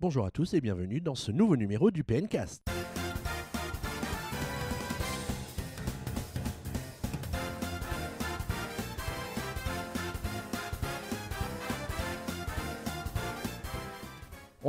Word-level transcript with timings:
Bonjour 0.00 0.24
à 0.24 0.30
tous 0.30 0.54
et 0.54 0.60
bienvenue 0.60 1.00
dans 1.00 1.16
ce 1.16 1.32
nouveau 1.32 1.56
numéro 1.56 1.90
du 1.90 2.04
PNcast. 2.04 2.62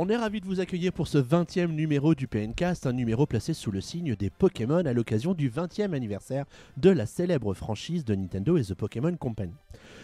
On 0.02 0.08
est 0.08 0.16
ravi 0.16 0.40
de 0.40 0.46
vous 0.46 0.60
accueillir 0.60 0.94
pour 0.94 1.08
ce 1.08 1.18
20e 1.18 1.72
numéro 1.72 2.14
du 2.14 2.26
PNcast, 2.26 2.86
un 2.86 2.94
numéro 2.94 3.26
placé 3.26 3.52
sous 3.52 3.70
le 3.70 3.82
signe 3.82 4.16
des 4.16 4.30
Pokémon 4.30 4.86
à 4.86 4.94
l'occasion 4.94 5.34
du 5.34 5.50
20e 5.50 5.92
anniversaire 5.92 6.46
de 6.78 6.88
la 6.88 7.04
célèbre 7.04 7.52
franchise 7.52 8.06
de 8.06 8.14
Nintendo 8.14 8.56
et 8.56 8.62
The 8.62 8.72
Pokémon 8.72 9.14
Company. 9.18 9.52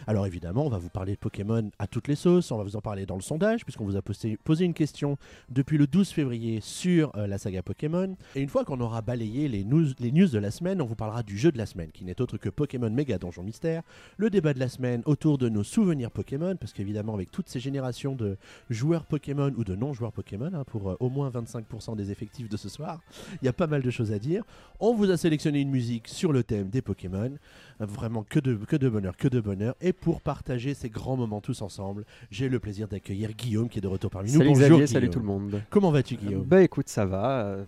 Alors 0.06 0.27
évidemment, 0.27 0.66
on 0.66 0.69
va 0.69 0.77
vous 0.77 0.91
parler 0.91 1.12
de 1.14 1.19
Pokémon 1.19 1.70
à 1.79 1.87
toutes 1.87 2.09
les 2.09 2.14
sauces, 2.14 2.52
on 2.52 2.59
va 2.59 2.62
vous 2.62 2.77
en 2.77 2.82
parler 2.82 3.06
dans 3.06 3.14
le 3.14 3.23
sondage, 3.23 3.64
puisqu'on 3.64 3.87
vous 3.87 3.96
a 3.96 4.02
posé, 4.02 4.64
une 4.66 4.74
question 4.74 5.16
depuis 5.48 5.79
le 5.79 5.87
12 5.87 6.10
février 6.10 6.60
sur 6.60 7.16
euh, 7.16 7.27
la 7.27 7.38
saga 7.38 7.62
Pokémon. 7.62 8.16
Et 8.34 8.42
une 8.42 8.51
fois 8.51 8.66
qu'on 8.66 8.80
aura 8.80 9.01
balayé 9.01 9.48
les 9.48 9.65
news, 9.65 9.95
de 9.95 10.38
la 10.38 10.51
semaine, 10.51 10.83
on 10.83 10.84
vous 10.84 10.95
parlera 10.95 11.23
du 11.23 11.38
jeu 11.38 11.51
de 11.51 11.56
la 11.56 11.65
semaine, 11.65 11.91
qui 11.91 12.05
n'est 12.05 12.20
autre 12.20 12.37
que 12.37 12.51
Pokémon 12.51 12.91
Mega 12.91 13.16
Donjon 13.16 13.42
Mystère, 13.42 13.83
le 14.19 14.28
débat 14.28 14.52
de 14.52 14.60
la 14.60 14.69
semaine 14.69 15.01
autour 15.06 15.38
de 15.38 15.48
nos 15.48 15.65
souvenirs 15.65 16.10
Pokémon, 16.10 16.55
parce 16.56 16.74
qu'évidemment 16.74 17.15
avec 17.15 17.30
toutes 17.30 17.48
ces 17.48 17.60
générations 17.60 18.15
de 18.15 18.37
joueurs 18.69 19.06
Pokémon 19.06 19.51
ou 19.56 19.65
de 19.65 19.74
non-joueurs 19.86 20.12
Pokémon, 20.12 20.50
hein, 20.52 20.64
pour 20.66 20.90
euh, 20.90 20.96
au 21.00 21.08
moins 21.08 21.30
25% 21.30 21.95
des 21.96 22.10
effectifs 22.10 22.48
de 22.48 22.56
ce 22.56 22.68
soir, 22.68 23.00
il 23.40 23.45
y 23.45 23.48
a 23.48 23.52
pas 23.52 23.66
mal 23.66 23.82
de 23.82 23.90
choses 23.90 24.12
à 24.12 24.18
dire. 24.18 24.42
On 24.80 24.95
vous 24.95 25.10
a 25.10 25.16
sélectionné 25.16 25.60
une 25.60 25.70
musique 25.70 26.09
sur 26.09 26.32
le 26.32 26.42
thème 26.42 26.68
des 26.68 26.82
Pokémon, 26.82 27.32
Euh, 27.80 27.86
vraiment 27.86 28.22
que 28.24 28.40
de, 28.40 28.54
que 28.54 28.76
de 28.76 28.88
bonheur, 28.88 29.16
que 29.16 29.28
de 29.28 29.38
bonheur. 29.40 29.74
Et 29.80 29.92
pour 29.92 30.20
partager 30.22 30.72
ces 30.74 30.88
grands 30.88 31.16
moments 31.16 31.40
tous 31.42 31.60
ensemble, 31.62 32.04
j'ai 32.30 32.48
le 32.48 32.59
plaisir 32.59 32.88
d'accueillir 32.88 33.32
Guillaume 33.32 33.68
qui 33.68 33.78
est 33.78 33.82
de 33.82 33.86
retour 33.88 34.10
parmi 34.10 34.30
nous. 34.32 34.38
Salut 34.38 34.48
Bonjour, 34.50 34.66
Xavier, 34.68 34.86
salut 34.86 35.10
tout 35.10 35.20
le 35.20 35.26
monde. 35.26 35.62
Comment 35.70 35.90
vas-tu 35.90 36.16
Guillaume 36.16 36.45
Bah 36.45 36.62
écoute, 36.62 36.88
ça 36.88 37.04
va. 37.06 37.40
euh, 37.45 37.64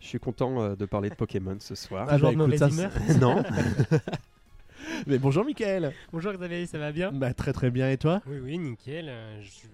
Je 0.00 0.06
suis 0.06 0.18
content 0.20 0.60
euh, 0.62 0.76
de 0.76 0.84
parler 0.84 1.08
de 1.10 1.14
Pokémon 1.14 1.56
ce 1.60 1.74
soir. 1.74 2.06
Ah, 2.10 2.18
bah, 2.18 2.28
écoute, 2.32 2.38
mauvaise 2.38 2.60
ça, 2.76 2.90
non 3.20 3.42
Mais 5.06 5.18
bonjour 5.18 5.44
Mickaël 5.44 5.92
Bonjour 6.12 6.32
Xavier, 6.32 6.66
ça 6.66 6.78
va 6.78 6.92
bien? 6.92 7.10
Bah 7.12 7.32
très 7.34 7.52
très 7.52 7.70
bien 7.70 7.90
et 7.90 7.96
toi? 7.96 8.20
Oui, 8.26 8.38
oui, 8.42 8.58
nickel. 8.58 9.08
euh, 9.08 9.40
Je, 9.40 9.48
je 9.48 9.68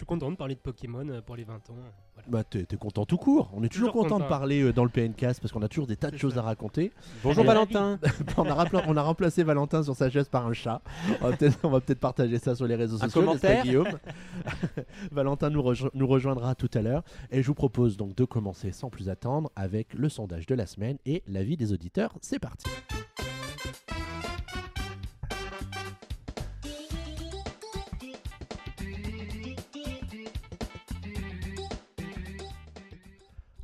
suis 0.00 0.06
content 0.06 0.30
de 0.30 0.36
parler 0.36 0.54
de 0.54 0.60
Pokémon 0.60 1.08
euh, 1.08 1.20
pour 1.22 1.36
les 1.36 1.44
20 1.44 1.54
ans. 1.54 1.58
euh, 1.70 1.90
voilà. 2.14 2.28
Bah 2.28 2.44
t'es 2.44 2.64
t'es 2.64 2.76
content 2.76 3.06
tout 3.06 3.16
court. 3.16 3.50
On 3.54 3.62
est 3.64 3.68
toujours, 3.68 3.92
Toujours 3.92 4.02
content 4.04 4.18
de 4.18 4.24
parler 4.28 4.62
euh, 4.62 4.72
dans 4.72 4.84
le 4.84 4.90
PNcast 4.90 5.40
parce 5.40 5.52
qu'on 5.52 5.62
a 5.62 5.68
toujours 5.68 5.86
des 5.86 5.96
tas 5.96 6.10
de 6.10 6.16
choses 6.18 6.34
ça. 6.34 6.40
à 6.40 6.42
raconter. 6.42 6.92
Bonjour 7.22 7.44
Valentin 7.44 7.98
on, 8.36 8.44
a 8.44 8.54
rappelé- 8.54 8.82
on 8.86 8.96
a 8.96 9.02
remplacé 9.02 9.42
Valentin 9.42 9.82
sur 9.82 9.94
sa 9.96 10.10
chaise 10.10 10.28
par 10.28 10.46
un 10.46 10.52
chat. 10.52 10.82
On 11.22 11.28
va 11.30 11.36
peut-être 11.36 11.58
on 11.62 11.70
va 11.70 11.80
peut-être 11.80 12.00
partager 12.00 12.38
ça 12.38 12.54
sur 12.54 12.66
les 12.66 12.74
réseaux 12.76 12.96
Un 12.96 13.08
sociaux. 13.08 13.20
commentaire 13.22 13.62
Guillaume 13.62 13.88
Valentin 15.12 15.50
nous, 15.50 15.62
rejo- 15.62 15.90
nous 15.94 16.06
rejoindra 16.06 16.54
tout 16.54 16.70
à 16.74 16.82
l'heure 16.82 17.02
et 17.30 17.42
je 17.42 17.46
vous 17.46 17.54
propose 17.54 17.96
donc 17.96 18.14
de 18.16 18.24
commencer 18.24 18.72
sans 18.72 18.90
plus 18.90 19.08
attendre 19.08 19.50
avec 19.56 19.94
le 19.94 20.08
sondage 20.08 20.46
de 20.46 20.54
la 20.54 20.66
semaine 20.66 20.98
et 21.06 21.22
l'avis 21.26 21.56
des 21.56 21.72
auditeurs. 21.72 22.14
C'est 22.20 22.38
parti. 22.38 22.68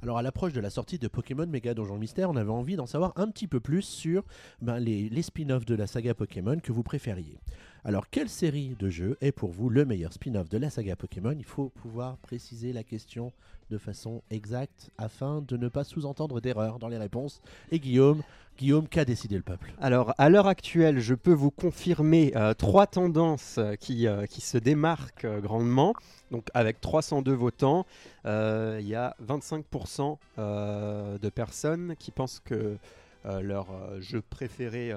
Alors 0.07 0.19
à 0.19 0.23
l'approche 0.23 0.53
de 0.53 0.61
la 0.61 0.71
sortie 0.71 1.01
de 1.01 1.09
Pokémon 1.09 1.49
Mega 1.49 1.75
Donjon 1.75 1.99
Mystère, 1.99 2.31
on 2.31 2.37
avait 2.37 2.53
envie 2.53 2.77
d'en 2.77 2.87
savoir 2.87 3.12
un 3.17 3.27
petit 3.27 3.49
peu 3.49 3.59
plus 3.59 3.83
sur 3.83 4.23
ben, 4.62 4.79
les, 4.79 5.09
les 5.09 5.23
spin-offs 5.23 5.65
de 5.65 5.75
la 5.75 5.89
saga 5.89 6.15
Pokémon 6.15 6.61
que 6.61 6.71
vous 6.71 6.85
préfériez. 6.85 7.41
Alors 7.89 8.11
quelle 8.11 8.29
série 8.29 8.75
de 8.81 8.91
jeux 8.91 9.17
est 9.20 9.31
pour 9.31 9.53
vous 9.53 9.70
le 9.70 9.84
meilleur 9.84 10.12
spin-off 10.12 10.48
de 10.48 10.59
la 10.59 10.70
saga 10.70 10.97
Pokémon? 10.97 11.37
Il 11.39 11.45
faut 11.45 11.69
pouvoir 11.69 12.17
préciser 12.17 12.73
la 12.73 12.83
question 12.83 13.33
de 13.70 13.78
façon 13.78 14.25
exacte 14.28 14.91
afin 14.98 15.41
de 15.41 15.56
ne 15.56 15.69
pas 15.69 15.84
sous-entendre 15.84 16.41
d'erreur 16.41 16.81
dans 16.81 16.89
les 16.89 16.98
réponses. 16.98 17.41
Et 17.70 17.78
Guillaume, 17.78 18.25
Guillaume, 18.59 18.89
qu'a 18.89 19.05
décidé 19.05 19.37
le 19.37 19.43
peuple? 19.43 19.73
Alors, 19.81 20.15
à 20.19 20.28
l'heure 20.28 20.49
actuelle, 20.49 20.99
je 20.99 21.15
peux 21.15 21.33
vous 21.33 21.53
confirmer 21.53 22.33
euh, 22.34 22.55
trois 22.55 22.88
tendances 22.88 23.60
qui, 23.78 24.09
euh, 24.09 24.27
se 24.27 24.59
démarquent 24.59 25.25
euh, 25.25 25.39
grandement. 25.39 25.94
Donc, 26.33 26.49
avec 26.55 26.81
302 26.81 27.33
votants, 27.34 27.87
il 28.25 28.89
y 28.89 28.97
a 28.97 29.15
25% 29.25 30.19
euh, 30.39 31.19
de 31.19 31.28
personnes 31.28 31.94
qui 32.00 32.10
pensent 32.10 32.41
que 32.41 32.78
leur 33.25 33.69
jeu 34.00 34.22
préféré 34.22 34.93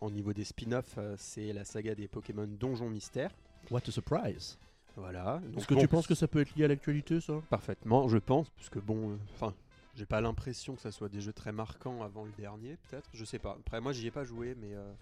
au 0.00 0.10
niveau 0.10 0.32
des 0.32 0.44
spin-offs, 0.44 0.94
euh, 0.98 1.14
c'est 1.18 1.52
la 1.52 1.64
saga 1.64 1.94
des 1.94 2.08
Pokémon 2.08 2.46
Donjon 2.48 2.88
Mystère. 2.90 3.30
What 3.70 3.80
a 3.86 3.90
surprise 3.90 4.58
Voilà. 4.96 5.40
Est-ce 5.56 5.66
que 5.66 5.74
bon, 5.74 5.80
tu 5.80 5.88
penses 5.88 6.06
que 6.06 6.14
ça 6.14 6.28
peut 6.28 6.40
être 6.40 6.54
lié 6.56 6.64
à 6.64 6.68
l'actualité 6.68 7.20
ça? 7.20 7.34
Parfaitement, 7.50 8.08
je 8.08 8.18
pense, 8.18 8.48
puisque 8.50 8.78
bon, 8.78 9.10
euh, 9.12 9.16
enfin, 9.34 9.54
j'ai 9.96 10.06
pas 10.06 10.20
l'impression 10.20 10.74
que 10.76 10.80
ça 10.80 10.92
soit 10.92 11.08
des 11.08 11.20
jeux 11.20 11.32
très 11.32 11.52
marquants 11.52 12.02
avant 12.02 12.24
le 12.24 12.32
dernier, 12.38 12.76
peut-être, 12.88 13.08
je 13.12 13.24
sais 13.24 13.38
pas. 13.38 13.56
Après, 13.60 13.80
moi, 13.80 13.92
j'y 13.92 14.06
ai 14.06 14.10
pas 14.10 14.24
joué, 14.24 14.56
mais 14.60 14.74
euh, 14.74 14.92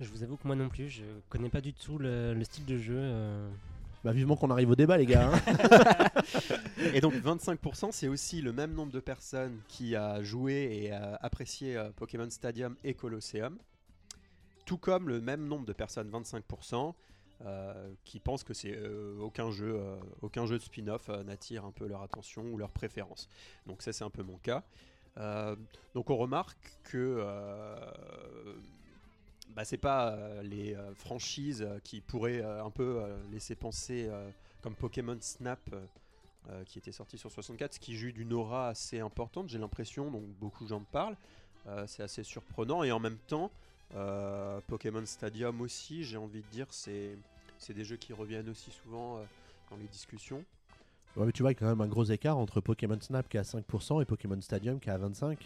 Je 0.00 0.08
vous 0.10 0.22
avoue 0.22 0.36
que 0.36 0.46
moi 0.46 0.56
non 0.56 0.68
plus, 0.68 0.88
je 0.88 1.04
connais 1.28 1.48
pas 1.48 1.60
du 1.60 1.72
tout 1.72 1.98
le, 1.98 2.34
le 2.34 2.44
style 2.44 2.64
de 2.66 2.76
jeu. 2.78 2.98
euh. 2.98 3.48
Bah 4.04 4.12
vivement 4.12 4.36
qu'on 4.36 4.50
arrive 4.50 4.70
au 4.70 4.76
débat 4.76 4.98
les 4.98 5.06
gars. 5.06 5.32
hein. 5.32 6.10
et 6.94 7.00
donc 7.00 7.14
25%, 7.14 7.90
c'est 7.92 8.06
aussi 8.06 8.40
le 8.40 8.52
même 8.52 8.72
nombre 8.72 8.92
de 8.92 9.00
personnes 9.00 9.58
qui 9.68 9.96
a 9.96 10.22
joué 10.22 10.68
et 10.82 10.92
a 10.92 11.16
apprécié 11.22 11.76
Pokémon 11.96 12.28
Stadium 12.30 12.76
et 12.84 12.94
Colosseum, 12.94 13.58
tout 14.66 14.76
comme 14.76 15.08
le 15.08 15.22
même 15.22 15.46
nombre 15.46 15.64
de 15.64 15.72
personnes, 15.72 16.10
25%. 16.10 16.94
euh, 17.44 17.92
qui 18.06 18.18
pensent 18.18 18.44
que 18.44 18.54
c'est 18.54 18.74
euh, 18.74 19.18
aucun 19.20 19.50
jeu, 19.50 19.74
euh, 19.78 19.96
aucun 20.22 20.46
jeu 20.46 20.56
de 20.56 20.62
spin-off 20.62 21.08
n'attire 21.26 21.66
un 21.66 21.70
peu 21.70 21.86
leur 21.86 22.00
attention 22.00 22.42
ou 22.44 22.56
leur 22.56 22.70
préférence. 22.70 23.28
Donc 23.66 23.82
ça 23.82 23.92
c'est 23.92 24.04
un 24.04 24.10
peu 24.10 24.22
mon 24.22 24.38
cas. 24.38 24.62
Donc 25.94 26.08
on 26.10 26.16
remarque 26.16 26.78
que 26.84 27.22
bah, 29.50 29.64
c'est 29.64 29.78
pas 29.78 30.42
les 30.42 30.76
franchises 30.94 31.66
qui 31.84 32.00
pourraient 32.00 32.42
un 32.42 32.70
peu 32.70 33.02
laisser 33.32 33.54
penser 33.54 34.10
comme 34.62 34.74
Pokémon 34.74 35.16
Snap 35.20 35.60
qui 36.66 36.78
était 36.78 36.92
sorti 36.92 37.16
sur 37.16 37.30
64, 37.30 37.74
ce 37.74 37.80
qui 37.80 37.96
joue 37.96 38.12
d'une 38.12 38.34
aura 38.34 38.68
assez 38.68 39.00
importante, 39.00 39.48
j'ai 39.48 39.58
l'impression, 39.58 40.10
donc 40.10 40.24
beaucoup 40.38 40.64
de 40.64 40.68
gens 40.70 40.82
parlent. 40.92 41.16
C'est 41.86 42.02
assez 42.02 42.22
surprenant 42.22 42.82
et 42.82 42.92
en 42.92 43.00
même 43.00 43.18
temps, 43.26 43.50
euh, 43.94 44.60
Pokémon 44.66 45.04
Stadium 45.06 45.60
aussi, 45.60 46.04
j'ai 46.04 46.16
envie 46.16 46.42
de 46.42 46.48
dire, 46.50 46.66
c'est 46.70 47.16
c'est 47.58 47.72
des 47.72 47.84
jeux 47.84 47.96
qui 47.96 48.12
reviennent 48.12 48.50
aussi 48.50 48.70
souvent 48.70 49.16
euh, 49.16 49.22
dans 49.70 49.76
les 49.78 49.86
discussions. 49.88 50.44
Ouais, 51.16 51.24
mais 51.24 51.32
tu 51.32 51.42
vois, 51.42 51.52
il 51.52 51.54
y 51.54 51.56
a 51.56 51.60
quand 51.60 51.66
même 51.68 51.80
un 51.80 51.86
gros 51.88 52.04
écart 52.04 52.36
entre 52.36 52.60
Pokémon 52.60 52.98
Snap 53.00 53.26
qui 53.28 53.38
est 53.38 53.40
à 53.40 53.44
5% 53.44 54.02
et 54.02 54.04
Pokémon 54.04 54.38
Stadium 54.42 54.78
qui 54.78 54.90
est 54.90 54.92
à 54.92 54.98
25%. 54.98 55.38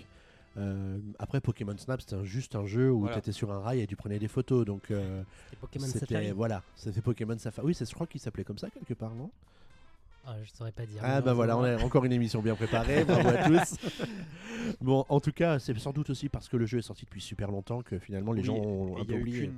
Euh, 0.56 0.98
après, 1.20 1.40
Pokémon 1.40 1.76
Snap, 1.78 2.00
c'était 2.00 2.24
juste 2.24 2.56
un 2.56 2.66
jeu 2.66 2.90
où 2.90 3.00
Voilà. 3.02 3.14
tu 3.14 3.18
étais 3.20 3.30
sur 3.32 3.52
un 3.52 3.60
rail 3.60 3.80
et 3.80 3.86
tu 3.86 3.94
prenais 3.94 4.18
des 4.18 4.26
photos. 4.26 4.64
Donc, 4.66 4.90
euh, 4.90 5.22
C'est 5.50 5.58
Pokémon 5.60 5.86
c'était 5.86 6.06
Safari. 6.06 6.30
voilà, 6.32 6.62
c'était 6.74 7.00
Pokémon 7.00 7.38
Safari. 7.38 7.68
Oui, 7.68 7.74
c'est- 7.74 7.88
je 7.88 7.94
crois 7.94 8.08
qu'il 8.08 8.20
s'appelait 8.20 8.42
comme 8.42 8.58
ça 8.58 8.68
quelque 8.70 8.94
part, 8.94 9.14
non? 9.14 9.30
Ah, 10.26 10.36
je 10.42 10.50
saurais 10.52 10.72
pas 10.72 10.86
dire. 10.86 11.00
Ah 11.04 11.20
bah 11.20 11.32
voilà, 11.32 11.56
on 11.56 11.62
a 11.64 11.76
encore 11.82 12.04
une 12.04 12.12
émission 12.12 12.42
bien 12.42 12.54
préparée. 12.54 13.04
Bravo 13.06 13.28
à 13.28 13.44
tous. 13.48 13.76
bon, 14.80 15.04
en 15.08 15.20
tout 15.20 15.32
cas, 15.32 15.58
c'est 15.58 15.76
sans 15.78 15.92
doute 15.92 16.10
aussi 16.10 16.28
parce 16.28 16.48
que 16.48 16.56
le 16.56 16.66
jeu 16.66 16.78
est 16.78 16.82
sorti 16.82 17.04
depuis 17.04 17.20
super 17.20 17.50
longtemps 17.50 17.82
que 17.82 17.98
finalement 17.98 18.32
les 18.32 18.40
Oui, 18.42 18.46
gens 18.46 18.56
ont 18.56 19.00
un 19.00 19.04
peu 19.04 19.14
a 19.14 19.16
eu 19.16 19.20
oublié. 19.22 19.50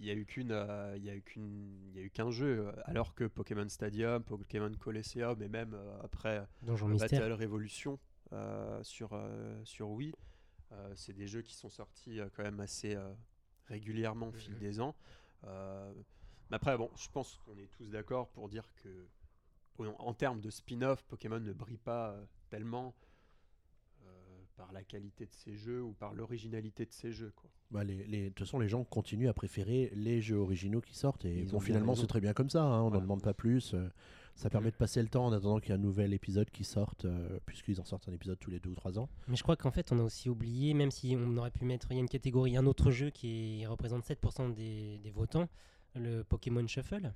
Il 0.00 0.06
y 0.06 0.10
a 0.10 0.14
eu 0.14 0.26
qu'une, 0.26 0.52
euh, 0.52 0.94
il 0.96 1.04
y 1.04 1.10
a 1.10 1.14
eu 1.14 1.22
qu'une, 1.22 1.72
il 1.90 1.96
y 1.96 2.00
a 2.00 2.02
eu 2.02 2.10
qu'un 2.10 2.30
jeu, 2.30 2.66
euh, 2.68 2.72
alors 2.84 3.14
que 3.14 3.24
Pokémon 3.24 3.68
Stadium, 3.68 4.22
Pokémon 4.22 4.70
Colosseum 4.78 5.40
et 5.42 5.48
même 5.48 5.74
euh, 5.74 5.98
après 6.04 6.46
Donjon 6.62 6.86
Mystère. 6.88 7.20
Battle 7.20 7.32
Revolution 7.32 7.98
euh, 8.32 8.80
sur 8.84 9.10
euh, 9.12 9.58
sur 9.64 9.88
Wii, 9.90 10.12
euh, 10.72 10.92
c'est 10.94 11.14
des 11.14 11.26
jeux 11.26 11.42
qui 11.42 11.54
sont 11.56 11.68
sortis 11.68 12.20
euh, 12.20 12.28
quand 12.36 12.44
même 12.44 12.60
assez 12.60 12.94
euh, 12.94 13.08
régulièrement 13.66 14.28
au 14.28 14.32
fil 14.32 14.52
Mhm. 14.54 14.58
des 14.60 14.80
ans. 14.80 14.94
Euh, 15.46 15.92
mais 16.50 16.56
après, 16.56 16.76
bon, 16.78 16.90
je 16.96 17.08
pense 17.10 17.40
qu'on 17.44 17.56
est 17.58 17.68
tous 17.76 17.90
d'accord 17.90 18.28
pour 18.28 18.48
dire 18.48 18.68
que 18.82 18.88
en, 19.86 19.94
en 19.98 20.14
termes 20.14 20.40
de 20.40 20.50
spin-off, 20.50 21.04
Pokémon 21.04 21.40
ne 21.40 21.52
brille 21.52 21.78
pas 21.78 22.10
euh, 22.10 22.24
tellement 22.50 22.94
euh, 24.04 24.06
par 24.56 24.72
la 24.72 24.82
qualité 24.82 25.26
de 25.26 25.32
ses 25.32 25.56
jeux 25.56 25.82
ou 25.82 25.92
par 25.92 26.14
l'originalité 26.14 26.84
de 26.86 26.92
ses 26.92 27.12
jeux, 27.12 27.32
quoi. 27.36 27.50
Bah, 27.70 27.84
les, 27.84 28.04
les- 28.06 28.24
de 28.24 28.28
toute 28.30 28.40
façon, 28.46 28.58
les 28.58 28.68
gens 28.68 28.82
continuent 28.84 29.28
à 29.28 29.34
préférer 29.34 29.90
les 29.94 30.22
jeux 30.22 30.36
originaux 30.38 30.80
qui 30.80 30.94
sortent 30.94 31.24
et 31.26 31.42
bon, 31.44 31.60
finalement, 31.60 31.94
c'est 31.94 32.06
très 32.06 32.20
bien 32.20 32.32
comme 32.32 32.48
ça. 32.50 32.62
hein, 32.62 32.80
on 32.80 32.84
n'en 32.84 32.88
Voilà. 32.88 33.02
demande 33.02 33.22
pas 33.22 33.34
plus. 33.34 33.74
euh, 33.74 33.88
ça 34.36 34.48
permet 34.50 34.70
de 34.70 34.76
passer 34.76 35.02
le 35.02 35.08
temps 35.08 35.26
en 35.26 35.32
attendant 35.32 35.58
qu'il 35.58 35.70
y 35.70 35.72
ait 35.72 35.74
un 35.74 35.82
nouvel 35.82 36.14
épisode 36.14 36.48
qui 36.50 36.62
sorte, 36.62 37.04
euh, 37.06 37.40
puisqu'ils 37.44 37.80
en 37.80 37.84
sortent 37.84 38.08
un 38.08 38.12
épisode 38.12 38.38
tous 38.38 38.50
les 38.52 38.60
deux 38.60 38.70
ou 38.70 38.74
trois 38.76 38.96
ans. 38.98 39.08
Mais 39.26 39.34
je 39.36 39.42
crois 39.42 39.56
qu'en 39.56 39.72
fait, 39.72 39.90
on 39.90 39.98
a 39.98 40.02
aussi 40.04 40.28
oublié, 40.30 40.74
même 40.74 40.92
si 40.92 41.16
on 41.18 41.36
aurait 41.36 41.50
pu 41.50 41.64
mettre, 41.64 41.88
il 41.90 41.94
y 41.94 41.96
a 41.98 42.00
une 42.00 42.08
catégorie, 42.08 42.56
un 42.56 42.64
autre 42.66 42.92
jeu 42.92 43.10
qui 43.10 43.66
représente 43.66 44.04
7% 44.06 44.54
des, 44.54 44.98
des 45.02 45.10
votants, 45.10 45.48
le 45.96 46.22
Pokémon 46.22 46.64
Shuffle. 46.68 47.12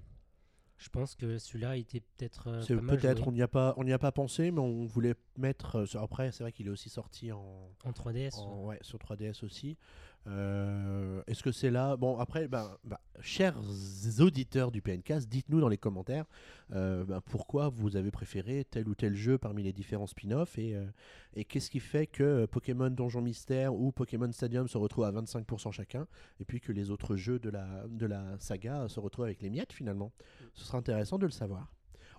Je 0.82 0.88
pense 0.88 1.14
que 1.14 1.38
celui-là 1.38 1.76
était 1.76 2.00
peut-être. 2.00 2.48
euh, 2.48 2.60
peut-être, 2.96 3.28
on 3.28 3.32
n'y 3.32 3.40
a 3.42 3.46
pas, 3.48 3.72
on 3.76 3.84
n'y 3.84 3.92
a 3.92 3.98
pas 4.00 4.10
pensé, 4.10 4.50
mais 4.50 4.58
on 4.60 4.84
voulait 4.84 5.14
mettre. 5.38 5.76
euh, 5.76 5.98
après, 6.02 6.32
c'est 6.32 6.42
vrai 6.42 6.50
qu'il 6.50 6.66
est 6.66 6.70
aussi 6.70 6.88
sorti 6.90 7.30
en, 7.30 7.70
en 7.84 7.92
3DS. 7.92 8.34
en- 8.38 8.64
ouais, 8.66 8.78
sur 8.82 8.98
3DS 8.98 9.44
aussi. 9.44 9.76
Euh, 10.26 11.22
Est-ce 11.26 11.42
que 11.42 11.52
c'est 11.52 11.70
là 11.70 11.96
Bon, 11.96 12.18
après, 12.18 12.48
ben, 12.48 12.76
ben, 12.84 12.98
chers 13.20 13.56
auditeurs 14.20 14.70
du 14.70 14.80
PNCast, 14.80 15.28
dites-nous 15.28 15.60
dans 15.60 15.68
les 15.68 15.78
commentaires 15.78 16.26
euh, 16.72 17.04
ben, 17.04 17.20
pourquoi 17.20 17.68
vous 17.68 17.96
avez 17.96 18.10
préféré 18.10 18.64
tel 18.64 18.88
ou 18.88 18.94
tel 18.94 19.14
jeu 19.14 19.38
parmi 19.38 19.62
les 19.62 19.72
différents 19.72 20.06
spin-offs 20.06 20.58
et, 20.58 20.74
euh, 20.74 20.86
et 21.34 21.44
qu'est-ce 21.44 21.70
qui 21.70 21.80
fait 21.80 22.06
que 22.06 22.46
Pokémon 22.46 22.90
Donjon 22.90 23.20
Mystère 23.20 23.74
ou 23.74 23.90
Pokémon 23.92 24.30
Stadium 24.32 24.68
se 24.68 24.78
retrouvent 24.78 25.04
à 25.04 25.12
25% 25.12 25.72
chacun 25.72 26.06
et 26.40 26.44
puis 26.44 26.60
que 26.60 26.72
les 26.72 26.90
autres 26.90 27.16
jeux 27.16 27.38
de 27.38 27.50
la, 27.50 27.84
de 27.88 28.06
la 28.06 28.38
saga 28.38 28.88
se 28.88 29.00
retrouvent 29.00 29.24
avec 29.24 29.42
les 29.42 29.50
miettes 29.50 29.72
finalement? 29.72 30.12
Ce 30.54 30.64
sera 30.64 30.78
intéressant 30.78 31.18
de 31.18 31.26
le 31.26 31.32
savoir. 31.32 31.72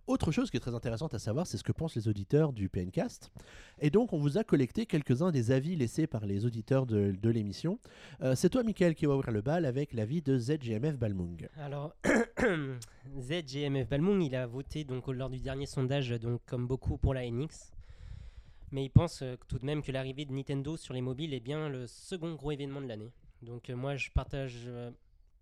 Autre 0.05 0.33
chose 0.33 0.51
qui 0.51 0.57
est 0.57 0.59
très 0.59 0.75
intéressante 0.75 1.13
à 1.13 1.19
savoir, 1.19 1.47
c'est 1.47 1.57
ce 1.57 1.63
que 1.63 1.71
pensent 1.71 1.95
les 1.95 2.09
auditeurs 2.09 2.51
du 2.51 2.67
PNcast. 2.67 3.31
Et 3.79 3.89
donc, 3.89 4.11
on 4.11 4.17
vous 4.17 4.37
a 4.37 4.43
collecté 4.43 4.85
quelques-uns 4.85 5.31
des 5.31 5.51
avis 5.51 5.77
laissés 5.77 6.07
par 6.07 6.25
les 6.25 6.45
auditeurs 6.45 6.85
de, 6.85 7.29
l'émission. 7.29 7.79
Euh, 8.21 8.35
c'est 8.35 8.49
toi, 8.49 8.63
Michael, 8.63 8.95
qui 8.95 9.05
va 9.05 9.15
ouvrir 9.15 9.31
le 9.31 9.41
bal 9.41 9.65
avec 9.65 9.93
l'avis 9.93 10.21
de 10.21 10.37
ZGMF 10.37 10.97
Balmung. 10.97 11.47
Alors, 11.55 11.95
ZGMF 13.17 13.87
Balmung, 13.87 14.21
il 14.21 14.35
a 14.35 14.45
voté 14.45 14.83
donc 14.83 15.07
lors 15.07 15.29
du 15.29 15.39
dernier 15.39 15.67
sondage, 15.67 16.09
donc 16.09 16.41
comme 16.45 16.67
beaucoup 16.67 16.97
pour 16.97 17.13
la 17.13 17.25
NX. 17.25 17.71
Mais 18.71 18.83
il 18.83 18.89
pense 18.89 19.21
euh, 19.21 19.37
tout 19.47 19.57
de 19.57 19.65
même 19.65 19.81
que 19.81 19.93
l'arrivée 19.93 20.25
de 20.25 20.33
Nintendo 20.33 20.75
sur 20.75 20.93
les 20.93 21.01
mobiles 21.01 21.33
est 21.33 21.39
bien 21.39 21.69
le 21.69 21.87
second 21.87 22.35
gros 22.35 22.51
événement 22.51 22.81
de 22.81 22.87
l'année. 22.87 23.13
Donc 23.41 23.69
euh, 23.69 23.75
moi, 23.77 23.95
je 23.95 24.09
partage 24.11 24.69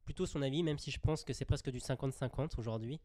plutôt 0.05 0.27
son 0.27 0.43
avis, 0.43 0.61
même 0.61 0.77
si 0.77 0.91
je 0.91 0.99
pense 0.99 1.23
que 1.23 1.33
c'est 1.33 1.45
presque 1.45 1.71
du 1.71 1.79
50-50 1.79 2.59
aujourd'hui. 2.59 2.99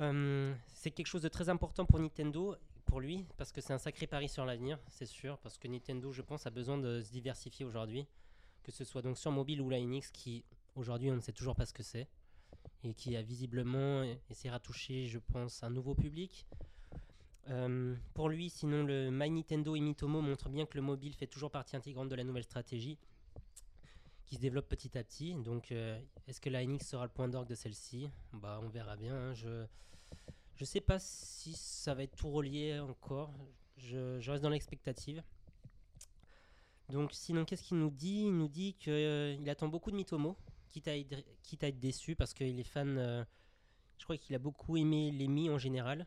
Euh, 0.00 0.54
c'est 0.68 0.90
quelque 0.90 1.06
chose 1.06 1.22
de 1.22 1.28
très 1.28 1.48
important 1.48 1.84
pour 1.84 1.98
Nintendo, 1.98 2.56
pour 2.86 3.00
lui, 3.00 3.26
parce 3.36 3.52
que 3.52 3.60
c'est 3.60 3.72
un 3.72 3.78
sacré 3.78 4.06
pari 4.06 4.28
sur 4.28 4.44
l'avenir, 4.44 4.78
c'est 4.88 5.06
sûr, 5.06 5.38
parce 5.38 5.58
que 5.58 5.68
Nintendo, 5.68 6.10
je 6.12 6.22
pense, 6.22 6.46
a 6.46 6.50
besoin 6.50 6.78
de 6.78 7.02
se 7.02 7.10
diversifier 7.10 7.66
aujourd'hui, 7.66 8.06
que 8.62 8.72
ce 8.72 8.84
soit 8.84 9.02
donc 9.02 9.18
sur 9.18 9.30
mobile 9.30 9.60
ou 9.60 9.68
la 9.68 9.78
NX, 9.78 10.10
qui 10.12 10.44
aujourd'hui 10.74 11.10
on 11.10 11.16
ne 11.16 11.20
sait 11.20 11.32
toujours 11.32 11.54
pas 11.54 11.66
ce 11.66 11.74
que 11.74 11.82
c'est, 11.82 12.08
et 12.82 12.94
qui 12.94 13.14
a 13.16 13.22
visiblement 13.22 14.02
essaiera 14.30 14.58
de 14.58 14.62
toucher, 14.62 15.06
je 15.06 15.18
pense, 15.18 15.62
un 15.62 15.70
nouveau 15.70 15.94
public. 15.94 16.46
Euh, 17.48 17.94
pour 18.14 18.28
lui, 18.28 18.48
sinon, 18.48 18.84
le 18.84 19.10
My 19.10 19.30
Nintendo 19.30 19.76
et 19.76 19.80
Mitomo 19.80 20.22
montrent 20.22 20.48
bien 20.48 20.66
que 20.66 20.76
le 20.76 20.82
mobile 20.82 21.14
fait 21.14 21.26
toujours 21.26 21.50
partie 21.50 21.76
intégrante 21.76 22.08
de 22.08 22.14
la 22.14 22.24
nouvelle 22.24 22.44
stratégie 22.44 22.98
qui 24.30 24.36
se 24.36 24.40
développe 24.40 24.68
petit 24.68 24.96
à 24.96 25.02
petit. 25.02 25.34
Donc, 25.34 25.72
euh, 25.72 26.00
est-ce 26.28 26.40
que 26.40 26.48
la 26.50 26.64
NX 26.64 26.86
sera 26.86 27.04
le 27.04 27.10
point 27.10 27.28
d'orgue 27.28 27.48
de 27.48 27.56
celle-ci? 27.56 28.08
Bah, 28.32 28.60
on 28.62 28.68
verra 28.68 28.96
bien. 28.96 29.14
hein. 29.14 29.34
Je 29.34 29.66
je 30.54 30.64
sais 30.64 30.80
pas 30.80 30.98
si 31.00 31.52
ça 31.54 31.94
va 31.94 32.04
être 32.04 32.14
tout 32.16 32.30
relié 32.30 32.78
encore. 32.78 33.32
Je, 33.76 34.20
je 34.20 34.30
reste 34.30 34.42
dans 34.44 34.50
l'expectative. 34.50 35.22
Donc, 36.90 37.12
sinon, 37.12 37.44
qu'est-ce 37.44 37.62
qu'il 37.64 37.78
nous 37.78 37.90
dit? 37.90 38.22
Il 38.26 38.36
nous 38.36 38.48
dit 38.48 38.74
qu'il 38.74 39.48
attend 39.48 39.68
beaucoup 39.68 39.90
de 39.90 39.96
Mitomo, 39.96 40.36
quitte 40.68 40.86
à 40.86 40.96
être, 40.96 41.24
quitte 41.42 41.64
à 41.64 41.68
être 41.68 41.80
déçu 41.80 42.14
parce 42.14 42.32
qu'il 42.34 42.58
est 42.60 42.64
fan. 42.64 42.98
euh, 42.98 43.24
je 43.98 44.04
crois 44.04 44.16
qu'il 44.16 44.34
a 44.36 44.38
beaucoup 44.38 44.76
aimé 44.76 45.10
les 45.10 45.26
Mi 45.28 45.50
en 45.50 45.58
général. 45.58 46.06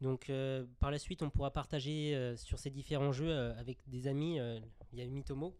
Donc, 0.00 0.30
euh, 0.30 0.64
par 0.78 0.90
la 0.90 0.98
suite, 0.98 1.22
on 1.22 1.28
pourra 1.30 1.50
partager 1.52 2.14
euh, 2.14 2.36
sur 2.36 2.58
ces 2.58 2.70
différents 2.70 3.12
jeux 3.12 3.30
euh, 3.30 3.58
avec 3.58 3.78
des 3.86 4.06
amis. 4.08 4.38
euh, 4.40 4.60
Il 4.92 4.98
y 4.98 5.02
a 5.02 5.06
Mitomo. 5.06 5.56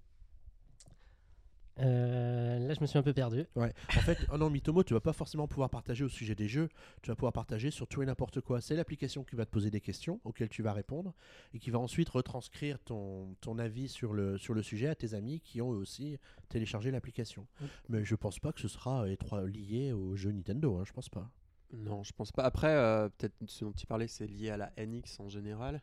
Euh, 1.78 2.58
là, 2.58 2.75
je 2.75 2.81
me 2.81 2.87
suis 2.87 2.99
un 2.99 3.02
peu 3.02 3.12
perdu. 3.12 3.44
Ouais. 3.55 3.73
En 3.96 4.00
fait, 4.00 4.19
oh 4.32 4.38
non, 4.38 4.50
Mitomo, 4.50 4.82
tu 4.82 4.94
vas 4.94 5.00
pas 5.00 5.12
forcément 5.12 5.46
pouvoir 5.46 5.70
partager 5.70 6.05
au 6.05 6.08
sujet 6.08 6.34
des 6.34 6.49
jeux. 6.49 6.69
Tu 7.02 7.11
vas 7.11 7.17
pouvoir 7.17 7.32
partager 7.32 7.70
sur 7.70 7.87
tout 7.87 8.02
et 8.02 8.06
n'importe 8.06 8.40
quoi. 8.40 8.61
C'est 8.61 8.76
l'application 8.76 9.25
qui 9.25 9.37
va 9.37 9.44
te 9.44 9.50
poser 9.50 9.70
des 9.70 9.81
questions 9.81 10.20
auxquelles 10.25 10.49
tu 10.49 10.62
vas 10.62 10.73
répondre 10.73 11.14
et 11.55 11.58
qui 11.58 11.70
va 11.70 11.78
ensuite 11.78 12.08
retranscrire 12.08 12.78
ton, 12.78 13.34
ton 13.40 13.58
avis 13.58 13.88
sur 13.88 14.12
le, 14.12 14.38
sur 14.38 14.55
le 14.55 14.62
sujet 14.62 14.88
à 14.88 14.94
tes 14.94 15.14
amis 15.14 15.40
qui 15.40 15.61
ont 15.61 15.73
eux 15.73 15.76
aussi 15.76 16.19
téléchargé 16.49 16.90
l'application. 16.90 17.46
Oui. 17.61 17.69
Mais 17.88 18.05
je 18.05 18.14
pense 18.14 18.38
pas 18.38 18.52
que 18.52 18.61
ce 18.61 18.69
sera 18.69 19.08
étroit 19.11 19.46
lié 19.46 19.93
au 19.93 20.17
jeu 20.17 20.32
Nintendo. 20.32 20.76
Hein, 20.76 20.84
je 20.87 20.93
pense 20.93 21.08
pas. 21.08 21.31
Non, 21.72 22.02
je 22.05 22.12
pense 22.12 22.32
pas. 22.32 22.44
Après, 22.44 22.70
euh, 22.70 23.08
peut-être 23.08 23.34
ce 23.46 23.64
dont 23.64 23.72
tu 23.72 23.87
parlais, 23.87 24.08
c'est 24.08 24.26
lié 24.26 24.50
à 24.50 24.56
la 24.56 24.72
NX 24.79 25.20
en 25.20 25.29
général. 25.29 25.82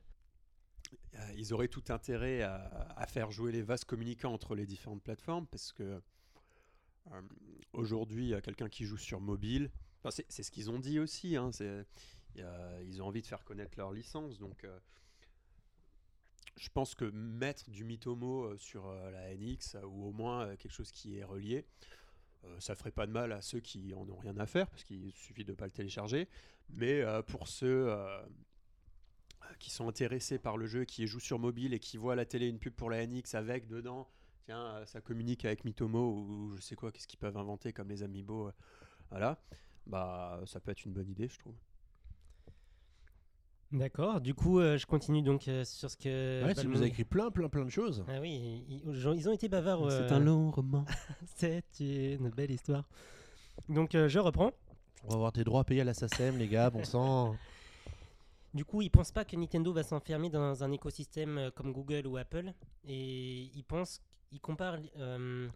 Euh, 1.15 1.33
ils 1.37 1.53
auraient 1.53 1.67
tout 1.67 1.83
intérêt 1.89 2.41
à, 2.41 3.05
faire 3.07 3.31
jouer 3.31 3.51
les 3.51 3.61
vases 3.61 3.83
communicants 3.83 4.33
entre 4.33 4.55
les 4.55 4.65
différentes 4.65 5.03
plateformes 5.03 5.45
parce 5.47 5.71
que 5.71 6.01
euh, 7.11 7.21
aujourd'hui, 7.73 8.33
quelqu'un 8.43 8.69
qui 8.69 8.85
joue 8.85 8.97
sur 8.97 9.19
mobile. 9.19 9.71
C'est 10.09 10.43
ce 10.43 10.51
qu'ils 10.51 10.69
ont 10.69 10.79
dit 10.79 10.99
aussi. 10.99 11.37
hein, 11.37 11.49
ils 12.35 13.01
ont 13.01 13.07
envie 13.07 13.21
de 13.21 13.27
faire 13.27 13.43
connaître 13.45 13.77
leur 13.77 13.91
licence. 13.93 14.37
Donc, 14.37 14.63
euh, 14.63 14.79
je 16.57 16.69
pense 16.69 16.93
que 16.93 17.05
mettre 17.05 17.69
du 17.69 17.83
Mitomo 17.85 18.43
euh, 18.43 18.57
sur 18.57 18.91
la 18.91 19.33
NX 19.33 19.77
ou 19.85 20.07
au 20.07 20.11
moins 20.11 20.55
quelque 20.57 20.73
chose 20.73 20.91
qui 20.91 21.17
est 21.17 21.23
relié, 21.23 21.65
ça 22.59 22.75
ferait 22.75 22.91
pas 22.91 23.07
de 23.07 23.11
mal 23.13 23.31
à 23.31 23.41
ceux 23.41 23.61
qui 23.61 23.93
en 23.93 24.09
ont 24.09 24.17
rien 24.17 24.37
à 24.37 24.45
faire 24.45 24.69
parce 24.69 24.83
qu'il 24.83 25.13
suffit 25.13 25.45
de 25.45 25.53
pas 25.53 25.63
le 25.63 25.71
télécharger. 25.71 26.27
Mais 26.69 27.01
pour 27.27 27.47
ceux 27.47 27.95
qui 29.57 29.69
sont 29.69 29.87
intéressés 29.87 30.39
par 30.39 30.57
le 30.57 30.65
jeu, 30.65 30.85
qui 30.85 31.07
jouent 31.07 31.19
sur 31.19 31.39
mobile 31.39 31.73
et 31.73 31.79
qui 31.79 31.97
voient 31.97 32.13
à 32.13 32.15
la 32.15 32.25
télé 32.25 32.47
une 32.47 32.59
pub 32.59 32.73
pour 32.73 32.89
la 32.89 33.05
NX 33.05 33.35
avec 33.35 33.67
dedans, 33.67 34.07
tiens, 34.45 34.75
euh, 34.75 34.85
ça 34.85 35.01
communique 35.01 35.45
avec 35.45 35.65
Mitomo 35.65 36.13
ou 36.13 36.55
je 36.55 36.61
sais 36.61 36.75
quoi, 36.75 36.91
qu'est-ce 36.91 37.07
qu'ils 37.07 37.19
peuvent 37.19 37.37
inventer 37.37 37.73
comme 37.73 37.89
les 37.89 38.03
Amiibo, 38.03 38.47
euh, 38.47 38.51
voilà, 39.09 39.39
bah 39.87 40.41
ça 40.45 40.59
peut 40.59 40.71
être 40.71 40.85
une 40.85 40.93
bonne 40.93 41.09
idée, 41.09 41.27
je 41.27 41.39
trouve. 41.39 41.55
D'accord. 43.73 44.21
Du 44.21 44.35
coup, 44.35 44.59
euh, 44.59 44.77
je 44.77 44.85
continue 44.85 45.23
donc 45.23 45.47
euh, 45.47 45.63
sur 45.63 45.89
ce 45.89 45.97
que. 45.97 46.45
ouais, 46.45 46.53
tu 46.53 46.67
nous 46.67 46.83
as 46.83 46.85
écrit 46.85 47.03
plein, 47.03 47.31
plein, 47.31 47.49
plein 47.49 47.65
de 47.65 47.71
choses. 47.71 48.05
Ah 48.07 48.19
oui, 48.21 48.63
ils, 48.85 49.09
ont 49.09 49.33
été 49.33 49.49
bavards. 49.49 49.89
C'est 49.89 50.11
euh, 50.11 50.15
un 50.15 50.19
long 50.19 50.51
roman. 50.51 50.85
C'est 51.35 51.63
une 51.79 52.29
belle 52.29 52.51
histoire. 52.51 52.83
Donc, 53.69 53.95
euh, 53.95 54.07
je 54.07 54.19
reprends. 54.19 54.51
On 55.05 55.09
va 55.09 55.15
avoir 55.15 55.31
des 55.31 55.43
droits 55.43 55.61
à 55.61 55.63
payer 55.63 55.81
à 55.81 55.85
la 55.85 55.95
SACEM, 55.95 56.37
les 56.37 56.47
gars, 56.47 56.69
bon 56.69 56.83
sang. 56.83 57.35
Du 58.53 58.65
coup, 58.65 58.81
ils 58.81 58.89
pensent 58.91 59.11
pas 59.11 59.25
que 59.25 59.35
Nintendo 59.35 59.73
va 59.73 59.81
s'enfermer 59.83 60.29
dans 60.29 60.63
un 60.63 60.71
écosystème 60.71 61.37
euh, 61.37 61.51
comme 61.51 61.71
Google 61.73 62.05
ou 62.07 62.17
Apple. 62.17 62.53
Et 62.85 63.49
ils 63.55 63.63
pensent. 63.63 64.01
Ils 64.31 64.39
comparent. 64.39 64.79
euh, 64.97 65.47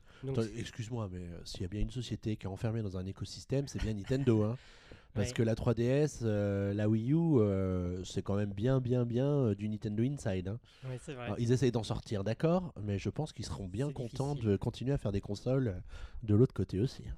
Excuse-moi, 0.56 1.10
mais 1.12 1.28
euh, 1.28 1.40
s'il 1.46 1.62
y 1.62 1.66
a 1.66 1.68
bien 1.68 1.82
une 1.82 1.90
société 1.90 2.36
qui 2.38 2.46
est 2.46 2.50
enfermée 2.50 2.82
dans 2.84 2.96
un 2.98 3.06
écosystème, 3.08 3.68
c'est 3.68 3.82
bien 3.82 3.94
Nintendo. 3.94 4.44
Hein. 4.44 4.58
Parce 5.16 5.30
Ouais. 5.30 5.34
que 5.34 5.42
la 5.44 5.56
3DS, 5.56 6.20
euh, 6.22 6.74
la 6.76 6.88
Wii 6.88 7.12
U, 7.14 7.40
euh, 7.40 8.04
c'est 8.04 8.22
quand 8.22 8.36
même 8.36 8.54
bien, 8.54 8.80
bien, 8.80 9.04
bien 9.04 9.26
euh, 9.28 9.56
du 9.56 9.68
Nintendo 9.68 10.04
Inside. 10.04 10.48
hein. 10.50 10.60
ouais, 10.88 11.00
c'est 11.00 11.16
vrai. 11.16 11.26
Alors, 11.26 11.40
ils 11.40 11.52
essayent 11.52 11.72
d'en 11.72 11.82
sortir, 11.84 12.24
d'accord, 12.24 12.72
mais 12.84 13.00
je 13.00 13.10
pense 13.10 13.34
qu'ils 13.34 13.46
seront 13.46 13.68
bien 13.68 13.92
contents 13.92 14.34
difficile. 14.36 14.52
de 14.52 14.58
continuer 14.58 14.94
à 14.94 15.00
faire 15.00 15.12
des 15.12 15.22
consoles 15.22 15.82
de 16.22 16.36
l'autre 16.36 16.54
côté 16.54 16.80
aussi. 16.80 17.02
hein. 17.08 17.16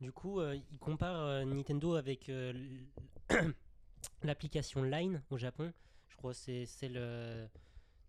Du 0.00 0.12
coup, 0.12 0.40
ils 0.72 0.78
comparent 0.78 1.44
Nintendo 1.44 1.94
avec 1.96 2.30
l'application 4.22 4.82
Line 4.82 5.22
au 5.30 5.38
Japon. 5.38 5.72
Je 6.08 6.16
crois 6.16 6.34
c'est 6.34 6.66
celle 6.66 6.98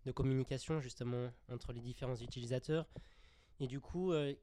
de 0.04 0.12
communication 0.12 0.80
justement 0.80 1.30
entre 1.50 1.72
les 1.72 1.80
différents 1.80 2.16
utilisateurs. 2.16 2.86
Et 3.60 3.66
du 3.66 3.80
coup, 3.80 4.12
euh, 4.12 4.34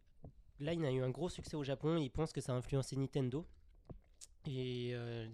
Line 0.59 0.85
a 0.85 0.91
eu 0.91 1.01
un 1.01 1.09
gros 1.09 1.29
succès 1.29 1.55
au 1.55 1.63
Japon. 1.63 1.97
Ils 1.97 2.09
pensent 2.09 2.33
que 2.33 2.41
ça 2.41 2.53
a 2.53 2.55
influencé 2.55 2.95
Nintendo. 2.95 3.45
Et 4.45 4.91
euh, 4.93 5.27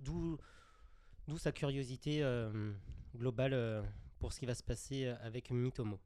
d'où 0.00 0.38
sa 1.36 1.52
curiosité 1.52 2.22
euh, 2.22 2.72
globale 3.16 3.52
euh, 3.54 3.82
pour 4.18 4.32
ce 4.32 4.40
qui 4.40 4.46
va 4.46 4.54
se 4.54 4.62
passer 4.62 5.06
avec 5.22 5.50
Mitomo. 5.50 5.98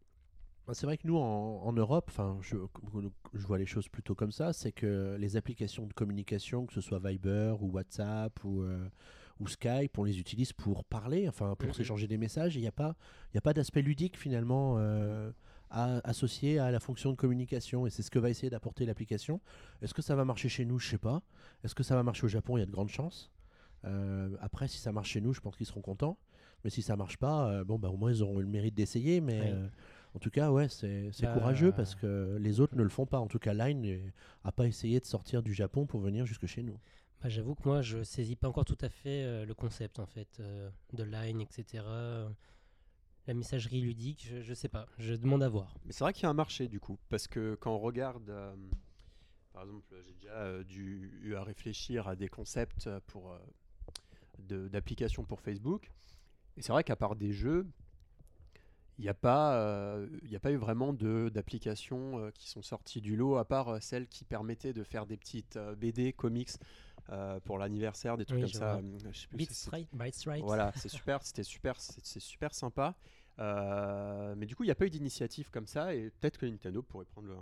Bah, 0.66 0.74
C'est 0.74 0.86
vrai 0.86 0.98
que 0.98 1.06
nous, 1.06 1.16
en, 1.16 1.72
Europe, 1.72 2.10
je, 2.42 2.56
vois 3.32 3.58
les 3.58 3.66
choses 3.66 3.88
plutôt 3.88 4.14
comme 4.14 4.32
ça, 4.32 4.52
c'est 4.52 4.72
que 4.72 5.16
les 5.18 5.36
applications 5.36 5.86
de 5.86 5.92
communication, 5.92 6.66
que 6.66 6.74
ce 6.74 6.80
soit 6.80 6.98
Viber 6.98 7.54
ou 7.60 7.70
WhatsApp 7.70 8.44
ou, 8.44 8.64
ou 9.40 9.48
Skype, 9.48 9.98
on 9.98 10.04
les 10.04 10.18
utilise 10.18 10.52
pour 10.52 10.84
parler, 10.84 11.28
enfin, 11.28 11.54
pour 11.58 11.68
Mhm. 11.68 11.74
s'échanger 11.74 12.06
des 12.08 12.18
messages. 12.18 12.56
Il 12.56 12.60
n'y 12.60 12.66
a 12.68 12.72
pas, 12.72 12.94
y 13.34 13.38
a 13.38 13.40
pas 13.40 13.52
d'aspect 13.54 13.82
ludique 13.82 14.16
finalement 14.16 14.76
euh, 14.78 15.30
à- 15.70 16.00
associé 16.08 16.58
à 16.58 16.70
la 16.70 16.80
fonction 16.80 17.10
de 17.10 17.16
communication, 17.16 17.86
et 17.86 17.90
c'est 17.90 18.02
ce 18.02 18.10
que 18.10 18.18
va 18.18 18.30
essayer 18.30 18.50
d'apporter 18.50 18.84
l'application. 18.86 19.40
Est-ce 19.80 19.94
que 19.94 20.02
ça 20.02 20.14
va 20.14 20.24
marcher 20.24 20.48
chez 20.48 20.64
nous? 20.64 20.78
Je 20.78 20.88
sais 20.88 20.98
pas. 20.98 21.22
Est-ce 21.64 21.74
que 21.74 21.82
ça 21.82 21.94
va 21.94 22.02
marcher 22.02 22.24
au 22.24 22.28
Japon? 22.28 22.56
Il 22.56 22.60
y 22.60 22.62
a 22.62 22.66
de 22.66 22.70
grandes 22.70 22.90
chances. 22.90 23.30
Euh, 23.84 24.36
après, 24.40 24.68
si 24.68 24.78
ça 24.78 24.92
marche 24.92 25.10
chez 25.10 25.20
nous, 25.20 25.32
je 25.32 25.40
pense 25.40 25.56
qu'ils 25.56 25.66
seront 25.66 25.80
contents. 25.80 26.18
Mais 26.64 26.70
si 26.70 26.82
ça 26.82 26.94
marche 26.94 27.16
pas, 27.16 27.50
euh, 27.50 27.64
bon, 27.64 27.78
bah, 27.78 27.88
au 27.88 27.96
moins 27.96 28.12
ils 28.12 28.22
auront 28.22 28.38
eu 28.38 28.42
le 28.44 28.48
mérite 28.48 28.74
d'essayer. 28.74 29.20
Mais 29.20 29.40
euh, 29.42 29.66
en 30.14 30.20
tout 30.20 30.30
cas, 30.30 30.52
ouais, 30.52 30.68
c'est 30.68 31.10
c'est 31.12 31.26
Bah, 31.26 31.32
courageux 31.32 31.72
parce 31.72 31.96
que 31.96 32.36
les 32.38 32.60
autres 32.60 32.76
ne 32.76 32.82
le 32.84 32.88
font 32.88 33.06
pas. 33.06 33.18
En 33.18 33.26
tout 33.26 33.40
cas, 33.40 33.52
Line 33.52 34.12
n'a 34.44 34.52
pas 34.52 34.66
essayé 34.68 35.00
de 35.00 35.04
sortir 35.06 35.42
du 35.42 35.54
Japon 35.54 35.86
pour 35.86 35.98
venir 36.00 36.24
jusque 36.26 36.46
chez 36.46 36.62
nous. 36.62 36.78
Bah, 37.22 37.28
J'avoue 37.28 37.54
que 37.54 37.62
moi, 37.68 37.82
je 37.82 38.02
saisis 38.02 38.36
pas 38.36 38.48
encore 38.48 38.64
tout 38.64 38.78
à 38.80 38.88
fait 38.88 39.22
euh, 39.24 39.44
le 39.46 39.54
concept 39.54 39.98
en 39.98 40.06
fait 40.06 40.38
euh, 40.40 40.70
de 40.92 41.04
Line, 41.04 41.40
etc. 41.40 41.84
La 43.26 43.34
messagerie 43.34 43.80
ludique, 43.80 44.26
je, 44.28 44.42
je 44.42 44.54
sais 44.54 44.68
pas. 44.68 44.86
Je 44.98 45.14
demande 45.14 45.42
à 45.42 45.48
voir. 45.48 45.74
Mais 45.84 45.92
c'est 45.92 46.02
vrai 46.04 46.12
qu'il 46.12 46.24
y 46.24 46.26
a 46.26 46.30
un 46.30 46.34
marché 46.34 46.68
du 46.68 46.80
coup, 46.80 46.98
parce 47.08 47.28
que 47.28 47.54
quand 47.60 47.72
on 47.74 47.78
regarde, 47.78 48.28
euh, 48.30 48.54
par 49.52 49.62
exemple, 49.62 49.94
j'ai 50.04 50.14
déjà 50.14 50.34
euh, 50.34 50.64
dû, 50.64 51.20
eu 51.22 51.34
à 51.36 51.44
réfléchir 51.44 52.08
à 52.08 52.16
des 52.16 52.28
concepts 52.28 52.86
euh, 52.88 52.98
pour 53.06 53.32
euh, 53.32 54.68
d'applications 54.68 55.24
pour 55.24 55.40
Facebook, 55.40 55.90
et 56.56 56.62
c'est 56.62 56.72
vrai 56.72 56.82
qu'à 56.84 56.96
part 56.96 57.14
des 57.16 57.32
jeux, 57.32 57.66
Il 58.98 59.02
n'y 59.02 59.08
a, 59.08 59.14
pas, 59.14 59.56
euh, 59.56 60.06
a 60.32 60.38
pas 60.38 60.52
eu 60.52 60.56
vraiment 60.56 60.92
d'applications 60.92 62.18
euh, 62.18 62.30
qui 62.30 62.48
sont 62.48 62.62
sorties 62.62 63.00
du 63.00 63.16
lot, 63.16 63.36
à 63.36 63.44
part 63.44 63.68
euh, 63.68 63.80
celles 63.80 64.06
qui 64.06 64.24
permettaient 64.24 64.72
de 64.74 64.84
faire 64.84 65.06
des 65.06 65.16
petites 65.16 65.56
euh, 65.56 65.74
BD, 65.74 66.12
comics 66.12 66.50
euh, 67.10 67.40
pour 67.40 67.58
l'anniversaire, 67.58 68.16
des 68.16 68.24
trucs 68.24 68.36
Oui, 68.36 68.42
comme 68.42 68.52
je 68.52 68.58
ça. 68.58 68.76
Hum, 68.76 68.98
je 69.12 69.20
sais 69.20 69.26
plus, 69.28 69.36
Beats 69.38 69.46
c'est- 69.50 69.70
Right, 69.70 69.88
Bites 69.92 70.22
Right. 70.26 70.42
Voilà, 70.44 70.72
c'est 70.76 70.88
super, 70.88 71.22
c'était 71.22 71.42
super, 71.42 71.80
c'est 71.80 72.04
c'est 72.04 72.20
super 72.20 72.54
sympa. 72.54 72.94
Euh, 73.38 74.34
mais 74.36 74.46
du 74.46 74.54
coup, 74.56 74.62
il 74.62 74.66
n'y 74.66 74.72
a 74.72 74.74
pas 74.74 74.86
eu 74.86 74.90
d'initiative 74.90 75.50
comme 75.50 75.66
ça, 75.66 75.94
et 75.94 76.10
peut-être 76.20 76.38
que 76.38 76.46
Nintendo 76.46 76.82
pourrait 76.82 77.06
prendre 77.06 77.28
le- 77.28 77.36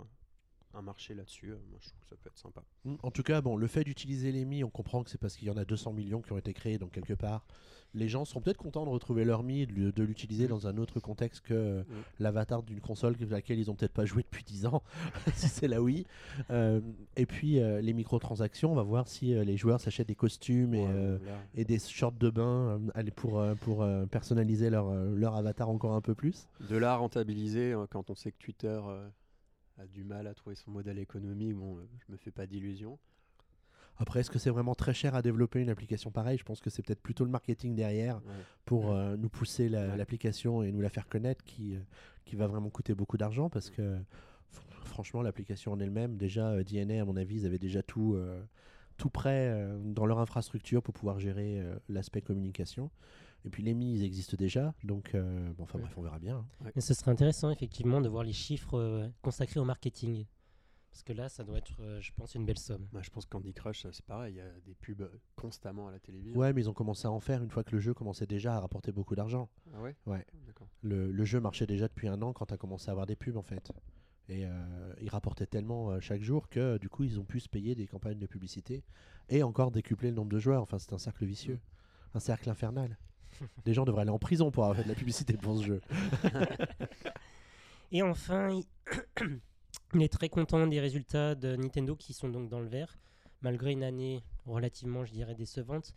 un 0.73 0.81
marché 0.81 1.13
là-dessus. 1.13 1.51
Euh, 1.51 1.57
Moi, 1.69 1.79
je 1.81 1.89
trouve 1.89 1.99
que 2.01 2.07
ça 2.07 2.15
peut 2.21 2.29
être 2.29 2.37
sympa. 2.37 2.63
Mm. 2.85 2.95
En 3.03 3.11
tout 3.11 3.23
cas, 3.23 3.41
bon, 3.41 3.55
le 3.57 3.67
fait 3.67 3.83
d'utiliser 3.83 4.31
les 4.31 4.45
Mi, 4.45 4.63
on 4.63 4.69
comprend 4.69 5.03
que 5.03 5.09
c'est 5.09 5.17
parce 5.19 5.35
qu'il 5.35 5.47
y 5.47 5.51
en 5.51 5.57
a 5.57 5.65
200 5.65 5.93
millions 5.93 6.21
qui 6.21 6.31
ont 6.33 6.37
été 6.37 6.53
créés, 6.53 6.77
donc 6.77 6.91
quelque 6.91 7.13
part, 7.13 7.45
les 7.93 8.07
gens 8.07 8.23
seront 8.23 8.39
peut-être 8.39 8.55
contents 8.57 8.85
de 8.85 8.89
retrouver 8.89 9.25
leur 9.25 9.43
Mi, 9.43 9.67
de, 9.67 10.03
l'utiliser 10.03 10.45
Mm. 10.45 10.49
dans 10.49 10.67
un 10.67 10.77
autre 10.77 10.99
contexte 11.01 11.41
que 11.41 11.53
euh, 11.53 11.81
Mm. 11.83 11.93
l'avatar 12.19 12.63
d'une 12.63 12.79
console 12.79 13.15
à 13.21 13.25
laquelle 13.25 13.59
ils 13.59 13.69
ont 13.69 13.75
peut-être 13.75 13.91
pas 13.93 14.05
joué 14.05 14.23
depuis 14.23 14.43
10 14.45 14.65
ans, 14.67 14.81
si 15.35 15.49
c'est 15.49 15.67
la 15.67 15.81
Wii. 15.81 16.05
Euh, 16.49 16.79
et 17.17 17.25
puis 17.25 17.59
euh, 17.59 17.81
les 17.81 17.93
microtransactions, 17.93 18.71
on 18.71 18.75
va 18.75 18.83
voir 18.83 19.07
si 19.07 19.33
euh, 19.33 19.43
les 19.43 19.57
joueurs 19.57 19.79
s'achètent 19.81 20.07
des 20.07 20.15
costumes 20.15 20.73
et, 20.73 20.85
Ouais, 20.85 21.19
là, 21.25 21.37
et 21.55 21.65
des 21.65 21.79
shorts 21.79 22.11
de 22.13 22.29
bain 22.29 22.79
pour, 23.15 23.43
pour 23.61 23.85
personnaliser 24.09 24.69
leur, 24.69 24.91
leur 24.93 25.35
avatar 25.35 25.69
encore 25.69 25.93
un 25.93 26.01
peu 26.01 26.15
plus. 26.15 26.47
de 26.69 26.75
là 26.77 26.93
à 26.93 26.95
rentabiliser, 26.95 27.73
euh, 27.73 27.85
quand 27.89 28.09
on 28.09 28.15
sait 28.15 28.31
que 28.31 28.37
Twitter 28.39 28.79
a 29.77 29.87
du 29.87 30.03
mal 30.03 30.27
à 30.27 30.33
trouver 30.33 30.55
son 30.55 30.71
modèle 30.71 30.99
économique, 30.99 31.55
bon, 31.55 31.77
euh, 31.77 31.81
je 32.07 32.11
me 32.11 32.17
fais 32.17 32.31
pas 32.31 32.45
d'illusions. 32.45 32.99
Après, 33.97 34.21
est-ce 34.21 34.31
que 34.31 34.39
c'est 34.39 34.49
vraiment 34.49 34.73
très 34.73 34.93
cher 34.93 35.15
à 35.15 35.21
développer 35.21 35.59
une 35.59 35.69
application 35.69 36.11
pareille? 36.11 36.37
Je 36.37 36.43
pense 36.43 36.59
que 36.59 36.69
c'est 36.69 36.81
peut-être 36.81 37.01
plutôt 37.01 37.23
le 37.23 37.29
marketing 37.29 37.75
derrière 37.75 38.17
Ouais. 38.17 38.31
pour 38.65 38.91
euh, 38.91 39.15
nous 39.15 39.29
pousser 39.29 39.69
la- 39.69 39.89
Ouais. 39.89 39.97
l'application 39.97 40.63
et 40.63 40.71
nous 40.71 40.81
la 40.81 40.89
faire 40.89 41.07
connaître 41.07 41.43
qui, 41.43 41.75
euh, 41.75 41.79
qui 42.25 42.35
va 42.35 42.47
vraiment 42.47 42.69
coûter 42.69 42.95
beaucoup 42.95 43.17
d'argent 43.17 43.49
parce 43.49 43.69
que 43.69 43.97
franchement 44.83 45.21
l'application 45.21 45.71
en 45.71 45.79
elle-même 45.79 46.17
déjà 46.17 46.49
euh, 46.49 46.63
DNA 46.63 47.01
à 47.01 47.05
mon 47.05 47.15
avis 47.15 47.37
ils 47.41 47.45
avaient 47.45 47.59
déjà 47.59 47.81
tout 47.83 48.15
euh, 48.15 48.41
tout 48.97 49.09
prêt 49.09 49.67
dans 49.85 50.05
leur 50.05 50.19
infrastructure 50.19 50.83
pour 50.83 50.93
pouvoir 50.93 51.19
gérer 51.19 51.63
l'aspect 51.89 52.21
communication 52.21 52.91
et 53.45 53.49
puis 53.49 53.63
les 53.63 53.73
Mi 53.73 53.93
ils 53.93 54.03
existent 54.03 54.37
déjà 54.37 54.73
donc 54.83 55.15
euh, 55.15 55.51
bon, 55.53 55.63
enfin 55.63 55.77
Ouais. 55.79 55.83
bref 55.85 55.97
on 55.97 56.01
verra 56.01 56.19
bien 56.19 56.37
hein. 56.61 56.69
Mais 56.75 56.81
ce 56.81 56.93
serait 56.93 57.11
intéressant 57.11 57.49
effectivement 57.51 58.01
de 58.01 58.07
voir 58.09 58.23
les 58.23 58.33
chiffres 58.33 58.77
euh, 58.77 59.07
consacrés 59.21 59.59
au 59.59 59.65
marketing. 59.65 60.25
Parce 60.91 61.03
que 61.03 61.13
là, 61.13 61.29
ça 61.29 61.45
doit 61.45 61.57
être, 61.57 61.71
euh, 61.79 62.01
je 62.01 62.11
pense, 62.11 62.35
une 62.35 62.45
belle 62.45 62.59
somme. 62.59 62.85
Bah, 62.91 62.99
je 63.01 63.09
pense 63.09 63.23
que 63.25 63.29
Candy 63.29 63.53
Crush, 63.53 63.85
euh, 63.85 63.91
c'est 63.93 64.03
pareil, 64.05 64.33
il 64.33 64.37
y 64.39 64.41
a 64.41 64.51
des 64.65 64.73
pubs 64.75 65.09
constamment 65.37 65.87
à 65.87 65.91
la 65.93 65.99
télévision. 65.99 66.37
ouais 66.37 66.51
mais 66.51 66.59
ils 66.63 66.69
ont 66.69 66.73
commencé 66.73 67.07
à 67.07 67.11
en 67.11 67.21
faire 67.21 67.41
une 67.41 67.49
fois 67.49 67.63
que 67.63 67.71
le 67.71 67.79
jeu 67.79 67.93
commençait 67.93 68.27
déjà 68.27 68.55
à 68.57 68.59
rapporter 68.59 68.91
beaucoup 68.91 69.15
d'argent 69.15 69.47
Ah 69.73 69.81
ouais? 69.81 69.95
Ouais. 70.05 70.25
D'accord. 70.45 70.67
le, 70.81 71.09
le 71.09 71.23
jeu 71.23 71.39
marchait 71.39 71.65
déjà 71.65 71.87
depuis 71.87 72.09
un 72.09 72.21
an 72.21 72.33
quand 72.33 72.47
tu 72.47 72.53
as 72.53 72.57
commencé 72.57 72.89
à 72.89 72.91
avoir 72.91 73.05
des 73.05 73.15
pubs 73.15 73.37
en 73.37 73.41
fait. 73.41 73.71
Et 74.27 74.45
euh, 74.45 74.93
ils 75.01 75.07
rapportaient 75.09 75.45
tellement 75.45 75.91
euh, 75.91 76.01
chaque 76.01 76.23
jour 76.23 76.49
que 76.49 76.77
du 76.77 76.89
coup 76.89 77.05
ils 77.05 77.21
ont 77.21 77.25
pu 77.25 77.39
se 77.39 77.47
payer 77.47 77.73
des 77.73 77.87
campagnes 77.87 78.19
de 78.19 78.27
publicité 78.27 78.83
et 79.29 79.43
encore 79.43 79.71
décupler 79.71 80.09
le 80.09 80.15
nombre 80.17 80.31
de 80.33 80.39
joueurs. 80.39 80.61
Enfin 80.61 80.77
c'est 80.77 80.91
un 80.91 80.97
cercle 80.97 81.23
vicieux, 81.23 81.59
un 82.15 82.19
cercle 82.19 82.49
infernal. 82.49 82.97
Des 83.65 83.73
gens 83.73 83.85
devraient 83.85 84.01
aller 84.01 84.11
en 84.11 84.19
prison 84.19 84.51
pour 84.51 84.65
avoir 84.65 84.83
de 84.83 84.87
la 84.87 84.95
publicité 84.95 85.33
pour 85.33 85.57
ce 85.57 85.63
jeu. 85.63 85.81
Et 87.91 88.01
enfin, 88.01 88.49
il... 88.49 88.65
il 89.93 90.03
est 90.03 90.11
très 90.11 90.29
content 90.29 90.67
des 90.67 90.79
résultats 90.79 91.35
de 91.35 91.55
Nintendo 91.55 91.95
qui 91.95 92.13
sont 92.13 92.29
donc 92.29 92.49
dans 92.49 92.59
le 92.59 92.67
vert, 92.67 92.97
malgré 93.41 93.71
une 93.71 93.83
année 93.83 94.23
relativement, 94.45 95.03
je 95.03 95.11
dirais, 95.11 95.35
décevante. 95.35 95.93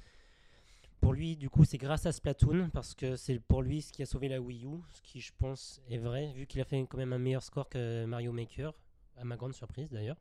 Pour 1.00 1.12
lui, 1.12 1.36
du 1.36 1.50
coup, 1.50 1.64
c'est 1.64 1.78
grâce 1.78 2.06
à 2.06 2.12
Splatoon, 2.12 2.70
parce 2.70 2.94
que 2.94 3.16
c'est 3.16 3.38
pour 3.38 3.62
lui 3.62 3.82
ce 3.82 3.92
qui 3.92 4.02
a 4.02 4.06
sauvé 4.06 4.28
la 4.28 4.40
Wii 4.40 4.64
U, 4.64 4.80
ce 4.88 5.02
qui, 5.02 5.20
je 5.20 5.32
pense, 5.36 5.80
est 5.88 5.98
vrai, 5.98 6.32
vu 6.32 6.46
qu'il 6.46 6.60
a 6.60 6.64
fait 6.64 6.80
quand 6.86 6.96
même 6.96 7.12
un 7.12 7.18
meilleur 7.18 7.42
score 7.42 7.68
que 7.68 8.04
Mario 8.06 8.32
Maker, 8.32 8.72
à 9.16 9.24
ma 9.24 9.36
grande 9.36 9.54
surprise 9.54 9.90
d'ailleurs. 9.90 10.16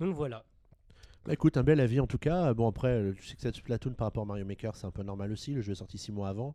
Donc 0.00 0.14
voilà. 0.14 0.44
Bah, 1.26 1.32
écoute, 1.32 1.56
un 1.56 1.62
bel 1.62 1.80
avis 1.80 2.00
en 2.00 2.06
tout 2.06 2.18
cas. 2.18 2.52
Bon 2.52 2.68
après, 2.68 2.88
euh, 2.88 3.14
je 3.18 3.26
sais 3.28 3.34
que 3.34 3.40
cette 3.42 3.56
Splatoon 3.56 3.94
par 3.94 4.06
rapport 4.08 4.24
à 4.24 4.26
Mario 4.26 4.44
Maker 4.44 4.76
c'est 4.76 4.86
un 4.86 4.90
peu 4.90 5.02
normal 5.02 5.32
aussi. 5.32 5.52
Le 5.54 5.62
jeu 5.62 5.72
est 5.72 5.76
sorti 5.76 5.96
six 5.96 6.12
mois 6.12 6.28
avant. 6.28 6.54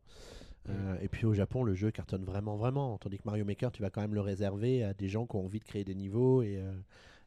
Euh, 0.69 0.97
et 1.01 1.07
puis 1.07 1.25
au 1.25 1.33
Japon, 1.33 1.63
le 1.63 1.73
jeu 1.73 1.89
cartonne 1.89 2.23
vraiment, 2.23 2.55
vraiment. 2.55 2.97
Tandis 2.99 3.17
que 3.17 3.23
Mario 3.25 3.45
Maker, 3.45 3.71
tu 3.71 3.81
vas 3.81 3.89
quand 3.89 4.01
même 4.01 4.13
le 4.13 4.21
réserver 4.21 4.83
à 4.83 4.93
des 4.93 5.07
gens 5.09 5.25
qui 5.25 5.35
ont 5.37 5.45
envie 5.45 5.59
de 5.59 5.63
créer 5.65 5.83
des 5.83 5.95
niveaux 5.95 6.43
et, 6.43 6.57
euh, 6.59 6.71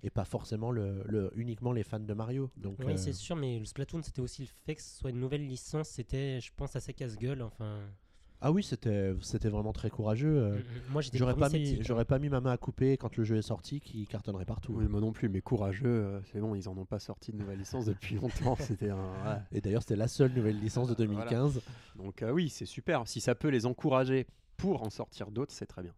et 0.04 0.10
pas 0.10 0.24
forcément 0.24 0.70
le, 0.70 1.02
le- 1.06 1.32
uniquement 1.34 1.72
les 1.72 1.82
fans 1.82 1.98
de 1.98 2.14
Mario. 2.14 2.50
Donc, 2.56 2.76
Oui, 2.80 2.92
euh, 2.92 2.96
c'est 2.96 3.12
sûr, 3.12 3.34
mais 3.34 3.58
le 3.58 3.64
Splatoon, 3.64 4.02
c'était 4.02 4.20
aussi 4.20 4.42
le 4.42 4.48
fait 4.64 4.76
que 4.76 4.82
ce 4.82 4.96
soit 4.98 5.10
une 5.10 5.18
nouvelle 5.18 5.44
licence, 5.46 5.88
c'était, 5.88 6.40
je 6.40 6.52
pense, 6.56 6.76
assez 6.76 6.94
casse-gueule. 6.94 7.42
Enfin, 7.42 7.80
Ah 8.44 8.50
oui, 8.50 8.62
c'était 8.64 9.14
c'était 9.20 9.48
vraiment 9.48 9.72
très 9.72 9.88
courageux. 9.88 10.36
euh, 10.36 10.58
moi, 10.90 11.00
j'étais 11.00 11.16
J'aurais 11.16 11.36
pas, 11.36 11.48
mis, 11.48 11.58
sceptique, 11.64 11.78
hein. 11.80 11.84
j'aurais 11.86 12.04
pas 12.04 12.18
mis 12.18 12.28
ma 12.28 12.40
main 12.40 12.50
à 12.50 12.56
couper 12.56 12.96
quand 12.96 13.16
le 13.16 13.22
jeu 13.22 13.36
est 13.36 13.42
sorti, 13.42 13.80
qui 13.80 14.04
cartonnerait 14.06 14.44
partout. 14.44 14.74
Oui, 14.76 14.86
moi 14.88 15.00
non 15.00 15.12
plus, 15.12 15.28
mais 15.28 15.40
courageux, 15.40 15.86
euh, 15.86 16.20
c'est 16.32 16.40
bon, 16.40 16.56
ils 16.56 16.68
en 16.68 16.76
ont 16.76 16.84
pas 16.84 16.98
sorti 16.98 17.30
de 17.32 17.36
nouvelle 17.36 17.58
licence 17.60 17.86
depuis 17.86 18.16
longtemps. 18.16 18.56
C'était 18.58 18.90
un. 18.90 18.96
ouais. 18.96 19.38
Et 19.52 19.60
d'ailleurs, 19.60 19.82
c'était 19.82 19.94
la 19.96 20.08
seule 20.08 20.32
nouvelle 20.32 20.58
licence 20.58 20.88
de 20.88 21.04
Voilà. 21.04 21.30
2015. 21.30 21.60
Donc 21.96 22.22
euh, 22.22 22.32
oui, 22.32 22.48
c'est 22.48 22.66
super. 22.66 23.06
Si 23.06 23.20
ça 23.20 23.34
peut 23.36 23.48
les 23.48 23.64
encourager 23.64 24.26
pour 24.56 24.82
en 24.82 24.90
sortir 24.90 25.30
d'autres, 25.30 25.52
c'est 25.52 25.66
très 25.66 25.82
bien. 25.82 25.92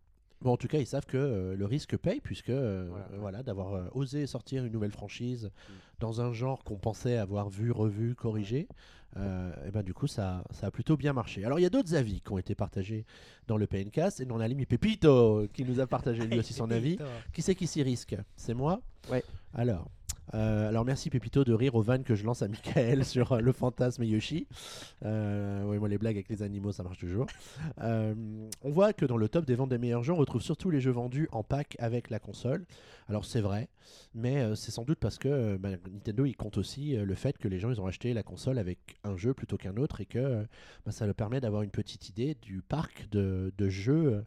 Bon, 0.45 0.53
en 0.53 0.57
tout 0.59 0.69
cas, 0.69 0.79
ils 0.79 0.87
savent 0.87 1.07
que 1.07 1.17
euh, 1.17 1.57
le 1.57 1.65
risque 1.65 1.97
paye, 1.97 2.21
puisque 2.21 2.51
euh, 2.51 2.87
Voilà. 2.91 3.05
euh, 3.13 3.17
voilà, 3.19 3.43
d'avoir 3.43 3.73
euh, 3.75 3.85
osé 3.95 4.27
sortir 4.27 4.65
une 4.65 4.73
nouvelle 4.73 4.93
franchise 4.93 5.47
Mm. 5.47 5.73
dans 6.01 6.21
un 6.21 6.33
genre 6.35 6.63
qu'on 6.65 6.77
pensait 6.77 7.17
avoir 7.17 7.49
vu, 7.49 7.73
revu, 7.73 8.15
corrigé, 8.15 8.69
et 9.17 9.71
ben 9.71 9.83
du 9.85 9.95
coup, 9.95 10.09
ça, 10.09 10.45
ça 10.51 10.67
a 10.67 10.71
plutôt 10.73 10.97
bien 10.97 11.13
marché. 11.13 11.45
Alors, 11.45 11.61
il 11.61 11.63
y 11.63 11.67
a 11.67 11.71
d'autres 11.71 11.95
avis 11.95 12.21
qui 12.21 12.33
ont 12.33 12.39
été 12.39 12.55
partagés 12.57 13.07
dans 13.47 13.57
le 13.57 13.67
PNcast, 13.69 14.21
et 14.21 14.27
on 14.31 14.41
a 14.41 14.49
l'ami 14.49 14.67
Pepito 14.67 15.47
qui 15.53 15.65
nous 15.65 15.79
a 15.81 15.87
partagé 15.87 16.27
lui 16.27 16.39
aussi 16.41 16.53
son 16.53 16.69
avis. 16.73 16.99
Qui 17.33 17.41
c'est 17.41 17.55
qui 17.55 17.67
s'y 17.69 17.83
risque? 17.83 18.17
C'est 18.37 18.55
moi? 18.55 18.81
Ouais. 19.09 19.23
Alors, 19.55 19.89
euh, 20.33 20.69
alors 20.69 20.85
merci 20.85 21.11
Pépito 21.11 21.45
de 21.45 21.53
rire 21.53 21.75
aux 21.75 21.83
vannes 21.83 22.03
que 22.03 22.15
je 22.15 22.25
lance 22.25 22.43
à 22.43 22.49
Michael 22.49 23.05
sur 23.05 23.33
euh, 23.33 23.41
le 23.41 23.53
fantasme 23.53 24.05
Yoshi. 24.05 24.47
Euh, 25.05 25.65
ouais, 25.65 25.79
moi 25.79 25.89
les 25.89 25.99
blagues 25.99 26.17
avec 26.17 26.29
les 26.29 26.43
animaux 26.43 26.73
ça 26.73 26.83
marche 26.83 26.99
toujours. 26.99 27.27
On 27.79 28.71
voit 28.71 28.93
que 28.93 29.05
dans 29.05 29.17
le 29.17 29.29
top 29.29 29.45
des 29.45 29.55
ventes 29.55 29.71
des 29.71 29.79
meilleurs 29.79 30.03
jeux 30.03 30.13
on 30.13 30.17
retrouve 30.17 30.43
surtout 30.43 30.71
les 30.71 30.81
jeux 30.81 30.93
vendus 30.93 31.29
en 31.33 31.43
pack 31.43 31.77
avec 31.79 32.11
la 32.11 32.19
console. 32.19 32.65
Alors 33.09 33.25
c'est 33.25 33.43
vrai, 33.43 33.69
mais 34.15 34.55
c'est 34.57 34.71
sans 34.71 34.85
doute 34.85 34.99
parce 34.99 35.19
que 35.19 35.57
bah, 35.57 35.71
Nintendo 35.71 36.25
il 36.25 36.37
compte 36.37 36.57
aussi 36.57 36.97
le 36.97 37.15
fait 37.15 37.37
que 37.37 37.49
les 37.49 37.59
gens 37.59 37.71
ils 37.71 37.81
ont 37.81 37.87
acheté 37.87 38.15
la 38.15 38.23
console 38.23 38.59
avec 38.59 38.97
un 39.05 39.17
jeu 39.17 39.35
plutôt 39.35 39.59
qu'un 39.59 39.77
autre 39.77 40.01
et 40.01 40.07
que 40.07 40.47
bah, 40.87 40.93
ça 40.93 41.05
leur 41.05 41.15
permet 41.15 41.41
d'avoir 41.41 41.63
une 41.63 41.71
petite 41.71 42.09
idée 42.09 42.35
du 42.41 42.63
parc 42.63 43.09
de 43.11 43.69
jeux 43.69 44.25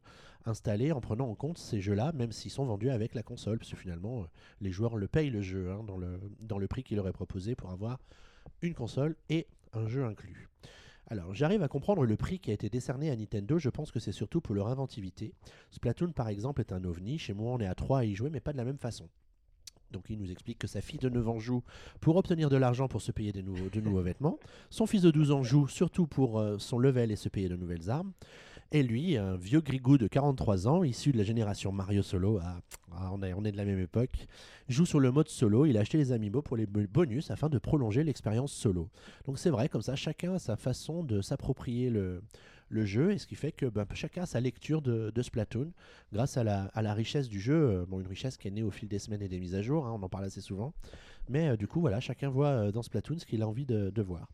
installés 0.48 0.92
en 0.92 1.02
prenant 1.02 1.30
en 1.30 1.36
compte 1.36 1.58
ces 1.58 1.82
jeux-là, 1.82 2.12
même 2.14 2.32
s'ils 2.32 2.52
sont 2.52 2.66
vendus 2.66 2.90
avec 2.90 3.14
la 3.14 3.24
console, 3.24 3.60
parce 3.60 3.72
que 3.72 3.78
finalement, 3.78 4.22
euh, 4.22 4.26
les 4.62 4.72
joueurs 4.72 4.98
le 4.98 5.08
payent 5.08 5.30
le 5.30 5.42
jeu 5.42 5.72
hein, 5.72 5.84
dans, 5.86 5.98
le, 5.98 6.20
dans 6.40 6.58
le 6.58 6.68
prix 6.68 6.84
qu'il 6.84 6.98
leur 6.98 7.08
est 7.08 7.14
proposé 7.14 7.56
pour 7.56 7.72
avoir 7.72 8.00
une 8.62 8.74
console 8.74 9.16
et 9.30 9.48
un 9.74 9.88
jeu 9.88 10.06
inclus. 10.06 10.50
Alors, 11.10 11.34
j'arrive 11.34 11.64
à 11.64 11.68
comprendre 11.68 12.04
le 12.06 12.18
prix 12.18 12.40
qui 12.40 12.52
a 12.52 12.54
été 12.54 12.70
décerné 12.70 13.10
à 13.10 13.16
Nintendo, 13.16 13.58
je 13.58 13.70
pense 13.70 13.92
que 13.92 14.00
c'est 14.00 14.12
surtout 14.12 14.42
pour 14.42 14.56
leur 14.56 14.68
inventivité. 14.68 15.34
Splatoon, 15.72 16.12
par 16.12 16.28
exemple, 16.28 16.62
est 16.62 16.74
un 16.74 16.84
ovni, 16.84 17.18
chez 17.18 17.34
moi 17.34 17.54
on 17.54 17.60
est 17.60 17.68
à 17.68 17.76
3 17.76 18.00
à 18.00 18.04
y 18.04 18.14
jouer, 18.14 18.30
mais 18.30 18.42
pas 18.42 18.52
de 18.52 18.58
la 18.58 18.66
même 18.66 18.78
façon. 18.78 19.08
Donc 19.92 20.10
il 20.10 20.18
nous 20.18 20.32
explique 20.32 20.60
que 20.60 20.68
sa 20.68 20.82
fille 20.82 21.00
de 21.00 21.10
9 21.10 21.30
ans 21.30 21.40
joue 21.40 21.64
pour 22.02 22.18
obtenir 22.18 22.50
de 22.50 22.58
l'argent 22.58 22.88
pour 22.88 23.02
se 23.02 23.12
payer 23.12 23.32
de 23.32 23.42
nouveaux 23.42 24.02
vêtements. 24.02 24.38
Son 24.70 24.86
fils 24.86 25.02
de 25.02 25.12
12 25.12 25.32
ans 25.32 25.44
joue 25.44 25.68
surtout 25.68 26.08
pour 26.08 26.40
euh, 26.40 26.58
son 26.60 26.78
level 26.78 27.12
et 27.12 27.16
se 27.16 27.30
payer 27.30 27.48
de 27.48 27.56
nouvelles 27.56 27.90
armes. 27.90 28.12
Et 28.74 28.84
lui, 28.84 29.16
un 29.16 29.38
vieux 29.38 29.62
grigou 29.62 29.98
de 29.98 30.08
43 30.08 30.68
ans, 30.68 30.84
issu 30.84 31.14
de 31.14 31.18
la 31.18 31.24
génération 31.24 31.72
Mario 31.72 32.04
Solo, 32.04 32.40
ah, 32.42 33.12
on, 33.14 33.22
est, 33.22 33.52
de 33.52 33.58
la 33.58 33.64
même 33.64 33.80
époque, 33.80 34.28
joue 34.68 34.86
sur 34.86 35.00
le 35.00 35.12
mode 35.12 35.30
solo. 35.30 35.66
Il 35.66 35.78
a 35.78 35.82
acheté 35.82 35.98
les 35.98 36.12
amiibo 36.12 36.42
pour 36.42 36.58
les 36.58 36.66
bo- 36.66 36.82
bonus 36.92 37.32
afin 37.32 37.48
de 37.48 37.60
prolonger 37.60 38.04
l'expérience 38.04 38.52
solo. 38.52 38.90
Donc 39.26 39.40
c'est 39.40 39.50
vrai, 39.50 39.70
comme 39.70 39.82
ça, 39.82 39.96
chacun 39.96 40.34
a 40.34 40.40
sa 40.40 40.58
façon 40.58 41.04
de 41.04 41.22
s'approprier 41.22 41.90
le, 41.90 42.22
jeu, 42.70 43.12
et 43.12 43.18
ce 43.18 43.26
qui 43.26 43.36
fait 43.36 43.54
que 43.54 43.68
ben, 43.68 43.86
chacun 43.94 44.24
a 44.24 44.26
sa 44.26 44.42
lecture 44.42 44.82
de, 44.82 45.22
Splatoon 45.22 45.72
grâce 46.12 46.36
à 46.36 46.44
la, 46.44 46.94
richesse 46.94 47.30
du 47.30 47.40
jeu. 47.40 47.54
euh, 47.54 47.86
bon, 47.88 48.02
une 48.02 48.08
richesse 48.08 48.36
qui 48.36 48.50
est 48.50 48.52
née 48.52 48.64
au 48.64 48.72
fil 48.72 48.90
des 48.90 49.00
semaines 49.00 49.22
et 49.22 49.30
des 49.30 49.40
mises 49.40 49.56
à 49.56 49.62
jour, 49.62 49.88
hein, 49.88 49.94
on 49.98 50.04
en 50.04 50.10
parle 50.10 50.26
assez 50.26 50.42
souvent. 50.42 50.74
Mais 51.30 51.50
euh, 51.50 51.56
du 51.56 51.68
coup, 51.68 51.80
voilà, 51.80 52.02
chacun 52.02 52.30
voit 52.30 52.48
euh, 52.48 52.72
dans 52.72 52.82
Splatoon 52.82 53.20
ce 53.20 53.26
qu'il 53.26 53.42
a 53.42 53.48
envie 53.48 53.66
de 53.66 54.02
voir. 54.02 54.28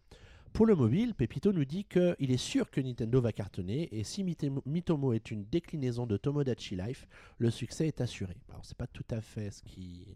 Pour 0.54 0.68
le 0.68 0.76
mobile, 0.76 1.16
Pepito 1.16 1.52
nous 1.52 1.66
dit 1.66 1.84
qu'il 1.84 2.30
est 2.32 2.38
sûr 2.38 2.70
que 2.70 2.80
Nintendo 2.80 3.20
va 3.20 3.32
cartonner 3.32 3.90
et 3.92 4.04
si 4.04 4.24
Mitomo 4.24 5.14
est 5.14 5.32
une 5.32 5.46
déclinaison 5.46 6.06
de 6.06 6.16
Tomodachi 6.16 6.76
Life, 6.76 7.08
le 7.40 7.50
succès 7.50 7.88
est 7.88 8.02
assuré. 8.02 8.38
Alors 8.50 8.64
c'est 8.64 8.78
pas 8.78 8.86
tout 8.86 9.06
à 9.10 9.20
fait 9.20 9.50
ce 9.50 9.64
qui 9.64 10.16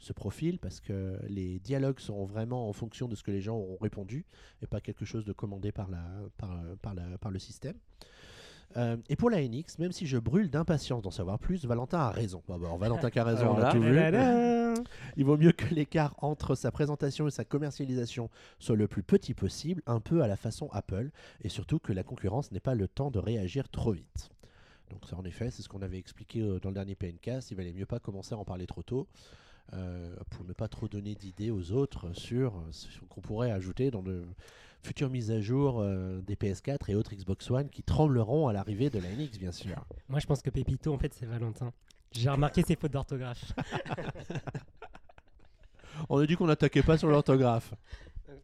se 0.00 0.12
profile 0.12 0.58
parce 0.58 0.80
que 0.80 1.20
les 1.28 1.60
dialogues 1.60 2.00
seront 2.00 2.24
vraiment 2.24 2.68
en 2.68 2.72
fonction 2.72 3.06
de 3.06 3.14
ce 3.14 3.22
que 3.22 3.30
les 3.30 3.40
gens 3.40 3.58
auront 3.58 3.78
répondu 3.80 4.26
et 4.60 4.66
pas 4.66 4.80
quelque 4.80 5.04
chose 5.04 5.24
de 5.24 5.32
commandé 5.32 5.70
par 5.70 5.88
le 5.88 7.38
système. 7.38 7.76
Euh, 8.76 8.96
et 9.08 9.16
pour 9.16 9.30
la 9.30 9.40
NX, 9.40 9.78
même 9.78 9.92
si 9.92 10.06
je 10.06 10.18
brûle 10.18 10.50
d'impatience 10.50 11.02
d'en 11.02 11.10
savoir 11.10 11.38
plus, 11.38 11.64
Valentin 11.64 11.98
a 11.98 12.10
raison. 12.10 12.42
Bon, 12.46 12.76
Valentin 12.76 13.10
qui 13.10 13.18
a 13.18 13.24
raison, 13.24 13.54
on 13.56 13.58
a 13.62 13.72
tout 13.72 13.80
vu. 13.80 13.98
Il 15.16 15.24
vaut 15.24 15.38
mieux 15.38 15.52
que 15.52 15.74
l'écart 15.74 16.14
entre 16.18 16.54
sa 16.54 16.70
présentation 16.70 17.26
et 17.26 17.30
sa 17.30 17.44
commercialisation 17.44 18.28
soit 18.58 18.76
le 18.76 18.86
plus 18.86 19.02
petit 19.02 19.32
possible, 19.32 19.82
un 19.86 20.00
peu 20.00 20.22
à 20.22 20.26
la 20.28 20.36
façon 20.36 20.68
Apple, 20.72 21.10
et 21.42 21.48
surtout 21.48 21.78
que 21.78 21.92
la 21.92 22.02
concurrence 22.02 22.52
n'ait 22.52 22.60
pas 22.60 22.74
le 22.74 22.86
temps 22.88 23.10
de 23.10 23.18
réagir 23.18 23.68
trop 23.70 23.92
vite. 23.92 24.30
Donc 24.90 25.06
ça, 25.06 25.16
en 25.16 25.24
effet, 25.24 25.50
c'est 25.50 25.62
ce 25.62 25.68
qu'on 25.68 25.82
avait 25.82 25.98
expliqué 25.98 26.40
euh, 26.42 26.60
dans 26.60 26.68
le 26.68 26.74
dernier 26.74 26.94
PNcast. 26.94 27.50
Il 27.50 27.56
valait 27.56 27.72
mieux 27.72 27.86
pas 27.86 27.98
commencer 27.98 28.34
à 28.34 28.38
en 28.38 28.44
parler 28.44 28.66
trop 28.66 28.82
tôt. 28.82 29.08
euh, 29.72 30.14
pour 30.30 30.44
ne 30.44 30.52
pas 30.52 30.68
trop 30.68 30.86
donner 30.88 31.14
d'idées 31.14 31.50
aux 31.50 31.72
autres 31.72 32.12
sur 32.12 32.62
ce 32.70 33.00
qu'on 33.08 33.20
pourrait 33.20 33.50
ajouter 33.50 33.90
dans 33.90 34.02
de 34.02 34.24
futures 34.82 35.10
mises 35.10 35.30
à 35.30 35.40
jour 35.40 35.80
euh, 35.80 36.20
des 36.22 36.36
PS4 36.36 36.90
et 36.90 36.94
autres 36.94 37.14
Xbox 37.14 37.50
One 37.50 37.68
qui 37.68 37.82
trembleront 37.82 38.48
à 38.48 38.52
l'arrivée 38.52 38.90
de 38.90 38.98
la 38.98 39.08
NX, 39.10 39.38
bien 39.38 39.52
sûr. 39.52 39.84
Moi, 40.08 40.20
je 40.20 40.26
pense 40.26 40.42
que 40.42 40.50
Pépito, 40.50 40.92
en 40.92 40.98
fait, 40.98 41.12
c'est 41.14 41.26
Valentin. 41.26 41.72
J'ai 42.12 42.30
remarqué 42.30 42.62
ses 42.62 42.76
fautes 42.76 42.92
d'orthographe. 42.92 43.52
On 46.08 46.18
a 46.18 46.26
dit 46.26 46.36
qu'on 46.36 46.46
n'attaquait 46.46 46.82
pas 46.82 46.98
sur 46.98 47.08
l'orthographe. 47.08 47.74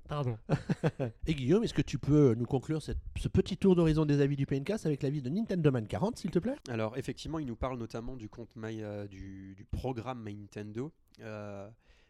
Pardon. 0.08 0.36
Et 1.26 1.34
Guillaume, 1.34 1.64
est-ce 1.64 1.74
que 1.74 1.82
tu 1.82 1.98
peux 1.98 2.34
nous 2.34 2.44
conclure 2.46 2.82
cette- 2.82 2.98
ce 3.16 3.28
petit 3.28 3.56
tour 3.56 3.76
d'horizon 3.76 4.04
des 4.04 4.20
avis 4.20 4.36
du 4.36 4.46
PNcast 4.46 4.84
avec 4.86 5.02
l'avis 5.02 5.22
de 5.22 5.28
Nintendo 5.30 5.70
Man 5.70 5.86
40, 5.86 6.16
s'il 6.18 6.30
te 6.30 6.38
plaît? 6.38 6.56
Alors 6.68 6.96
effectivement, 6.98 7.38
il 7.38 7.46
nous 7.46 7.56
parle 7.56 7.78
notamment 7.78 8.16
du 8.16 8.28
compte 8.28 8.50
My, 8.56 8.82
euh, 8.82 9.06
du, 9.06 9.54
du 9.54 9.64
programme 9.64 10.22
My 10.22 10.34
Nintendo 10.34 10.92
euh, 11.20 11.68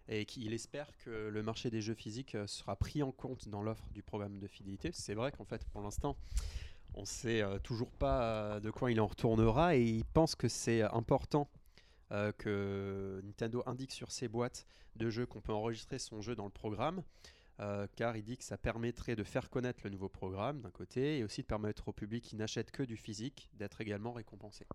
et 0.08 0.24
qu'il 0.24 0.52
espère 0.52 0.90
que 1.04 1.10
le 1.28 1.42
marché 1.42 1.70
des 1.70 1.80
jeux 1.80 1.94
physiques 1.94 2.34
euh, 2.34 2.46
sera 2.46 2.76
pris 2.76 3.02
en 3.02 3.12
compte 3.12 3.48
dans 3.48 3.62
l'offre 3.62 3.88
du 3.92 4.02
programme 4.02 4.38
de 4.38 4.46
fidélité. 4.46 4.90
C'est 4.92 5.14
vrai 5.14 5.32
qu'en 5.32 5.44
fait, 5.44 5.64
pour 5.66 5.80
l'instant, 5.80 6.16
on 6.94 7.02
ne 7.02 7.06
sait 7.06 7.42
euh, 7.42 7.58
toujours 7.58 7.90
pas 7.90 8.22
euh, 8.22 8.60
de 8.60 8.70
quoi 8.70 8.90
il 8.90 9.00
en 9.00 9.06
retournera 9.06 9.76
et 9.76 9.82
il 9.82 10.04
pense 10.04 10.34
que 10.34 10.48
c'est 10.48 10.82
important 10.82 11.48
que 12.36 13.22
Nintendo 13.24 13.62
indique 13.64 13.90
sur 13.90 14.12
ses 14.12 14.28
boîtes 14.28 14.66
de 14.96 15.08
jeux 15.08 15.24
qu'on 15.24 15.40
peut 15.40 15.54
enregistrer 15.54 15.98
son 15.98 16.20
jeu 16.20 16.34
dans 16.34 16.44
le 16.44 16.50
programme. 16.50 17.02
car 17.96 18.18
il 18.18 18.22
dit 18.22 18.36
que 18.36 18.44
ça 18.44 18.58
permettrait 18.58 19.16
de 19.16 19.24
faire 19.24 19.48
connaître 19.48 19.80
le 19.84 19.88
nouveau 19.88 20.10
programme 20.10 20.60
d'un 20.60 20.70
côté 20.70 21.16
et 21.16 21.24
aussi 21.24 21.40
de 21.40 21.46
permettre 21.46 21.88
au 21.88 21.92
public 21.92 22.22
qui 22.22 22.36
n'achète 22.36 22.70
que 22.70 22.82
du 22.82 22.98
physique 22.98 23.48
d'être 23.54 23.80
également 23.80 24.12
récompensé. 24.12 24.66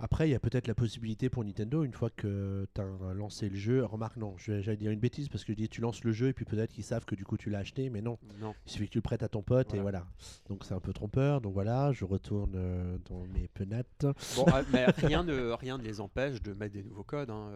Après, 0.00 0.28
il 0.28 0.32
y 0.32 0.34
a 0.34 0.38
peut-être 0.38 0.68
la 0.68 0.74
possibilité 0.74 1.28
pour 1.28 1.44
Nintendo, 1.44 1.82
une 1.82 1.92
fois 1.92 2.10
que 2.10 2.66
tu 2.74 2.80
as 2.80 3.14
lancé 3.14 3.48
le 3.48 3.56
jeu, 3.56 3.84
remarque, 3.84 4.16
non, 4.16 4.34
je- 4.36 4.60
j'allais 4.60 4.76
dire 4.76 4.90
une 4.92 5.00
bêtise 5.00 5.28
parce 5.28 5.44
que 5.44 5.52
je 5.52 5.56
dis 5.56 5.68
tu 5.68 5.80
lances 5.80 6.04
le 6.04 6.12
jeu 6.12 6.28
et 6.28 6.32
puis 6.32 6.44
peut-être 6.44 6.72
qu'ils 6.72 6.84
savent 6.84 7.04
que 7.04 7.14
du 7.16 7.24
coup 7.24 7.36
tu 7.36 7.50
l'as 7.50 7.58
acheté, 7.58 7.90
mais 7.90 8.00
non, 8.00 8.16
Non. 8.40 8.54
il 8.66 8.70
suffit 8.72 8.86
que 8.86 8.92
tu 8.92 8.98
le 8.98 9.02
prêtes 9.02 9.22
à 9.24 9.28
ton 9.28 9.42
pote 9.42 9.74
et 9.74 9.80
Voilà. 9.80 10.06
Donc 10.48 10.64
c'est 10.64 10.74
un 10.74 10.80
peu 10.80 10.92
trompeur, 10.92 11.40
donc 11.40 11.52
voilà, 11.54 11.90
je 11.92 12.04
retourne 12.04 12.52
euh, 12.54 12.96
dans 13.10 13.24
mes 13.34 13.48
penates. 13.48 14.06
Bon, 14.36 14.44
ah, 14.52 14.62
mais 14.72 14.86
rien 14.98 15.24
ne, 15.24 15.50
rien 15.52 15.78
ne 15.78 15.82
les 15.82 16.00
empêche 16.00 16.42
de 16.42 16.52
mettre 16.52 16.74
des 16.74 16.82
nouveaux 16.84 17.02
codes. 17.04 17.30
hein. 17.30 17.50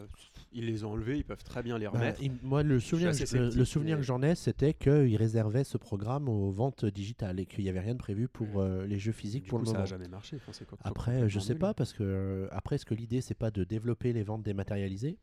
Ils 0.52 0.66
les 0.66 0.84
ont 0.84 0.92
enlevés, 0.92 1.18
ils 1.18 1.24
peuvent 1.24 1.44
très 1.44 1.62
bien 1.62 1.78
les 1.78 1.84
Bah, 1.86 1.92
remettre. 1.92 2.20
il- 2.22 2.32
moi, 2.42 2.62
le 2.62 2.80
souvenir, 2.80 3.10
assez 3.10 3.20
le- 3.36 3.44
le, 3.44 3.50
sceptique, 3.50 3.66
souvenir 3.66 3.96
mais- 3.96 4.00
que 4.00 4.06
j'en 4.06 4.22
ai, 4.22 4.34
c'était 4.34 4.74
qu'ils 4.74 5.16
réservaient 5.16 5.64
ce 5.64 5.78
programme 5.78 6.28
aux 6.28 6.50
ventes 6.50 6.84
digitales 6.86 7.38
et 7.40 7.46
qu'il 7.46 7.62
n'y 7.64 7.70
avait 7.70 7.80
rien 7.80 7.94
de 7.94 7.98
prévu 7.98 8.26
pour 8.28 8.60
euh, 8.60 8.84
les 8.86 8.98
jeux 8.98 9.12
physiques 9.12 9.44
Du 9.44 9.50
pour 9.50 9.58
coup, 9.60 9.64
le 9.64 9.66
ça 9.66 9.72
moment. 9.74 9.84
n'a 9.84 9.86
jamais 9.88 10.08
marché. 10.08 10.38
Enfin, 10.48 10.64
Après, 10.84 11.28
je 11.28 11.38
sais 11.38 11.54
pas 11.54 11.72
parce 11.74 11.92
que 11.92 12.31
euh, 12.32 12.48
après, 12.50 12.76
est-ce 12.76 12.86
que 12.86 12.94
l'idée 12.94 13.20
c'est 13.20 13.34
pas 13.34 13.50
de 13.50 13.64
développer 13.64 14.12
les 14.12 14.22
ventes 14.22 14.42
dématérialisées? 14.42 15.18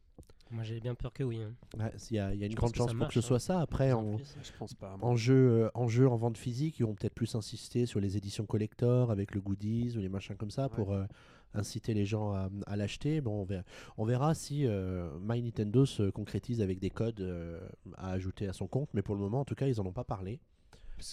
Moi, 0.51 0.63
j'ai 0.63 0.79
bien 0.79 0.95
peur 0.95 1.13
que 1.13 1.23
oui. 1.23 1.39
hein. 1.43 1.53
Ouais, 1.77 1.91
Il 2.09 2.15
y 2.15 2.19
a, 2.19 2.33
il 2.33 2.39
y 2.39 2.43
a 2.43 2.47
une 2.47 2.51
Je 2.53 2.57
grande 2.57 2.73
chance 2.75 2.87
pour 2.87 2.95
marche, 2.95 3.13
que 3.13 3.21
ce 3.21 3.25
hein. 3.25 3.27
soit 3.27 3.39
ça. 3.39 3.59
Après, 3.61 3.91
En 3.91 4.13
en, 4.13 4.15
plus. 4.15 4.35
Je 4.41 4.51
pense 4.57 4.73
pas. 4.73 4.97
moi. 4.97 5.07
en 5.09 5.15
jeu, 5.15 5.35
euh, 5.65 5.69
en 5.75 5.87
jeu 5.87 6.07
en 6.09 6.15
vente 6.17 6.37
physique, 6.37 6.79
ils 6.79 6.85
vont 6.87 6.95
peut-être 6.95 7.13
plus 7.13 7.35
insister 7.35 7.85
sur 7.85 7.99
les 7.99 8.17
éditions 8.17 8.45
collector 8.47 9.11
avec 9.11 9.35
le 9.35 9.41
goodies 9.41 9.93
ou 9.95 9.99
les 10.01 10.09
machins 10.09 10.35
comme 10.35 10.49
ça 10.49 10.63
Ouais. 10.63 10.69
pour 10.75 10.93
euh, 10.93 11.05
inciter 11.53 11.93
les 11.93 12.05
gens 12.05 12.31
à, 12.33 12.49
à 12.65 12.75
l'acheter. 12.77 13.21
Bon, 13.21 13.41
on 13.41 13.43
verra, 13.43 13.63
on 13.97 14.05
verra 14.05 14.33
si 14.33 14.65
euh, 14.65 15.09
My 15.21 15.39
Nintendo 15.43 15.85
se 15.85 16.09
concrétise 16.09 16.61
avec 16.61 16.79
des 16.79 16.89
codes 16.89 17.21
euh, 17.21 17.59
à 17.97 18.11
ajouter 18.11 18.47
à 18.47 18.53
son 18.53 18.65
compte, 18.67 18.89
mais 18.95 19.03
pour 19.03 19.13
le 19.13 19.21
moment, 19.21 19.41
en 19.41 19.45
tout 19.45 19.55
cas, 19.55 19.67
ils 19.67 19.79
en 19.79 19.85
ont 19.85 19.93
pas 19.93 20.03
parlé. 20.03 20.39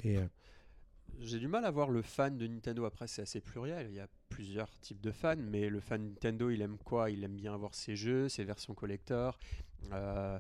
Et, 0.04 0.16
euh, 0.16 0.24
J'ai 1.20 1.38
du 1.38 1.48
mal 1.48 1.64
à 1.64 1.70
voir 1.70 1.90
le 1.90 2.02
fan 2.02 2.36
de 2.36 2.46
Nintendo. 2.46 2.84
Après, 2.84 3.06
c'est 3.06 3.22
assez 3.22 3.40
pluriel. 3.40 3.86
Il 3.90 3.94
y 3.94 4.00
a 4.00 4.08
plusieurs 4.28 4.68
types 4.80 5.00
de 5.00 5.10
fans, 5.10 5.36
mais 5.36 5.68
le 5.68 5.80
fan 5.80 6.02
Nintendo, 6.02 6.50
il 6.50 6.60
aime 6.60 6.78
quoi? 6.78 7.10
Il 7.10 7.24
aime 7.24 7.36
bien 7.36 7.54
avoir 7.54 7.74
ses 7.74 7.96
jeux, 7.96 8.28
ses 8.28 8.44
versions 8.44 8.74
collector. 8.74 9.38
Euh, 9.92 10.38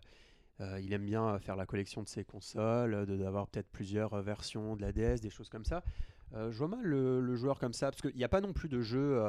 euh, 0.60 0.80
il 0.80 0.92
aime 0.92 1.04
bien 1.04 1.38
faire 1.38 1.56
la 1.56 1.66
collection 1.66 2.02
de 2.02 2.08
ses 2.08 2.24
consoles, 2.24 3.06
d'avoir 3.06 3.46
peut-être 3.48 3.68
plusieurs 3.68 4.14
euh, 4.14 4.22
versions 4.22 4.76
de 4.76 4.82
la 4.82 4.92
DS, 4.92 5.20
des 5.20 5.30
choses 5.30 5.48
comme 5.48 5.64
ça. 5.64 5.82
Je 6.32 6.58
vois 6.58 6.68
mal 6.68 6.82
le, 6.82 7.36
joueur 7.36 7.58
comme 7.58 7.72
ça, 7.72 7.90
parce 7.90 8.02
qu'il 8.02 8.16
n'y 8.16 8.24
a 8.24 8.28
pas 8.28 8.40
non 8.40 8.52
plus 8.52 8.68
de 8.68 8.82
jeux 8.82 9.22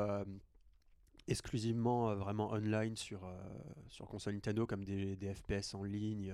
exclusivement 1.28 2.14
vraiment 2.16 2.52
online 2.52 2.96
sur, 2.98 3.22
sur 3.88 4.08
console 4.08 4.34
Nintendo, 4.34 4.66
comme 4.66 4.84
des, 4.84 5.34
FPS 5.34 5.76
en 5.76 5.84
ligne 5.84 6.34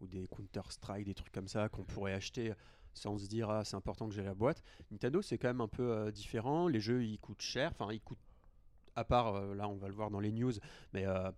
ou 0.00 0.06
des 0.08 0.26
Counter-Strike, 0.26 1.06
des 1.06 1.14
trucs 1.14 1.32
comme 1.32 1.48
ça 1.48 1.68
qu'on 1.68 1.84
pourrait 1.84 2.14
acheter 2.14 2.52
sans 2.94 3.18
se 3.18 3.26
dire 3.26 3.50
ah, 3.50 3.64
c'est 3.64 3.76
important 3.76 4.08
que 4.08 4.14
j'ai 4.14 4.22
la 4.22 4.34
boîte. 4.34 4.62
Nintendo 4.90 5.22
c'est 5.22 5.38
quand 5.38 5.48
même 5.48 5.60
un 5.60 5.68
peu 5.68 5.90
euh, 5.92 6.10
différent. 6.10 6.68
Les 6.68 6.80
jeux 6.80 7.04
ils 7.04 7.18
coûtent 7.18 7.42
cher, 7.42 7.72
enfin 7.72 7.92
ils 7.92 8.00
coûtent 8.00 8.18
à 8.96 9.04
part 9.04 9.34
euh, 9.34 9.54
là 9.54 9.68
on 9.68 9.76
va 9.76 9.88
le 9.88 9.94
voir 9.94 10.10
dans 10.10 10.20
les 10.20 10.32
news, 10.32 10.52
mais 10.92 11.06
euh, 11.06 11.30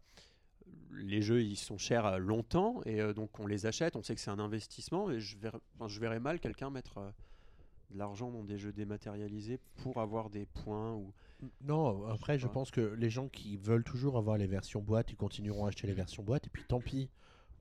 les 0.92 1.22
jeux 1.22 1.42
ils 1.42 1.56
sont 1.56 1.78
chers 1.78 2.18
longtemps 2.18 2.80
et 2.84 3.00
euh, 3.00 3.12
donc 3.12 3.38
on 3.38 3.46
les 3.46 3.66
achète. 3.66 3.96
On 3.96 4.02
sait 4.02 4.14
que 4.14 4.20
c'est 4.20 4.30
un 4.30 4.38
investissement 4.38 5.10
et 5.10 5.20
je 5.20 5.36
verrais, 5.38 5.60
enfin, 5.74 5.88
je 5.88 6.00
verrais 6.00 6.20
mal 6.20 6.40
quelqu'un 6.40 6.70
mettre 6.70 6.98
euh, 6.98 7.10
de 7.90 7.98
l'argent 7.98 8.30
dans 8.30 8.44
des 8.44 8.58
jeux 8.58 8.72
dématérialisés 8.72 9.60
pour 9.76 10.00
avoir 10.00 10.30
des 10.30 10.46
points 10.46 10.94
ou 10.94 11.12
non, 11.60 12.06
après, 12.08 12.38
je 12.38 12.46
pas. 12.46 12.52
pense 12.54 12.70
que 12.70 12.80
les 12.80 13.10
gens 13.10 13.28
qui 13.28 13.58
veulent 13.58 13.84
toujours 13.84 14.16
avoir 14.16 14.38
les 14.38 14.46
versions 14.46 14.80
boîte, 14.80 15.10
ils 15.10 15.16
continueront 15.16 15.66
à 15.66 15.68
acheter 15.68 15.86
les 15.86 15.92
versions 15.92 16.22
boîte. 16.22 16.46
Et 16.46 16.50
puis 16.50 16.64
tant 16.64 16.80
pis 16.80 17.10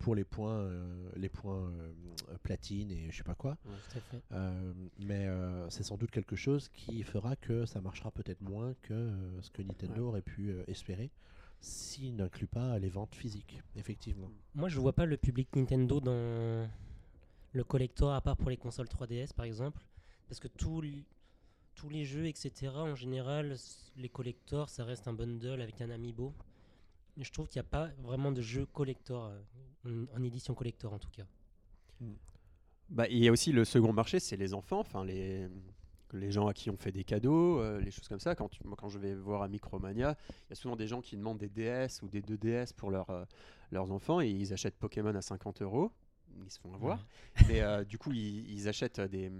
pour 0.04 0.16
les 0.16 0.26
points, 0.26 0.58
euh, 0.58 1.10
les 1.16 1.30
points 1.30 1.72
euh, 1.72 2.38
platine 2.44 2.92
et 2.92 3.10
je 3.10 3.16
sais 3.16 3.24
pas 3.24 3.36
quoi. 3.36 3.58
Tout 3.64 3.98
à 3.98 4.02
fait. 4.02 4.22
Euh, 4.34 4.74
mais 5.00 5.28
euh, 5.28 5.70
c'est 5.70 5.84
sans 5.84 5.96
doute 5.96 6.12
quelque 6.12 6.36
chose 6.36 6.68
qui 6.74 7.04
fera 7.04 7.38
que 7.38 7.66
ça 7.66 7.80
marchera 7.80 8.12
peut-être 8.12 8.42
moins 8.42 8.74
que 8.82 8.94
euh, 8.94 9.42
ce 9.42 9.50
que 9.50 9.62
Nintendo 9.62 10.10
aurait 10.10 10.22
pu 10.22 10.50
euh, 10.50 10.64
espérer 10.68 11.10
s'il 11.62 12.18
n'inclut 12.18 12.48
pas 12.48 12.78
les 12.80 12.90
ventes 12.90 13.16
physiques, 13.16 13.62
effectivement. 13.78 14.30
Moi, 14.56 14.68
je 14.68 14.78
vois 14.82 14.92
pas 14.92 15.06
le 15.06 15.16
public 15.16 15.56
Nintendo 15.56 16.02
dans 16.02 16.68
le 17.54 17.64
collector, 17.64 18.12
à 18.12 18.20
part 18.20 18.36
pour 18.36 18.50
les 18.50 18.58
consoles 18.58 18.88
3DS 18.88 19.34
par 19.34 19.46
exemple. 19.46 19.80
Parce 20.28 20.42
que 20.42 20.50
tous 20.50 20.84
tous 21.76 21.88
les 21.88 22.04
jeux, 22.04 22.28
etc., 22.28 22.74
en 22.76 22.96
général, 22.96 23.56
les 23.96 24.10
collectors, 24.10 24.70
ça 24.70 24.84
reste 24.84 25.08
un 25.08 25.14
bundle 25.14 25.62
avec 25.62 25.80
un 25.80 25.90
amiibo. 25.90 26.34
Je 27.18 27.32
trouve 27.32 27.48
qu'il 27.48 27.60
n'y 27.62 27.66
a 27.68 27.70
pas 27.70 27.90
vraiment 28.00 28.32
de 28.32 28.42
jeu 28.42 28.66
collector, 28.66 29.32
euh, 29.86 30.06
en, 30.14 30.20
en 30.20 30.24
édition 30.24 30.54
collector 30.56 30.94
en 30.94 31.00
tout 31.00 31.12
cas. 31.12 31.26
Bah, 32.90 33.08
il 33.10 33.24
y 33.24 33.28
a 33.28 33.32
aussi 33.32 33.52
le 33.52 33.66
second 33.66 33.94
marché, 33.94 34.20
c'est 34.20 34.36
les 34.38 34.54
enfants, 34.54 34.80
enfin 34.80 35.04
les, 35.06 35.48
les 36.12 36.32
gens 36.32 36.48
à 36.48 36.54
qui 36.54 36.70
on 36.70 36.78
fait 36.78 36.92
des 36.92 37.04
cadeaux, 37.04 37.60
euh, 37.60 37.80
les 37.80 37.92
choses 37.92 38.08
comme 38.08 38.20
ça. 38.20 38.36
Quand, 38.36 38.50
tu- 38.50 38.64
moi, 38.66 38.76
quand 38.78 38.90
je 38.90 39.00
vais 39.00 39.16
voir 39.16 39.42
à 39.42 39.48
Micromania, 39.48 40.16
il 40.30 40.50
y 40.50 40.54
a 40.54 40.56
souvent 40.56 40.76
des 40.76 40.88
gens 40.88 41.02
qui 41.02 41.16
demandent 41.18 41.38
des 41.40 41.50
DS 41.50 42.02
ou 42.04 42.08
des 42.10 42.22
2DS 42.22 42.74
pour 42.74 42.92
leur, 42.92 43.10
euh, 43.10 43.26
leurs 43.72 43.92
enfants 43.92 44.22
et 44.22 44.30
ils 44.30 44.54
achètent 44.54 44.76
Pokémon 44.78 45.16
à 45.16 45.22
50 45.22 45.62
euros. 45.62 45.92
Ils 46.44 46.52
se 46.52 46.60
font 46.60 46.74
avoir. 46.74 47.06
Mais 47.48 47.62
euh, 47.62 47.84
du 47.84 47.98
coup, 47.98 48.12
ils, 48.12 48.52
ils 48.52 48.68
achètent 48.68 49.00
des, 49.02 49.32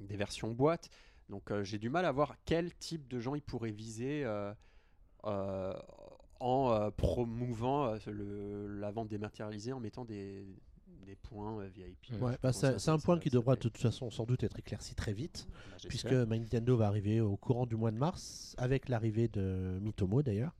des 0.00 0.16
versions 0.16 0.50
boîte. 0.52 0.90
Donc 1.30 1.50
euh, 1.50 1.64
j'ai 1.64 1.78
du 1.78 1.88
mal 1.88 2.04
à 2.04 2.12
voir 2.12 2.36
quel 2.44 2.74
type 2.74 3.08
de 3.08 3.18
gens 3.18 3.34
ils 3.34 3.42
pourraient 3.42 3.70
viser 3.70 4.24
euh, 4.24 4.52
euh, 5.24 5.72
en 6.40 6.70
euh, 6.72 6.90
promouvant 6.90 7.86
euh, 7.86 7.98
le- 8.06 8.78
la 8.80 8.90
vente 8.90 9.08
dématérialisée, 9.08 9.72
en 9.72 9.80
mettant 9.80 10.04
des, 10.04 10.44
des 11.06 11.16
points 11.16 11.60
euh, 11.60 11.68
VIP. 11.68 12.20
Ouais, 12.20 12.36
bah, 12.42 12.52
c'est 12.52 12.88
un 12.88 12.98
point 12.98 13.16
ça- 13.16 13.20
qui 13.20 13.30
devra 13.30 13.54
de 13.56 13.60
toute 13.60 13.78
façon 13.78 14.10
sans 14.10 14.24
doute 14.24 14.42
être 14.42 14.58
éclairci 14.58 14.94
très 14.94 15.12
vite, 15.12 15.46
Bah, 15.50 15.76
puisque 15.88 16.12
My 16.12 16.40
Nintendo 16.40 16.76
va 16.76 16.86
arriver 16.86 17.20
au 17.20 17.36
courant 17.36 17.66
du 17.66 17.76
mois 17.76 17.90
de 17.90 17.98
mars, 17.98 18.54
avec 18.58 18.88
l'arrivée 18.88 19.28
de 19.28 19.78
Mitomo 19.80 20.22
d'ailleurs. 20.22 20.54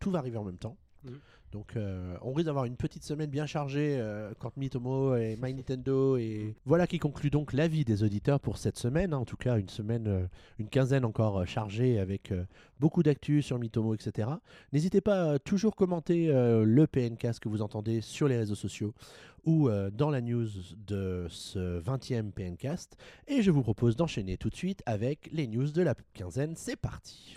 Tout 0.00 0.10
va 0.10 0.18
arriver 0.18 0.36
en 0.38 0.44
même 0.44 0.58
temps. 0.58 0.76
Mhm. 1.04 1.20
Donc 1.54 1.76
euh, 1.76 2.16
on 2.20 2.32
risque 2.32 2.46
d'avoir 2.46 2.64
une 2.64 2.74
petite 2.74 3.04
semaine 3.04 3.30
bien 3.30 3.46
chargée 3.46 3.96
euh, 3.96 4.32
quand 4.40 4.56
Mitomo 4.56 5.14
et 5.14 5.38
My 5.40 5.54
Nintendo 5.54 6.16
et 6.16 6.56
voilà 6.66 6.88
qui 6.88 6.98
conclut 6.98 7.30
donc 7.30 7.52
l'avis 7.52 7.84
des 7.84 8.02
auditeurs 8.02 8.40
pour 8.40 8.58
cette 8.58 8.76
semaine. 8.76 9.14
hein. 9.14 9.18
En 9.18 9.24
tout 9.24 9.36
cas 9.36 9.56
une 9.56 9.68
semaine, 9.68 10.08
euh, 10.08 10.26
une 10.58 10.68
quinzaine 10.68 11.04
encore 11.04 11.38
euh, 11.38 11.44
chargée 11.44 12.00
avec 12.00 12.32
beaucoup 12.80 13.04
d'actu 13.04 13.40
sur 13.40 13.60
Mitomo, 13.60 13.94
etc. 13.94 14.30
N'hésitez 14.72 15.00
pas 15.00 15.34
à 15.34 15.38
toujours 15.38 15.76
commenter 15.76 16.26
le 16.32 16.86
PNcast 16.86 17.38
que 17.38 17.48
vous 17.48 17.62
entendez 17.62 18.00
sur 18.00 18.26
les 18.26 18.36
réseaux 18.36 18.56
sociaux 18.56 18.92
ou 19.44 19.68
dans 19.92 20.10
la 20.10 20.20
news 20.20 20.48
de 20.86 21.26
ce 21.28 21.80
20e 21.80 22.32
PNcast. 22.32 22.96
Et 23.28 23.42
je 23.42 23.50
vous 23.50 23.62
propose 23.62 23.96
d'enchaîner 23.96 24.36
tout 24.36 24.50
de 24.50 24.56
suite 24.56 24.82
avec 24.86 25.30
les 25.32 25.46
news 25.46 25.70
de 25.70 25.82
la 25.82 25.94
quinzaine. 26.14 26.54
C'est 26.56 26.76
parti. 26.76 27.36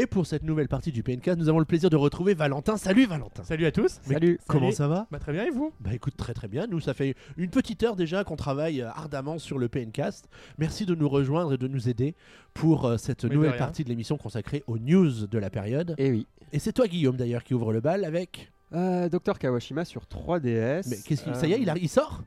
Et 0.00 0.06
pour 0.06 0.26
cette 0.28 0.44
nouvelle 0.44 0.68
partie 0.68 0.92
du 0.92 1.02
PNK, 1.02 1.26
nous 1.36 1.48
avons 1.48 1.58
le 1.58 1.64
plaisir 1.64 1.90
de 1.90 1.96
retrouver 1.96 2.34
Valentin. 2.34 2.76
Salut 2.76 3.06
Valentin. 3.06 3.42
Salut 3.42 3.66
à 3.66 3.72
tous. 3.72 3.98
Mais 4.06 4.14
Salut. 4.14 4.38
Comment 4.46 4.66
Salut. 4.66 4.76
ça 4.76 4.86
va 4.86 5.08
Bah, 5.10 5.18
très 5.18 5.32
bien 5.32 5.44
et 5.44 5.50
vous? 5.50 5.72
Bah 5.80 5.90
écoute, 5.92 6.16
très 6.16 6.34
très 6.34 6.46
bien. 6.46 6.68
Nous, 6.68 6.78
ça 6.78 6.94
fait 6.94 7.16
une 7.36 7.50
petite 7.50 7.82
heure 7.82 7.96
déjà 7.96 8.22
qu'on 8.22 8.36
travaille 8.36 8.80
euh, 8.80 8.90
ardemment 8.90 9.38
sur 9.40 9.58
le 9.58 9.68
PNcast. 9.68 10.28
Merci 10.56 10.86
de 10.86 10.94
nous 10.94 11.08
rejoindre 11.08 11.54
et 11.54 11.58
de 11.58 11.66
nous 11.66 11.88
aider 11.88 12.14
pour 12.54 12.84
euh, 12.84 12.96
cette 12.96 13.24
Mais 13.24 13.30
de 13.30 13.34
nouvelle 13.34 13.50
rien. 13.50 13.58
partie 13.58 13.82
de 13.82 13.88
l'émission 13.88 14.16
consacrée 14.18 14.62
aux 14.68 14.78
news 14.78 15.26
de 15.26 15.38
la 15.38 15.50
période. 15.50 15.96
Eh 15.98 16.10
oui. 16.12 16.26
Et 16.52 16.60
c'est 16.60 16.72
toi, 16.72 16.86
Guillaume, 16.86 17.16
d'ailleurs, 17.16 17.42
qui 17.42 17.54
ouvre 17.54 17.72
le 17.72 17.80
bal 17.80 18.04
avec. 18.04 18.52
Euh, 18.74 19.08
Dr 19.08 19.36
Kawashima 19.38 19.84
sur 19.84 20.02
3DS. 20.04 20.88
Mais 20.90 20.96
qu'est-ce 21.04 21.24
qu'il 21.24 21.32
Euh, 21.32 21.34
ça 21.34 21.48
y 21.48 21.54
est, 21.54 21.60
il, 21.60 21.68
a- 21.70 21.76
il 21.76 21.88
sort? 21.88 22.22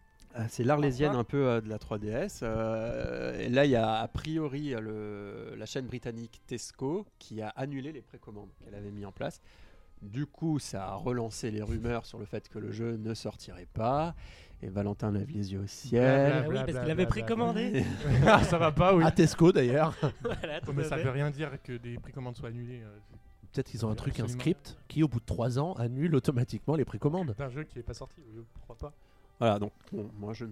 C'est 0.50 0.64
l'arlésienne 0.64 1.14
un 1.16 1.24
peu 1.24 1.46
euh, 1.48 1.62
de 1.62 1.68
la 1.70 1.78
3DS. 1.78 2.40
euh, 2.44 3.38
et 3.40 3.50
là, 3.50 3.66
il 3.66 3.72
y 3.72 3.76
a 3.76 3.96
a 4.00 4.08
priori 4.08 4.74
euh, 4.74 4.80
le, 5.52 5.56
la 5.58 5.66
chaîne 5.66 5.86
britannique 5.88 6.42
Tesco 6.48 7.06
qui 7.20 7.42
a 7.42 7.50
annulé 7.50 7.92
les 7.92 8.02
précommandes 8.02 8.50
qu'elle 8.64 8.76
avait 8.76 8.92
mis 8.92 9.06
en 9.06 9.12
place. 9.12 9.42
Du 10.02 10.26
coup, 10.26 10.58
ça 10.58 10.86
a 10.88 10.94
relancé 10.96 11.52
les 11.52 11.62
rumeurs 11.62 12.06
sur 12.06 12.18
le 12.18 12.26
fait 12.26 12.50
que 12.50 12.60
le 12.60 12.72
jeu 12.72 12.96
ne 12.98 13.14
sortirait 13.14 13.68
pas. 13.74 14.16
Et 14.64 14.70
Valentin 14.70 15.12
lève 15.12 15.30
les 15.32 15.54
yeux 15.54 15.60
au 15.60 15.64
Ah 15.64 15.68
ciel. 15.68 16.46
oui, 16.48 16.56
parce 16.56 16.80
qu'il 16.80 16.92
avait 16.92 17.06
précommandé. 17.08 17.84
ah, 18.26 18.44
ça 18.44 18.58
va 18.58 18.72
pas, 18.72 18.96
oui. 18.96 19.04
À 19.04 19.12
Tesco 19.12 19.52
d'ailleurs. 19.52 19.96
Voilà, 20.24 20.62
tout 20.62 20.72
mais 20.74 20.86
à 20.86 20.90
ça 20.90 20.98
fait. 20.98 21.04
veut 21.04 21.12
rien 21.12 21.30
dire 21.32 21.52
que 21.64 21.74
des 21.78 21.98
précommandes 21.98 22.36
soient 22.36 22.50
annulées. 22.50 22.82
euh, 22.84 22.98
Peut-être 23.52 23.68
qu'ils 23.70 23.86
ont 23.86 23.90
un 23.90 23.96
truc, 23.96 24.20
un 24.20 24.24
Absolument. 24.24 24.40
script 24.40 24.78
qui, 24.88 25.04
au 25.04 25.08
bout 25.08 25.20
de 25.20 25.26
3 25.26 25.60
ans, 25.60 25.74
annule 25.74 26.16
automatiquement 26.16 26.76
les 26.76 26.86
précommandes. 26.86 27.36
d'un 27.38 27.50
jeu 27.50 27.64
qui 27.64 27.80
est 27.80 27.84
pas 27.84 27.94
sorti, 27.94 28.22
je 28.36 28.42
crois 28.62 28.78
pas. 28.78 28.94
Voilà, 29.42 29.58
donc 29.58 29.72
bon, 29.92 30.08
moi 30.20 30.34
je. 30.34 30.46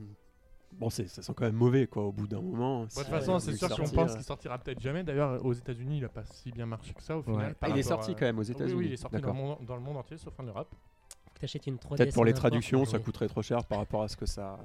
Bon, 0.74 0.90
c'est, 0.90 1.08
ça 1.08 1.22
sent 1.22 1.34
quand 1.36 1.46
même 1.46 1.56
mauvais 1.56 1.86
quoi 1.86 2.04
au 2.06 2.12
bout 2.12 2.28
d'un 2.28 2.42
moment. 2.42 2.80
Bon, 2.80 2.86
de 2.86 2.90
Si 2.90 2.98
toute 2.98 3.08
on 3.08 3.12
façon, 3.12 3.40
c'est 3.40 3.56
sûr 3.56 3.70
qu'on 3.70 3.76
sortir, 3.76 3.94
pense 3.94 4.14
qu'il 4.16 4.24
sortira 4.24 4.58
peut-être 4.58 4.80
jamais. 4.82 5.04
D'ailleurs, 5.04 5.46
aux 5.46 5.54
États-Unis, 5.54 5.98
il 6.00 6.06
a 6.06 6.10
pas 6.10 6.24
si 6.26 6.52
bien 6.52 6.66
marché 6.66 6.94
que 6.96 7.04
ça 7.04 7.16
au 7.18 7.22
final. 7.22 7.56
Ah, 7.62 7.70
il 7.70 7.78
est 7.78 7.84
sorti 7.84 8.12
à- 8.12 8.14
quand 8.16 8.26
même 8.26 8.40
aux 8.40 8.44
États-Unis. 8.44 8.74
Oui, 8.80 8.86
il 8.88 8.94
est 8.94 8.98
sorti 8.98 9.16
dans 9.18 9.22
D'accord. 9.22 9.36
le, 9.36 9.40
monde, 9.42 9.58
dans 9.68 9.76
le 9.76 9.82
monde 9.82 9.98
entier, 9.98 10.18
sauf 10.18 10.34
en 10.40 10.44
Europe. 10.44 10.70
Faut 10.72 11.32
que 11.36 11.40
t'achètes 11.42 11.68
une 11.68 11.78
3DS. 11.78 11.98
Peut-être 11.98 12.14
pour 12.16 12.26
les 12.26 12.34
traductions, 12.34 12.84
ça 12.86 12.98
coûterait 12.98 13.28
trop 13.28 13.44
cher 13.44 13.64
par 13.66 13.78
rapport 13.78 14.02
à 14.02 14.08
ce 14.08 14.18
que 14.18 14.26
ça. 14.26 14.58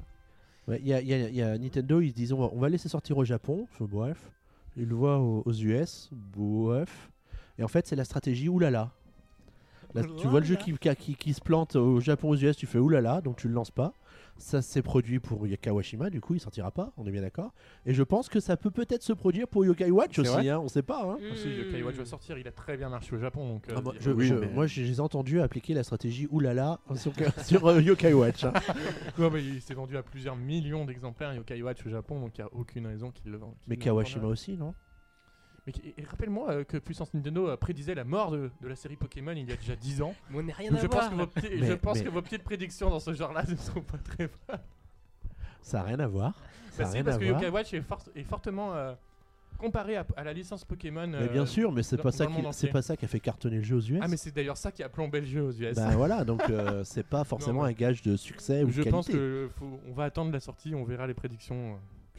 Ouais, 0.68 0.78
Il 0.80 0.86
y, 0.88 1.42
a- 1.42 1.58
Nintendo, 1.58 2.00
ils 2.00 2.10
se 2.10 2.14
disent 2.14 2.32
on 2.32 2.40
va, 2.40 2.48
on 2.52 2.64
laisser 2.64 2.88
sortir 2.88 3.18
au 3.18 3.24
Japon. 3.24 3.66
Bref. 3.80 4.30
Ils 4.76 4.88
le 4.88 4.94
voient 4.94 5.18
aux, 5.18 5.42
aux 5.44 5.52
US. 5.52 6.08
Bref. 6.12 7.10
Et 7.58 7.62
en 7.64 7.68
fait, 7.68 7.86
c'est 7.86 7.96
la 7.96 8.04
stratégie 8.04 8.48
oulala. 8.48 8.90
Là, 9.94 10.02
tu 10.18 10.26
vois 10.26 10.40
le 10.40 10.46
jeu 10.46 10.56
qui, 10.56 10.72
qui, 10.76 10.96
qui- 10.96 11.14
qui 11.14 11.34
se 11.34 11.40
plante 11.40 11.76
au 11.76 12.00
Japon, 12.00 12.30
aux 12.30 12.36
US, 12.36 12.56
tu 12.56 12.66
fais 12.66 12.78
oulala, 12.78 13.20
donc 13.20 13.36
tu 13.36 13.46
le 13.48 13.54
lances 13.54 13.70
pas. 13.70 13.92
Ça 14.36 14.62
s'est 14.62 14.82
produit 14.82 15.20
pour 15.20 15.46
Kawashima, 15.60 16.10
du 16.10 16.20
coup 16.20 16.34
il 16.34 16.40
sortira 16.40 16.70
pas, 16.72 16.92
on 16.96 17.06
est 17.06 17.10
bien 17.12 17.22
d'accord. 17.22 17.54
Et 17.86 17.94
je 17.94 18.02
pense 18.02 18.28
que 18.28 18.40
ça 18.40 18.56
peut 18.56 18.70
peut-être 18.70 19.02
se 19.02 19.12
produire 19.12 19.46
pour 19.46 19.64
Yokai 19.64 19.90
Watch 19.90 20.18
aussi, 20.18 20.48
hein, 20.48 20.58
on 20.60 20.68
sait 20.68 20.82
pas. 20.82 21.02
hein. 21.04 21.18
Aussi, 21.32 21.48
le 21.48 21.64
Yokai 21.66 21.82
Watch 21.84 21.94
va 21.94 22.04
sortir, 22.04 22.36
il 22.36 22.46
a 22.48 22.52
très 22.52 22.76
bien 22.76 22.88
marché 22.88 23.14
au 23.14 23.18
Japon. 23.18 23.48
Donc, 23.48 23.68
euh, 23.68 23.74
Ah, 23.76 23.80
moi, 23.80 23.94
je, 23.98 24.10
oui, 24.10 24.26
je- 24.26 24.34
mais- 24.34 24.48
moi, 24.52 24.66
je 24.66 24.82
les 24.82 24.96
ai 24.96 25.00
entendus 25.00 25.40
appliquer 25.40 25.72
la 25.72 25.84
stratégie 25.84 26.26
oulala 26.30 26.80
sur, 26.96 27.12
sur 27.44 27.66
euh, 27.66 27.80
Yokai 27.80 28.12
Watch. 28.12 28.44
hein. 28.44 28.52
Mais 29.18 29.42
il 29.44 29.62
s'est 29.62 29.74
vendu 29.74 29.96
à 29.96 30.02
plusieurs 30.02 30.36
millions 30.36 30.84
d'exemplaires 30.84 31.32
Yokai 31.34 31.62
Watch 31.62 31.86
au 31.86 31.88
Japon, 31.90 32.20
donc 32.20 32.36
il 32.36 32.40
n'y 32.42 32.46
a 32.46 32.52
aucune 32.54 32.86
raison 32.86 33.10
qu'il 33.12 33.30
le 33.30 33.38
vende. 33.38 33.54
Mais 33.68 33.76
Kawashima 33.76 34.26
aussi, 34.26 34.56
non? 34.56 34.74
Mais 35.66 35.72
rappelle-moi 36.10 36.50
euh, 36.50 36.64
que 36.64 36.76
Puissance 36.76 37.12
Nintendo 37.14 37.48
euh, 37.48 37.56
prédisait 37.56 37.94
la 37.94 38.04
mort 38.04 38.30
de, 38.30 38.50
de 38.60 38.68
la 38.68 38.76
série 38.76 38.96
Pokémon 38.96 39.32
il 39.32 39.48
y 39.48 39.52
a 39.52 39.56
déjà 39.56 39.74
10 39.76 40.02
ans. 40.02 40.14
Mais 40.30 40.38
on 40.38 40.42
n'est 40.42 40.52
rien 40.52 40.70
Donc 40.70 40.78
à 40.80 40.82
je 40.82 40.86
pense, 40.88 40.94
voir. 41.00 41.10
que 41.10 41.14
vos, 41.16 41.26
petits- 41.26 41.48
Mais- 41.60 41.66
je 41.66 41.72
pense 41.72 41.98
mais- 41.98 42.04
que 42.04 42.08
vos 42.10 42.22
petites 42.22 42.44
prédictions 42.44 42.90
dans 42.90 43.00
ce 43.00 43.14
genre-là 43.14 43.44
ne 43.48 43.56
sont 43.56 43.80
pas 43.80 43.98
très 43.98 44.26
bonnes. 44.28 44.58
Ça 45.62 45.78
n'a 45.78 45.84
rien 45.84 46.00
à 46.00 46.06
voir. 46.06 46.34
Ça 46.72 46.82
Bah 46.82 46.88
a 46.88 46.90
si, 46.90 46.94
rien 46.96 47.04
parce 47.04 47.16
à 47.16 47.20
que. 47.20 47.24
Yokai 47.24 47.48
Watch 47.48 47.72
est, 47.72 47.80
fort- 47.80 48.04
est 48.14 48.24
fortement 48.24 48.74
euh, 48.74 48.92
comparé 49.56 49.96
à, 49.96 50.04
à 50.16 50.24
la 50.24 50.34
licence 50.34 50.64
Pokémon. 50.66 51.06
Mais 51.06 51.28
bien 51.28 51.46
sûr, 51.46 51.72
mais 51.72 51.82
c'est 51.82 51.96
pas 51.96 52.12
ça 52.12 52.26
qui 52.26 52.34
c'est 52.52 52.68
pas 52.68 52.82
ça 52.82 52.96
qui 52.96 53.06
a 53.06 53.08
fait 53.08 53.20
cartonner 53.20 53.56
le 53.56 53.62
jeu 53.62 53.76
aux 53.76 53.80
US. 53.80 54.00
Ah 54.02 54.08
mais 54.08 54.18
c'est 54.18 54.34
d'ailleurs 54.34 54.58
ça 54.58 54.70
qui 54.70 54.82
a 54.82 54.88
plombé 54.90 55.20
le 55.20 55.26
jeu 55.26 55.40
aux 55.42 55.52
US. 55.52 55.76
Ben 55.76 55.96
voilà, 55.96 56.24
donc 56.24 56.42
euh, 56.50 56.84
c'est 56.84 57.06
pas 57.06 57.24
forcément 57.24 57.64
un 57.64 57.72
gage 57.72 58.02
de 58.02 58.16
succès 58.16 58.64
ou 58.64 58.66
de 58.66 58.72
je 58.72 58.82
pense 58.82 59.06
qualité. 59.06 59.12
que 59.24 59.48
faut- 59.58 59.80
on 59.88 59.92
va 59.94 60.04
attendre 60.04 60.30
la 60.32 60.40
sortie, 60.40 60.74
on 60.74 60.84
verra 60.84 61.06
les 61.06 61.14
prédictions 61.14 61.74
euh, 61.74 61.76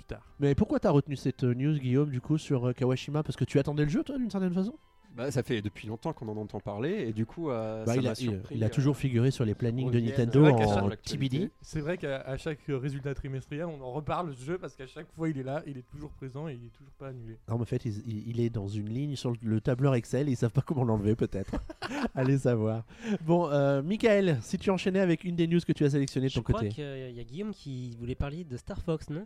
tard. 0.08 0.26
Mais 0.40 0.56
pourquoi 0.56 0.80
t'as 0.80 0.92
retenu 0.92 1.16
cette 1.16 1.44
euh, 1.44 1.54
news, 1.54 1.78
Guillaume, 1.78 2.10
du 2.10 2.22
coup, 2.22 2.38
sur 2.38 2.68
euh, 2.68 2.74
Kawashima? 2.74 3.24
Parce 3.24 3.36
que 3.36 3.46
tu 3.46 3.60
attendais 3.60 3.84
le 3.84 3.90
jeu, 3.90 4.04
toi, 4.04 4.18
d'une 4.18 4.30
certaine 4.32 4.54
façon? 4.54 4.76
Bah, 5.16 5.32
ça 5.32 5.44
fait 5.44 5.62
depuis 5.62 5.88
longtemps 5.88 6.12
qu'on 6.12 6.28
en 6.28 6.36
entend 6.36 6.60
parler 6.60 7.06
et 7.08 7.14
du 7.14 7.26
coup, 7.26 7.50
euh, 7.50 7.86
Bah, 7.86 7.94
ça 7.94 8.02
il, 8.02 8.06
a, 8.06 8.12
il- 8.12 8.16
surpris, 8.18 8.56
il 8.58 8.64
a 8.66 8.68
euh, 8.68 8.70
toujours 8.70 8.98
figuré 8.98 9.32
sur 9.32 9.46
les 9.46 9.56
plannings 9.56 9.90
de. 9.90 9.98
Nintendo 10.02 10.44
C'est 10.46 10.52
vrai 10.52 10.66
qu'à 10.66 10.84
en. 10.84 10.90
TBD. 10.90 11.52
C'est 11.62 11.80
vrai 11.80 11.98
qu'à 11.98 12.36
chaque 12.36 12.60
résultat 12.68 13.14
trimestriel, 13.16 13.64
on 13.68 13.82
en 13.82 13.94
reparle 13.94 14.36
ce 14.36 14.44
jeu 14.44 14.58
parce 14.58 14.76
qu'à 14.76 14.88
chaque 14.88 15.10
fois 15.16 15.30
il 15.30 15.38
est 15.38 15.44
là, 15.44 15.64
il 15.68 15.78
est 15.78 15.88
toujours 15.90 16.10
présent 16.12 16.50
et 16.50 16.56
il 16.56 16.66
est 16.66 16.70
toujours 16.78 16.92
pas 17.00 17.08
annulé. 17.08 17.38
Non, 17.48 17.56
mais 17.56 17.62
en 17.62 17.66
fait, 17.66 17.86
il, 17.86 17.94
il- 18.06 18.28
il 18.28 18.42
est 18.42 18.50
dans 18.50 18.68
une 18.68 18.90
ligne 18.90 19.16
sur 19.16 19.32
le, 19.32 19.38
le 19.42 19.62
tableur 19.62 19.96
Excel 19.96 20.28
et 20.28 20.32
ils 20.34 20.36
savent 20.36 20.52
pas 20.52 20.62
comment 20.62 20.84
l'enlever, 20.84 21.16
peut-être. 21.16 21.54
Allez 22.14 22.40
savoir. 22.40 22.84
Bon, 23.26 23.50
euh, 23.50 23.82
Michael, 23.82 24.38
si 24.42 24.58
tu 24.58 24.70
enchaînais 24.70 25.00
avec 25.00 25.24
une 25.24 25.38
des 25.38 25.48
news 25.48 25.62
que 25.66 25.72
tu 25.72 25.86
as 25.86 25.92
sélectionnées 25.92 26.28
de 26.28 26.32
Je 26.32 26.36
ton 26.36 26.44
crois 26.44 26.60
côté. 26.60 26.68
qu'il 26.74 26.84
y 27.16 27.20
a 27.22 27.24
Guillaume 27.24 27.54
qui 27.54 27.96
voulait 27.98 28.16
parler 28.16 28.44
de 28.44 28.58
Star 28.58 28.82
Fox, 28.82 29.10
non? 29.10 29.26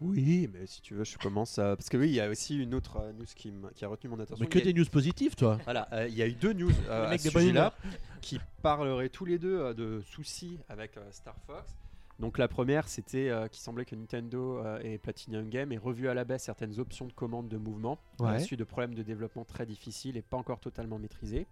Oui, 0.00 0.48
mais 0.52 0.66
si 0.66 0.82
tu 0.82 0.94
veux, 0.94 1.04
je 1.04 1.16
commence 1.16 1.58
à... 1.58 1.74
Parce 1.76 1.88
que 1.88 1.96
oui, 1.96 2.08
il 2.08 2.14
y 2.14 2.20
a 2.20 2.28
aussi 2.28 2.58
une 2.58 2.74
autre 2.74 2.98
euh, 2.98 3.12
news 3.14 3.24
qui, 3.34 3.48
m- 3.48 3.70
qui 3.74 3.84
a 3.84 3.88
retenu 3.88 4.10
mon 4.10 4.20
attention. 4.20 4.42
Mais 4.44 4.48
que 4.48 4.58
Il 4.58 4.66
y 4.66 4.68
a- 4.68 4.72
des 4.72 4.78
news 4.78 4.84
positives, 4.90 5.34
toi. 5.34 5.58
Voilà, 5.64 5.88
euh, 5.92 6.06
il 6.08 6.14
y 6.14 6.22
a 6.22 6.26
eu 6.26 6.32
deux 6.34 6.52
news 6.52 6.70
euh, 6.88 7.00
Le 7.02 7.06
à 7.06 7.10
mec 7.10 7.20
ce 7.20 7.28
de 7.28 7.32
bonne 7.32 7.42
sujet-là 7.44 7.72
qui 8.20 8.38
parleraient 8.62 9.08
tous 9.08 9.24
les 9.24 9.38
deux 9.38 9.58
euh, 9.58 9.72
de 9.74 10.00
soucis 10.02 10.58
avec 10.68 10.96
euh, 10.98 11.02
Star 11.12 11.36
Fox. 11.46 11.70
Donc 12.18 12.38
la 12.38 12.48
première, 12.48 12.88
c'était 12.88 13.28
euh, 13.30 13.46
qu'il 13.48 13.62
semblait 13.62 13.84
que 13.84 13.94
Nintendo 13.94 14.58
euh, 14.58 14.80
et 14.82 14.98
Platinum 14.98 15.48
Game 15.48 15.70
aient 15.72 15.76
revu 15.78 16.08
à 16.08 16.14
la 16.14 16.24
baisse 16.24 16.44
certaines 16.44 16.78
options 16.80 17.06
de 17.06 17.12
commande 17.12 17.48
de 17.48 17.56
mouvement 17.58 17.98
Ouais. 18.20 18.38
suite 18.40 18.58
de 18.58 18.64
problèmes 18.64 18.94
de 18.94 19.02
développement 19.02 19.44
très 19.44 19.66
difficiles 19.66 20.16
et 20.16 20.22
pas 20.22 20.36
encore 20.38 20.60
totalement 20.60 20.98
maîtrisés. 20.98 21.46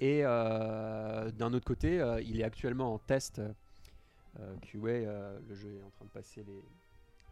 Et 0.00 0.20
euh, 0.24 1.30
d'un 1.32 1.52
autre 1.54 1.64
côté, 1.66 2.00
euh, 2.00 2.20
il 2.22 2.40
est 2.40 2.44
actuellement 2.44 2.92
en 2.94 2.98
test 2.98 3.40
euh, 4.38 4.56
QA, 4.62 4.78
euh, 4.88 5.38
le 5.48 5.54
jeu 5.54 5.68
est 5.78 5.82
en 5.82 5.90
train 5.90 6.04
de 6.04 6.10
passer 6.10 6.42
les, 6.46 6.62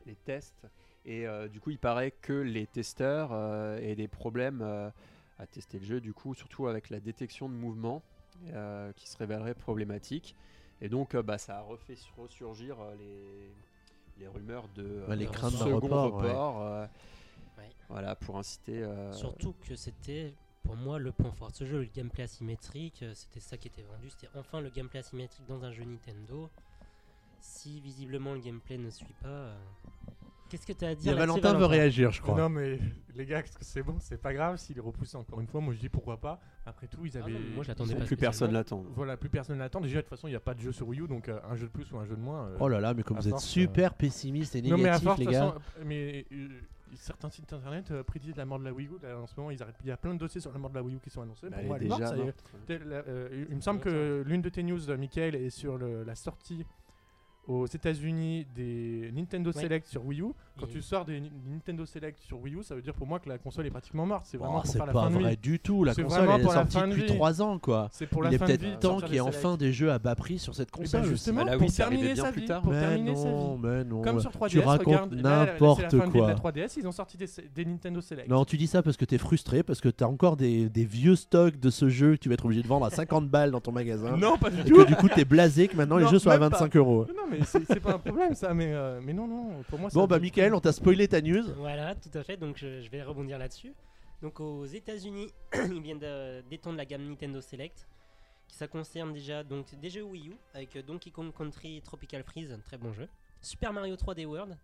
les 0.07 0.17
tests. 0.17 0.67
Et 1.05 1.27
euh, 1.27 1.49
du 1.49 1.61
coup, 1.61 1.71
il 1.71 1.79
paraît 1.79 2.11
que 2.13 2.33
les 2.33 2.67
testeurs 2.67 3.31
euh, 3.33 3.79
aient 3.79 3.97
des 3.97 4.09
problèmes 4.09 4.61
euh, 4.63 4.91
à 5.39 5.47
tester 5.47 5.79
le 5.79 5.85
jeu, 5.85 6.01
du 6.01 6.13
coup, 6.13 6.35
surtout 6.35 6.69
avec 6.69 6.91
la 6.91 7.01
détection 7.01 7.49
de 7.49 7.55
mouvements 7.55 8.03
euh, 8.49 8.93
qui 8.93 9.09
se 9.09 9.17
révélerait 9.17 9.55
problématique. 9.55 10.37
Et 10.81 10.89
donc, 10.89 11.15
euh, 11.15 11.23
bah, 11.23 11.39
ça 11.39 11.59
a 11.59 11.61
refait 11.63 11.97
sur- 11.97 12.15
ressurgir 12.17 12.81
euh, 12.81 12.95
les, 12.97 13.53
les 14.19 14.29
rumeurs 14.29 14.69
de 14.69 14.85
euh, 14.85 15.09
Ouais, 15.09 15.17
les 15.17 15.27
craintes 15.27 15.53
second 15.55 15.75
report, 15.77 16.15
ouais. 16.17 16.29
report, 16.29 16.63
euh, 16.63 16.87
Ouais. 17.59 17.71
Voilà, 17.89 18.17
pour 18.17 18.39
inciter. 18.39 18.83
euh, 18.83 19.13
Surtout 19.13 19.55
que 19.67 19.75
c'était 19.77 20.33
pour 20.63 20.77
moi 20.77 20.99
le 20.99 21.13
point 21.13 21.33
fort 21.33 21.51
de 21.51 21.57
ce 21.57 21.65
jeu, 21.65 21.81
le 21.81 21.85
gameplay 21.87 22.23
asymétrique, 22.25 23.05
c'était 23.15 23.41
ça 23.41 23.57
qui 23.59 23.69
était 23.69 23.83
vendu, 23.83 24.09
c'était 24.11 24.29
enfin 24.37 24.61
le 24.61 24.71
gameplay 24.71 25.01
asymétrique 25.01 25.47
dans 25.47 25.65
un 25.65 25.73
jeu 25.73 25.85
Nintendo. 25.85 26.49
Si 27.45 27.81
visiblement 27.81 28.35
le 28.35 28.39
gameplay 28.41 28.79
ne 28.79 28.89
suit 28.89 29.15
pas, 29.21 29.29
euh, 29.29 29.55
qu'est-ce 30.49 30.65
que 30.65 30.73
tu 30.73 30.85
as 30.85 30.89
à 30.91 30.95
dire 30.95 31.17
là-dessus, 31.17 31.41
Valentin 31.41 31.59
veut 31.59 31.67
réagir, 31.67 32.13
je 32.13 32.23
crois. 32.23 32.39
Non 32.39 32.49
mais 32.49 32.79
les 33.17 33.27
gars, 33.27 33.43
c'est 33.61 33.83
bon, 33.83 33.97
c'est 33.99 34.17
pas 34.21 34.33
grave 34.33 34.59
s'il 34.59 34.79
est 34.79 34.81
repoussé 34.81 35.17
encore 35.17 35.41
une 35.41 35.49
fois. 35.49 35.61
Moi 35.61 35.75
je 35.75 35.81
dis 35.81 35.89
pourquoi 35.89 36.19
pas. 36.19 36.41
Après 36.65 36.87
tout, 36.87 37.05
ils 37.05 37.17
Ah 37.19 37.23
avaient. 37.25 37.33
non, 37.33 37.41
moi, 37.57 37.65
je 37.65 37.69
l'attendais 37.69 37.93
ils 37.95 37.99
pas 37.99 38.05
plus 38.05 38.17
personne 38.17 38.53
l'attend. 38.53 38.85
Voilà, 38.95 39.17
plus 39.17 39.29
personne 39.29 39.59
l'attend. 39.59 39.81
Déjà, 39.81 39.97
de 39.97 40.03
toute 40.03 40.11
façon, 40.11 40.29
il 40.29 40.31
n'y 40.31 40.37
a 40.37 40.41
pas 40.41 40.55
de 40.55 40.61
jeu 40.61 40.71
sur 40.71 40.87
Wii 40.87 41.01
U, 41.01 41.09
donc 41.09 41.29
euh, 41.29 41.41
un 41.51 41.57
jeu 41.57 41.67
de 41.67 41.73
plus 41.73 41.91
ou 41.91 41.99
un 41.99 42.05
jeu 42.05 42.15
de 42.15 42.21
moins. 42.21 42.47
euh, 42.47 42.57
Oh 42.61 42.69
là 42.69 42.79
là, 42.79 42.95
mais 42.95 43.03
comme 43.03 43.17
à 43.17 43.21
vous 43.21 43.27
êtes 43.27 43.33
force, 43.33 43.45
super 43.47 43.95
pessimiste 43.95 44.55
et 44.55 44.63
non, 44.63 44.77
mais 44.79 44.85
à 44.85 44.99
négatif, 44.99 45.05
force, 45.05 45.19
les 45.19 45.25
de 45.27 45.31
toute 45.33 45.41
gars. 45.41 45.47
façon, 45.49 45.61
mais 45.85 46.25
euh, 46.33 46.49
certains 46.95 47.31
sites 47.31 47.53
internet 47.53 47.91
euh, 47.91 48.05
prédisent 48.05 48.37
la 48.37 48.45
mort 48.45 48.61
de 48.61 48.65
la 48.65 48.73
Wii 48.73 48.87
U. 48.87 48.91
Là, 49.03 49.19
en 49.19 49.27
ce 49.27 49.35
moment, 49.37 49.51
ils 49.51 49.61
arrêtent. 49.61 49.75
Il 49.83 49.89
y 49.89 49.91
a 49.91 49.97
plein 49.97 50.15
de 50.15 50.19
dossiers 50.21 50.41
sur 50.41 50.53
la 50.53 50.59
mort 50.61 50.71
de 50.71 50.77
la 50.77 50.85
Wii 50.85 50.95
U 50.95 51.01
qui 51.01 51.11
sont 51.11 51.23
annoncés. 51.23 51.49
Bah, 51.51 51.57
Pour 51.57 51.59
elle 51.63 51.67
moi, 51.67 51.77
est 51.77 51.81
elle 51.81 51.87
est 51.87 51.89
morte, 51.89 52.01
déjà 52.03 52.11
ça 52.13 52.17
y 52.17 52.21
est. 52.21 52.25
morte. 52.25 52.45
Tel- 52.69 52.83
la- 52.89 52.97
euh, 53.09 53.45
il 53.51 53.57
me 53.57 53.61
semble 53.61 53.81
que 53.81 54.23
l'une 54.25 54.43
de 54.43 54.49
tes 54.49 54.63
news, 54.63 54.89
euh, 54.89 54.97
Michael, 54.97 55.35
est 55.35 55.51
sur 55.51 55.77
le- 55.79 56.05
la 56.05 56.15
sortie 56.15 56.65
aux 57.49 57.67
États-Unis 57.67 58.47
des 58.55 59.11
Nintendo 59.15 59.51
Ouais. 59.53 59.63
Select 59.63 59.87
sur 59.89 60.05
Wii 60.07 60.21
U. 60.21 60.27
Quand 60.61 60.67
Et- 60.67 60.71
tu 60.71 60.83
sors 60.83 61.05
des 61.05 61.19
Ni- 61.21 61.31
Nintendo 61.51 61.85
Select 61.85 62.21
sur 62.21 62.41
Wii 62.41 62.55
U, 62.55 62.63
ça 62.63 62.75
veut 62.75 62.83
dire 62.83 62.95
pour 62.95 63.07
moi 63.07 63.19
que 63.19 63.29
la 63.29 63.39
console 63.39 63.67
est 63.67 63.71
pratiquement 63.71 64.07
morte. 64.07 64.27
C'est 64.27 64.37
Oh, 64.37 64.45
vraiment 64.45 64.61
pour 64.61 64.67
c'est 64.67 64.79
faire 64.79 64.87
la 64.87 64.93
pas 64.93 65.03
fin 65.05 65.11
de 65.11 65.15
vrai 65.19 65.31
vie. 65.33 65.37
du 65.39 65.59
tout. 65.59 65.83
La 65.83 65.95
console, 65.95 66.29
elle 66.35 66.41
est 66.41 66.43
pour 66.45 66.53
sortie 66.53 66.77
de 66.79 66.87
depuis 66.87 67.03
vie. 67.03 67.07
3 67.15 67.43
ans, 67.43 67.59
quoi. 67.59 67.89
C'est 67.91 68.07
pour 68.07 68.23
Il 68.23 68.29
la 68.29 68.33
est 68.35 68.39
fin 68.39 68.47
de 68.47 68.53
vie. 68.53 68.59
peut-être 68.59 68.75
de 68.75 68.81
temps 68.81 68.97
qu'il 69.01 69.09
y 69.09 69.11
ait 69.13 69.15
des 69.15 69.21
enfin 69.21 69.57
des 69.57 69.73
jeux 69.73 69.91
à 69.91 69.99
bas 69.99 70.15
prix 70.15 70.39
sur 70.39 70.55
cette 70.55 70.69
Eh 70.69 70.77
ben, 70.77 70.83
console. 70.85 71.05
justement, 71.05 71.45
Bah 71.45 71.51
là, 71.53 71.57
pour 71.59 71.67
oui, 71.67 71.75
arrivé 71.81 71.97
terminer 71.97 72.15
bien 72.15 72.25
sa 72.25 72.33
plus 72.33 72.41
vie, 72.43 72.47
tard. 72.47 72.63
pour 72.63 72.73
mais 72.73 72.81
terminer 72.81 73.17
sa 73.17 73.25
non, 73.31 73.55
vie. 73.57 73.61
mais 73.63 73.85
non. 73.85 74.03
Comme 74.03 74.21
sur 74.21 74.31
3DS, 74.31 74.49
tu 74.51 74.59
racontes 74.61 75.13
là, 75.15 75.23
là, 75.23 75.47
n'importe 75.47 75.91
de 75.95 75.99
de 76.01 76.07
quoi. 76.07 76.29
la 76.29 76.35
3DS, 76.35 76.77
ils 76.77 76.87
ont 76.87 76.93
sorti 76.93 77.17
des, 77.17 77.27
des 77.55 77.65
Nintendo 77.65 78.01
Select. 78.01 78.29
Non, 78.29 78.45
tu 78.45 78.57
dis 78.57 78.67
ça 78.69 78.83
parce 78.83 78.97
que 78.97 79.05
t'es 79.05 79.19
frustré, 79.19 79.63
parce 79.65 79.81
que 79.81 79.89
t'as 79.89 80.07
encore 80.07 80.37
des, 80.37 80.69
des 80.69 80.85
vieux 80.85 81.17
stocks 81.17 81.59
de 81.59 81.71
ce 81.71 81.89
jeu 81.89 82.13
que 82.13 82.21
tu 82.21 82.29
vas 82.29 82.35
être 82.35 82.45
obligé 82.45 82.63
de 82.63 82.69
vendre 82.69 82.87
à 82.87 82.91
50 82.91 83.29
balles 83.29 83.51
dans 83.51 83.61
ton 83.61 83.73
magasin. 83.73 84.17
non, 84.17 84.39
pas 84.39 84.51
du 84.51 84.61
Et 84.61 84.65
tout. 84.65 84.77
que 84.77 84.87
du 84.87 84.95
coup 84.97 85.09
t'es 85.09 85.25
blasé 85.25 85.67
que 85.67 85.77
maintenant 85.77 85.97
les 85.97 86.07
jeux 86.09 86.19
sont 86.21 86.31
à 86.31 86.39
même 86.39 86.51
pas. 86.51 86.59
25 86.59 86.77
euros. 86.77 87.07
Non, 87.09 87.23
mais 87.33 87.45
c'est 87.45 87.81
pas 87.81 87.95
un 87.95 87.99
problème 87.99 88.35
ça, 88.35 88.55
mais, 88.55 88.73
euh, 88.73 89.01
mais 89.03 89.13
non, 89.13 89.27
non, 89.27 89.63
pour 89.65 89.79
moi 89.79 89.91
Bon 89.93 90.07
bah 90.07 90.19
Michael, 90.19 90.55
on 90.55 90.61
t'a 90.61 90.73
spoilé 90.73 91.09
ta 91.09 91.21
news. 91.21 91.45
Voilà, 91.57 91.95
tout 91.95 92.17
à 92.17 92.23
fait. 92.23 92.37
Donc 92.37 92.57
je, 92.59 92.81
je 92.81 92.91
vais 92.91 93.03
rebondir 93.03 93.39
là-dessus. 93.39 93.75
Donc 94.23 94.41
aux 94.41 94.65
États-Unis, 94.65 95.29
ils 95.55 95.83
viennent 95.83 96.03
d'étendre 96.49 96.77
la 96.77 96.85
gamme 96.85 97.09
Nintendo 97.09 97.41
Select. 97.41 97.89
Qui 98.49 98.57
ça 98.57 98.69
concerne 98.69 99.13
déjà 99.13 99.43
donc 99.43 99.75
des 99.81 99.89
jeux 99.89 100.03
Wii 100.03 100.29
U 100.29 100.37
avec 100.53 100.77
euh, 100.77 100.83
Donkey 100.83 101.11
Kong 101.11 101.33
Country 101.37 101.81
Tropical 101.83 102.23
Freeze, 102.23 102.53
un 102.53 102.59
très 102.59 102.77
bon 102.77 102.93
jeu. 102.93 103.09
Super 103.41 103.73
Mario 103.73 103.97
3D 103.97 104.27
World, 104.27 104.57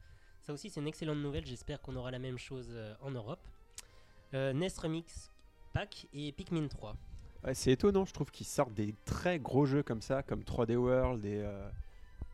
ça 0.42 0.52
aussi 0.52 0.70
c'est 0.70 0.80
une 0.80 0.86
excellente 0.86 1.18
nouvelle. 1.18 1.46
J'espère 1.46 1.80
qu'on 1.80 1.96
aura 1.96 2.10
la 2.10 2.18
même 2.18 2.38
chose 2.38 2.68
euh, 2.70 2.94
en 3.00 3.10
Europe. 3.10 3.40
Euh, 4.34 4.52
NES 4.52 4.68
Remix 4.80 5.30
Pack 5.72 6.06
et 6.12 6.32
Pikmin 6.32 6.68
3. 6.68 6.96
Ouais, 7.44 7.54
c'est 7.54 7.72
étonnant, 7.72 8.04
je 8.04 8.12
trouve 8.12 8.30
qu'ils 8.30 8.46
sortent 8.46 8.74
des 8.74 8.94
très 9.04 9.38
gros 9.38 9.64
jeux 9.64 9.82
comme 9.82 10.02
ça, 10.02 10.22
comme 10.22 10.42
3D 10.42 10.76
World 10.76 11.24
et, 11.24 11.40
euh, 11.40 11.68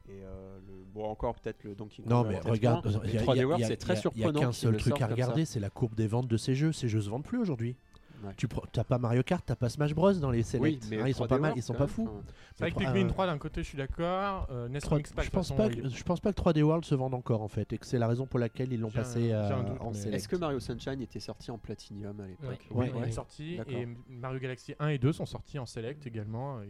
et 0.09 0.23
euh, 0.23 0.59
le, 0.67 0.85
bon 0.93 1.05
encore 1.07 1.35
peut-être 1.37 1.65
le 1.65 1.75
Donkey 1.75 2.03
Kong. 2.03 2.11
Non 2.11 2.25
mais 2.25 2.39
regarde, 2.41 2.87
moins, 2.87 3.01
il 3.05 3.07
mais 3.09 3.13
y 3.15 3.19
a, 3.19 3.23
3D 3.23 3.35
il 3.35 3.39
y 3.39 3.41
a- 3.43 3.47
World 3.47 3.59
il 3.61 3.63
y 3.63 3.65
a- 3.65 3.69
c'est 3.69 3.77
très 3.77 3.93
a- 3.93 3.95
il 3.95 3.97
y 3.97 3.99
a 3.99 4.01
surprenant. 4.03 4.41
qu'un 4.41 4.53
seul 4.53 4.77
truc 4.77 5.01
à 5.01 5.07
regarder, 5.07 5.45
c'est 5.45 5.61
la 5.61 5.71
courbe 5.71 5.95
des 5.95 6.07
ventes 6.07 6.29
de 6.29 6.37
ces 6.37 6.55
jeux. 6.55 6.73
Ces 6.73 6.89
jeux 6.89 7.01
se 7.01 7.09
vendent 7.11 7.25
plus 7.25 7.39
aujourd'hui. 7.39 7.77
Ouais. 8.23 8.33
Tu 8.39 8.49
t'as 8.73 8.85
pas 8.85 8.97
Mario 8.97 9.23
Kart, 9.23 9.45
t'as 9.45 9.55
pas 9.57 9.69
Smash 9.69 9.93
Bros 9.95 10.15
dans 10.15 10.31
les 10.31 10.39
Oui, 10.39 10.45
selects. 10.45 10.87
mais 10.91 10.99
Hein, 11.03 11.09
ils 11.09 11.15
sont 11.15 11.25
3D 11.25 11.29
pas 11.29 11.39
mal, 11.39 11.53
ils 11.57 11.63
sont 11.63 11.75
pas 11.75 11.87
fous. 11.87 12.09
enfin, 12.09 12.23
C'est 12.55 12.65
vrai 12.65 12.71
que 12.73 12.79
Pikmin 12.79 13.05
euh, 13.07 13.09
3 13.11 13.27
d'un 13.27 13.37
côté, 13.37 13.63
je 13.63 13.69
suis 13.69 13.77
d'accord. 13.77 14.47
Euh, 14.51 14.67
Nest 14.69 14.87
Trois- 14.87 14.97
Mix 14.97 15.13
Pack, 15.13 15.27
je 15.27 15.31
pense 15.31 15.53
pas 15.55 15.69
que, 15.69 15.87
je 15.87 16.03
pense 16.05 16.21
pas 16.21 16.33
que 16.33 16.41
3D 16.41 16.63
World 16.63 16.87
se 16.87 16.95
vende 16.95 17.13
encore 17.13 17.43
en 17.43 17.49
fait 17.49 17.71
et 17.75 17.77
que 17.77 17.85
c'est 17.85 17.99
la 17.99 18.07
raison 18.09 18.25
pour 18.25 18.39
laquelle 18.39 18.73
ils 18.73 18.81
l'ont 18.81 18.89
un- 18.89 18.93
passé 18.93 19.31
euh, 19.31 19.63
doute, 19.65 19.77
en 19.81 19.93
select. 19.93 20.15
Est-ce 20.17 20.29
que 20.29 20.37
Mario 20.37 20.59
Sunshine 20.59 21.03
était 21.03 21.21
sorti 21.21 21.51
en 21.51 21.59
Platinum 21.59 22.19
à 22.21 22.27
l'époque? 22.27 22.49
Ouais. 22.49 22.59
Oui, 22.71 22.87
Ouais, 22.89 22.93
il 23.05 23.09
est 23.09 23.13
sorti. 23.13 23.59
Et 23.69 23.89
Mario 24.09 24.39
Galaxy 24.39 24.75
1 24.79 24.89
et 24.89 24.99
2 24.99 25.13
sont 25.13 25.27
sortis 25.27 25.59
en 25.59 25.67
Select 25.67 26.07
également. 26.07 26.61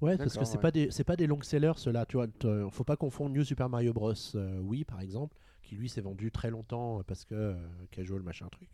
Ouais, 0.00 0.16
parce 0.18 0.36
que 0.36 0.44
c'est 0.44 0.56
ouais. 0.56 0.62
pas 0.62 0.70
des 0.70 0.90
c'est 0.90 1.04
pas 1.04 1.16
des 1.16 1.26
long 1.26 1.40
sellers 1.42 1.72
ceux-là, 1.76 2.04
tu 2.06 2.16
vois, 2.18 2.26
faut 2.70 2.84
pas 2.84 2.96
confondre 2.96 3.34
New 3.34 3.44
Super 3.44 3.68
Mario 3.68 3.92
Bros 3.92 4.12
euh, 4.34 4.58
Wii 4.60 4.84
par 4.84 5.00
exemple, 5.00 5.36
qui 5.62 5.74
lui 5.76 5.88
s'est 5.88 6.02
vendu 6.02 6.30
très 6.30 6.50
longtemps 6.50 6.98
euh, 7.00 7.02
parce 7.02 7.24
que 7.24 7.34
euh, 7.34 7.54
casual 7.90 8.22
machin 8.22 8.48
truc. 8.50 8.68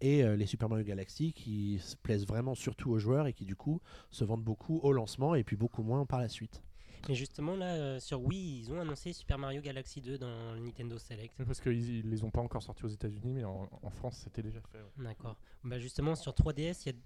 Et 0.00 0.24
euh, 0.24 0.36
les 0.36 0.46
Super 0.46 0.68
Mario 0.68 0.84
Galaxy 0.84 1.32
qui 1.32 1.78
se 1.80 1.96
plaisent 1.96 2.26
vraiment 2.26 2.54
surtout 2.54 2.90
aux 2.90 2.98
joueurs 2.98 3.26
et 3.26 3.32
qui 3.32 3.44
du 3.44 3.54
coup 3.56 3.80
se 4.10 4.24
vendent 4.24 4.42
beaucoup 4.44 4.78
au 4.82 4.92
lancement 4.92 5.34
et 5.34 5.44
puis 5.44 5.56
beaucoup 5.56 5.82
moins 5.82 6.06
par 6.06 6.20
la 6.20 6.28
suite. 6.28 6.62
Mais 7.08 7.14
justement, 7.16 7.56
là, 7.56 7.74
euh, 7.74 7.98
sur 8.00 8.22
Wii, 8.22 8.60
ils 8.60 8.72
ont 8.72 8.80
annoncé 8.80 9.12
Super 9.12 9.36
Mario 9.36 9.60
Galaxy 9.60 10.00
2 10.00 10.18
dans 10.18 10.54
le 10.54 10.60
Nintendo 10.60 10.98
Select. 10.98 11.34
Parce 11.44 11.60
qu'ils 11.60 11.98
ils 11.98 12.08
les 12.08 12.22
ont 12.22 12.30
pas 12.30 12.40
encore 12.40 12.62
sortis 12.62 12.84
aux 12.84 12.88
États-Unis, 12.88 13.32
mais 13.32 13.44
en, 13.44 13.68
en 13.82 13.90
France, 13.90 14.20
c'était 14.22 14.42
déjà 14.42 14.60
fait. 14.60 14.78
ouais. 14.78 15.04
D'accord. 15.04 15.36
Bah 15.64 15.80
justement, 15.80 16.14
sur 16.14 16.32
3DS, 16.32 16.82
il 16.86 16.92
y 16.92 16.94
a 16.94 16.98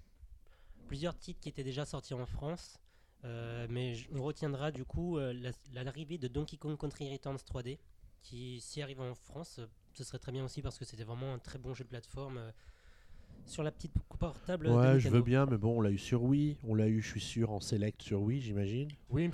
plusieurs 0.87 1.17
titres 1.17 1.39
qui 1.39 1.49
étaient 1.49 1.63
déjà 1.63 1.83
sortis 1.85 2.13
en 2.13 2.27
France. 2.27 2.79
Euh, 3.27 3.67
mais 3.69 3.95
on 4.15 4.23
retiendra 4.23 4.71
du 4.71 4.85
coup 4.85 5.17
euh, 5.17 5.33
la- 5.33 5.83
l'arrivée 5.83 6.17
de 6.17 6.27
Donkey 6.27 6.57
Kong 6.57 6.77
Country 6.77 7.11
Returns 7.11 7.37
3D, 7.37 7.77
qui 8.23 8.61
s'y 8.61 8.81
arrive 8.81 9.01
en 9.01 9.13
France, 9.15 9.59
euh, 9.59 9.65
ce 9.93 10.03
serait 10.03 10.19
très 10.19 10.31
bien 10.31 10.45
aussi 10.45 10.61
parce 10.61 10.77
que 10.77 10.85
c'était 10.85 11.03
vraiment 11.03 11.33
un 11.33 11.39
très 11.39 11.59
bon 11.59 11.73
jeu 11.73 11.83
de 11.83 11.89
plateforme 11.89 12.39
sur 13.45 13.63
la 13.63 13.71
petite 13.71 13.93
portable. 14.19 14.67
Ouais, 14.67 14.99
je 14.99 15.09
veux 15.09 15.21
bien, 15.21 15.45
mais 15.45 15.57
bon, 15.57 15.77
on 15.77 15.81
l'a 15.81 15.91
eu 15.91 15.97
sur 15.97 16.23
Wii, 16.23 16.57
on 16.67 16.75
l'a 16.75 16.87
eu, 16.87 17.01
je 17.01 17.07
suis 17.07 17.21
sûr, 17.21 17.51
en 17.51 17.59
select 17.59 18.01
sur 18.01 18.21
Wii, 18.21 18.41
j'imagine. 18.41 18.89
Oui, 19.09 19.29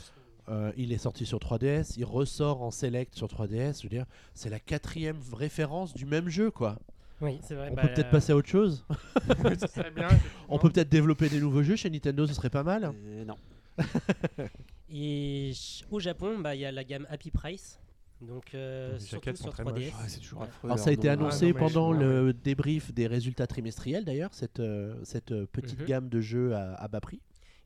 Euh, 0.49 0.73
il 0.75 0.91
est 0.91 0.97
sorti 0.97 1.25
sur 1.25 1.39
3DS, 1.39 1.93
il 1.95 2.03
ressort 2.03 2.61
en 2.63 2.69
select 2.71 3.15
sur 3.15 3.27
3DS. 3.27 3.77
Je 3.77 3.83
veux 3.83 3.89
dire, 3.89 4.05
c'est 4.33 4.49
la 4.49 4.59
quatrième 4.59 5.19
référence 5.31 5.93
du 5.93 6.05
même 6.05 6.27
jeu, 6.27 6.51
quoi. 6.51 6.77
Oui, 7.21 7.39
c'est 7.41 7.55
vrai. 7.55 7.69
On 7.71 7.75
bah, 7.75 7.83
peut 7.83 7.93
peut-être 7.93 8.09
passer 8.11 8.33
à 8.33 8.35
autre 8.35 8.49
chose. 8.49 8.85
ça 9.57 9.67
serait 9.67 9.91
bien. 9.91 10.09
On 10.49 10.59
peut 10.59 10.69
peut-être 10.69 10.89
développer 10.89 11.29
des 11.29 11.39
nouveaux 11.39 11.63
jeux 11.63 11.77
chez 11.77 11.89
Nintendo, 11.89 12.27
ce 12.27 12.33
serait 12.33 12.49
pas 12.49 12.63
mal. 12.63 12.91
Non. 13.25 13.37
Et 14.89 15.53
au 15.89 15.99
Japon, 15.99 16.39
bah, 16.39 16.55
il 16.55 16.61
y 16.61 16.65
a 16.65 16.71
la 16.71 16.83
gamme 16.83 17.07
Happy 17.09 17.31
Price. 17.31 17.79
Donc, 18.21 18.53
euh, 18.55 18.93
Les 18.93 18.99
surtout 18.99 19.35
sur 19.35 19.51
très 19.51 19.63
3DS. 19.63 19.73
moches. 19.91 20.01
Ouais, 20.01 20.07
c'est 20.09 20.19
toujours 20.19 20.43
affreux. 20.43 20.67
Alors 20.69 20.79
ça 20.79 20.91
a 20.91 20.93
été 20.93 21.07
nom. 21.07 21.13
annoncé 21.13 21.45
Ah, 21.45 21.47
non, 21.49 21.53
mais 21.53 21.59
pendant 21.59 21.93
je- 21.93 21.99
le 21.99 22.33
débrief 22.33 22.93
des 22.93 23.07
résultats 23.07 23.47
trimestriels 23.47 24.05
d'ailleurs, 24.05 24.33
cette, 24.33 24.59
euh, 24.61 24.95
cette 25.03 25.31
euh, 25.31 25.45
petite 25.51 25.79
Mhm. 25.81 25.85
gamme 25.85 26.09
de 26.09 26.21
jeux 26.21 26.53
à, 26.55 26.75
à 26.75 26.87
bas 26.87 27.01
prix. 27.01 27.19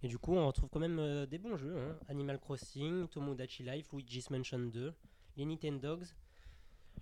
Et 0.04 0.08
du 0.08 0.18
coup, 0.18 0.34
on 0.36 0.48
retrouve 0.48 0.70
quand 0.72 0.80
même 0.80 0.98
euh, 1.00 1.26
des 1.28 1.38
bons 1.38 1.58
jeux. 1.58 1.76
hein. 1.78 1.96
Animal 2.08 2.40
Crossing, 2.40 3.08
Tomodachi 3.08 3.64
Life, 3.64 3.88
Luigi's 3.94 4.30
Mansion 4.32 4.60
2, 4.60 4.94
les 5.36 5.46
Nintendogs. 5.46 6.06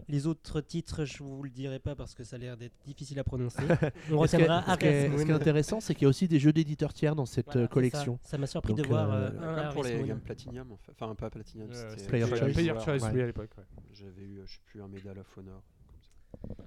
Les 0.08 0.27
autres 0.27 0.62
titres, 0.62 1.05
je 1.05 1.23
vous 1.23 1.41
le 1.41 1.49
dirai 1.49 1.79
pas 1.79 1.95
parce 1.95 2.13
que 2.13 2.23
ça 2.23 2.36
a 2.36 2.39
l'air 2.39 2.58
d'être 2.58 2.75
difficile 2.86 3.17
à 3.19 3.23
prononcer. 3.23 3.58
On 4.12 4.23
Et 4.23 4.27
ce 4.27 4.36
qui 4.38 4.43
est- 4.43 4.47
retiendra 4.47 4.73
ce 4.73 4.79
qui 4.79 4.86
est- 4.86 5.17
ce 5.17 5.23
qui 5.23 5.31
est 5.31 5.34
intéressant, 5.34 5.79
c'est 5.79 5.93
qu'il 5.95 6.03
y 6.03 6.05
a 6.05 6.10
aussi 6.10 6.27
des 6.27 6.38
jeux 6.39 6.53
d'éditeurs 6.53 6.93
tiers 6.93 7.15
dans 7.15 7.25
cette 7.25 7.45
Voilà, 7.47 7.62
euh, 7.62 7.67
collection. 7.67 8.19
Ça 8.21 8.38
m'a 8.38 8.45
surpris 8.47 8.73
Donc, 8.73 8.84
de 8.84 8.88
voir 8.88 9.10
euh, 9.12 9.29
euh, 9.31 9.58
un 9.58 9.63
Comme 9.65 9.73
pour 9.73 9.84
les 9.84 9.97
Moon. 9.97 10.05
gammes 10.08 10.19
Platinum, 10.19 10.71
en 10.71 10.77
fait. 10.77 10.91
enfin 10.91 11.15
pas 11.15 11.29
Platinum, 11.29 11.69
Euh, 11.71 11.89
c'était 11.97 12.08
Player 12.08 12.27
Choice. 12.27 12.53
Player. 12.53 12.73
Choice, 12.84 13.03
Ouais. 13.03 13.12
oui, 13.13 13.21
à 13.21 13.25
l'époque. 13.25 13.49
ouais. 13.58 13.63
J'avais 13.93 14.21
eu, 14.23 14.39
euh, 14.39 14.43
je 14.45 14.53
sais 14.53 14.60
plus, 14.65 14.81
un 14.81 14.88
Medal 14.88 15.17
of 15.17 15.38
Honor. 15.38 15.62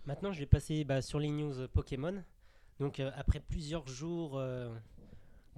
Maintenant, 0.06 0.32
je 0.32 0.40
vais 0.40 0.46
passer 0.46 0.84
bah, 0.84 1.02
sur 1.02 1.18
les 1.18 1.28
news 1.30 1.60
euh, 1.60 1.68
Pokémon. 1.68 2.14
Donc, 2.80 3.00
euh, 3.00 3.10
après 3.16 3.40
plusieurs 3.40 3.86
jours 3.86 4.32
euh, 4.38 4.74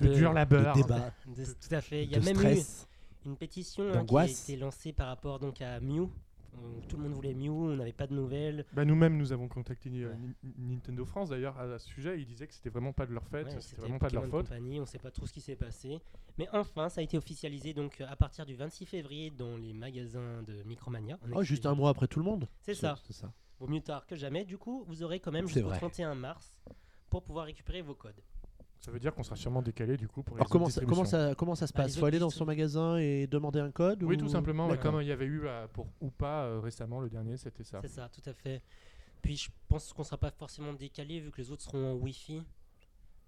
De 0.01 0.13
dur 0.13 0.33
labeur. 0.33 0.75
De 0.77 0.83
débat, 0.83 1.13
de- 1.27 1.45
tout 1.45 1.75
à 1.75 1.81
fait, 1.81 2.05
il 2.05 2.11
y 2.11 2.15
a 2.17 2.21
de 2.21 2.25
même 2.25 2.37
stress. 2.37 2.87
eu 3.25 3.29
une 3.29 3.37
pétition 3.37 3.85
hein, 3.95 4.05
qui 4.05 4.17
a 4.17 4.27
été 4.27 4.57
lancée 4.57 4.93
par 4.93 5.07
rapport 5.09 5.39
donc 5.39 5.61
à 5.61 5.79
Mew. 5.81 6.09
Tout 6.89 6.97
le 6.97 7.05
monde 7.05 7.13
voulait 7.13 7.35
Mew, 7.35 7.51
on 7.51 7.77
n'avait 7.77 7.93
pas 7.93 8.07
de 8.07 8.15
nouvelles. 8.15 8.65
Bah, 8.73 8.85
Nous-mêmes, 8.85 9.17
nous 9.17 9.33
avons 9.33 9.49
contacté 9.49 9.91
euh, 9.91 10.11
Ouais. 10.11 10.17
Nintendo 10.59 11.05
France 11.05 11.31
d'ailleurs 11.31 11.59
à 11.59 11.79
ce 11.79 11.89
sujet. 11.89 12.21
Ils 12.21 12.27
disaient 12.27 12.47
que 12.47 12.55
c'était 12.55 12.71
vraiment 12.71 12.93
pas 12.93 13.07
de 13.07 13.13
leur 13.13 13.27
fait, 13.29 13.45
Ouais, 13.45 13.61
c'était 13.61 13.81
vraiment 13.81 13.99
pas 13.99 14.09
de 14.09 14.15
leur 14.15 14.27
faute. 14.27 14.49
Company, 14.49 14.81
on 14.81 14.87
sait 14.87 14.99
pas 14.99 15.11
trop 15.11 15.27
ce 15.27 15.33
qui 15.33 15.41
s'est 15.41 15.57
passé. 15.57 16.01
Mais 16.39 16.49
enfin, 16.53 16.89
ça 16.89 17.01
a 17.01 17.05
été 17.05 17.17
officialisé 17.17 17.73
donc 17.75 18.01
à 18.01 18.17
partir 18.17 18.45
du 18.47 18.55
26 18.55 18.87
février 18.87 19.31
dans 19.31 19.57
les 19.57 19.73
magasins 19.73 20.43
de 20.43 20.63
Micromania. 20.65 21.19
Oh, 21.33 21.43
juste 21.43 21.67
un 21.67 21.75
mois 21.75 21.91
après 21.91 22.09
tout 22.09 22.19
le 22.19 22.25
monde. 22.25 22.49
C'est 22.63 22.75
ça. 22.75 22.97
C'est 23.05 23.13
ça. 23.13 23.33
Vaut 23.59 23.67
mieux 23.69 23.81
tard 23.83 24.07
que 24.07 24.17
jamais. 24.17 24.45
Du 24.45 24.57
coup, 24.59 24.85
vous 24.89 25.03
aurez 25.03 25.21
quand 25.21 25.33
même 25.33 25.47
jusqu'au 25.47 25.69
vrai. 25.69 25.77
31 25.79 26.15
mars 26.15 26.55
pour 27.11 27.23
pouvoir 27.23 27.45
récupérer 27.47 27.83
vos 27.83 27.95
codes. 27.95 28.21
Ça 28.81 28.91
veut 28.91 28.99
dire 28.99 29.15
qu'on 29.15 29.23
sera 29.23 29.37
sûrement 29.37 29.61
décalé 29.61 29.97
du 29.99 30.09
coup 30.09 30.23
pour 30.23 30.37
les 30.37 30.41
Alors 30.41 30.49
comment 30.49 30.65
autres 30.65 30.75
ça, 30.75 30.81
comment 30.81 31.03
distributions. 31.03 31.29
ça 31.31 31.35
comment 31.35 31.55
ça 31.55 31.67
se 31.67 31.73
Bah, 31.75 31.83
passe 31.83 31.99
Faut 31.99 32.07
aller 32.07 32.19
dans 32.19 32.31
son 32.31 32.47
magasin 32.47 32.97
et 32.97 33.27
demander 33.27 33.61
un 33.61 33.71
code 33.71 34.03
Oui, 34.03 34.17
ou- 34.17 34.19
tout 34.21 34.29
simplement. 34.29 34.69
ouais, 34.69 34.79
comme 34.79 35.01
il 35.03 35.07
y 35.07 35.13
avait 35.13 35.27
eu 35.27 35.43
euh, 35.45 35.67
pour 35.69 35.87
ou 36.01 36.11
pas 36.11 36.45
euh, 36.45 36.61
récemment, 36.61 37.01
le 37.01 37.11
dernier, 37.11 37.37
c'était 37.37 37.63
ça. 37.65 37.81
C'est 37.83 37.89
ça, 37.89 38.09
tout 38.09 38.23
à 38.29 38.33
fait. 38.33 38.63
Puis 39.21 39.37
je 39.37 39.51
pense 39.69 39.93
qu'on 39.93 40.03
sera 40.03 40.17
pas 40.17 40.31
forcément 40.31 40.73
décalé 40.73 41.21
vu 41.21 41.31
que 41.31 41.43
les 41.43 41.51
autres 41.51 41.63
seront 41.63 41.93
en 41.93 41.95
Wi-Fi. 41.97 42.43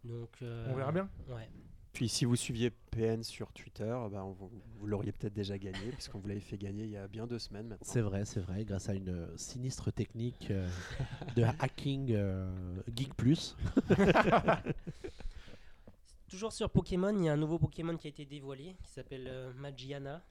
Donc. 0.05 0.31
euh, 0.41 0.67
On 0.71 0.75
verra 0.75 0.91
bien. 0.91 1.09
Ouais. 1.29 1.49
Puis 1.93 2.09
si 2.09 2.25
vous 2.25 2.37
suiviez 2.37 2.71
PN 2.71 3.23
sur 3.23 3.53
Twitter, 3.53 3.95
bah, 4.11 4.25
on- 4.25 4.33
vous, 4.33 4.51
vous 4.79 4.87
l'auriez 4.87 5.13
peut-être 5.13 5.35
déjà 5.35 5.59
gagné, 5.59 5.79
puisqu'on 5.93 6.19
vous 6.21 6.29
l'avait 6.29 6.41
fait 6.41 6.57
gagner 6.57 6.85
il 6.85 6.91
y 6.91 6.97
a 6.97 7.07
bien 7.07 7.27
deux 7.27 7.39
semaines 7.39 7.67
maintenant. 7.69 7.87
C'est 7.87 8.01
vrai, 8.01 8.25
c'est 8.25 8.41
vrai, 8.41 8.65
grâce 8.65 8.89
à 8.89 8.95
une 8.95 9.29
sinistre 9.37 9.91
technique 9.91 10.49
euh, 10.51 10.67
de 11.37 11.43
hacking 11.61 12.13
euh, 12.15 12.51
Geek 12.97 13.13
Plus. 13.15 13.55
Toujours 16.33 16.53
sur 16.53 16.71
Pokémon, 16.71 17.15
il 17.15 17.25
y 17.25 17.29
a 17.29 17.35
un 17.35 17.37
nouveau 17.37 17.59
Pokémon 17.59 17.95
qui 17.99 18.07
a 18.07 18.11
été 18.11 18.25
dévoilé 18.25 18.75
qui 18.83 18.91
s'appelle 18.91 19.27
euh, 19.29 19.53
Magiana. 19.53 20.23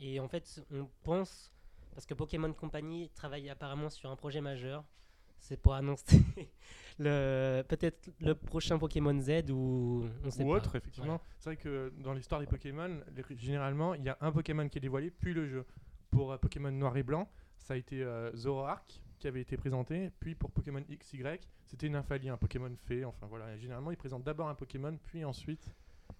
Et 0.00 0.18
en 0.18 0.26
fait, 0.26 0.64
on 0.72 0.88
pense, 1.02 1.52
parce 1.94 2.06
que 2.06 2.14
Pokémon 2.14 2.50
Company 2.54 3.10
travaille 3.14 3.50
apparemment 3.50 3.90
sur 3.90 4.10
un 4.10 4.16
projet 4.16 4.40
majeur, 4.40 4.82
c'est 5.38 5.58
pour 5.60 5.74
annoncer 5.74 6.22
le 6.98 7.62
peut-être 7.68 8.08
le 8.20 8.34
prochain 8.34 8.78
Pokémon 8.78 9.20
Z 9.20 9.50
ou 9.50 10.06
on 10.24 10.30
sait 10.30 10.42
Ou 10.42 10.48
pas. 10.48 10.54
autre, 10.54 10.74
effectivement. 10.76 11.20
C'est 11.38 11.50
vrai 11.50 11.56
que 11.58 11.92
dans 11.98 12.14
l'histoire 12.14 12.40
des 12.40 12.46
Pokémon, 12.46 13.02
les- 13.14 13.36
généralement, 13.36 13.92
il 13.92 14.04
y 14.04 14.08
a 14.08 14.16
un 14.22 14.32
Pokémon 14.32 14.66
qui 14.70 14.78
est 14.78 14.80
dévoilé, 14.80 15.10
puis 15.10 15.34
le 15.34 15.46
jeu. 15.46 15.66
Pour 16.10 16.32
euh, 16.32 16.38
Pokémon 16.38 16.70
Noir 16.70 16.96
et 16.96 17.02
Blanc, 17.02 17.28
ça 17.58 17.74
a 17.74 17.76
été 17.76 18.02
euh, 18.02 18.34
Zoroark 18.34 19.01
qui 19.22 19.28
avait 19.28 19.40
été 19.40 19.56
présenté, 19.56 20.10
puis 20.18 20.34
pour 20.34 20.50
Pokémon 20.50 20.80
XY, 20.80 21.22
c'était 21.64 21.88
Nymphalie, 21.88 22.28
un 22.28 22.36
Pokémon 22.36 22.72
fée. 22.76 23.04
Enfin 23.04 23.28
voilà, 23.28 23.54
Et 23.54 23.58
généralement, 23.58 23.92
ils 23.92 23.96
présentent 23.96 24.24
d'abord 24.24 24.48
un 24.48 24.54
Pokémon, 24.56 24.98
puis 25.04 25.24
ensuite 25.24 25.64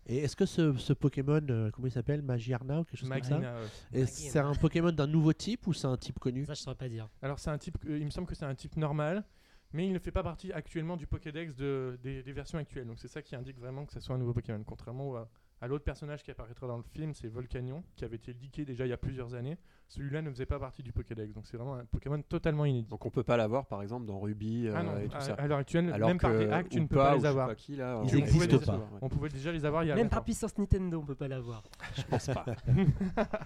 Et 0.06 0.18
est-ce 0.18 0.36
que 0.36 0.46
ce, 0.46 0.72
ce 0.76 0.92
Pokémon, 0.92 1.40
euh, 1.50 1.70
comment 1.72 1.88
il 1.88 1.90
s'appelle? 1.90 2.22
Magiarna 2.22 2.80
ou 2.80 2.84
quelque 2.84 3.00
chose 3.00 3.08
comme 3.08 3.22
ça? 3.24 3.38
Magina. 3.38 3.56
Et 3.92 4.06
C'est 4.06 4.38
un 4.38 4.54
Pokémon 4.54 4.92
d'un 4.92 5.08
nouveau 5.08 5.32
type 5.32 5.66
ou 5.66 5.72
c'est 5.72 5.88
un 5.88 5.96
type 5.96 6.20
connu? 6.20 6.46
Ça, 6.46 6.54
je 6.54 6.60
saurais 6.60 6.76
pas 6.76 6.88
dire. 6.88 7.08
Alors 7.22 7.40
c'est 7.40 7.50
un 7.50 7.58
type, 7.58 7.76
euh, 7.86 7.98
il 7.98 8.04
me 8.04 8.10
semble 8.10 8.28
que 8.28 8.36
c'est 8.36 8.44
un 8.44 8.54
type 8.54 8.76
normal, 8.76 9.24
mais 9.72 9.84
il 9.88 9.92
ne 9.92 9.98
fait 9.98 10.12
pas 10.12 10.22
partie 10.22 10.52
actuellement 10.52 10.96
du 10.96 11.08
Pokédex 11.08 11.56
de, 11.56 11.98
des, 12.04 12.22
des 12.22 12.32
versions 12.32 12.58
actuelles. 12.58 12.86
Donc 12.86 13.00
c'est 13.00 13.08
ça 13.08 13.20
qui 13.20 13.34
indique 13.34 13.58
vraiment 13.58 13.84
que 13.84 13.92
ce 13.92 13.98
soit 13.98 14.14
un 14.14 14.18
nouveau 14.18 14.32
Pokémon. 14.32 14.62
Contrairement 14.64 15.16
à, 15.16 15.28
à 15.62 15.68
l'autre 15.68 15.84
personnage 15.84 16.24
qui 16.24 16.30
apparaîtra 16.32 16.66
dans 16.66 16.76
le 16.76 16.82
film, 16.82 17.14
c'est 17.14 17.28
Volcanion, 17.28 17.84
qui 17.94 18.04
avait 18.04 18.16
été 18.16 18.32
leaké 18.32 18.64
déjà 18.64 18.84
il 18.84 18.88
y 18.88 18.92
a 18.92 18.96
plusieurs 18.96 19.34
années. 19.34 19.56
Celui-là 19.86 20.20
ne 20.20 20.28
faisait 20.30 20.44
pas 20.44 20.58
partie 20.58 20.82
du 20.82 20.92
Pokédex. 20.92 21.32
Donc 21.32 21.46
c'est 21.46 21.56
vraiment 21.56 21.76
un 21.76 21.84
Pokémon 21.84 22.20
totalement 22.20 22.64
inédit. 22.64 22.88
Donc 22.88 23.06
on 23.06 23.10
peut 23.10 23.22
pas 23.22 23.36
l'avoir 23.36 23.66
par 23.66 23.80
exemple 23.80 24.04
dans 24.04 24.18
Ruby 24.18 24.66
euh, 24.66 24.74
ah 24.74 24.82
non, 24.82 24.98
et 24.98 25.08
tout 25.08 25.16
à, 25.16 25.20
ça. 25.20 25.34
à 25.34 25.46
l'heure 25.46 25.58
actuelle, 25.58 25.92
Alors 25.92 26.08
même 26.08 26.18
par 26.18 26.36
des 26.36 26.48
hacks, 26.48 26.68
tu 26.68 26.80
ne 26.80 26.86
peux 26.86 26.96
pas 26.96 27.14
les 27.14 27.24
avoir. 27.24 27.46
pas 27.46 27.54
qui, 27.54 27.76
là, 27.76 28.02
Ils 28.04 28.14
on 28.14 28.18
existent 28.18 28.32
pouvait 28.32 28.46
les 28.58 28.58
pas. 28.58 28.72
avoir. 28.72 28.88
On 29.00 29.08
pouvait 29.08 29.28
déjà 29.28 29.52
les 29.52 29.64
avoir 29.64 29.84
il 29.84 29.86
y 29.86 29.92
a 29.92 29.94
Même 29.94 30.08
par 30.08 30.24
puissance 30.24 30.58
Nintendo, 30.58 30.98
on 31.00 31.06
peut 31.06 31.14
pas 31.14 31.28
l'avoir. 31.28 31.62
Je 31.96 32.02
pense 32.02 32.26
pas. 32.26 32.44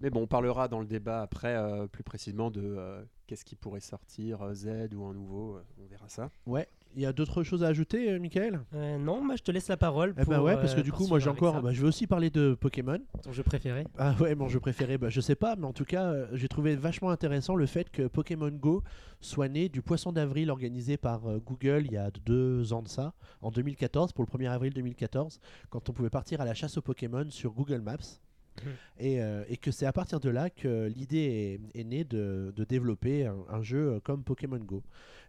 Mais 0.00 0.10
bon, 0.10 0.22
on 0.22 0.26
parlera 0.28 0.68
dans 0.68 0.78
le 0.78 0.86
débat 0.86 1.22
après 1.22 1.56
euh, 1.56 1.88
plus 1.88 2.04
précisément 2.04 2.52
de 2.52 2.62
euh, 2.62 3.02
qu'est-ce 3.26 3.44
qui 3.44 3.56
pourrait 3.56 3.80
sortir, 3.80 4.42
euh, 4.42 4.54
Z 4.54 4.94
ou 4.94 5.04
un 5.04 5.14
nouveau, 5.14 5.56
euh, 5.56 5.64
on 5.82 5.86
verra 5.86 6.08
ça. 6.08 6.30
Ouais. 6.46 6.68
Il 6.94 7.02
y 7.02 7.06
a 7.06 7.12
d'autres 7.12 7.42
choses 7.42 7.62
à 7.62 7.68
ajouter, 7.68 8.10
euh, 8.10 8.18
Michael? 8.18 8.60
Euh, 8.74 8.98
non, 8.98 9.22
moi 9.22 9.36
je 9.36 9.42
te 9.42 9.50
laisse 9.52 9.68
la 9.68 9.76
parole. 9.76 10.14
Eh 10.16 10.24
ben 10.24 10.36
pour, 10.36 10.44
ouais, 10.44 10.56
parce 10.56 10.74
que 10.74 10.80
euh, 10.80 10.82
du 10.82 10.90
coup, 10.92 11.06
moi 11.06 11.18
j'ai 11.18 11.28
encore. 11.30 11.60
bah, 11.62 11.72
je 11.72 11.80
vais 11.80 11.86
aussi 11.86 12.06
parler 12.06 12.30
de 12.30 12.56
Pokémon. 12.58 12.98
ton 13.22 13.32
jeu 13.32 13.42
préféré. 13.42 13.86
Ah 13.98 14.14
ouais, 14.20 14.34
mon 14.34 14.48
jeu 14.48 14.58
préféré, 14.58 14.98
bah, 14.98 15.08
je 15.08 15.20
sais 15.20 15.34
pas, 15.36 15.54
mais 15.56 15.66
en 15.66 15.72
tout 15.72 15.84
cas, 15.84 16.04
euh, 16.04 16.26
j'ai 16.32 16.48
trouvé 16.48 16.74
vachement 16.76 17.10
intéressant 17.10 17.54
le 17.54 17.66
fait 17.66 17.90
que 17.90 18.06
Pokémon 18.08 18.50
Go 18.50 18.82
soit 19.20 19.48
né 19.48 19.68
du 19.68 19.82
poisson 19.82 20.12
d'avril 20.12 20.50
organisé 20.50 20.96
par 20.96 21.26
euh, 21.28 21.38
Google 21.44 21.82
il 21.86 21.92
y 21.92 21.96
a 21.96 22.10
deux 22.24 22.72
ans 22.72 22.82
de 22.82 22.88
ça, 22.88 23.12
en 23.42 23.50
2014, 23.50 24.12
pour 24.12 24.24
le 24.24 24.38
1er 24.38 24.50
avril 24.50 24.72
2014, 24.72 25.40
quand 25.70 25.88
on 25.88 25.92
pouvait 25.92 26.10
partir 26.10 26.40
à 26.40 26.44
la 26.44 26.54
chasse 26.54 26.76
aux 26.78 26.82
Pokémon 26.82 27.26
sur 27.30 27.52
Google 27.52 27.80
Maps. 27.80 27.96
Mhm. 28.64 28.72
Et, 28.98 29.22
euh, 29.22 29.44
et 29.48 29.56
que 29.56 29.70
c'est 29.70 29.86
à 29.86 29.92
partir 29.92 30.20
de 30.20 30.28
là 30.30 30.50
que 30.50 30.86
l'idée 30.86 31.60
est, 31.74 31.84
née 31.84 32.04
de, 32.04 32.52
développer 32.68 33.26
un, 33.26 33.62
jeu 33.62 33.92
euh, 33.92 34.00
comme 34.00 34.24
Pokémon 34.24 34.58
Go. 34.58 34.82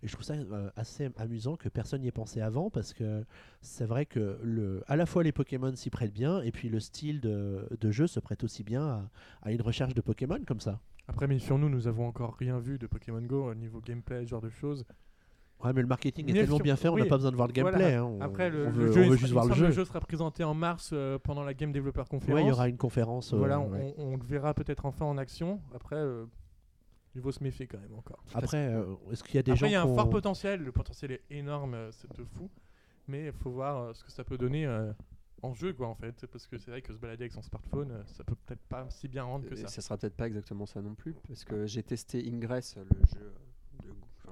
Et 0.03 0.07
je 0.07 0.13
trouve 0.13 0.25
ça 0.25 0.33
euh, 0.33 0.69
assez 0.75 1.09
amusant 1.17 1.55
que 1.55 1.69
personne 1.69 2.01
n'y 2.01 2.07
ait 2.07 2.11
pensé 2.11 2.41
avant 2.41 2.69
parce 2.69 2.93
que 2.93 3.23
c'est 3.61 3.85
vrai 3.85 4.05
que 4.05 4.81
à 4.87 4.95
la 4.95 5.05
fois 5.05 5.23
les 5.23 5.31
Pokémon 5.31 5.75
s'y 5.75 5.89
prêtent 5.89 6.13
bien 6.13 6.41
et 6.41 6.51
puis 6.51 6.69
le 6.69 6.79
style 6.79 7.19
de, 7.21 7.91
jeu 7.91 8.07
se 8.07 8.19
prête 8.19 8.43
aussi 8.43 8.63
bien 8.63 9.09
à, 9.41 9.51
une 9.51 9.61
recherche 9.61 9.93
de 9.93 10.01
Pokémon 10.01 10.39
comme 10.47 10.59
ça. 10.61 10.79
Après, 11.07 11.27
méfions-nous, 11.27 11.69
nous 11.69 11.87
avons 11.87 12.07
encore 12.07 12.35
rien 12.35 12.59
vu 12.59 12.77
de 12.77 12.85
Pokémon 12.85 13.21
Go 13.21 13.49
au 13.49 13.55
niveau 13.55 13.81
gameplay, 13.81 14.23
ce 14.25 14.29
genre 14.29 14.41
de 14.41 14.49
choses. 14.49 14.85
Ouais, 15.63 15.73
mais 15.73 15.81
le 15.81 15.87
marketing 15.87 16.25
est 16.29 16.33
Mais 16.33 16.39
tellement 16.41 16.55
sur- 16.55 16.63
bien 16.63 16.75
fait, 16.77 16.87
on 16.87 16.95
n'a 16.95 17.03
oui. 17.03 17.09
pas 17.09 17.17
besoin 17.17 17.31
de 17.31 17.35
voir 17.35 17.47
le 17.49 17.53
gameplay. 17.53 17.77
Voilà. 17.77 17.99
hein, 17.99 18.03
on, 18.03 18.21
Après, 18.21 18.49
le, 18.49 18.67
on 18.67 18.69
le 18.69 18.71
veut, 18.71 18.91
jeu, 18.93 19.01
on 19.01 19.09
veut 19.09 19.15
il 19.15 19.19
juste 19.19 19.23
me 19.29 19.33
voir 19.33 19.45
le 19.45 19.53
semble 19.55 19.71
jeu. 19.71 19.85
sera 19.85 19.99
présenté 19.99 20.43
en 20.45 20.53
mars 20.53 20.91
euh, 20.93 21.19
pendant 21.19 21.43
la 21.43 21.53
Game 21.53 21.71
Developer 21.73 22.03
Conference. 22.09 22.33
Ouais, 22.33 22.43
il 22.43 22.47
y 22.47 22.51
aura 22.51 22.69
une 22.69 22.77
conférence. 22.77 23.33
euh, 23.33 23.37
Voilà, 23.37 23.59
ouais. 23.59 23.93
on, 23.97 24.13
on 24.13 24.17
le 24.17 24.23
verra 24.23 24.53
peut-être 24.53 24.85
enfin 24.85 25.05
en 25.05 25.17
action. 25.17 25.59
Après, 25.75 25.97
euh, 25.97 26.25
il 27.15 27.21
faut 27.21 27.31
se 27.33 27.43
méfier 27.43 27.67
quand 27.67 27.77
même 27.79 27.93
encore. 27.97 28.23
Après, 28.33 28.67
euh, 28.73 28.85
est-ce 29.11 29.21
qu'il 29.23 29.35
y 29.35 29.39
a 29.39 29.43
des 29.43 29.51
Après, 29.51 29.59
gens 29.59 29.65
il 29.67 29.73
y 29.73 29.75
a 29.75 29.81
un 29.83 29.93
fort 29.95 30.09
potentiel. 30.09 30.63
Le 30.63 30.71
potentiel 30.71 31.11
est 31.11 31.21
énorme, 31.29 31.73
euh, 31.73 31.91
c'est 31.91 32.09
de 32.17 32.23
fou. 32.23 32.49
Mais 33.09 33.25
il 33.25 33.33
faut 33.33 33.51
voir 33.51 33.77
euh, 33.81 33.93
ce 33.93 34.03
que 34.05 34.11
ça 34.11 34.23
peut 34.23 34.37
donner 34.37 34.65
euh, 34.65 34.93
en 35.41 35.53
jeu, 35.53 35.73
quoi, 35.73 35.87
en 35.89 35.95
fait. 35.95 36.25
Parce 36.31 36.47
que 36.47 36.57
c'est 36.57 36.71
vrai 36.71 36.81
que 36.81 36.93
se 36.93 36.97
balader 36.99 37.23
avec 37.23 37.33
son 37.33 37.41
smartphone, 37.41 37.91
euh, 37.91 38.01
ça 38.05 38.23
peut 38.23 38.35
peut-être 38.45 38.61
pas 38.69 38.85
si 38.91 39.09
bien 39.09 39.23
rendre 39.23 39.45
que 39.49 39.55
Et 39.55 39.57
ça. 39.57 39.67
ça 39.67 39.81
sera 39.81 39.97
peut-être 39.97 40.15
pas 40.15 40.27
exactement 40.27 40.65
ça 40.65 40.81
non 40.81 40.93
plus, 40.95 41.15
parce 41.27 41.43
que 41.43 41.65
j'ai 41.65 41.83
testé 41.83 42.25
Ingress, 42.31 42.77
le 42.77 42.83
jeu 43.19 43.33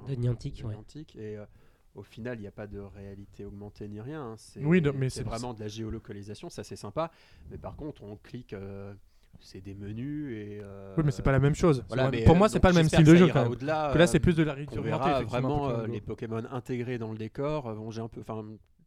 de, 0.07 0.11
enfin, 0.13 0.21
De 0.21 0.27
Niantic, 0.27 0.63
ouais. 0.65 0.73
Niantic, 0.75 1.15
et 1.15 1.37
euh, 1.37 1.45
au 1.95 2.03
final, 2.03 2.37
il 2.37 2.41
n'y 2.41 2.47
a 2.47 2.51
pas 2.51 2.67
de 2.67 2.79
réalité 2.79 3.45
augmentée 3.45 3.87
ni 3.87 3.99
rien. 4.01 4.21
hein. 4.31 4.35
C'est 4.37 4.63
Oui, 4.63 4.81
non, 4.81 4.91
mais 4.95 5.09
c'est 5.09 5.19
c'est- 5.19 5.23
vraiment 5.29 5.53
de 5.53 5.59
la 5.59 5.67
géolocalisation, 5.67 6.49
ça 6.49 6.63
c'est 6.63 6.75
sympa. 6.75 7.11
Mais 7.51 7.57
par 7.57 7.75
contre, 7.75 8.03
on 8.03 8.15
clique, 8.17 8.53
euh, 8.53 8.93
c'est 9.39 9.61
des 9.61 9.75
menus 9.75 10.31
et. 10.35 10.59
euh, 10.63 10.93
Oui, 10.97 11.03
mais 11.05 11.11
c'est 11.11 11.21
pas 11.23 11.31
la 11.31 11.39
même 11.39 11.55
chose. 11.55 11.83
voilà, 11.87 12.09
mais, 12.09 12.23
pour 12.23 12.35
euh, 12.35 12.37
moi, 12.39 12.49
c'est 12.49 12.59
pas 12.59 12.69
le 12.69 12.75
même 12.75 12.87
style 12.87 13.03
de 13.05 13.15
jeu 13.15 13.27
quand 13.27 13.43
même. 13.43 13.51
Au-delà, 13.51 13.91
Que 13.93 13.97
là, 13.99 14.07
c'est 14.07 14.19
plus 14.19 14.35
de 14.35 14.43
la 14.43 14.53
réalité 14.53 14.79
augmentée. 14.79 15.23
vraiment 15.25 15.69
euh, 15.69 15.87
les 15.87 16.01
Pokémon 16.01 16.43
intégrés 16.51 16.97
dans 16.97 17.11
le 17.11 17.17
décor. 17.17 17.67
Euh, 17.67 17.75
Bon, 17.75 17.91
j'ai 17.91 18.01
un 18.01 18.07
peu, 18.07 18.21
enfin, 18.21 18.43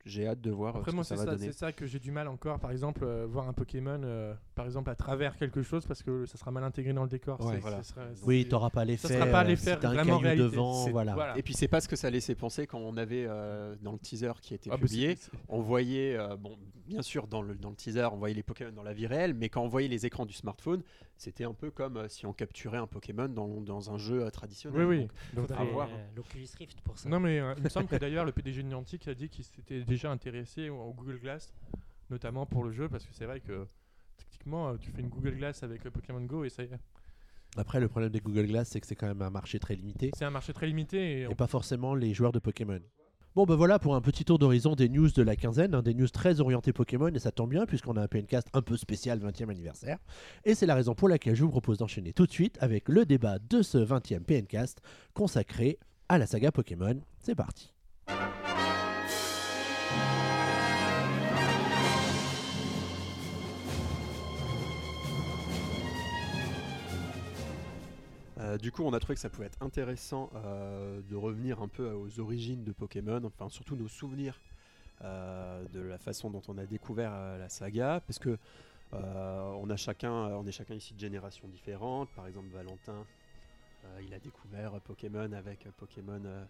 j'ai 0.06 0.26
hâte 0.26 0.40
de 0.40 0.50
voir 0.50 0.76
euh, 0.76 0.78
Après, 0.78 0.90
ce 0.90 0.96
moi, 0.96 1.04
que 1.04 1.08
ça 1.08 1.16
c'est 1.16 1.24
va 1.24 1.30
ça, 1.32 1.36
donner. 1.36 1.52
c'est 1.52 1.58
ça 1.58 1.72
que 1.72 1.86
j'ai 1.86 1.98
du 1.98 2.10
mal 2.10 2.26
encore, 2.28 2.58
par 2.58 2.70
exemple, 2.70 3.02
euh, 3.04 3.26
voir 3.28 3.48
un 3.48 3.52
Pokémon, 3.52 4.00
euh, 4.02 4.34
par 4.54 4.64
exemple, 4.66 4.88
à 4.90 4.94
travers 4.94 5.36
quelque 5.36 5.62
chose, 5.62 5.84
parce 5.86 6.02
que 6.02 6.24
ça 6.26 6.38
sera 6.38 6.50
mal 6.50 6.64
intégré 6.64 6.92
dans 6.92 7.02
le 7.02 7.08
décor. 7.08 7.40
Ouais. 7.44 7.54
C'est- 7.54 7.60
Voilà. 7.60 7.80
Oui, 8.24 8.46
t'auras 8.48 8.70
pas 8.70 8.84
l'effet. 8.84 9.08
sera 9.08 9.26
pas 9.26 9.44
l'effet 9.44 9.76
si 9.80 9.86
un 9.86 9.92
vraiment 9.92 10.04
caillou 10.18 10.18
réalité. 10.18 10.42
devant, 10.44 10.84
C'est- 10.84 10.90
voilà. 10.90 11.14
voilà. 11.14 11.38
Et 11.38 11.42
puis 11.42 11.54
c'est 11.54 11.68
pas 11.68 11.80
ce 11.80 11.88
que 11.88 11.96
ça 11.96 12.08
laissait 12.10 12.34
penser 12.34 12.66
quand 12.66 12.78
on 12.78 12.96
avait 12.96 13.26
euh, 13.28 13.74
dans 13.82 13.92
le 13.92 13.98
teaser 13.98 14.32
qui 14.40 14.54
était 14.54 14.70
Ah, 14.72 14.76
bah, 14.76 14.82
publié. 14.82 15.16
On 15.48 15.60
voyait, 15.60 16.16
euh, 16.16 16.36
bon, 16.36 16.56
bien 16.90 17.02
sûr, 17.02 17.26
dans 17.26 17.40
le, 17.42 17.54
dans 17.54 17.70
le 17.70 17.76
teaser, 17.76 18.08
on 18.12 18.16
voyait 18.16 18.34
les 18.34 18.42
Pokémon 18.42 18.72
dans 18.72 18.82
la 18.82 18.92
vie 18.92 19.06
réelle, 19.06 19.32
mais 19.34 19.48
quand 19.48 19.62
on 19.62 19.68
voyait 19.68 19.88
les 19.88 20.04
écrans 20.06 20.26
du 20.26 20.32
smartphone, 20.34 20.82
c'était 21.16 21.44
un 21.44 21.54
peu 21.54 21.70
comme 21.70 21.96
euh, 21.96 22.08
si 22.08 22.26
on 22.26 22.32
capturait 22.32 22.78
un 22.78 22.86
Pokémon 22.86 23.28
dans, 23.28 23.60
dans 23.60 23.90
un 23.90 23.96
jeu 23.98 24.24
euh, 24.24 24.30
traditionnel. 24.30 24.84
Oui, 24.84 24.96
oui. 24.98 25.00
Donc, 25.00 25.10
Donc, 25.34 25.46
faudra 25.48 25.56
Faudrait, 25.58 25.72
voir. 25.72 25.88
euh, 25.90 26.06
L'Oculus 26.16 26.48
Rift 26.58 26.80
pour 26.82 26.98
ça. 26.98 27.08
Non, 27.08 27.20
mais 27.20 27.38
euh, 27.40 27.54
il 27.56 27.62
me 27.62 27.68
semble 27.68 27.86
que 27.88 27.96
d'ailleurs, 28.00 28.24
le 28.24 28.32
PDG 28.32 28.62
de 28.62 28.68
Niantic 28.68 29.06
a 29.08 29.14
dit 29.14 29.28
qu'il 29.28 29.44
s'était 29.44 29.82
déjà 29.82 30.10
intéressé 30.10 30.68
au, 30.68 30.76
au 30.80 30.92
Google 30.92 31.18
Glass, 31.20 31.52
notamment 32.10 32.44
pour 32.46 32.64
le 32.64 32.72
jeu, 32.72 32.88
parce 32.88 33.04
que 33.06 33.14
c'est 33.14 33.26
vrai 33.26 33.40
que 33.40 33.66
techniquement, 34.16 34.68
euh, 34.70 34.76
tu 34.78 34.90
fais 34.90 35.00
une 35.00 35.08
Google 35.08 35.36
Glass 35.36 35.62
avec 35.62 35.86
euh, 35.86 35.90
Pokémon 35.90 36.20
Go 36.22 36.44
et 36.44 36.50
ça 36.50 36.62
y 36.62 36.66
est. 36.66 36.80
Après, 37.56 37.80
le 37.80 37.88
problème 37.88 38.10
des 38.10 38.20
Google 38.20 38.46
Glass, 38.46 38.68
c'est 38.68 38.80
que 38.80 38.86
c'est 38.86 38.94
quand 38.94 39.08
même 39.08 39.22
un 39.22 39.30
marché 39.30 39.58
très 39.58 39.74
limité 39.74 40.12
C'est 40.16 40.24
un 40.24 40.30
marché 40.30 40.52
très 40.52 40.66
limité 40.68 41.20
et 41.20 41.26
on 41.26 41.30
et 41.32 41.34
pas 41.34 41.48
forcément 41.48 41.94
les 41.96 42.14
joueurs 42.14 42.30
de 42.32 42.38
Pokémon. 42.38 42.78
Bon, 43.36 43.44
ben 43.44 43.54
voilà 43.54 43.78
pour 43.78 43.94
un 43.94 44.00
petit 44.00 44.24
tour 44.24 44.40
d'horizon 44.40 44.74
des 44.74 44.88
news 44.88 45.08
de 45.08 45.22
la 45.22 45.36
quinzaine, 45.36 45.72
hein, 45.76 45.82
des 45.82 45.94
news 45.94 46.08
très 46.08 46.40
orientées 46.40 46.72
Pokémon, 46.72 47.14
et 47.14 47.20
ça 47.20 47.30
tombe 47.30 47.50
bien 47.50 47.64
puisqu'on 47.64 47.96
a 47.96 48.02
un 48.02 48.08
PNcast 48.08 48.48
un 48.54 48.60
peu 48.60 48.76
spécial 48.76 49.20
20e 49.20 49.48
anniversaire. 49.48 49.98
Et 50.44 50.56
c'est 50.56 50.66
la 50.66 50.74
raison 50.74 50.96
pour 50.96 51.08
laquelle 51.08 51.36
je 51.36 51.44
vous 51.44 51.50
propose 51.50 51.78
d'enchaîner 51.78 52.12
tout 52.12 52.26
de 52.26 52.32
suite 52.32 52.58
avec 52.60 52.88
le 52.88 53.06
débat 53.06 53.38
de 53.38 53.62
ce 53.62 53.78
20e 53.78 54.24
PNcast 54.24 54.82
consacré 55.14 55.78
à 56.08 56.18
la 56.18 56.26
saga 56.26 56.50
Pokémon. 56.50 57.00
C'est 57.20 57.36
parti. 57.36 57.72
Euh, 68.50 68.58
du 68.58 68.72
coup, 68.72 68.82
on 68.82 68.92
a 68.92 69.00
trouvé 69.00 69.14
que 69.14 69.20
ça 69.20 69.28
pouvait 69.30 69.46
être 69.46 69.62
intéressant 69.62 70.30
euh, 70.34 71.00
de 71.08 71.16
revenir 71.16 71.60
un 71.62 71.68
peu 71.68 71.90
aux 71.92 72.20
origines 72.20 72.64
de 72.64 72.72
Pokémon, 72.72 73.20
enfin 73.24 73.48
surtout 73.48 73.76
nos 73.76 73.88
souvenirs 73.88 74.40
euh, 75.04 75.62
de 75.72 75.80
la 75.80 75.98
façon 75.98 76.30
dont 76.30 76.42
on 76.48 76.58
a 76.58 76.66
découvert 76.66 77.12
euh, 77.14 77.38
la 77.38 77.48
saga, 77.48 78.02
parce 78.06 78.18
que 78.18 78.38
euh, 78.92 79.52
on 79.62 79.70
a 79.70 79.76
chacun, 79.76 80.10
on 80.12 80.46
est 80.46 80.52
chacun 80.52 80.74
ici 80.74 80.94
de 80.94 80.98
générations 81.00 81.46
différentes. 81.48 82.08
Par 82.16 82.26
exemple, 82.26 82.48
Valentin, 82.52 83.04
euh, 83.84 84.00
il 84.06 84.12
a 84.14 84.18
découvert 84.18 84.72
Pokémon 84.80 85.30
avec 85.32 85.68
Pokémon 85.76 86.20
euh, 86.24 86.44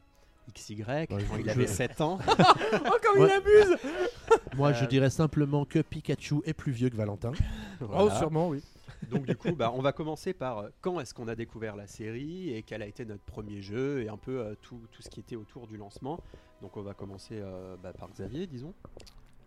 XY 0.55 0.83
Ouais, 0.85 1.07
quand 1.09 1.19
il 1.39 1.45
je- 1.45 1.51
avait 1.51 1.67
7 1.67 2.01
ans. 2.01 2.19
Oh, 2.73 2.97
comme 3.03 3.23
Ouais. 3.23 3.29
il 3.29 3.33
abuse 3.33 3.77
Moi, 4.57 4.73
je 4.73 4.85
dirais 4.85 5.11
simplement 5.11 5.65
que 5.65 5.81
Pikachu 5.81 6.37
est 6.45 6.55
plus 6.55 6.73
vieux 6.73 6.89
que 6.89 6.97
Valentin. 6.97 7.33
Oh, 7.93 8.09
sûrement, 8.11 8.49
oui. 8.49 8.63
Donc 9.09 9.27
du 9.27 9.37
coup, 9.37 9.53
bah, 9.53 9.73
on 9.75 9.81
va 9.81 9.93
commencer 9.93 10.33
par 10.33 10.59
euh, 10.59 10.69
quand 10.81 11.01
est-ce 11.01 11.15
qu'on 11.15 11.29
a 11.29 11.35
découvert 11.35 11.77
la 11.77 11.87
série 11.87 12.55
et 12.55 12.63
quel 12.63 12.83
a 12.83 12.87
été 12.87 13.05
notre 13.05 13.23
premier 13.23 13.63
jeu 13.63 14.03
et 14.03 14.09
un 14.09 14.17
peu 14.17 14.41
euh, 14.41 14.55
tout, 14.61 14.81
tout 14.93 15.03
ce 15.03 15.09
qui 15.09 15.21
était 15.21 15.37
autour 15.37 15.67
du 15.67 15.77
lancement. 15.77 16.21
Donc 16.63 16.77
on 16.77 16.83
va 16.83 16.95
commencer 16.95 17.39
euh, 17.41 17.77
bah, 17.83 17.93
par 17.93 18.11
Xavier, 18.11 18.47
disons. 18.47 18.75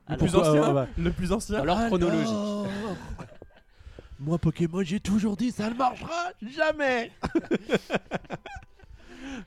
Le 0.08 0.16
Alors, 0.16 0.28
plus 0.28 0.36
ancien, 0.36 0.74
bah. 0.74 0.88
le 0.98 1.12
plus 1.12 1.32
ancien. 1.32 1.60
Alors 1.62 1.86
chronologique. 1.88 2.34
Moi, 4.20 4.38
Pokémon, 4.38 4.84
j'ai 4.84 5.00
toujours 5.00 5.36
dit 5.36 5.52
ça 5.52 5.70
ne 5.70 5.76
marchera 5.76 6.32
jamais 6.42 7.12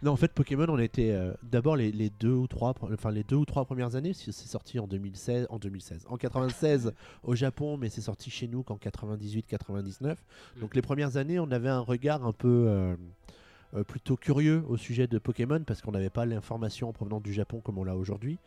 Non, 0.02 0.12
en 0.12 0.16
fait, 0.16 0.32
Pokémon, 0.32 0.66
on 0.68 0.78
était 0.78 1.10
euh, 1.10 1.32
d'abord 1.42 1.76
les, 1.76 1.92
les 1.92 2.10
deux 2.10 2.32
ou 2.32 2.46
trois, 2.46 2.74
enfin 2.92 3.10
les 3.10 3.24
deux 3.24 3.36
ou 3.36 3.44
trois 3.44 3.64
premières 3.64 3.96
années. 3.96 4.12
C'est 4.12 4.32
c'est 4.32 4.48
sorti 4.48 4.78
en 4.78 4.86
2016, 4.86 5.46
en 5.50 5.58
2016, 5.58 6.06
en 6.08 6.16
96 6.16 6.92
au 7.22 7.34
Japon, 7.34 7.76
mais 7.76 7.88
c'est 7.88 8.00
sorti 8.00 8.30
chez 8.30 8.48
nous 8.48 8.62
qu'en 8.62 8.76
98-99. 8.76 10.16
Donc 10.60 10.74
les 10.74 10.82
premières 10.82 11.16
années, 11.16 11.38
on 11.38 11.50
avait 11.50 11.68
un 11.68 11.80
regard 11.80 12.24
un 12.24 12.32
peu 12.32 12.66
euh, 12.68 12.96
euh, 13.74 13.84
plutôt 13.84 14.16
curieux 14.16 14.62
au 14.68 14.76
sujet 14.76 15.06
de 15.06 15.18
Pokémon 15.18 15.62
parce 15.66 15.82
qu'on 15.82 15.92
n'avait 15.92 16.10
pas 16.10 16.24
l'information 16.24 16.88
en 16.88 16.92
provenant 16.92 17.20
du 17.20 17.32
Japon 17.32 17.60
comme 17.60 17.78
on 17.78 17.84
l'a 17.84 17.96
aujourd'hui. 17.96 18.38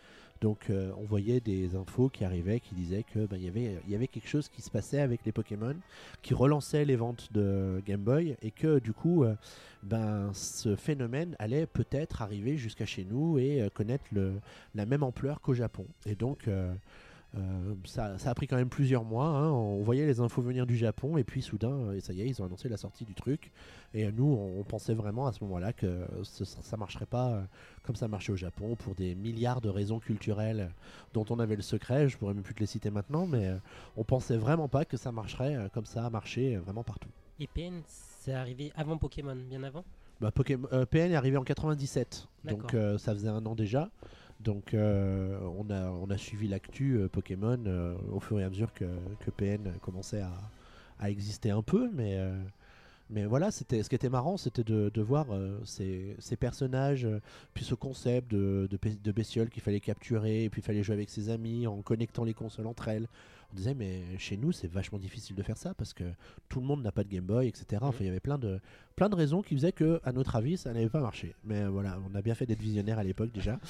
Donc 0.42 0.70
euh, 0.70 0.92
on 0.98 1.04
voyait 1.04 1.40
des 1.42 1.76
infos 1.76 2.10
qui 2.10 2.24
arrivaient 2.24 2.60
qui 2.60 2.74
disaient 2.74 3.04
que 3.04 3.26
ben, 3.26 3.38
y 3.38 3.48
avait 3.48 3.78
y 3.88 3.96
avait 3.96 4.08
quelque 4.08 4.28
chose 4.28 4.48
qui 4.48 4.62
se 4.62 4.72
passait 4.72 5.02
avec 5.02 5.26
les 5.26 5.32
Pokémon, 5.32 5.76
qui 6.22 6.34
relançait 6.34 6.86
les 6.86 6.96
ventes 6.96 7.30
de 7.34 7.82
Game 7.86 8.02
Boy 8.02 8.38
et 8.42 8.52
que 8.52 8.80
du 8.80 8.94
coup 8.94 9.24
euh, 9.24 9.36
ben 9.84 10.32
ce 10.34 10.76
phénomène 10.76 11.36
allait 11.40 11.66
peut-être 11.66 12.22
arriver 12.22 12.58
jusqu'à 12.58 12.86
chez 12.86 13.04
nous 13.04 13.38
et 13.38 13.62
euh, 13.62 13.70
connaître 13.70 14.06
la 14.76 14.86
même 14.86 15.04
ampleur 15.04 15.42
qu'au 15.42 15.54
Japon. 15.54 15.86
Et 16.06 16.16
donc 16.16 16.48
euh, 17.38 17.76
ça, 17.86 18.18
ça 18.18 18.32
a 18.32 18.34
pris 18.36 18.48
quand 18.48 18.56
même 18.56 18.70
plusieurs 18.70 19.04
mois. 19.04 19.28
hein. 19.28 19.52
On 19.52 19.82
voyait 19.84 20.06
les 20.08 20.20
infos 20.20 20.42
venir 20.42 20.66
du 20.66 20.76
Japon 20.76 21.16
et 21.18 21.24
puis 21.24 21.42
soudain, 21.44 21.72
euh, 21.72 21.92
et 21.94 22.00
ça 22.00 22.12
y 22.14 22.22
est, 22.22 22.28
ils 22.28 22.42
ont 22.42 22.46
annoncé 22.46 22.70
la 22.70 22.78
sortie 22.78 23.06
du 23.06 23.14
truc. 23.14 23.52
Et 23.94 24.06
euh, 24.06 24.12
nous, 24.12 24.26
on, 24.26 24.60
on 24.60 24.64
pensait 24.64 24.96
vraiment 24.96 25.28
à 25.28 25.32
ce 25.32 25.44
moment-là 25.44 25.72
que 25.74 26.08
ce- 26.24 26.44
ça 26.46 26.76
marcherait 26.78 27.06
pas 27.06 27.44
comme 27.84 27.96
ça 27.96 28.08
marchait 28.08 28.32
au 28.32 28.36
Japon 28.36 28.76
pour 28.76 28.96
des 28.96 29.14
milliards 29.16 29.62
de 29.62 29.70
raisons 29.70 30.00
culturelles 30.00 30.72
dont 31.14 31.26
on 31.30 31.40
avait 31.40 31.56
le 31.56 31.62
secret. 31.62 32.10
Je 32.10 32.18
pourrais 32.18 32.34
même 32.34 32.44
plus 32.44 32.56
te 32.56 32.60
les 32.62 32.66
citer 32.66 32.90
maintenant, 32.90 33.28
mais 33.28 33.52
on 33.96 34.04
pensait 34.04 34.38
vraiment 34.38 34.68
pas 34.68 34.86
que 34.86 34.98
ça 34.98 35.12
marcherait 35.12 35.70
comme 35.74 35.86
ça 35.86 36.06
a 36.06 36.10
marché 36.10 36.58
vraiment 36.58 36.84
partout. 36.84 37.10
Et 37.40 37.48
PN, 37.48 37.82
c'est 37.86 38.34
arrivé 38.34 38.72
avant 38.76 38.98
Pokémon, 38.98 39.36
bien 39.36 39.64
avant? 39.64 39.86
Bah, 40.20 40.32
Pokémon, 40.32 40.68
euh, 40.74 40.86
PN 40.86 41.12
est 41.12 41.16
arrivé 41.16 41.38
en 41.38 41.44
97, 41.44 42.28
donc 42.44 42.74
euh, 42.74 42.98
ça 42.98 43.14
faisait 43.14 43.30
un 43.30 43.46
an 43.46 43.56
déjà. 43.56 43.90
Donc 44.40 44.74
euh, 44.74 45.38
on, 45.58 45.70
a, 45.70 45.90
on 45.92 46.10
a 46.10 46.18
suivi 46.18 46.48
l'actu 46.48 46.98
euh, 46.98 47.10
Pokémon 47.10 47.62
euh, 47.66 47.96
au 48.12 48.20
fur 48.20 48.40
et 48.40 48.44
à 48.44 48.50
mesure 48.50 48.74
que, 48.74 48.86
PN 49.38 49.74
commençait 49.82 50.22
à, 50.22 50.32
à 51.00 51.10
exister 51.10 51.52
un 51.52 51.62
peu, 51.62 51.90
mais, 51.94 52.18
mais 53.10 53.26
voilà, 53.26 53.52
c'était 53.52 53.82
ce 53.82 53.90
qui 53.90 53.96
était 53.96 54.10
marrant, 54.10 54.38
c'était 54.38 54.64
de, 54.64 54.90
de 54.94 55.02
voir 55.02 55.28
euh, 55.32 55.60
ces, 55.66 56.16
ces 56.20 56.36
personnages, 56.36 57.06
euh, 57.06 57.20
puis 57.54 57.66
ce 57.66 57.74
concept 57.74 58.30
de, 58.30 58.70
de, 58.72 59.12
bestioles 59.12 59.50
qu'il 59.50 59.64
fallait 59.64 59.80
capturer, 59.80 60.44
et 60.44 60.50
puis 60.50 60.62
il 60.62 60.66
fallait 60.66 60.84
jouer 60.84 60.94
avec 60.94 61.10
ses 61.10 61.30
amis 61.30 61.66
en 61.66 61.82
connectant 61.82 62.24
les 62.24 62.34
consoles 62.36 62.68
entre 62.68 62.88
elles. 62.88 63.08
On 63.52 63.56
disait 63.56 63.74
mais 63.74 64.04
chez 64.20 64.38
nous 64.38 64.52
c'est 64.52 64.68
vachement 64.68 65.00
difficile 65.00 65.36
de 65.36 65.42
faire 65.42 65.58
ça 65.58 65.74
parce 65.74 65.92
que 65.92 66.04
tout 66.50 66.60
le 66.60 66.68
monde 66.68 66.84
n'a 66.84 66.92
pas 66.92 67.04
de 67.04 67.10
Game 67.10 67.26
Boy, 67.26 67.48
etc. 67.48 67.82
Enfin 67.82 67.98
il 68.02 68.06
y 68.06 68.10
avait 68.10 68.20
plein 68.20 68.38
de, 68.38 68.60
plein 68.96 69.10
de 69.10 69.16
raisons 69.16 69.42
qui 69.42 69.56
faisaient 69.56 69.72
que, 69.72 70.00
à 70.04 70.12
notre 70.12 70.36
avis, 70.36 70.58
ça 70.58 70.72
n'avait 70.72 70.90
pas 70.90 71.02
marché. 71.02 71.34
Mais 71.46 71.66
voilà, 71.66 71.98
on 72.12 72.16
a 72.16 72.22
bien 72.22 72.36
fait 72.36 72.46
d'être 72.46 72.62
visionnaire 72.62 73.00
à 73.00 73.04
l'époque 73.04 73.32
déjà. 73.32 73.60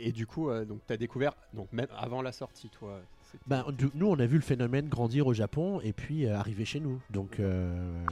Et 0.00 0.12
du 0.12 0.26
coup, 0.26 0.50
euh, 0.50 0.64
donc 0.64 0.80
tu 0.86 0.92
as 0.92 0.96
découvert, 0.96 1.34
donc 1.52 1.72
même 1.72 1.88
avant 1.96 2.22
la 2.22 2.32
sortie, 2.32 2.70
toi. 2.70 3.00
Ben, 3.46 3.64
du- 3.76 3.90
nous, 3.94 4.06
on 4.06 4.18
a 4.18 4.26
vu 4.26 4.36
le 4.36 4.42
phénomène 4.42 4.88
grandir 4.88 5.26
au 5.26 5.34
Japon 5.34 5.80
et 5.82 5.92
puis 5.92 6.26
euh, 6.26 6.36
arriver 6.36 6.64
chez 6.64 6.80
nous. 6.80 7.00
Donc, 7.10 7.40
euh, 7.40 8.04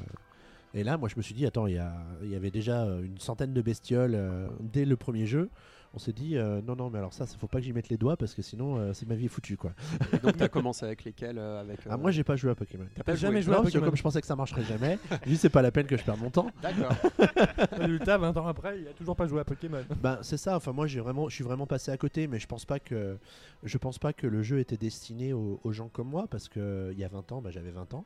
et 0.74 0.84
là, 0.84 0.96
moi, 0.96 1.08
je 1.08 1.16
me 1.16 1.22
suis 1.22 1.34
dit, 1.34 1.46
attends, 1.46 1.66
il 1.66 1.74
y, 1.74 2.34
avait 2.34 2.50
déjà 2.50 2.84
euh, 2.84 3.02
une 3.02 3.18
centaine 3.18 3.52
de 3.52 3.62
bestioles 3.62 4.14
euh, 4.14 4.48
dès 4.60 4.84
le 4.84 4.96
premier 4.96 5.26
jeu. 5.26 5.50
On 5.94 5.98
s'est 5.98 6.12
dit, 6.12 6.36
euh, 6.36 6.60
non, 6.60 6.76
non, 6.76 6.90
mais 6.90 6.98
alors 6.98 7.14
ça, 7.14 7.24
il 7.32 7.38
faut 7.38 7.46
pas 7.46 7.58
que 7.58 7.64
j'y 7.64 7.72
mette 7.72 7.88
les 7.88 7.96
doigts 7.96 8.16
parce 8.18 8.34
que 8.34 8.42
sinon, 8.42 8.76
euh, 8.76 8.92
c'est 8.92 9.08
ma 9.08 9.14
vie 9.14 9.24
est 9.24 9.28
foutue, 9.28 9.56
quoi. 9.56 9.72
Et 10.12 10.18
donc 10.18 10.36
tu 10.36 10.42
as 10.42 10.48
commencé 10.50 10.84
avec 10.84 11.02
lesquels 11.04 11.38
euh, 11.38 11.62
avec, 11.62 11.80
Ah, 11.88 11.96
moi, 11.96 12.10
j'ai 12.10 12.24
pas 12.24 12.36
joué 12.36 12.50
à 12.50 12.54
Pokémon. 12.54 12.84
t'as 12.94 13.02
pas 13.02 13.14
jamais 13.16 13.40
joué 13.40 13.46
joué 13.46 13.54
à 13.54 13.56
Non, 13.56 13.62
parce 13.62 13.72
que 13.72 13.78
Pokémon. 13.78 13.90
comme 13.90 13.96
je 13.96 14.02
pensais 14.02 14.20
que 14.20 14.26
ça 14.26 14.36
marcherait 14.36 14.64
jamais, 14.64 14.98
j'ai 15.24 15.30
dit, 15.30 15.36
c'est 15.38 15.48
pas 15.48 15.62
la 15.62 15.70
peine 15.72 15.86
que 15.86 15.96
je 15.96 16.04
perde 16.04 16.20
mon 16.20 16.28
temps. 16.30 16.50
D'accord. 16.62 16.92
Résultat, 17.72 18.18
20 18.18 18.36
ans 18.36 18.46
après, 18.46 18.80
il 18.80 18.86
a 18.88 18.92
toujours 18.92 19.16
pas 19.16 19.26
joué 19.26 19.40
à 19.40 19.44
Pokémon. 19.44 19.82
Ben 20.02 20.18
c'est 20.22 20.36
ça. 20.36 20.56
Enfin 20.56 20.72
moi 20.72 20.86
j'ai 20.86 21.00
vraiment, 21.00 21.28
je 21.30 21.34
suis 21.34 21.44
vraiment 21.44 21.66
passé 21.66 21.90
à 21.90 21.96
côté, 21.96 22.26
mais 22.26 22.38
je 22.38 22.46
pense 22.46 22.66
pas 22.66 22.78
que, 22.78 23.16
je 23.64 23.78
pense 23.78 23.98
pas 23.98 24.12
que 24.12 24.26
le 24.26 24.42
jeu 24.42 24.58
était 24.58 24.76
destiné 24.76 25.32
aux, 25.32 25.58
aux 25.64 25.72
gens 25.72 25.88
comme 25.88 26.08
moi 26.08 26.26
parce 26.30 26.48
que 26.48 26.90
il 26.92 26.98
y 26.98 27.04
a 27.04 27.08
20 27.08 27.32
ans, 27.32 27.40
ben, 27.40 27.50
j'avais 27.50 27.70
20 27.70 27.94
ans 27.94 28.04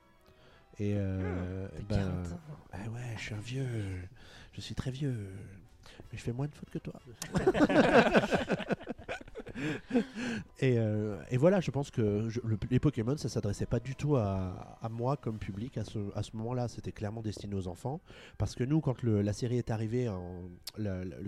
Et 0.78 0.94
euh, 0.96 1.66
T'as 1.88 1.96
ben, 1.96 2.04
40 2.04 2.32
ans. 2.32 2.40
ah 2.72 2.76
ouais, 2.94 3.00
je 3.16 3.22
suis 3.22 3.34
un 3.34 3.40
vieux. 3.40 3.66
Je 4.52 4.60
suis 4.60 4.74
très 4.74 4.90
vieux. 4.90 5.14
Je 6.12 6.18
fais 6.18 6.32
moins 6.32 6.46
de 6.46 6.54
fautes 6.54 6.70
que 6.70 6.78
toi. 6.78 6.94
et, 10.60 10.78
euh, 10.78 11.20
et 11.30 11.36
voilà, 11.36 11.60
je 11.60 11.70
pense 11.70 11.90
que 11.90 12.28
les 12.70 12.78
Pokémon, 12.78 13.16
ça 13.16 13.28
s'adressait 13.28 13.66
pas 13.66 13.80
du 13.80 13.94
tout 13.94 14.16
à, 14.16 14.78
à 14.80 14.88
moi 14.88 15.16
comme 15.16 15.38
public 15.38 15.78
à 15.78 15.84
ce, 15.84 15.98
à 16.16 16.22
ce 16.22 16.36
moment-là. 16.36 16.68
C'était 16.68 16.92
clairement 16.92 17.22
destiné 17.22 17.54
aux 17.54 17.68
enfants. 17.68 18.00
Parce 18.38 18.54
que 18.54 18.64
nous, 18.64 18.80
quand 18.80 19.02
la 19.02 19.32
série 19.32 19.58
est 19.58 19.70
arrivée, 19.70 20.10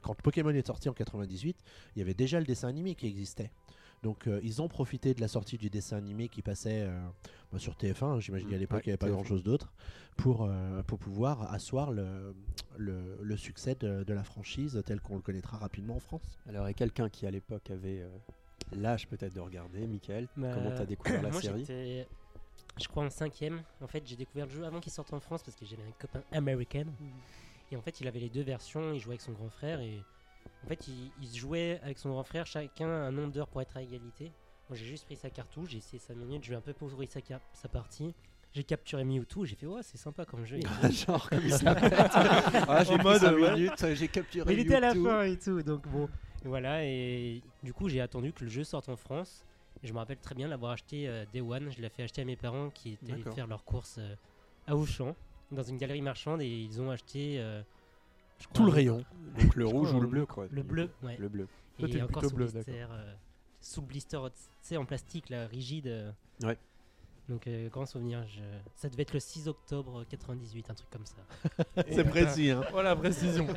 quand 0.02 0.14
Pokémon 0.22 0.50
est 0.50 0.66
sorti 0.66 0.88
en 0.88 0.92
98, 0.92 1.56
il 1.94 1.98
y 1.98 2.02
avait 2.02 2.14
déjà 2.14 2.38
le 2.38 2.46
dessin 2.46 2.68
animé 2.68 2.94
qui 2.94 3.06
existait. 3.06 3.50
Donc 4.04 4.28
euh, 4.28 4.38
ils 4.44 4.60
ont 4.62 4.68
profité 4.68 5.14
de 5.14 5.20
la 5.20 5.28
sortie 5.28 5.56
du 5.58 5.70
dessin 5.70 5.96
animé 5.96 6.28
qui 6.28 6.42
passait 6.42 6.82
euh, 6.82 7.00
bah, 7.50 7.58
sur 7.58 7.72
TF1, 7.74 8.04
hein, 8.04 8.20
j'imagine 8.20 8.48
qu'à 8.48 8.56
Mm, 8.56 8.60
l'époque 8.60 8.76
ouais, 8.76 8.82
il 8.84 8.88
n'y 8.90 8.92
avait 8.92 8.98
pas 8.98 9.06
TF1. 9.08 9.10
grand-chose 9.12 9.42
d'autre, 9.42 9.72
pour, 10.16 10.44
euh, 10.44 10.82
pour 10.82 10.98
pouvoir 10.98 11.50
asseoir 11.52 11.90
le, 11.90 12.34
le, 12.76 13.18
le 13.20 13.36
succès 13.36 13.74
de, 13.80 14.04
de 14.04 14.12
la 14.14 14.22
franchise 14.22 14.80
tel 14.86 15.00
qu'on 15.00 15.16
le 15.16 15.22
connaîtra 15.22 15.56
rapidement 15.56 15.96
en 15.96 16.00
France. 16.00 16.38
Alors, 16.48 16.68
et 16.68 16.74
quelqu'un 16.74 17.08
qui 17.08 17.26
à 17.26 17.30
l'époque 17.30 17.70
avait 17.70 18.00
euh, 18.02 18.08
l'âge 18.76 19.08
peut-être 19.08 19.34
de 19.34 19.40
regarder, 19.40 19.86
Michael, 19.86 20.28
Bah, 20.36 20.50
comment 20.52 20.70
t'as 20.70 20.84
découvert 20.86 21.22
la 21.22 21.30
Moi, 21.30 21.40
série 21.40 22.04
je 22.78 22.88
crois, 22.88 23.04
en 23.04 23.10
cinquième. 23.10 23.62
En 23.80 23.86
fait, 23.86 24.02
j'ai 24.06 24.16
découvert 24.16 24.46
le 24.46 24.52
jeu 24.52 24.64
avant 24.64 24.80
qu'il 24.80 24.92
sorte 24.92 25.12
en 25.14 25.20
France 25.20 25.42
parce 25.44 25.56
que 25.56 25.64
j'avais 25.64 25.82
un 25.84 25.92
copain 25.98 26.22
américain. 26.32 26.84
Et 27.70 27.76
en 27.76 27.80
fait, 27.80 28.00
il 28.00 28.08
avait 28.08 28.18
les 28.20 28.28
deux 28.30 28.42
versions. 28.42 28.92
Il 28.92 28.98
jouait 29.00 29.12
avec 29.12 29.20
son 29.20 29.32
grand 29.32 29.48
frère. 29.48 29.80
Et 29.80 30.02
en 30.64 30.66
fait, 30.68 30.88
il, 30.88 31.10
il 31.20 31.28
se 31.28 31.36
jouait 31.38 31.80
avec 31.82 31.98
son 31.98 32.10
grand 32.10 32.24
frère, 32.24 32.46
chacun 32.46 32.88
un 32.88 33.10
nombre 33.12 33.32
d'heures 33.32 33.48
pour 33.48 33.60
être 33.62 33.76
à 33.76 33.82
égalité. 33.82 34.32
Moi, 34.68 34.78
j'ai 34.78 34.86
juste 34.86 35.04
pris 35.04 35.16
sa 35.16 35.28
cartouche. 35.30 35.70
J'ai 35.70 35.78
essayé 35.78 35.98
5 35.98 36.14
minutes. 36.16 36.42
Je 36.44 36.48
lui 36.48 36.54
ai 36.54 36.58
un 36.58 36.62
peu 36.62 36.72
pourri 36.72 37.06
sa, 37.06 37.20
sa 37.52 37.68
partie. 37.68 38.14
J'ai 38.52 38.64
capturé 38.64 39.04
Mewtwo. 39.04 39.44
J'ai 39.44 39.56
fait, 39.56 39.66
ouais, 39.66 39.82
c'est 39.82 39.98
sympa 39.98 40.24
comme 40.24 40.46
jeu. 40.46 40.58
Genre, 40.90 41.28
comme 41.28 41.40
il 41.44 41.52
s'appelle. 41.52 41.92
ah, 42.68 42.82
j'ai 42.84 42.96
mode, 42.96 43.18
cinq 43.20 43.32
ouais. 43.36 43.52
minutes, 43.54 43.86
j'ai 43.94 44.08
capturé 44.08 44.46
Mais 44.46 44.54
il 44.54 44.60
était 44.66 44.76
à 44.76 44.80
la 44.80 44.94
fin 44.94 45.22
et 45.24 45.38
tout, 45.38 45.62
donc 45.62 45.86
bon. 45.88 46.08
Et 46.44 46.48
voilà, 46.48 46.84
et 46.84 47.42
du 47.62 47.72
coup, 47.74 47.88
j'ai 47.88 48.00
attendu 48.00 48.32
que 48.32 48.44
le 48.44 48.50
jeu 48.50 48.64
sorte 48.64 48.88
en 48.88 48.96
France. 48.96 49.44
Et 49.82 49.86
je 49.86 49.92
me 49.92 49.98
rappelle 49.98 50.18
très 50.18 50.34
bien 50.34 50.48
l'avoir 50.48 50.72
acheté 50.72 51.08
euh, 51.08 51.24
Day 51.32 51.40
One. 51.42 51.70
Je 51.70 51.82
l'ai 51.82 51.88
fait 51.90 52.04
acheter 52.04 52.22
à 52.22 52.24
mes 52.24 52.36
parents 52.36 52.70
qui 52.70 52.92
étaient 52.92 53.12
allés 53.12 53.22
faire 53.34 53.46
leurs 53.46 53.64
courses 53.64 53.96
euh, 53.98 54.14
à 54.66 54.76
Auchan, 54.76 55.14
dans 55.50 55.62
une 55.62 55.76
galerie 55.76 56.00
marchande, 56.00 56.40
et 56.40 56.48
ils 56.48 56.80
ont 56.80 56.90
acheté. 56.90 57.36
euh, 57.38 57.62
Tout 58.52 58.64
le 58.64 58.70
rayon. 58.72 59.04
Donc 59.38 59.54
le 59.56 59.66
rouge 59.66 59.92
ou 59.92 60.00
le 60.00 60.06
bleu, 60.06 60.26
quoi. 60.26 60.46
Le 60.50 60.62
bleu, 60.62 60.90
ouais. 61.02 61.16
Le 61.18 61.28
bleu. 61.28 61.48
Toi, 61.78 61.88
et 61.88 62.02
encore 62.02 62.20
plutôt 62.22 62.28
sous 62.28 62.34
bleu, 62.36 62.44
blister, 62.46 62.82
euh, 62.82 63.14
sous 63.60 63.82
blister, 63.82 64.18
tu 64.32 64.40
sais, 64.62 64.76
en 64.76 64.84
plastique, 64.84 65.28
là, 65.28 65.46
rigide. 65.48 65.88
euh. 65.88 66.12
Ouais. 66.42 66.56
Donc, 67.28 67.46
euh, 67.46 67.68
grand 67.68 67.86
souvenir. 67.86 68.24
je- 68.28 68.40
Ça 68.76 68.88
devait 68.88 69.02
être 69.02 69.14
le 69.14 69.18
6 69.20 69.48
octobre 69.48 70.04
98, 70.08 70.70
un 70.70 70.74
truc 70.74 70.90
comme 70.90 71.06
ça. 71.06 71.16
C'est 71.90 72.04
précis. 72.04 72.50
Hein. 72.50 72.62
Voilà, 72.70 72.94
précision. 72.94 73.46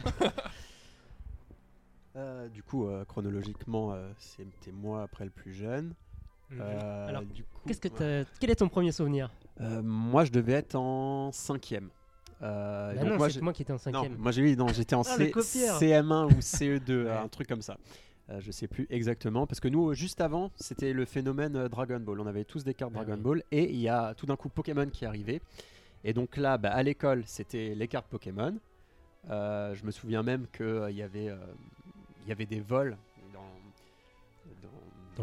Euh, 2.16 2.48
du 2.50 2.64
coup, 2.64 2.88
euh, 2.88 3.06
chronologiquement, 3.06 3.94
euh, 3.94 4.10
c'était 4.18 4.72
moi 4.72 5.04
après 5.04 5.24
le 5.26 5.30
plus 5.30 5.54
jeune. 5.54 5.94
Euh, 6.54 7.08
Alors, 7.08 7.22
du 7.24 7.44
coup, 7.44 7.60
Qu'est-ce 7.68 7.80
que 7.82 7.90
t'as- 7.90 8.26
Quel 8.40 8.50
est 8.50 8.56
ton 8.56 8.70
premier 8.70 8.92
souvenir? 8.92 9.30
Euh, 9.62 9.84
Moi, 9.84 10.26
je 10.26 10.32
devais 10.32 10.54
être 10.54 10.74
en 10.76 11.32
cinquième. 11.32 11.90
Euh, 12.44 12.94
Bah 12.94 13.02
donc 13.02 13.10
non, 13.12 13.18
moi, 13.18 13.30
c'est 13.30 13.42
moi 13.42 13.54
qui 13.54 13.64
étais 13.64 13.72
en 13.72 13.76
non, 13.76 13.80
cinquième. 13.80 14.16
moi 14.18 14.32
j'ai 14.32 14.42
eu, 14.52 14.56
non, 14.56 14.68
j'étais 14.68 14.96
en 14.96 15.02
Ah, 15.08 15.18
le 15.18 15.26
C- 15.26 15.32
copieur. 15.32 15.80
CM1 15.80 16.26
ou 16.36 16.40
CE2, 16.40 16.92
Ouais. 17.06 17.12
un 17.12 17.28
truc 17.28 17.48
comme 17.48 17.62
ça. 17.64 17.78
Euh, 18.30 18.40
je 18.42 18.52
sais 18.52 18.68
plus 18.68 18.86
exactement 18.90 19.48
parce 19.48 19.60
que 19.62 19.68
nous, 19.70 19.90
euh, 19.90 19.94
juste 19.94 20.20
avant, 20.22 20.52
c'était 20.56 20.92
le 20.94 21.06
phénomène 21.06 21.56
euh, 21.56 21.70
Dragon 21.70 22.00
Ball. 22.00 22.20
On 22.20 22.28
avait 22.28 22.44
tous 22.44 22.64
des 22.64 22.74
cartes 22.74 22.92
Ah 22.96 23.00
Dragon 23.04 23.16
oui. 23.16 23.22
Ball 23.24 23.44
et 23.52 23.70
il 23.72 23.80
y 23.80 23.88
a 23.90 24.14
tout 24.16 24.26
d'un 24.26 24.36
coup 24.36 24.50
Pokémon 24.50 24.88
qui 24.88 25.06
est 25.06 25.08
arrivé. 25.08 25.42
Et 26.04 26.14
donc 26.14 26.36
là, 26.38 26.58
bah, 26.58 26.72
à 26.74 26.84
l'école, 26.84 27.24
c'était 27.26 27.74
les 27.74 27.88
cartes 27.88 28.08
Pokémon. 28.08 28.56
Euh, 29.30 29.74
je 29.76 29.84
me 29.86 29.92
souviens 29.92 30.24
même 30.24 30.46
qu'il 30.56 30.96
y 30.96 31.02
avait, 31.02 31.30
euh, 31.30 31.38
il 32.26 32.30
y 32.30 32.32
avait 32.32 32.46
des 32.46 32.60
vols 32.60 32.98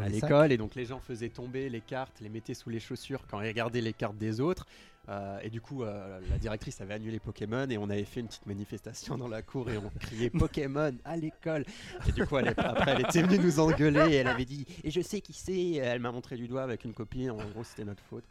à 0.01 0.09
l'école 0.09 0.51
et 0.51 0.57
donc 0.57 0.75
les 0.75 0.83
gens 0.85 0.99
faisaient 0.99 1.29
tomber 1.29 1.69
les 1.69 1.79
cartes, 1.79 2.19
les 2.19 2.27
mettaient 2.27 2.53
sous 2.53 2.69
les 2.69 2.81
chaussures 2.81 3.21
quand 3.29 3.39
ils 3.41 3.47
regardaient 3.47 3.79
les 3.81 3.93
cartes 3.93 4.17
des 4.17 4.41
autres. 4.41 4.65
Euh, 5.07 5.39
et 5.43 5.49
du 5.49 5.61
coup, 5.61 5.83
euh, 5.83 6.19
la 6.29 6.37
directrice 6.37 6.81
avait 6.81 6.95
annulé 6.95 7.19
Pokémon 7.19 7.69
et 7.69 7.77
on 7.77 7.89
avait 7.89 8.05
fait 8.05 8.21
une 8.21 8.27
petite 8.27 8.45
manifestation 8.47 9.17
dans 9.17 9.27
la 9.27 9.41
cour 9.41 9.69
et 9.69 9.77
on 9.77 9.91
criait 9.99 10.29
Pokémon 10.31 10.93
à 11.03 11.15
l'école. 11.15 11.63
Et 12.07 12.11
du 12.11 12.25
coup, 12.25 12.37
elle 12.37 12.47
après, 12.57 12.91
elle 12.91 13.01
était 13.01 13.21
venue 13.21 13.39
nous 13.39 13.59
engueuler 13.59 14.13
et 14.13 14.15
elle 14.15 14.27
avait 14.27 14.45
dit 14.45 14.65
Et 14.83 14.91
je 14.91 15.01
sais 15.01 15.21
qui 15.21 15.33
c'est. 15.33 15.73
Elle 15.73 15.99
m'a 15.99 16.11
montré 16.11 16.37
du 16.37 16.47
doigt 16.47 16.63
avec 16.63 16.85
une 16.85 16.93
copine. 16.93 17.31
En 17.31 17.35
gros, 17.35 17.63
c'était 17.63 17.85
notre 17.85 18.03
faute. 18.03 18.23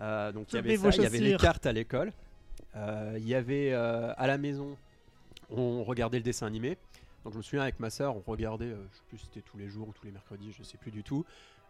Euh, 0.00 0.30
donc, 0.32 0.52
il 0.52 0.56
y 0.56 0.58
avait 0.58 0.76
ça, 0.76 0.82
vos 0.82 0.90
il 0.90 1.02
y 1.02 1.06
avait 1.06 1.18
les 1.18 1.36
cartes 1.36 1.66
à 1.66 1.72
l'école. 1.72 2.12
Euh, 2.76 3.14
Il 3.18 3.28
y 3.28 3.34
avait 3.34 3.72
euh, 3.72 4.12
à 4.16 4.26
la 4.26 4.38
maison, 4.38 4.76
on 5.50 5.84
regardait 5.84 6.18
le 6.18 6.24
dessin 6.24 6.46
animé. 6.46 6.76
Donc, 7.24 7.32
je 7.32 7.38
me 7.38 7.42
souviens 7.42 7.62
avec 7.62 7.80
ma 7.80 7.90
soeur, 7.90 8.16
on 8.16 8.22
regardait, 8.26 8.66
euh, 8.66 8.84
je 8.92 8.96
sais 8.96 9.02
plus 9.08 9.18
si 9.18 9.24
c'était 9.26 9.40
tous 9.40 9.56
les 9.56 9.68
jours 9.68 9.88
ou 9.88 9.92
tous 9.92 10.04
les 10.04 10.12
mercredis, 10.12 10.52
je 10.56 10.62
sais 10.62 10.76
plus 10.76 10.90
du 10.90 11.02
tout. 11.02 11.24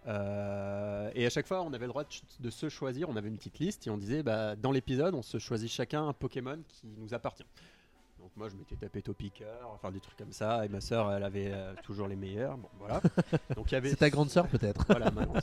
Euh, 0.07 1.11
et 1.15 1.27
à 1.27 1.31
chaque 1.31 1.47
fois, 1.47 1.63
on 1.63 1.73
avait 1.73 1.87
le 1.87 1.91
droit 1.93 2.05
de, 2.41 2.51
se 2.51 2.69
choisir. 2.69 3.09
On 3.09 3.17
avait 3.17 3.29
une 3.29 3.37
petite 3.37 3.59
liste 3.59 3.87
et 3.87 3.91
on 3.91 3.97
disait, 3.99 4.23
bah, 4.23 4.57
dans 4.57 4.73
l'épisode, 4.73 5.15
on 5.15 5.23
se 5.23 5.39
choisit 5.39 5.71
chacun 5.71 6.07
un 6.09 6.13
Pokémon 6.13 6.59
qui 6.69 6.87
nous 6.99 7.15
appartient. 7.15 7.45
Donc 8.19 8.31
moi, 8.37 8.49
je 8.49 8.57
m'étais 8.57 8.77
tapé 8.77 9.03
Topiqueur, 9.03 9.69
enfin 9.75 9.91
des 9.91 10.01
trucs 10.01 10.17
comme 10.17 10.33
ça. 10.33 10.65
Et 10.65 10.69
ma 10.69 10.81
soeur, 10.81 11.13
elle 11.13 11.25
avait 11.25 11.51
euh, 11.53 11.75
toujours 11.83 12.09
les 12.09 12.17
meilleurs. 12.17 12.57
Bon, 12.57 12.69
voilà. 12.79 13.03
Donc 13.57 13.71
il 13.71 13.75
y 13.75 13.77
avait. 13.77 13.91
C'est 13.91 13.97
ta 13.97 14.09
grande 14.11 14.31
sœur 14.31 14.49
peut-être. 14.49 14.85
Voilà. 14.89 15.11
Donc, 15.11 15.37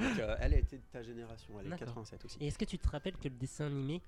euh, 0.00 0.36
elle 0.40 0.54
était 0.54 0.78
de 0.78 0.82
ta 0.92 1.02
génération. 1.02 1.54
Elle 1.60 1.66
est 1.66 1.70
D'accord. 1.70 1.86
87 1.88 2.24
aussi. 2.24 2.38
Et 2.40 2.48
est-ce 2.48 2.58
que 2.58 2.64
tu 2.64 2.78
te 2.78 2.88
rappelles 2.88 3.16
que 3.16 3.28
le 3.28 3.36
dessin 3.36 3.66
animé, 3.66 4.00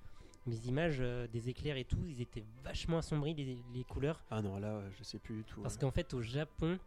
les 0.45 0.67
images 0.67 0.97
euh, 0.99 1.25
des 1.27 1.47
éclairs 1.47 1.77
et 1.77 1.85
tout, 1.85 2.03
ils 2.05 2.21
étaient 2.21 2.43
vachement 2.65 2.97
assombris, 2.97 3.33
les, 3.33 3.57
les 3.73 3.83
couleurs? 3.85 4.21
Ah 4.29 4.41
non, 4.41 4.57
là, 4.59 4.81
je 4.97 5.03
sais 5.05 5.19
plus 5.19 5.35
du 5.37 5.43
tout. 5.45 5.61
Parce 5.61 5.77
qu'en 5.77 5.91
fait, 5.91 6.13
au 6.13 6.21
Japon, 6.21 6.77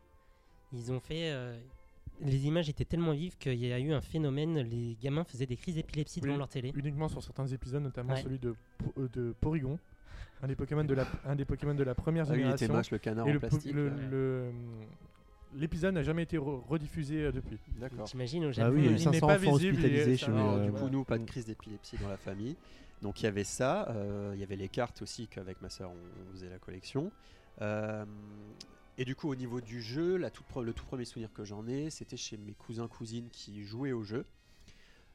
ils 0.75 0.93
ont 0.93 1.01
fait. 1.01 1.33
euh, 1.33 1.59
les 2.23 2.47
images 2.47 2.69
étaient 2.69 2.85
tellement 2.85 3.13
vives 3.13 3.37
qu'il 3.39 3.55
y 3.55 3.73
a 3.73 3.79
eu 3.79 3.93
un 3.93 4.01
phénomène. 4.01 4.59
Les 4.61 4.97
gamins 5.01 5.25
faisaient 5.25 5.47
des 5.47 5.57
crises 5.57 5.75
d'épilepsie 5.77 6.21
devant 6.21 6.33
Oui. 6.35 6.39
leur 6.39 6.49
télé. 6.49 6.73
Uniquement 6.77 7.09
sur 7.09 7.23
certains 7.23 7.47
épisodes, 7.47 7.83
notamment 7.83 8.15
Ouais. 8.15 8.23
celui 8.23 8.39
de, 8.39 8.55
euh, 8.99 9.09
de 9.13 9.35
Porygon, 9.41 9.79
un 10.43 10.47
des 10.49 10.55
Pokémon 10.57 10.85
de 10.85 10.95
la, 10.95 11.07
un 11.25 11.35
des 11.37 11.45
Pokémon 11.45 11.75
de 11.75 11.83
la 11.85 11.95
première 11.95 12.27
Ah 12.29 12.33
oui, 12.35 12.41
il 12.41 12.47
était 12.49 12.59
génération. 12.67 12.75
moche 12.75 12.91
le 12.91 12.99
canard 12.99 13.27
et 13.27 13.31
en 13.31 13.35
le 13.35 13.41
plastique. 13.41 13.73
le- 13.73 13.89
là. 13.89 13.95
ouais. 13.95 14.03
le- 14.11 14.51
l'épisode 15.57 15.95
n'a 15.95 16.03
jamais 16.03 16.23
été 16.23 16.37
re- 16.39 16.65
rediffusé 16.67 17.25
euh, 17.25 17.33
depuis. 17.33 17.59
D'accord. 17.81 18.05
T'imagines 18.05 18.45
au 18.45 18.49
Ah 18.49 18.53
Japon 18.53 18.73
oui, 18.75 18.81
il 18.81 18.85
y 18.85 18.89
a 18.89 18.91
eu 18.91 18.95
il 18.95 19.01
ils- 19.01 19.05
n'est 19.07 19.13
500 19.15 19.27
pas 19.27 19.35
enfants 19.37 19.53
visible, 19.57 19.77
hospitalisés 19.79 20.17
chez 20.17 20.31
euh, 20.31 20.65
du 20.67 20.73
coup, 20.73 20.89
nous, 20.89 21.05
pas 21.05 21.19
de 21.19 21.25
crise 21.25 21.47
d'épilepsie 21.47 21.97
dans 21.99 22.09
la 22.09 22.17
famille. 22.17 22.57
Donc, 23.03 23.21
il 23.21 23.25
y 23.25 23.27
avait 23.27 23.45
ça. 23.45 23.89
euh, 23.91 24.33
Il 24.35 24.41
y 24.41 24.43
avait 24.45 24.57
les 24.57 24.69
cartes 24.69 25.03
aussi 25.03 25.27
qu'avec 25.27 25.61
ma 25.63 25.69
soeur, 25.71 25.91
on, 25.91 26.29
on 26.29 26.33
faisait 26.33 26.49
la 26.51 26.59
collection. 26.59 27.11
Euh, 27.63 28.05
et 29.01 29.05
du 29.07 29.17
coup, 29.17 29.31
au 29.31 29.35
niveau 29.35 29.63
du 29.63 29.81
jeu, 29.81 30.19
la 30.19 30.31
toute 30.31 30.47
pre- 30.47 30.63
le 30.63 30.75
tout 30.75 30.85
premier 30.85 31.07
souvenir 31.07 31.33
que 31.33 31.43
j'en 31.43 31.67
ai, 31.67 31.89
c'était 31.89 32.19
chez 32.19 32.37
mes 32.37 32.53
cousins 32.53 32.87
cousines 32.87 33.31
qui 33.31 33.65
jouaient 33.65 33.93
au 33.93 34.03
jeu. 34.05 34.27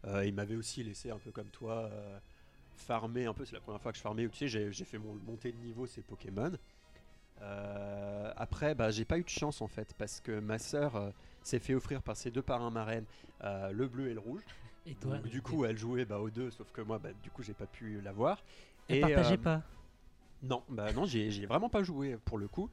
Euh, 0.06 0.26
ils 0.26 0.34
m'avaient 0.34 0.56
aussi 0.56 0.84
laissé 0.84 1.12
un 1.12 1.20
peu 1.20 1.30
comme 1.30 1.50
toi 1.50 1.84
euh, 1.92 2.18
farmer 2.78 3.28
un 3.28 3.34
peu. 3.36 3.46
C'est 3.46 3.54
la 3.54 3.60
première 3.62 3.80
fois 3.80 3.92
que 3.92 3.98
je 4.00 4.02
farmais. 4.02 4.28
Tu 4.30 4.50
sais, 4.50 4.72
j'ai 4.72 4.86
fait 4.86 4.98
mon 4.98 5.14
montée 5.28 5.52
de 5.52 5.58
niveau, 5.58 5.86
c'est 5.86 6.02
Pokémon. 6.02 6.52
Euh, 7.44 8.34
après, 8.36 8.74
bah, 8.74 8.90
j'ai 8.90 9.06
pas 9.06 9.20
eu 9.20 9.24
de 9.24 9.30
chance 9.30 9.62
en 9.62 9.68
fait 9.68 9.94
parce 10.00 10.20
que 10.20 10.40
ma 10.40 10.58
sœur 10.58 10.96
euh, 10.96 11.12
s'est 11.44 11.60
fait 11.60 11.76
offrir 11.76 12.02
par 12.02 12.18
ses 12.18 12.32
deux 12.32 12.42
parrains 12.42 12.72
marraines 12.72 13.06
euh, 13.44 13.72
le 13.72 13.88
bleu 13.88 14.10
et 14.10 14.16
le 14.16 14.20
rouge. 14.20 14.42
Et 14.88 14.96
toi 14.96 15.18
Donc, 15.18 15.28
du 15.28 15.44
coup, 15.44 15.64
elle 15.64 15.78
jouait 15.78 16.06
bah, 16.06 16.20
aux 16.20 16.32
deux, 16.32 16.50
sauf 16.50 16.72
que 16.72 16.82
moi, 16.82 16.98
bah, 16.98 17.10
du 17.22 17.30
coup, 17.30 17.44
j'ai 17.44 17.54
pas 17.54 17.68
pu 17.68 18.02
l'avoir. 18.02 18.44
Et 18.90 18.98
Et, 18.98 19.02
partagez 19.02 19.36
euh, 19.36 19.38
pas. 19.38 19.62
Non, 20.42 20.64
bah 20.70 20.92
non, 20.94 21.06
j'ai 21.06 21.46
vraiment 21.46 21.70
pas 21.70 21.84
joué 21.84 22.18
pour 22.26 22.38
le 22.40 22.48
coup. 22.48 22.70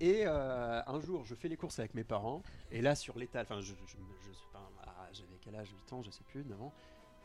Et 0.00 0.24
euh, 0.26 0.82
un 0.86 1.00
jour, 1.00 1.24
je 1.24 1.34
fais 1.34 1.48
les 1.48 1.56
courses 1.56 1.78
avec 1.78 1.94
mes 1.94 2.04
parents, 2.04 2.42
et 2.70 2.82
là, 2.82 2.94
sur 2.94 3.18
l'étal, 3.18 3.46
enfin, 3.48 3.60
je, 3.60 3.68
je, 3.86 3.96
je, 3.96 4.30
ah, 4.54 5.08
j'avais 5.12 5.28
quel 5.42 5.54
âge? 5.56 5.68
8 5.70 5.92
ans, 5.94 6.02
je 6.02 6.10
sais 6.10 6.24
plus, 6.28 6.44
9 6.44 6.60
ans. 6.60 6.72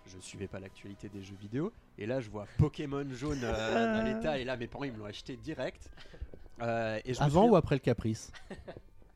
Je 0.07 0.17
suivais 0.19 0.47
pas 0.47 0.59
l'actualité 0.59 1.09
des 1.09 1.21
jeux 1.21 1.35
vidéo, 1.35 1.71
et 1.97 2.05
là, 2.05 2.21
je 2.21 2.29
vois 2.29 2.47
Pokémon 2.57 3.05
jaune 3.13 3.41
euh, 3.43 3.99
à 3.99 4.01
l'étal, 4.03 4.39
et 4.39 4.45
là, 4.45 4.55
mes 4.57 4.67
parents, 4.67 4.85
ils 4.85 4.93
me 4.93 4.97
l'ont 4.99 5.05
acheté 5.05 5.35
direct. 5.35 5.89
Euh, 6.61 6.99
et 7.05 7.13
je 7.13 7.19
me 7.19 7.25
Avant 7.25 7.41
souviens- 7.41 7.51
ou 7.51 7.55
après 7.57 7.75
le 7.75 7.79
caprice? 7.81 8.31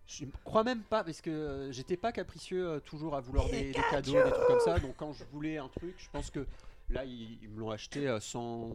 Je 0.07 0.25
crois 0.43 0.63
même 0.63 0.83
pas 0.83 1.03
parce 1.03 1.19
que 1.19 1.31
euh, 1.31 1.71
j'étais 1.71 1.97
pas 1.97 2.11
capricieux 2.11 2.67
euh, 2.67 2.79
toujours 2.79 3.15
à 3.15 3.21
vouloir 3.21 3.49
des, 3.49 3.71
des 3.71 3.81
cadeaux, 3.89 4.13
des 4.13 4.31
trucs 4.31 4.45
comme 4.47 4.59
ça. 4.59 4.77
Donc 4.77 4.95
quand 4.97 5.13
je 5.13 5.23
voulais 5.31 5.57
un 5.57 5.67
truc, 5.67 5.95
je 5.97 6.07
pense 6.11 6.29
que 6.29 6.45
là 6.89 7.03
ils, 7.05 7.37
ils 7.41 7.49
me 7.49 7.59
l'ont 7.59 7.71
acheté 7.71 8.07
euh, 8.07 8.19
sans, 8.19 8.69
sans 8.69 8.73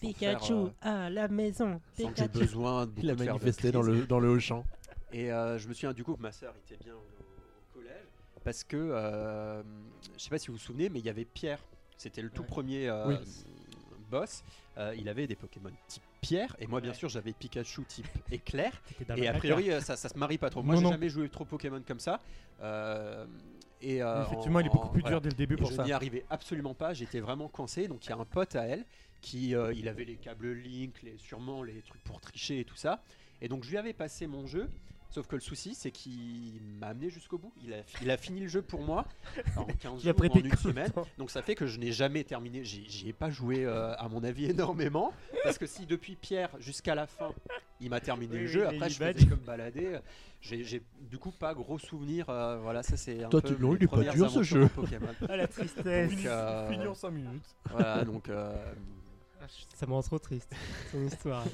Pikachu 0.00 0.46
faire, 0.46 0.54
euh, 0.56 1.06
à 1.06 1.10
la 1.10 1.28
maison. 1.28 1.80
sans 1.98 2.12
que 2.12 2.18
j'ai 2.18 2.28
besoin 2.28 2.86
de 2.86 2.92
Il 3.02 3.10
a 3.10 3.14
manifesté 3.14 3.70
dans 3.72 3.82
le, 3.82 4.06
dans 4.06 4.20
le 4.20 4.28
Auchan. 4.30 4.64
Et 5.12 5.32
euh, 5.32 5.58
je 5.58 5.68
me 5.68 5.74
souviens 5.74 5.92
du 5.92 6.04
coup 6.04 6.14
que 6.16 6.22
ma 6.22 6.32
soeur 6.32 6.54
était 6.66 6.82
bien 6.82 6.94
au, 6.94 6.98
au 6.98 7.74
collège 7.74 8.06
parce 8.44 8.64
que 8.64 8.76
euh, 8.76 9.62
je 10.16 10.22
sais 10.22 10.30
pas 10.30 10.38
si 10.38 10.46
vous 10.48 10.54
vous 10.54 10.58
souvenez, 10.58 10.88
mais 10.88 11.00
il 11.00 11.04
y 11.04 11.10
avait 11.10 11.24
Pierre. 11.24 11.58
C'était 11.96 12.22
le 12.22 12.30
tout 12.30 12.44
premier 12.44 12.88
euh, 12.88 13.08
Oui. 13.08 13.16
boss. 14.10 14.42
Euh, 14.78 14.94
il 14.96 15.08
avait 15.08 15.26
des 15.26 15.34
Pokémon 15.36 15.70
type 15.88 16.02
Pierre 16.22 16.54
et 16.60 16.66
moi 16.66 16.80
bien 16.80 16.94
sûr 16.94 17.08
j'avais 17.08 17.32
Pikachu 17.32 17.82
type 17.84 18.06
éclair. 18.30 18.72
Et 19.16 19.26
a 19.28 19.34
priori, 19.34 19.70
euh, 19.70 19.80
ça, 19.80 19.96
ça 19.96 20.08
se 20.08 20.16
marie 20.16 20.38
pas 20.38 20.48
trop. 20.48 20.62
Moi, 20.62 20.76
j'ai 20.76 20.88
jamais 20.88 21.08
joué 21.10 21.28
trop 21.28 21.44
Pokémon 21.44 21.82
comme 21.86 22.00
ça. 22.00 22.20
Et, 23.82 24.02
euh, 24.02 24.24
Effectivement, 24.24 24.60
il 24.60 24.66
est 24.66 24.70
beaucoup 24.70 24.90
plus 24.90 25.02
dur 25.02 25.20
dès 25.20 25.30
le 25.30 25.34
début 25.34 25.54
Et 25.54 25.58
pour 25.58 25.70
je 25.70 25.76
ça. 25.76 25.84
n'y 25.84 25.92
arrivais 25.92 26.24
absolument 26.30 26.74
pas, 26.74 26.92
j'étais 26.92 27.20
vraiment 27.20 27.48
coincé. 27.48 27.88
Donc 27.88 28.04
il 28.06 28.10
y 28.10 28.12
a 28.12 28.16
un 28.16 28.24
pote 28.24 28.56
à 28.56 28.64
elle 28.66 28.84
qui 29.20 29.54
euh, 29.54 29.72
il 29.74 29.88
avait 29.88 30.04
les 30.04 30.16
câbles 30.16 30.52
Link, 30.52 31.02
les, 31.02 31.16
sûrement 31.18 31.62
les 31.62 31.82
trucs 31.82 32.02
pour 32.04 32.20
tricher 32.20 32.60
et 32.60 32.64
tout 32.64 32.76
ça. 32.76 33.02
Et 33.40 33.48
donc 33.48 33.64
je 33.64 33.70
lui 33.70 33.78
avais 33.78 33.92
passé 33.92 34.26
mon 34.26 34.46
jeu. 34.46 34.68
Sauf 35.10 35.26
que 35.26 35.34
le 35.34 35.40
souci, 35.40 35.74
c'est 35.74 35.90
qu'il 35.90 36.60
m'a 36.80 36.88
amené 36.88 37.10
jusqu'au 37.10 37.36
bout. 37.36 37.52
Il 37.64 37.74
a, 37.74 37.78
il 38.00 38.10
a 38.12 38.16
fini 38.16 38.40
le 38.42 38.46
jeu 38.48 38.62
pour 38.62 38.80
moi 38.82 39.04
en 39.56 39.64
15 39.64 40.02
Il 40.04 40.08
a 40.08 40.12
jours 40.12 40.20
ou 40.22 40.38
en 40.38 40.40
une 40.40 40.56
semaine. 40.56 40.92
Donc 41.18 41.30
ça 41.32 41.42
fait 41.42 41.56
que 41.56 41.66
je 41.66 41.78
n'ai 41.80 41.90
jamais 41.90 42.22
terminé. 42.22 42.64
J'y 42.64 42.88
j'y 42.88 43.08
ai 43.08 43.12
pas 43.12 43.28
joué, 43.28 43.64
euh, 43.64 43.92
à 43.96 44.08
mon 44.08 44.22
avis, 44.22 44.44
énormément. 44.50 45.12
Parce 45.42 45.58
que 45.58 45.66
si 45.66 45.84
depuis 45.86 46.14
Pierre 46.14 46.50
jusqu'à 46.60 46.94
la 46.94 47.08
fin, 47.08 47.32
il 47.80 47.90
m'a 47.90 48.00
terminé 48.00 48.34
Oui, 48.36 48.40
le 48.42 48.46
jeu, 48.46 48.66
après 48.68 48.88
je 48.88 48.98
faisais 48.98 49.26
comme 49.26 49.40
balader. 49.40 49.98
J'ai 50.42 50.62
j'ai 50.64 50.80
du 51.10 51.18
coup 51.18 51.32
pas 51.32 51.54
gros 51.54 51.78
souvenir. 51.78 52.30
euh, 52.30 52.58
voilà, 52.62 52.82
ça 52.84 52.96
c'est 52.96 53.24
un 53.24 53.28
Toi, 53.28 53.42
peu 53.42 53.48
tu- 53.56 53.56
il 53.76 53.82
est 53.82 53.86
pas 53.88 54.12
dur, 54.12 54.30
ce 54.30 54.42
jeu. 54.44 54.68
Ah 55.28 55.36
la 55.36 55.48
tristesse. 55.48 56.10
Donc, 56.14 56.24
euh, 56.24 56.70
Fini 56.70 56.86
en 56.86 56.94
5 56.94 57.10
minutes. 57.10 57.56
voilà, 57.70 58.04
donc 58.04 58.28
euh, 58.28 58.54
Ça 59.74 59.86
me 59.86 59.92
rend 59.92 60.02
trop 60.02 60.18
triste, 60.20 60.54
son 60.92 61.04
histoire. 61.04 61.44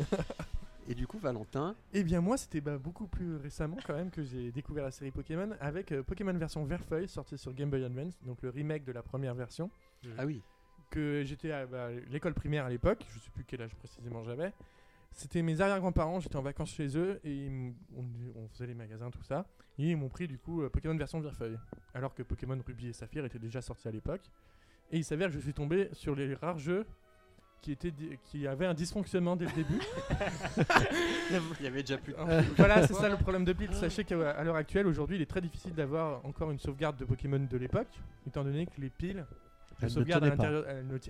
Et 0.88 0.94
du 0.94 1.06
coup 1.06 1.18
Valentin, 1.18 1.74
Eh 1.92 2.02
bien 2.04 2.20
moi 2.20 2.36
c'était 2.36 2.60
bah, 2.60 2.78
beaucoup 2.78 3.06
plus 3.06 3.36
récemment 3.36 3.76
quand 3.86 3.94
même 3.94 4.10
que 4.10 4.22
j'ai 4.22 4.52
découvert 4.52 4.84
la 4.84 4.90
série 4.90 5.10
Pokémon 5.10 5.50
avec 5.60 5.92
euh, 5.92 6.02
Pokémon 6.02 6.32
version 6.34 6.64
Verfeuille 6.64 7.08
sorti 7.08 7.38
sur 7.38 7.52
Game 7.54 7.70
Boy 7.70 7.84
Advance, 7.84 8.18
donc 8.24 8.42
le 8.42 8.50
remake 8.50 8.84
de 8.84 8.92
la 8.92 9.02
première 9.02 9.34
version. 9.34 9.70
ah 10.18 10.26
oui, 10.26 10.42
que 10.90 11.22
j'étais 11.24 11.50
à 11.50 11.66
bah, 11.66 11.88
l'école 12.10 12.34
primaire 12.34 12.64
à 12.64 12.70
l'époque, 12.70 13.04
je 13.12 13.18
sais 13.18 13.30
plus 13.30 13.44
quel 13.44 13.62
âge 13.62 13.74
précisément 13.74 14.22
j'avais. 14.22 14.52
C'était 15.12 15.40
mes 15.40 15.60
arrière-grands-parents, 15.60 16.20
j'étais 16.20 16.36
en 16.36 16.42
vacances 16.42 16.72
chez 16.72 16.96
eux 16.98 17.20
et 17.24 17.48
on, 17.96 18.04
on 18.38 18.48
faisait 18.48 18.66
les 18.66 18.74
magasins, 18.74 19.10
tout 19.10 19.22
ça. 19.22 19.46
Et 19.78 19.90
ils 19.90 19.96
m'ont 19.96 20.10
pris 20.10 20.28
du 20.28 20.38
coup 20.38 20.62
euh, 20.62 20.68
Pokémon 20.68 20.96
version 20.96 21.20
Verfeuille. 21.20 21.58
Alors 21.94 22.14
que 22.14 22.22
Pokémon 22.22 22.58
Ruby 22.66 22.88
et 22.88 22.92
Saphir 22.92 23.24
étaient 23.24 23.38
déjà 23.38 23.62
sortis 23.62 23.88
à 23.88 23.90
l'époque. 23.90 24.30
Et 24.90 24.98
il 24.98 25.04
s'avère 25.04 25.28
que 25.28 25.34
je 25.34 25.40
suis 25.40 25.54
tombé 25.54 25.88
sur 25.92 26.14
les 26.14 26.34
rares 26.34 26.58
jeux 26.58 26.86
qui, 28.24 28.46
avaient 28.46 28.66
un 28.66 28.74
dysfonctionnement 28.74 29.34
dès 29.34 29.46
le 29.46 29.52
début. 29.52 29.80
il 31.60 31.64
y 31.64 31.66
avait 31.66 31.82
déjà 31.82 31.98
plus. 31.98 32.12
de- 32.12 32.18
Alors, 32.18 32.42
voilà, 32.56 32.86
c'est 32.86 32.94
ça 32.94 33.08
le 33.08 33.16
problème 33.16 33.44
de 33.44 33.52
Build. 33.52 33.74
Sachez 33.74 34.04
qu'à 34.04 34.14
l'heure 34.44 34.56
actuelle, 34.56 34.86
aujourd'hui, 34.86 35.16
il 35.16 35.22
est 35.22 35.26
très 35.26 35.40
difficile 35.40 35.74
d'avoir 35.74 36.24
encore 36.24 36.50
une 36.50 36.58
sauvegarde 36.58 36.96
de 36.96 37.04
Pokémon 37.04 37.38
de 37.50 37.56
l'époque, 37.56 37.88
étant 38.26 38.44
donné 38.44 38.66
que 38.66 38.80
les 38.80 38.90
piles 38.90 39.24
Elle 39.80 39.88
ne 39.88 39.92
sauvegarde 39.92 40.24
à 40.24 40.28
l'intérieur, 40.28 40.64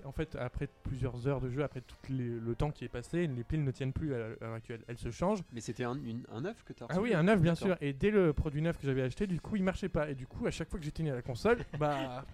en 0.05 0.11
fait, 0.11 0.35
après 0.39 0.67
plusieurs 0.83 1.27
heures 1.27 1.39
de 1.39 1.49
jeu, 1.49 1.63
après 1.63 1.81
tout 1.81 1.95
les- 2.09 2.27
le 2.39 2.55
temps 2.55 2.69
qui 2.71 2.83
est 2.85 2.89
passé, 2.89 3.25
les 3.27 3.43
piles 3.43 3.63
ne 3.63 3.71
tiennent 3.71 3.93
plus 3.93 4.13
à 4.13 4.17
l'heure 4.17 4.53
actuelle. 4.53 4.81
Elles 4.87 4.97
se 4.97 5.09
changent. 5.09 5.41
Mais 5.53 5.61
c'était 5.61 5.85
un, 5.85 5.95
une- 5.95 6.25
un 6.31 6.43
œuf 6.45 6.63
que 6.65 6.73
tu 6.73 6.83
as 6.83 6.87
Ah 6.89 6.99
oui, 6.99 7.13
un 7.13 7.23
neuf, 7.23 7.39
bien 7.41 7.55
sûr. 7.55 7.77
Et 7.81 7.93
dès 7.93 8.11
le 8.11 8.33
produit 8.33 8.61
neuf 8.61 8.77
que 8.77 8.85
j'avais 8.85 9.01
acheté, 9.03 9.25
du 9.27 9.39
coup, 9.39 9.55
il 9.55 9.63
marchait 9.63 9.89
pas. 9.89 10.09
Et 10.09 10.15
du 10.15 10.27
coup, 10.27 10.45
à 10.47 10.51
chaque 10.51 10.69
fois 10.69 10.79
que 10.79 10.85
j'éteignais 10.85 11.11
la 11.13 11.21
console, 11.21 11.59
bah. 11.79 12.25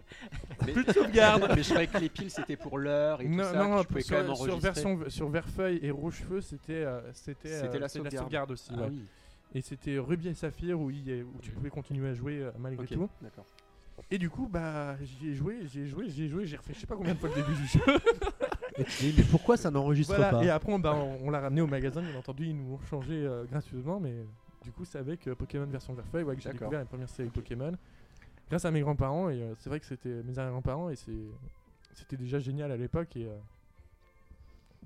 Mais, 0.66 0.74
Plus 0.74 0.86
de 0.86 0.92
sauvegarde. 0.94 1.52
mais 1.56 1.64
je 1.64 1.70
croyais 1.70 1.88
que 1.88 1.98
les 1.98 2.10
piles 2.10 2.32
c'était 2.32 2.58
pour 2.58 2.78
l'heure 2.80 3.22
et 3.22 3.28
non, 3.28 3.44
tout 3.44 3.50
ça. 3.54 3.68
non, 3.68 3.84
pouvais 3.84 4.02
sur, 4.02 4.16
quand 4.18 4.24
même 4.24 4.36
sur 4.36 4.58
version, 4.60 5.00
sur 5.10 5.30
Verfeuille 5.30 5.80
et 5.84 5.92
Rouge-Feu, 5.92 6.42
c'était 6.42 6.84
euh, 6.84 7.02
c'était 7.14 7.52
euh, 7.52 7.62
C'était 7.62 7.80
la 7.80 7.90
sauvegarde. 7.90 8.52
aussi. 8.52 8.72
Ah 8.76 8.82
ouais. 8.82 8.88
oui, 8.90 9.04
Et 9.54 9.62
c'était 9.62 9.98
Ruby 10.00 10.30
et 10.30 10.34
Saphir 10.34 10.80
où, 10.80 10.90
il 10.90 11.24
où 11.24 11.40
tu 11.42 11.52
pouvais 11.52 11.70
continuer 11.70 12.10
à 12.10 12.14
jouer 12.14 12.40
euh, 12.42 12.52
malgré 12.58 12.88
tout. 12.88 13.10
d'accord. 13.22 13.46
Et 14.12 14.18
du 14.18 14.30
coup, 14.30 14.48
bah, 14.48 14.96
j'y 15.02 15.30
ai 15.30 15.34
joué, 15.34 15.66
j'y 15.66 15.82
ai 15.82 15.88
joué, 15.88 16.10
j'y 16.10 16.24
ai 16.24 16.30
joué, 16.30 16.46
j'ai 16.46 16.58
refait 16.58 16.74
je 16.74 16.80
sais 16.80 16.88
pas 16.88 16.96
combien 16.96 17.14
de 17.16 17.20
fois 17.20 17.30
le 17.30 17.36
début 17.36 17.54
du 17.54 17.66
jeu. 17.66 17.80
Et 19.02 19.12
mais 19.16 19.24
pourquoi 19.30 19.56
ça 19.56 19.70
n'enregistre 19.70 20.16
Voilà, 20.16 20.32
pas 20.32 20.44
et 20.44 20.50
après, 20.50 20.74
on, 20.74 20.80
bah, 20.80 20.94
on, 20.96 21.28
on 21.28 21.30
l'a 21.30 21.40
ramené 21.40 21.62
au 21.62 21.68
magasin, 21.68 22.02
bien 22.02 22.16
entendu, 22.16 22.48
ils 22.48 22.56
nous 22.56 22.70
l'ont 22.72 22.80
changé 22.82 23.14
euh, 23.14 23.46
gracieusement, 23.46 24.00
mais 24.00 24.26
du 24.64 24.72
coup, 24.72 24.84
c'est 24.84 24.98
avec 24.98 25.28
euh, 25.28 25.36
Pokémon 25.36 25.66
version 25.68 25.94
Verfeuille 25.94 26.24
ouais, 26.24 26.36
que 26.36 26.42
j'ai 26.42 26.50
D'accord. 26.50 26.62
découvert 26.62 26.80
la 26.80 26.86
première 26.86 27.10
série 27.10 27.30
Pokémon. 27.30 27.72
Grâce 28.50 28.66
à 28.66 28.72
mes 28.72 28.82
grands-parents, 28.82 29.30
et 29.30 29.42
euh, 29.44 29.54
c'est 29.60 29.70
vrai 29.70 29.80
que 29.80 29.86
c'était 29.86 30.24
mes 30.24 30.38
arrière-grands-parents, 30.40 30.90
et 30.90 30.96
c'est- 30.96 31.32
c'était 31.92 32.18
déjà 32.18 32.40
génial 32.40 32.72
à 32.72 32.78
l'époque, 32.78 33.16
et 33.16 33.28
euh, 33.28 33.38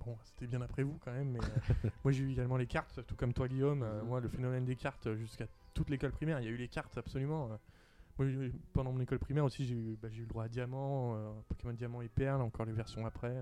bon, 0.06 0.18
c'était 0.24 0.48
bien 0.48 0.62
après 0.62 0.84
vous 0.84 1.00
quand 1.04 1.12
même, 1.14 1.30
mais 1.32 1.40
euh, 1.40 1.90
moi 2.04 2.12
j'ai 2.12 2.24
eu 2.24 2.32
également 2.32 2.58
les 2.58 2.68
cartes, 2.68 3.06
tout 3.08 3.16
comme 3.16 3.34
toi 3.34 3.48
Guillaume, 3.48 3.84
euh, 3.84 4.02
Mhm. 4.02 4.08
moi 4.08 4.20
le 4.20 4.28
phénomène 4.30 4.66
des 4.66 4.76
cartes 4.76 5.08
euh, 5.08 5.16
jusqu'à 5.16 5.46
toute 5.74 5.90
l'école 5.90 6.12
primaire, 6.12 6.40
il 6.42 6.46
y 6.46 6.48
a 6.48 6.52
eu 6.52 6.58
les 6.58 6.68
cartes 6.68 6.98
absolument. 6.98 7.52
euh. 7.54 7.58
Moi, 8.20 8.28
pendant 8.74 8.92
mon 8.92 9.00
école 9.00 9.20
primaire 9.20 9.46
aussi, 9.46 9.66
j'ai 9.66 9.76
eu, 9.76 9.98
bah, 10.02 10.08
j'ai 10.12 10.18
eu 10.20 10.22
le 10.22 10.28
droit 10.28 10.46
à 10.46 10.48
Diamant, 10.48 11.16
euh, 11.16 11.30
Pokémon 11.50 11.74
Diamant 11.74 12.02
et 12.02 12.08
Perle, 12.10 12.42
encore 12.42 12.66
les 12.66 12.72
versions 12.74 13.06
après. 13.06 13.34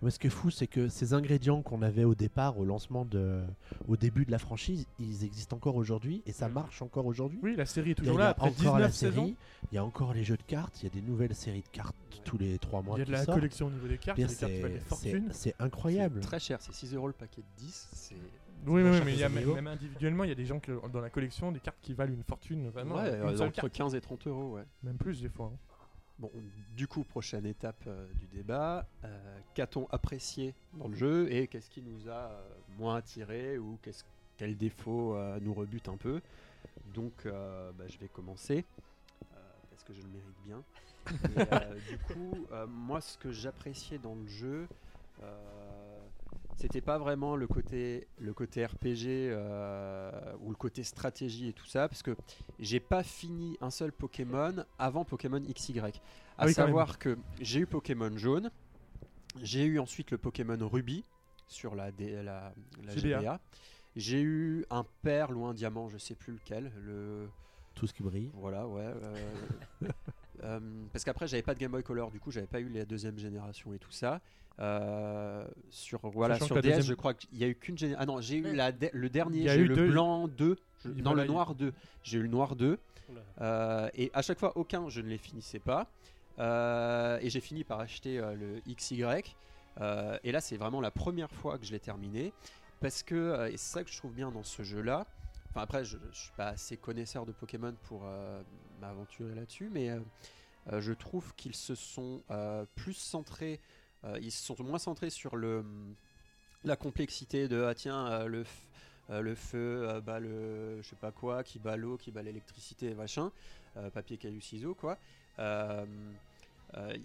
Mais 0.00 0.10
ce 0.10 0.20
qui 0.20 0.28
est 0.28 0.30
fou, 0.30 0.48
c'est 0.48 0.68
que 0.68 0.86
ces 0.88 1.12
ingrédients 1.12 1.60
qu'on 1.60 1.82
avait 1.82 2.04
au 2.04 2.14
départ, 2.14 2.56
au 2.56 2.64
lancement, 2.64 3.04
de, 3.04 3.42
au 3.88 3.96
début 3.96 4.24
de 4.24 4.30
la 4.30 4.38
franchise, 4.38 4.86
ils 5.00 5.24
existent 5.24 5.56
encore 5.56 5.74
aujourd'hui 5.74 6.22
et 6.24 6.30
ça 6.30 6.48
marche 6.48 6.82
encore 6.82 7.04
aujourd'hui. 7.06 7.40
Oui, 7.42 7.56
la 7.56 7.66
série 7.66 7.90
est 7.90 7.98
Il 7.98 8.04
y 8.04 8.08
a, 8.08 8.12
toujours 8.12 8.14
il 8.14 8.18
y 8.18 8.22
là 8.22 8.28
a 8.28 8.30
après 8.30 8.48
encore 8.48 8.78
la 8.78 8.86
19 8.86 8.94
saisons. 8.94 9.22
série, 9.24 9.36
il 9.72 9.74
y 9.74 9.78
a 9.78 9.84
encore 9.84 10.14
les 10.14 10.22
jeux 10.22 10.36
de 10.36 10.42
cartes, 10.44 10.80
il 10.80 10.84
y 10.84 10.86
a 10.86 10.94
des 10.94 11.02
nouvelles 11.02 11.34
séries 11.34 11.62
de 11.62 11.68
cartes 11.76 11.96
tous 12.24 12.38
les 12.38 12.58
trois 12.60 12.80
mois 12.80 12.94
Il 12.96 13.00
y 13.00 13.02
a 13.02 13.06
de 13.06 13.10
la 13.10 13.24
sortent. 13.24 13.38
collection 13.38 13.66
au 13.66 13.70
niveau 13.70 13.88
des 13.88 13.98
cartes, 13.98 14.20
C'est 14.20 14.28
c'est- 14.28 14.78
fortunes. 14.86 15.28
c'est 15.32 15.54
incroyable. 15.58 16.20
C'est 16.22 16.28
Très 16.28 16.38
cher, 16.40 16.58
c'est 16.62 16.72
6 16.74 16.94
euros 16.94 17.08
le 17.08 17.12
paquet 17.12 17.42
de 17.42 17.46
10. 17.64 17.88
C'est 17.92 18.14
Oui, 18.66 18.82
mais 18.82 19.00
que 19.00 19.08
il 19.08 19.16
y 19.18 19.22
a 19.24 19.28
les 19.28 19.44
même, 19.46 19.66
individuellement, 19.66 20.24
il 20.24 20.28
y 20.28 20.32
a 20.32 20.36
des 20.36 20.44
gens 20.46 20.60
qui, 20.60 20.70
dans 20.92 21.00
la 21.00 21.10
collection 21.10 21.52
des 21.52 21.60
cartes 21.60 21.78
qui 21.80 21.94
valent 21.94 22.12
une 22.12 22.24
fortune, 22.24 22.68
vraiment. 22.70 22.96
ouais, 22.96 23.08
une 23.16 23.22
euh, 23.22 23.40
entre 23.40 23.52
carte, 23.52 23.72
15 23.72 23.94
et 23.94 24.00
30 24.00 24.26
euros, 24.26 24.54
ouais. 24.56 24.64
même 24.82 24.96
plus 24.98 25.20
des 25.22 25.28
fois. 25.28 25.52
hein. 25.54 25.58
Bon, 26.18 26.32
du 26.76 26.88
coup, 26.88 27.04
prochaine 27.04 27.46
étape 27.46 27.84
euh, 27.86 28.06
du 28.14 28.26
débat. 28.26 28.88
euh, 29.04 29.38
Qu'a-t-on 29.54 29.86
apprécié 29.90 30.52
dans 30.74 30.88
le 30.88 30.96
jeu 30.96 31.32
et 31.32 31.46
qu'est-ce 31.46 31.70
qui 31.70 31.80
nous 31.80 32.08
a 32.08 32.30
euh, 32.32 32.48
moins 32.76 32.96
attiré 32.96 33.56
ou 33.56 33.78
qu'est-ce- 33.82 34.02
quel 34.36 34.56
défaut 34.56 35.14
euh, 35.14 35.38
nous 35.40 35.54
rebute 35.54 35.88
un 35.88 35.96
peu? 35.96 36.20
Donc, 36.92 37.12
euh, 37.26 37.70
bah, 37.78 37.84
je 37.86 37.96
vais 37.98 38.08
commencer 38.08 38.64
euh, 39.32 39.36
parce 39.70 39.84
que 39.84 39.92
je 39.94 40.00
le 40.02 40.08
mérite 40.08 40.36
bien. 40.44 40.62
Et, 41.36 41.40
euh, 41.52 41.74
du 41.88 41.98
coup, 42.12 42.46
euh, 42.50 42.66
moi, 42.66 43.00
ce 43.00 43.16
que 43.16 43.30
j'appréciais 43.30 43.98
dans 43.98 44.16
le 44.16 44.26
jeu, 44.26 44.66
euh, 45.22 45.77
c'était 46.58 46.80
pas 46.80 46.98
vraiment 46.98 47.36
le 47.36 47.46
côté, 47.46 48.06
le 48.18 48.34
côté 48.34 48.66
RPG 48.66 49.06
euh, 49.30 50.10
ou 50.40 50.50
le 50.50 50.56
côté 50.56 50.82
stratégie 50.82 51.48
et 51.48 51.52
tout 51.52 51.66
ça, 51.66 51.88
parce 51.88 52.02
que 52.02 52.16
j'ai 52.58 52.80
pas 52.80 53.02
fini 53.02 53.56
un 53.60 53.70
seul 53.70 53.92
Pokémon 53.92 54.64
avant 54.78 55.04
Pokémon 55.04 55.40
XY. 55.40 55.78
À 55.80 55.90
Ah 56.38 56.46
oui, 56.46 56.52
savoir 56.52 56.98
que 56.98 57.16
j'ai 57.40 57.60
eu 57.60 57.66
Pokémon 57.66 58.16
jaune, 58.16 58.50
j'ai 59.40 59.64
eu 59.64 59.78
ensuite 59.78 60.10
le 60.10 60.18
Pokémon 60.18 60.58
Ruby 60.68 61.04
sur 61.46 61.74
la, 61.74 61.92
D- 61.92 62.22
la, 62.22 62.52
la 62.84 62.94
GBA. 62.94 63.20
GBA. 63.20 63.40
J'ai 63.96 64.20
eu 64.20 64.64
un 64.70 64.84
perle 65.02 65.36
ou 65.36 65.46
un 65.46 65.54
diamant, 65.54 65.88
je 65.88 65.98
sais 65.98 66.14
plus 66.14 66.32
lequel. 66.34 66.72
Le 66.84 67.28
Tout 67.74 67.86
ce 67.86 67.94
qui 67.94 68.02
brille. 68.02 68.30
voilà, 68.32 68.66
ouais. 68.66 68.82
euh, 68.82 69.14
euh, 70.44 70.60
parce 70.92 71.04
qu'après, 71.04 71.26
j'avais 71.28 71.42
pas 71.42 71.54
de 71.54 71.58
Game 71.58 71.70
Boy 71.72 71.82
Color, 71.82 72.10
du 72.10 72.20
coup, 72.20 72.30
j'avais 72.30 72.46
pas 72.46 72.60
eu 72.60 72.68
la 72.68 72.84
deuxième 72.84 73.18
génération 73.18 73.72
et 73.72 73.78
tout 73.78 73.90
ça. 73.92 74.20
Euh, 74.60 75.46
sur 75.70 76.00
voilà, 76.08 76.34
Sachant 76.34 76.46
sur 76.46 76.56
DS, 76.56 76.62
deuxième- 76.62 76.82
je 76.82 76.94
crois 76.94 77.14
qu'il 77.14 77.38
y 77.38 77.44
a 77.44 77.48
eu 77.48 77.54
qu'une 77.54 77.78
génération. 77.78 78.02
Ah 78.02 78.06
non, 78.12 78.20
j'ai 78.20 78.36
eu 78.38 78.52
la 78.54 78.72
de- 78.72 78.90
le 78.92 79.08
dernier, 79.08 79.48
j'ai 79.48 79.56
eu 79.60 79.64
eu 79.64 79.68
le 79.68 79.74
deux- 79.76 79.88
blanc 79.90 80.26
2. 80.28 80.56
je- 80.84 80.88
non, 80.90 81.14
le 81.14 81.24
noir 81.24 81.54
2. 81.54 81.72
J'ai 82.02 82.18
eu 82.18 82.22
le 82.22 82.28
noir 82.28 82.56
2. 82.56 82.78
Euh, 83.40 83.88
et 83.94 84.10
à 84.14 84.22
chaque 84.22 84.38
fois, 84.38 84.52
aucun, 84.56 84.88
je 84.88 85.00
ne 85.00 85.08
les 85.08 85.18
finissais 85.18 85.60
pas. 85.60 85.86
Euh, 86.38 87.18
et 87.20 87.30
j'ai 87.30 87.40
fini 87.40 87.64
par 87.64 87.80
acheter 87.80 88.18
euh, 88.18 88.34
le 88.34 88.60
XY. 88.68 89.04
Euh, 89.80 90.18
et 90.24 90.32
là, 90.32 90.40
c'est 90.40 90.56
vraiment 90.56 90.80
la 90.80 90.90
première 90.90 91.30
fois 91.30 91.58
que 91.58 91.64
je 91.64 91.72
l'ai 91.72 91.80
terminé. 91.80 92.32
Parce 92.80 93.02
que, 93.02 93.14
euh, 93.14 93.48
et 93.48 93.56
c'est 93.56 93.72
ça 93.78 93.84
que 93.84 93.90
je 93.90 93.96
trouve 93.96 94.12
bien 94.12 94.30
dans 94.30 94.42
ce 94.44 94.62
jeu-là. 94.62 95.06
Enfin, 95.50 95.62
après, 95.62 95.84
je 95.84 95.96
ne 95.96 96.12
suis 96.12 96.32
pas 96.36 96.48
assez 96.48 96.76
connaisseur 96.76 97.26
de 97.26 97.32
Pokémon 97.32 97.74
pour 97.84 98.02
euh, 98.04 98.42
m'aventurer 98.80 99.34
là-dessus. 99.34 99.68
Mais 99.72 99.90
euh, 99.90 100.00
euh, 100.72 100.80
je 100.80 100.92
trouve 100.92 101.34
qu'ils 101.36 101.54
se 101.56 101.74
sont 101.74 102.22
euh, 102.30 102.64
plus 102.76 102.94
centrés. 102.94 103.60
Euh, 104.04 104.18
ils 104.20 104.30
sont 104.30 104.56
moins 104.62 104.78
centrés 104.78 105.10
sur 105.10 105.36
le, 105.36 105.64
la 106.64 106.76
complexité 106.76 107.48
de 107.48 107.62
ah 107.62 107.74
tiens, 107.74 108.06
euh, 108.06 108.26
le, 108.26 108.44
euh, 109.10 109.20
le 109.20 109.34
feu 109.34 109.88
euh, 109.88 110.00
bat 110.00 110.20
le 110.20 110.82
je 110.82 110.88
sais 110.88 110.96
pas 110.96 111.12
quoi, 111.12 111.42
qui 111.42 111.58
bat 111.58 111.76
l'eau, 111.76 111.96
qui 111.96 112.10
bat 112.10 112.22
l'électricité, 112.22 112.94
machin, 112.94 113.32
euh, 113.76 113.90
papier, 113.90 114.18
caillou, 114.18 114.40
ciseaux, 114.40 114.74
quoi. 114.74 114.98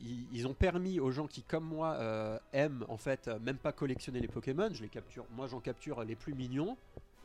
Ils, 0.01 0.27
ils 0.33 0.45
ont 0.45 0.53
permis 0.53 0.99
aux 0.99 1.11
gens 1.11 1.25
qui, 1.25 1.41
comme 1.41 1.63
moi, 1.63 1.97
aiment 2.51 2.85
en 2.89 2.97
fait 2.97 3.29
même 3.41 3.57
pas 3.57 3.71
collectionner 3.71 4.19
les 4.19 4.27
Pokémon. 4.27 4.69
Je 4.73 4.81
les 4.81 4.89
capture, 4.89 5.25
moi 5.31 5.47
j'en 5.47 5.61
capture 5.61 6.03
les 6.03 6.15
plus 6.15 6.33
mignons. 6.33 6.75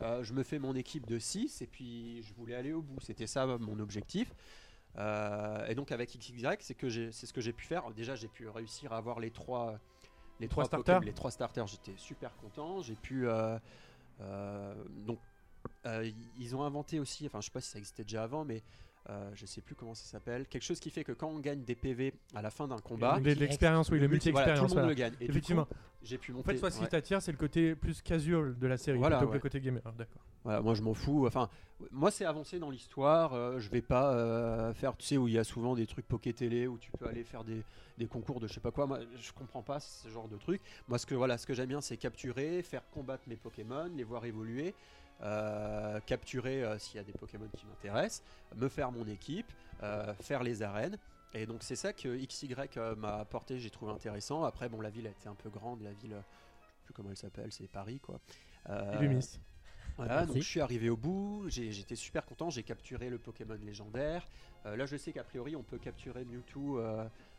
Je 0.01 0.33
me 0.33 0.45
fais 0.45 0.61
mon 0.61 0.77
équipe 0.77 1.05
de 1.07 1.19
6 1.19 1.63
et 1.63 1.67
puis 1.67 2.23
je 2.23 2.33
voulais 2.35 2.55
aller 2.55 2.73
au 2.73 2.81
bout. 2.81 3.01
C'était 3.01 3.27
ça 3.27 3.45
mon 3.45 3.81
objectif. 3.81 4.33
Euh, 4.97 5.67
et 5.67 5.75
donc 5.75 5.93
avec 5.93 6.11
XY, 6.17 6.47
c'est 6.61 6.75
que 6.75 6.89
j'ai- 6.89 7.13
c'est 7.13 7.27
ce 7.27 7.33
que 7.33 7.41
j'ai 7.41 7.53
pu 7.53 7.65
faire. 7.67 7.91
Déjà, 7.93 8.15
j'ai 8.17 8.29
pu 8.29 8.49
réussir 8.49 8.93
à 8.93 8.97
avoir 8.97 9.21
les 9.21 9.31
trois, 9.31 9.79
les 10.41 10.49
Trois 10.49 10.65
trois, 10.65 10.79
starters. 10.79 10.97
Pokémon- 10.97 11.07
les 11.07 11.13
trois 11.15 11.31
starters. 11.31 11.67
J'étais 11.67 11.95
super 11.97 12.35
content. 12.37 12.81
J'ai 12.83 12.95
pu 12.97 13.29
euh, 13.29 13.59
euh, 14.21 14.75
donc 15.07 15.19
ils 16.39 16.55
ont 16.57 16.63
inventé 16.63 16.99
aussi, 17.01 17.27
enfin 17.27 17.41
je 17.41 17.47
sais 17.47 17.51
pas 17.53 17.61
si 17.61 17.71
ça 17.71 17.79
existait 17.79 18.05
déjà 18.05 18.23
avant, 18.23 18.45
mais 18.45 18.63
euh, 19.11 19.31
je 19.35 19.47
sais 19.47 19.61
plus 19.61 19.75
comment 19.75 19.95
ça 19.95 20.05
s'appelle, 20.05 20.47
quelque 20.47 20.63
chose 20.65 20.81
qui 20.81 20.91
fait 20.91 21.05
que 21.05 21.13
quand 21.13 21.29
on 21.29 21.39
gagne 21.39 21.63
des 21.65 21.75
PV 21.75 22.13
à 22.35 22.43
la 22.43 22.51
fin 22.51 22.69
d'un 22.69 22.79
combat, 22.79 23.19
L'expérience, 23.21 23.91
oui, 23.91 23.99
le 23.99 24.09
multi- 24.09 24.31
voilà, 24.31 24.49
tout 24.49 24.53
le 24.55 24.63
multi-expérience. 24.63 24.71
monde 24.71 24.79
voilà. 24.79 24.89
le 24.89 24.95
gagne. 24.95 25.15
Et 25.21 25.31
Effectivement. 25.31 25.67
j'ai 26.03 26.19
pu 26.19 26.33
En 26.33 26.37
monter. 26.37 26.53
fait, 26.53 26.59
soit 26.59 26.71
ce 26.71 26.77
qui 26.79 26.83
ouais. 26.85 26.89
t'attire, 26.89 27.23
c'est 27.23 27.33
le 27.33 27.39
côté 27.39 27.75
plus 27.75 28.03
casual 28.03 28.59
de 28.59 28.67
la 28.67 28.77
série 28.77 28.99
Voilà, 28.99 29.17
plutôt 29.17 29.29
que 29.29 29.33
ouais. 29.33 29.39
le 29.39 29.43
côté 29.43 29.61
gamer. 29.61 29.83
Ah, 29.85 29.93
D'accord. 29.97 30.23
Voilà, 30.45 30.61
moi 30.61 30.75
je 30.75 30.83
m'en 30.83 30.95
fous. 30.95 31.27
Enfin, 31.27 31.49
moi 31.91 32.11
c'est 32.11 32.25
avancé 32.25 32.59
dans 32.59 32.71
l'histoire. 32.71 33.33
euh, 33.35 33.59
je 33.59 33.69
vais 33.71 33.83
pas 33.83 34.15
euh, 34.15 34.73
faire, 34.75 34.97
tu 34.97 35.07
sais, 35.07 35.17
où 35.17 35.27
il 35.29 35.35
y 35.35 35.39
a 35.39 35.45
souvent 35.45 35.75
des 35.75 35.87
trucs 35.87 36.07
Poké 36.07 36.33
Télé 36.33 36.67
où 36.67 36.79
tu 36.79 36.91
peux 36.93 37.07
aller 37.07 37.25
faire 37.25 37.45
des, 37.45 37.63
des 37.99 38.07
concours 38.07 38.41
de 38.41 38.47
je 38.47 38.53
sais 38.55 38.61
pas 38.61 38.71
quoi. 38.71 38.87
Moi, 38.87 39.01
je 39.21 39.33
comprends 39.33 39.63
pas 39.63 39.81
ce 39.81 40.09
genre 40.09 40.29
de 40.29 40.37
truc. 40.37 40.61
Moi, 40.89 40.99
ce 40.99 41.07
que 41.07 41.15
voilà, 41.15 41.39
ce 41.39 41.47
que 41.47 41.55
j'aime 41.55 41.69
bien, 41.69 41.81
c'est 41.81 41.97
capturer, 41.97 42.63
faire 42.63 42.83
combattre 42.91 43.25
mes 43.27 43.37
Pokémon, 43.37 43.91
les 43.97 44.05
voir 44.05 44.25
évoluer, 44.27 44.75
euh, 45.21 45.99
capturer 46.07 46.63
euh, 46.63 46.79
s'il 46.79 46.97
y 46.97 47.01
a 47.01 47.03
des 47.03 47.13
Pokémon 47.13 47.49
qui 47.57 47.67
m'intéressent, 47.67 48.23
me 48.55 48.69
faire 48.69 48.93
mon 48.93 49.05
équipe, 49.09 49.51
euh, 49.83 50.15
faire 50.21 50.45
les 50.45 50.63
arènes. 50.63 50.97
Et 51.35 51.45
donc 51.45 51.59
c'est 51.63 51.75
ça 51.75 51.93
que 51.93 52.17
XY 52.25 52.55
m'a 52.97 53.17
apporté, 53.17 53.59
j'ai 53.59 53.71
trouvé 53.71 53.93
intéressant. 53.93 54.45
Après, 54.45 54.69
bon, 54.69 54.81
la 54.81 54.91
ville 54.91 55.09
a 55.09 55.11
été 55.11 55.29
un 55.29 55.35
peu 55.35 55.51
grande, 55.51 55.83
la 55.83 55.93
ville, 55.93 56.13
je 56.13 56.77
sais 56.77 56.83
plus 56.85 56.95
comment 56.95 57.11
elle 57.11 57.17
s'appelle, 57.17 57.51
c'est 57.51 57.67
Paris 57.69 57.99
quoi. 58.01 58.21
Illumis. 58.95 59.41
voilà, 59.97 60.15
Merci. 60.15 60.29
donc 60.29 60.37
je 60.43 60.49
suis 60.49 60.61
arrivé 60.61 60.89
au 60.89 60.97
bout, 60.97 61.47
j'étais 61.49 61.97
super 61.97 62.25
content, 62.25 62.49
j'ai 62.49 62.63
capturé 62.63 63.11
le 63.11 63.19
Pokémon 63.19 63.59
légendaire. 63.61 64.27
Là, 64.65 64.87
je 64.87 64.97
sais 64.97 65.13
qu'a 65.13 65.25
priori, 65.25 65.57
on 65.57 65.63
peut 65.63 65.79
capturer 65.79 66.25
Mewtwo. 66.25 66.81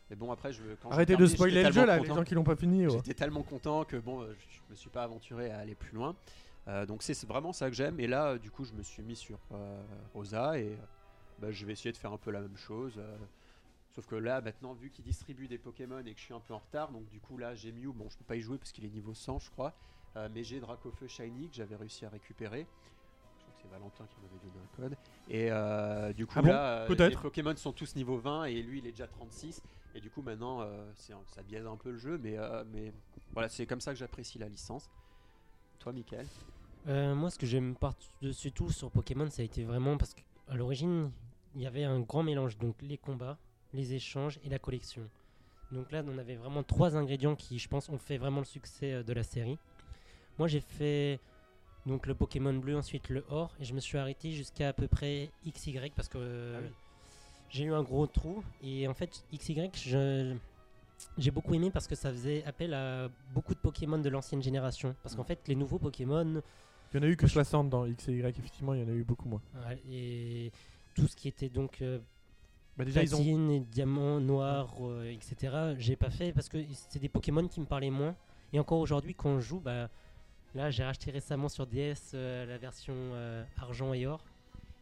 mais 0.10 0.16
bon, 0.16 0.32
après, 0.32 0.52
je, 0.52 0.62
quand 0.82 0.92
Arrêtez 0.92 1.16
de 1.16 1.26
spoiler 1.26 1.64
le 1.64 1.72
jeu 1.72 1.86
là, 1.86 1.98
les 1.98 2.08
gens 2.08 2.24
qui 2.24 2.36
l'ont 2.36 2.44
pas 2.44 2.56
fini. 2.56 2.88
oh. 2.88 2.92
J'étais 2.92 3.14
tellement 3.14 3.44
content 3.44 3.86
que 3.86 3.98
bon, 3.98 4.24
je, 4.26 4.34
je 4.34 4.62
me 4.70 4.76
suis 4.76 4.90
pas 4.90 5.04
aventuré 5.04 5.50
à 5.50 5.60
aller 5.60 5.76
plus 5.76 5.96
loin. 5.96 6.16
Euh, 6.70 6.86
donc 6.86 7.02
c'est 7.04 7.26
vraiment 7.26 7.52
ça 7.52 7.68
que 7.70 7.76
j'aime. 7.76 8.00
Et 8.00 8.06
là, 8.08 8.38
du 8.38 8.52
coup, 8.52 8.64
je 8.64 8.74
me 8.74 8.84
suis 8.84 9.02
mis 9.02 9.16
sur 9.16 9.40
euh, 9.52 9.82
Rosa 10.14 10.58
et 10.60 10.68
euh, 10.74 10.76
bah, 11.40 11.52
je 11.52 11.66
vais 11.66 11.74
essayer 11.74 11.92
de 11.92 11.98
faire 11.98 12.14
un 12.14 12.18
peu 12.18 12.30
la 12.32 12.42
même 12.42 12.56
chose. 12.58 12.94
euh, 12.98 13.18
sauf 13.96 14.06
que 14.06 14.16
là, 14.16 14.40
maintenant, 14.40 14.74
vu 14.74 14.92
qu'il 14.92 15.04
distribue 15.04 15.48
des 15.48 15.58
Pokémon 15.58 16.00
et 16.06 16.14
que 16.14 16.20
je 16.20 16.26
suis 16.26 16.34
un 16.34 16.40
peu 16.40 16.54
en 16.54 16.60
retard, 16.60 16.92
donc 16.92 17.08
du 17.10 17.20
coup 17.20 17.38
là, 17.38 17.56
j'ai 17.56 17.72
Mew. 17.72 17.92
Bon, 17.92 18.08
je 18.10 18.18
peux 18.18 18.24
pas 18.24 18.36
y 18.36 18.42
jouer 18.42 18.58
parce 18.60 18.72
qu'il 18.72 18.86
est 18.86 18.90
niveau 18.90 19.14
100, 19.14 19.40
je 19.40 19.50
crois. 19.50 19.74
Mais 20.34 20.44
j'ai 20.44 20.60
Dracofeu 20.60 21.08
Shiny 21.08 21.50
que 21.50 21.56
j'avais 21.56 21.78
réussi 21.78 22.04
à 22.06 22.10
récupérer. 22.10 22.68
Je 23.38 23.44
crois 23.44 23.54
que 23.56 23.60
c'est 23.62 23.70
Valentin 23.70 24.06
qui 24.08 24.18
m'avait 24.22 24.40
donné 24.44 24.60
un 24.62 24.76
code. 24.76 24.98
Et 26.10 26.14
du 26.14 26.26
coup 26.28 26.34
Ah 26.36 26.42
bon? 26.42 26.50
là, 26.50 26.88
les 26.90 27.16
Pokémon 27.16 27.56
sont 27.56 27.72
tous 27.72 27.96
niveau 27.96 28.18
20 28.18 28.46
et 28.46 28.62
lui, 28.62 28.80
il 28.80 28.88
est 28.88 28.92
déjà 28.92 29.08
36. 29.08 29.62
Et 29.96 30.02
du 30.02 30.10
coup, 30.10 30.22
maintenant, 30.22 30.68
ça 30.96 31.42
biaise 31.44 31.66
un 31.66 31.78
peu 31.78 31.92
le 31.92 31.98
jeu, 31.98 32.18
mais, 32.22 32.36
mais 32.74 32.92
voilà, 33.32 33.48
c'est 33.50 33.66
comme 33.66 33.80
ça 33.82 33.92
que 33.94 33.98
j'apprécie 33.98 34.38
la 34.40 34.50
licence. 34.50 34.90
Toi, 35.80 35.94
Michael? 35.94 36.28
Euh, 36.88 37.14
moi, 37.14 37.30
ce 37.30 37.38
que 37.38 37.46
j'aime 37.46 37.76
par-dessus 37.76 38.52
tout 38.52 38.72
sur 38.72 38.90
Pokémon, 38.92 39.30
ça 39.30 39.42
a 39.42 39.46
été 39.46 39.64
vraiment 39.64 39.98
parce 39.98 40.14
qu'à 40.14 40.56
l'origine, 40.56 41.12
il 41.56 41.62
y 41.62 41.68
avait 41.68 41.84
un 41.84 42.00
grand 42.00 42.24
mélange. 42.24 42.58
Donc, 42.58 42.76
les 42.82 42.98
combats, 42.98 43.38
les 43.74 43.94
échanges 43.94 44.40
et 44.44 44.50
la 44.50 44.60
collection. 44.60 45.04
Donc 45.72 45.92
là, 45.92 46.04
on 46.08 46.18
avait 46.18 46.36
vraiment 46.36 46.64
trois 46.64 46.96
ingrédients 46.96 47.36
qui, 47.36 47.60
je 47.60 47.68
pense, 47.68 47.90
ont 47.90 48.00
fait 48.00 48.18
vraiment 48.18 48.40
le 48.40 48.46
succès 48.46 48.94
euh, 48.94 49.04
de 49.04 49.14
la 49.14 49.24
série. 49.24 49.58
Moi, 50.40 50.48
j'ai 50.48 50.62
fait 50.62 51.20
donc 51.86 52.08
le 52.08 52.16
Pokémon 52.16 52.54
bleu, 52.54 52.76
ensuite 52.78 53.10
le 53.10 53.24
or, 53.30 53.54
et 53.60 53.66
je 53.66 53.74
me 53.74 53.80
suis 53.80 53.98
arrêté 53.98 54.32
jusqu'à 54.32 54.70
à 54.70 54.74
peu 54.74 54.88
près 54.88 55.30
XY 55.46 55.92
parce 55.96 56.08
que 56.08 56.18
euh, 56.18 56.56
Ah 56.60 56.62
oui. 56.66 56.74
j'ai 57.50 57.66
eu 57.66 57.74
un 57.74 57.84
gros 57.84 58.08
trou. 58.08 58.44
Et 58.64 58.88
en 58.88 58.94
fait, 58.96 59.24
XY, 59.32 59.70
je- 59.76 60.36
j'ai 61.18 61.32
beaucoup 61.32 61.54
aimé 61.54 61.70
parce 61.72 61.88
que 61.88 61.96
ça 61.96 62.10
faisait 62.10 62.44
appel 62.46 62.74
à 62.74 63.10
beaucoup 63.34 63.54
de 63.54 63.60
Pokémon 63.60 63.98
de 64.00 64.10
l'ancienne 64.10 64.42
génération. 64.42 64.96
Parce 65.04 65.16
qu'en 65.16 65.24
Mm. 65.24 65.28
fait, 65.28 65.48
les 65.48 65.56
nouveaux 65.56 65.80
Pokémon, 65.80 66.42
Il 66.94 66.98
y 66.98 67.00
en 67.00 67.04
a 67.04 67.08
eu 67.08 67.16
que 67.16 67.28
60 67.28 67.70
dans 67.70 67.86
X 67.86 68.08
et 68.08 68.14
Y, 68.14 68.38
effectivement, 68.40 68.74
il 68.74 68.82
y 68.82 68.84
en 68.84 68.88
a 68.88 68.92
eu 68.94 69.04
beaucoup 69.04 69.30
moins. 69.30 69.42
Ouais, 69.68 69.80
et 69.92 70.52
tout 70.96 71.08
ce 71.08 71.16
qui 71.16 71.28
était 71.28 71.50
donc 71.50 71.82
euh, 71.82 72.00
Bah, 72.78 72.84
déjà, 72.86 73.04
ils 73.04 73.16
ont. 73.16 73.52
et 73.52 73.60
diamant, 73.60 74.20
noir, 74.20 74.74
euh, 74.82 75.12
etc. 75.12 75.76
J'ai 75.78 75.96
pas 75.96 76.10
fait 76.10 76.32
parce 76.34 76.50
que 76.50 76.58
c'est 76.74 77.00
des 77.00 77.10
Pokémon 77.10 77.48
qui 77.48 77.60
me 77.60 77.66
parlaient 77.66 77.92
moins. 77.92 78.16
Et 78.54 78.60
encore 78.60 78.80
aujourd'hui, 78.80 79.14
quand 79.14 79.40
je 79.40 79.48
joue, 79.48 79.60
bah, 79.60 79.90
là 80.56 80.72
j'ai 80.72 80.84
racheté 80.84 81.12
récemment 81.12 81.50
sur 81.50 81.68
DS 81.68 82.12
euh, 82.16 82.46
la 82.48 82.58
version 82.58 82.96
euh, 82.96 83.44
argent 83.58 83.94
et 83.94 84.08
or. 84.08 84.24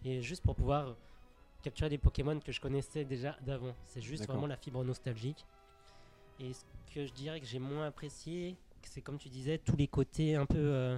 Et 0.06 0.22
juste 0.22 0.44
pour 0.44 0.56
pouvoir 0.56 0.96
capturer 1.62 1.90
des 1.90 1.98
Pokémon 1.98 2.40
que 2.40 2.54
je 2.54 2.62
connaissais 2.62 3.04
déjà 3.04 3.36
d'avant. 3.46 3.76
C'est 3.84 4.00
juste 4.00 4.26
vraiment 4.28 4.48
la 4.48 4.56
fibre 4.56 4.82
nostalgique. 4.86 5.46
Et 6.40 6.54
ce 6.54 6.64
que 6.94 7.06
je 7.06 7.12
dirais 7.12 7.42
que 7.42 7.48
j'ai 7.48 7.60
moins 7.60 7.88
apprécié, 7.88 8.56
c'est 8.84 9.02
comme 9.02 9.18
tu 9.18 9.28
disais, 9.28 9.58
tous 9.58 9.76
les 9.76 9.88
côtés 9.88 10.36
un 10.36 10.46
peu. 10.46 10.98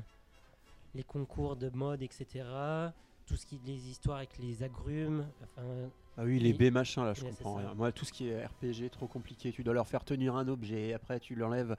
Les 0.95 1.03
concours 1.03 1.55
de 1.55 1.69
mode, 1.69 2.01
etc. 2.01 2.45
Tout 3.25 3.35
ce 3.35 3.45
qui 3.45 3.55
est 3.55 3.67
les 3.67 3.89
histoires 3.89 4.17
avec 4.17 4.37
les 4.39 4.63
agrumes. 4.63 5.25
Enfin, 5.43 5.61
Ah 6.17 6.23
oui, 6.23 6.39
les. 6.39 6.53
B 6.53 6.71
machin 6.73 7.03
là, 7.05 7.13
je 7.13 7.23
Ouais, 7.23 7.29
comprends 7.29 7.55
rien. 7.55 7.73
Moi, 7.75 7.91
tout 7.91 8.05
ce 8.05 8.11
qui 8.11 8.27
est 8.29 8.45
RPG, 8.45 8.89
trop 8.91 9.07
compliqué. 9.07 9.51
Tu 9.51 9.63
dois 9.63 9.73
leur 9.73 9.87
faire 9.87 10.03
tenir 10.03 10.35
un 10.35 10.47
objet, 10.47 10.93
après 10.93 11.19
tu 11.19 11.35
l'enlèves, 11.35 11.75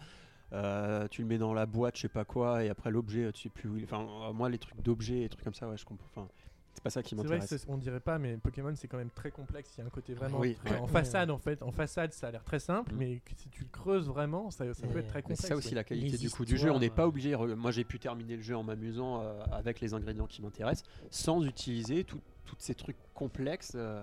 euh, 0.52 1.08
tu 1.08 1.22
le 1.22 1.28
mets 1.28 1.38
dans 1.38 1.52
la 1.54 1.66
boîte, 1.66 1.96
je 1.96 2.02
sais 2.02 2.08
pas 2.08 2.24
quoi, 2.24 2.64
et 2.64 2.68
après 2.68 2.90
l'objet, 2.90 3.32
tu 3.32 3.42
sais 3.42 3.48
plus 3.48 3.68
où 3.68 3.76
il. 3.76 3.84
Enfin, 3.84 4.06
euh, 4.28 4.32
moi, 4.32 4.48
les 4.48 4.58
trucs 4.58 4.80
d'objets 4.82 5.22
et 5.24 5.28
trucs 5.28 5.44
comme 5.44 5.54
ça, 5.54 5.68
ouais, 5.68 5.76
je 5.76 5.84
comprends. 5.84 6.06
Enfin, 6.14 6.28
c'est 6.72 6.82
pas 6.82 6.90
ça 6.90 7.02
qui 7.02 7.10
C'est 7.10 7.16
vrai 7.16 7.38
m'intéresse. 7.38 7.62
c'est- 7.62 7.68
on 7.68 7.76
dirait 7.76 8.00
pas, 8.00 8.18
mais 8.18 8.36
Pokémon 8.38 8.72
c'est 8.76 8.88
quand 8.88 8.96
même 8.96 9.10
très 9.10 9.30
complexe. 9.30 9.74
Il 9.76 9.80
y 9.80 9.82
a 9.82 9.86
un 9.86 9.90
côté 9.90 10.14
vraiment 10.14 10.38
Oui, 10.38 10.54
très- 10.64 10.74
ouais. 10.74 10.80
en 10.80 10.86
façade 10.86 11.30
en 11.30 11.38
fait. 11.38 11.62
En 11.62 11.72
façade, 11.72 12.12
ça 12.12 12.28
a 12.28 12.30
l'air 12.30 12.44
très 12.44 12.60
simple, 12.60 12.94
Mm. 12.94 12.98
mais 12.98 13.20
si 13.36 13.48
tu 13.48 13.62
le 13.64 13.68
creuses 13.70 14.06
vraiment, 14.08 14.50
ça, 14.50 14.72
ça 14.72 14.86
peut 14.86 14.98
être 14.98 15.08
très 15.08 15.22
complexe. 15.22 15.42
c'est 15.42 15.48
ça 15.48 15.56
aussi 15.56 15.68
ouais. 15.70 15.74
la 15.74 15.84
qualité 15.84 16.10
Les 16.12 16.18
du 16.18 16.30
coup 16.30 16.44
du 16.44 16.56
jeu. 16.56 16.70
On 16.70 16.78
n'est 16.78 16.90
pas 16.90 17.06
obligé. 17.06 17.36
Moi, 17.36 17.70
j'ai 17.70 17.84
pu 17.84 17.98
terminer 17.98 18.36
le 18.36 18.42
jeu 18.42 18.56
en 18.56 18.62
m'amusant 18.62 19.20
euh, 19.22 19.42
avec 19.52 19.80
les 19.80 19.94
ingrédients 19.94 20.26
qui 20.26 20.42
m'intéressent, 20.42 20.88
sans 21.10 21.44
utiliser 21.44 22.04
tout- 22.04 22.20
tous 22.46 22.56
ces 22.58 22.74
trucs 22.74 22.96
complexes. 23.14 23.72
euh. 23.74 24.02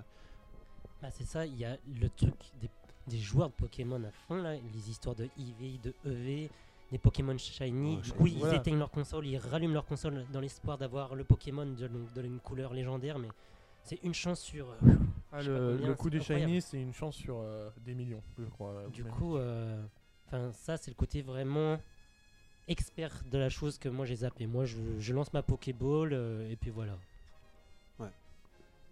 bah, 1.01 1.09
c'est 1.11 1.25
ça, 1.25 1.45
il 1.45 1.55
y 1.57 1.65
a 1.65 1.77
le 1.99 2.09
truc 2.09 2.33
des, 2.61 2.69
des 3.07 3.17
joueurs 3.19 3.49
de 3.49 3.53
Pokémon 3.53 4.03
à 4.03 4.11
fond, 4.11 4.35
là, 4.41 4.55
les 4.55 4.89
histoires 4.89 5.15
de 5.15 5.29
IV, 5.37 5.79
de 5.81 5.93
EV, 6.05 6.49
des 6.91 6.97
Pokémon 6.97 7.37
Shiny. 7.37 7.95
Ouais, 7.97 8.01
du 8.01 8.11
coup, 8.13 8.27
ils 8.27 8.37
Voilà. 8.37 8.55
éteignent 8.55 8.79
leur 8.79 8.91
console, 8.91 9.25
ils 9.27 9.37
rallument 9.37 9.73
leur 9.73 9.85
console 9.85 10.25
dans 10.31 10.39
l'espoir 10.39 10.77
d'avoir 10.77 11.15
le 11.15 11.23
Pokémon 11.23 11.65
de, 11.65 11.87
de 12.15 12.21
une 12.23 12.39
couleur 12.39 12.73
légendaire, 12.73 13.19
mais 13.19 13.27
c'est 13.83 13.99
une 14.03 14.13
chance 14.13 14.39
sur. 14.41 14.69
euh, 14.69 14.75
Ah, 15.31 15.41
le, 15.41 15.71
combien, 15.73 15.87
le 15.89 15.95
coup 15.95 16.09
des 16.09 16.19
incroyable. 16.19 16.49
shiny, 16.49 16.61
c'est 16.61 16.81
une 16.81 16.93
chance 16.93 17.15
sur 17.15 17.39
euh, 17.39 17.69
des 17.85 17.93
millions, 17.93 18.23
je 18.37 18.45
crois. 18.45 18.69
euh, 18.71 18.87
Du 18.89 19.03
même. 19.03 19.13
coup, 19.13 19.35
euh, 19.37 19.81
enfin 20.27 20.51
ça 20.53 20.77
c'est 20.77 20.89
le 20.91 20.95
côté 20.95 21.21
vraiment 21.21 21.77
expert 22.69 23.23
de 23.31 23.37
la 23.37 23.49
chose 23.49 23.77
que 23.77 23.89
moi 23.89 24.05
j'ai 24.05 24.15
zappé. 24.17 24.47
Moi 24.47 24.65
je, 24.65 24.77
je 24.99 25.13
lance 25.13 25.31
ma 25.33 25.41
Pokéball 25.43 26.11
euh, 26.13 26.49
et 26.49 26.55
puis 26.55 26.69
voilà. 26.69 26.97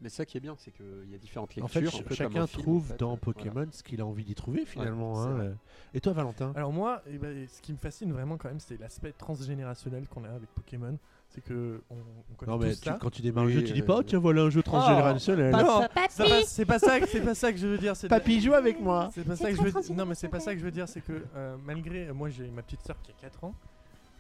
Mais 0.02 0.10
ça 0.10 0.26
qui 0.26 0.36
est 0.38 0.42
bien, 0.42 0.56
c'est 0.58 0.72
qu'il 0.72 1.10
y 1.10 1.16
a 1.16 1.18
différentes 1.18 1.56
lectures. 1.56 1.64
En 1.66 1.68
fait, 1.70 1.80
un 1.88 1.90
ch- 1.90 2.04
comme 2.04 2.16
chacun 2.18 2.48
film, 2.48 2.64
trouve 2.64 2.84
en 2.84 2.88
fait. 2.94 3.00
dans 3.00 3.08
Voilà. 3.08 3.22
Pokémon 3.22 3.68
ce 3.72 3.82
qu'il 3.82 4.02
a 4.02 4.06
envie 4.06 4.26
d'y 4.26 4.36
trouver 4.36 4.66
finalement. 4.66 5.22
hein, 5.24 5.40
euh. 5.40 5.54
Et 5.94 6.02
toi, 6.02 6.12
Valentin? 6.14 6.52
Alors 6.56 6.74
moi, 6.74 7.02
eh 7.08 7.18
ben, 7.18 7.48
ce 7.48 7.62
qui 7.62 7.72
me 7.72 7.78
fascine 7.78 8.12
vraiment 8.12 8.36
quand 8.38 8.50
même, 8.50 8.60
c'est 8.60 8.78
l'aspect 8.80 9.14
transgénérationnel 9.14 10.06
qu'on 10.08 10.26
a 10.26 10.30
avec 10.30 10.50
Pokémon. 10.54 10.98
C'est 11.30 11.42
que 11.44 11.82
on, 11.90 11.96
on 11.96 12.34
connaît 12.36 12.52
Non, 12.52 12.58
mais 12.58 12.72
tous 12.74 12.82
tu- 12.82 12.90
ça. 12.90 12.98
quand 13.02 13.10
tu 13.10 13.22
démarres 13.22 13.46
le 13.46 13.50
Oui, 13.50 13.56
jeu, 13.56 13.64
tu 13.64 13.74
dis 13.74 13.82
euh, 13.82 13.86
pas, 13.86 13.98
oh, 14.00 14.04
tiens, 14.04 14.20
voilà 14.20 14.44
un 14.44 14.50
jeu 14.50 14.62
transgénérationnel. 14.64 15.54
Ah, 15.56 15.64
non, 15.64 15.82
c'est 15.82 15.94
pas 15.94 16.10
ça, 16.10 16.26
c'est 16.46 16.66
pas 16.66 17.34
ça 17.36 17.52
que 17.52 17.58
je 17.58 17.68
veux 17.68 17.78
dire. 17.78 17.94
Papy, 18.10 18.42
joue 18.42 18.54
avec 18.54 18.80
moi. 18.82 19.10
C'est 19.14 19.24
pas 19.24 19.36
ça 19.38 19.50
que 19.50 19.58
je 19.58 19.62
veux 19.62 19.72
dire. 19.82 19.94
Non, 19.96 20.06
mais 20.06 20.16
c'est 20.16 20.28
pas 20.28 20.40
ça 20.42 20.54
que 20.54 20.60
je 20.60 20.66
veux 20.66 20.72
dire. 20.72 20.88
C'est 20.90 21.02
que 21.02 21.24
euh, 21.36 21.56
malgré, 21.66 22.12
moi, 22.12 22.30
j'ai 22.30 22.48
ma 22.50 22.62
petite 22.62 22.82
sœur 22.82 22.98
qui 23.02 23.12
a 23.12 23.16
4 23.22 23.44
ans. 23.46 23.54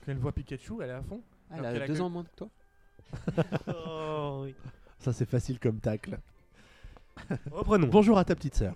Quand 0.06 0.12
elle 0.12 0.18
voit 0.18 0.32
Pikachu, 0.32 0.74
elle 0.82 0.90
est 0.90 0.94
à 0.94 1.02
fond. 1.02 1.20
Elle 1.54 1.66
a 1.66 1.70
a 1.70 1.88
deux 1.88 1.94
que- 1.94 2.02
ans 2.02 2.10
moins 2.10 2.24
que 2.24 2.36
toi 2.36 2.48
Oh, 3.68 4.42
oui. 4.44 4.56
Ça, 5.06 5.14
c'est 5.14 5.30
facile 5.30 5.60
comme 5.60 5.80
tacle. 5.80 6.18
Reprenons. 7.51 7.86
Bonjour 7.89 8.18
à 8.18 8.26
ta 8.26 8.34
petite 8.34 8.56
sœur. 8.56 8.74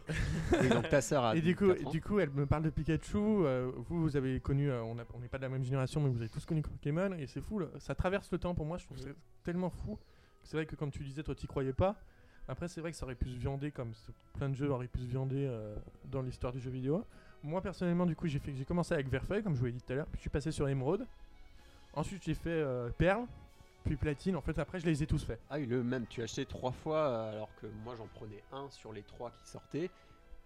Oui, 0.62 0.70
donc 0.70 0.88
ta 0.88 1.02
sœur 1.02 1.24
a 1.26 1.36
Et 1.36 1.42
du 1.42 1.56
coup, 1.56 1.70
4 1.74 1.88
ans. 1.88 1.90
du 1.90 2.02
coup, 2.02 2.20
elle 2.20 2.30
me 2.30 2.46
parle 2.46 2.62
de 2.62 2.70
Pikachu. 2.70 3.18
euh, 3.18 3.72
vous, 3.88 4.04
vous 4.04 4.16
avez 4.16 4.40
connu, 4.40 4.70
euh, 4.70 4.84
on 4.84 5.00
a- 5.00 5.06
on 5.16 5.20
n'est 5.22 5.28
pas 5.28 5.40
de 5.40 5.42
la 5.42 5.50
même 5.50 5.64
génération, 5.64 6.00
mais 6.02 6.10
vous 6.10 6.20
avez 6.20 6.30
tous 6.30 6.46
connu 6.46 6.62
Pokémon. 6.62 7.14
Et 7.18 7.26
c'est 7.26 7.42
fou, 7.42 7.58
là. 7.58 7.66
ça 7.80 7.96
traverse 7.96 8.32
le 8.32 8.38
temps 8.38 8.54
pour 8.54 8.68
moi. 8.68 8.78
Je 8.78 8.86
trouve 8.86 8.98
que 8.98 9.04
c'est 9.06 9.16
tellement 9.44 9.72
fou. 9.72 9.98
C'est 10.44 10.56
vrai 10.56 10.68
que, 10.68 10.76
comme 10.76 10.92
tu 10.92 11.04
disais, 11.04 11.24
toi, 11.24 11.34
t'y 11.34 11.48
croyais 11.48 11.74
pas. 11.74 11.96
Après, 12.48 12.68
c'est 12.68 12.80
vrai 12.80 12.92
que 12.92 12.98
ça 12.98 13.06
aurait 13.06 13.16
pu 13.16 13.30
se 13.30 13.36
viander, 13.40 13.72
comme 13.72 13.92
ce- 13.96 14.12
plein 14.38 14.50
de 14.50 14.56
jeux 14.56 14.70
auraient 14.70 14.88
pu 14.88 15.00
se 15.00 15.08
viander 15.08 15.48
euh, 15.50 15.76
dans 16.12 16.22
l'histoire 16.22 16.54
du 16.54 16.60
jeu 16.60 16.70
vidéo. 16.70 17.04
Moi, 17.44 17.60
personnellement, 17.60 18.06
du 18.06 18.16
coup, 18.16 18.28
j'ai 18.28 18.38
fait, 18.38 18.54
j'ai 18.56 18.66
commencé 18.66 18.94
avec 18.94 19.10
Verfeuille, 19.10 19.42
comme 19.42 19.56
je 19.56 19.60
vous 19.62 19.66
l'ai 19.66 19.72
dit 19.72 19.82
tout 19.82 19.94
à 19.94 19.96
l'heure. 19.96 20.06
Puis 20.12 20.18
je 20.18 20.22
suis 20.22 20.30
passé 20.30 20.52
sur 20.52 20.70
Emeraude. 20.70 21.08
Ensuite, 21.96 22.22
j'ai 22.24 22.36
fait 22.36 22.50
euh, 22.52 22.92
Perle. 23.00 23.26
Puis 23.86 23.96
Platine. 23.96 24.36
En 24.36 24.42
fait, 24.42 24.58
après, 24.60 24.80
je 24.80 24.86
les 24.86 25.02
ai 25.04 25.08
tous 25.08 25.24
faits. 25.24 25.40
Ah 25.50 25.56
oui, 25.58 25.66
le 25.66 25.84
même, 25.84 26.06
tu 26.08 26.22
as 26.22 26.26
acheté 26.26 26.46
trois 26.46 26.72
fois 26.72 26.98
euh, 26.98 27.32
alors 27.34 27.50
que 27.62 27.68
moi 27.84 27.96
j'en 27.98 28.08
prenais 28.08 28.44
un 28.52 28.70
sur 28.70 28.94
les 28.94 29.04
trois 29.04 29.32
qui 29.32 29.48
sortaient. 29.50 29.90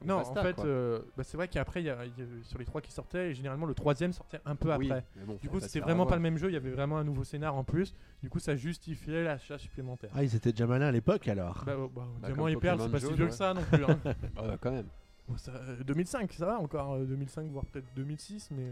Non, 0.05 0.17
basta, 0.17 0.39
en 0.41 0.43
fait, 0.43 0.59
euh, 0.59 0.99
bah, 1.15 1.23
c'est 1.23 1.37
vrai 1.37 1.47
qu'après, 1.47 1.81
il 1.81 1.85
y 1.85 1.89
a- 1.89 2.05
y 2.05 2.09
a- 2.09 2.43
sur 2.43 2.59
les 2.59 2.65
trois 2.65 2.81
qui 2.81 2.91
sortaient, 2.91 3.29
et 3.29 3.33
généralement, 3.33 3.65
le 3.65 3.73
troisième 3.73 4.11
sortait 4.11 4.41
un 4.45 4.55
peu 4.55 4.67
Oui, 4.75 4.91
après. 4.91 5.05
mais 5.15 5.23
bon, 5.23 5.37
Du 5.41 5.47
coup, 5.49 5.61
c'était 5.61 5.79
vraiment 5.79 6.05
pas 6.05 6.15
le 6.15 6.21
même 6.21 6.37
jeu, 6.37 6.49
il 6.49 6.53
y 6.53 6.57
avait 6.57 6.71
vraiment 6.71 6.97
un 6.97 7.05
nouveau 7.05 7.23
scénar 7.23 7.55
en 7.55 7.63
plus. 7.63 7.95
Du 8.21 8.29
coup, 8.29 8.39
ça 8.39 8.55
justifiait 8.57 9.23
l'achat 9.23 9.57
supplémentaire. 9.57 10.09
Ah, 10.13 10.23
ils 10.23 10.35
étaient 10.35 10.51
déjà 10.51 10.67
malins 10.67 10.87
à 10.87 10.91
l'époque 10.91 11.25
alors. 11.29 11.63
Bah, 11.65 11.75
oh, 11.77 11.87
bah, 11.93 12.05
Bah, 12.19 12.27
Diamant 12.27 12.47
et 12.49 12.55
Perle, 12.57 12.81
c'est 12.81 12.89
pas 12.91 12.99
si 12.99 13.13
vieux 13.13 13.23
ouais. 13.25 13.29
que 13.29 13.35
ça 13.35 13.53
non 13.53 13.63
plus. 13.63 13.83
hein. 13.85 13.99
Ah 14.35 14.47
ouais, 14.47 14.57
quand 14.59 14.71
même. 14.71 14.87
Bon, 15.29 15.37
ça, 15.37 15.53
euh, 15.53 15.81
2005, 15.85 16.33
ça 16.33 16.45
va 16.47 16.59
encore, 16.59 16.95
euh, 16.95 17.05
2005, 17.05 17.49
voire 17.49 17.65
peut-être 17.67 17.87
2006, 17.95 18.49
mais. 18.51 18.71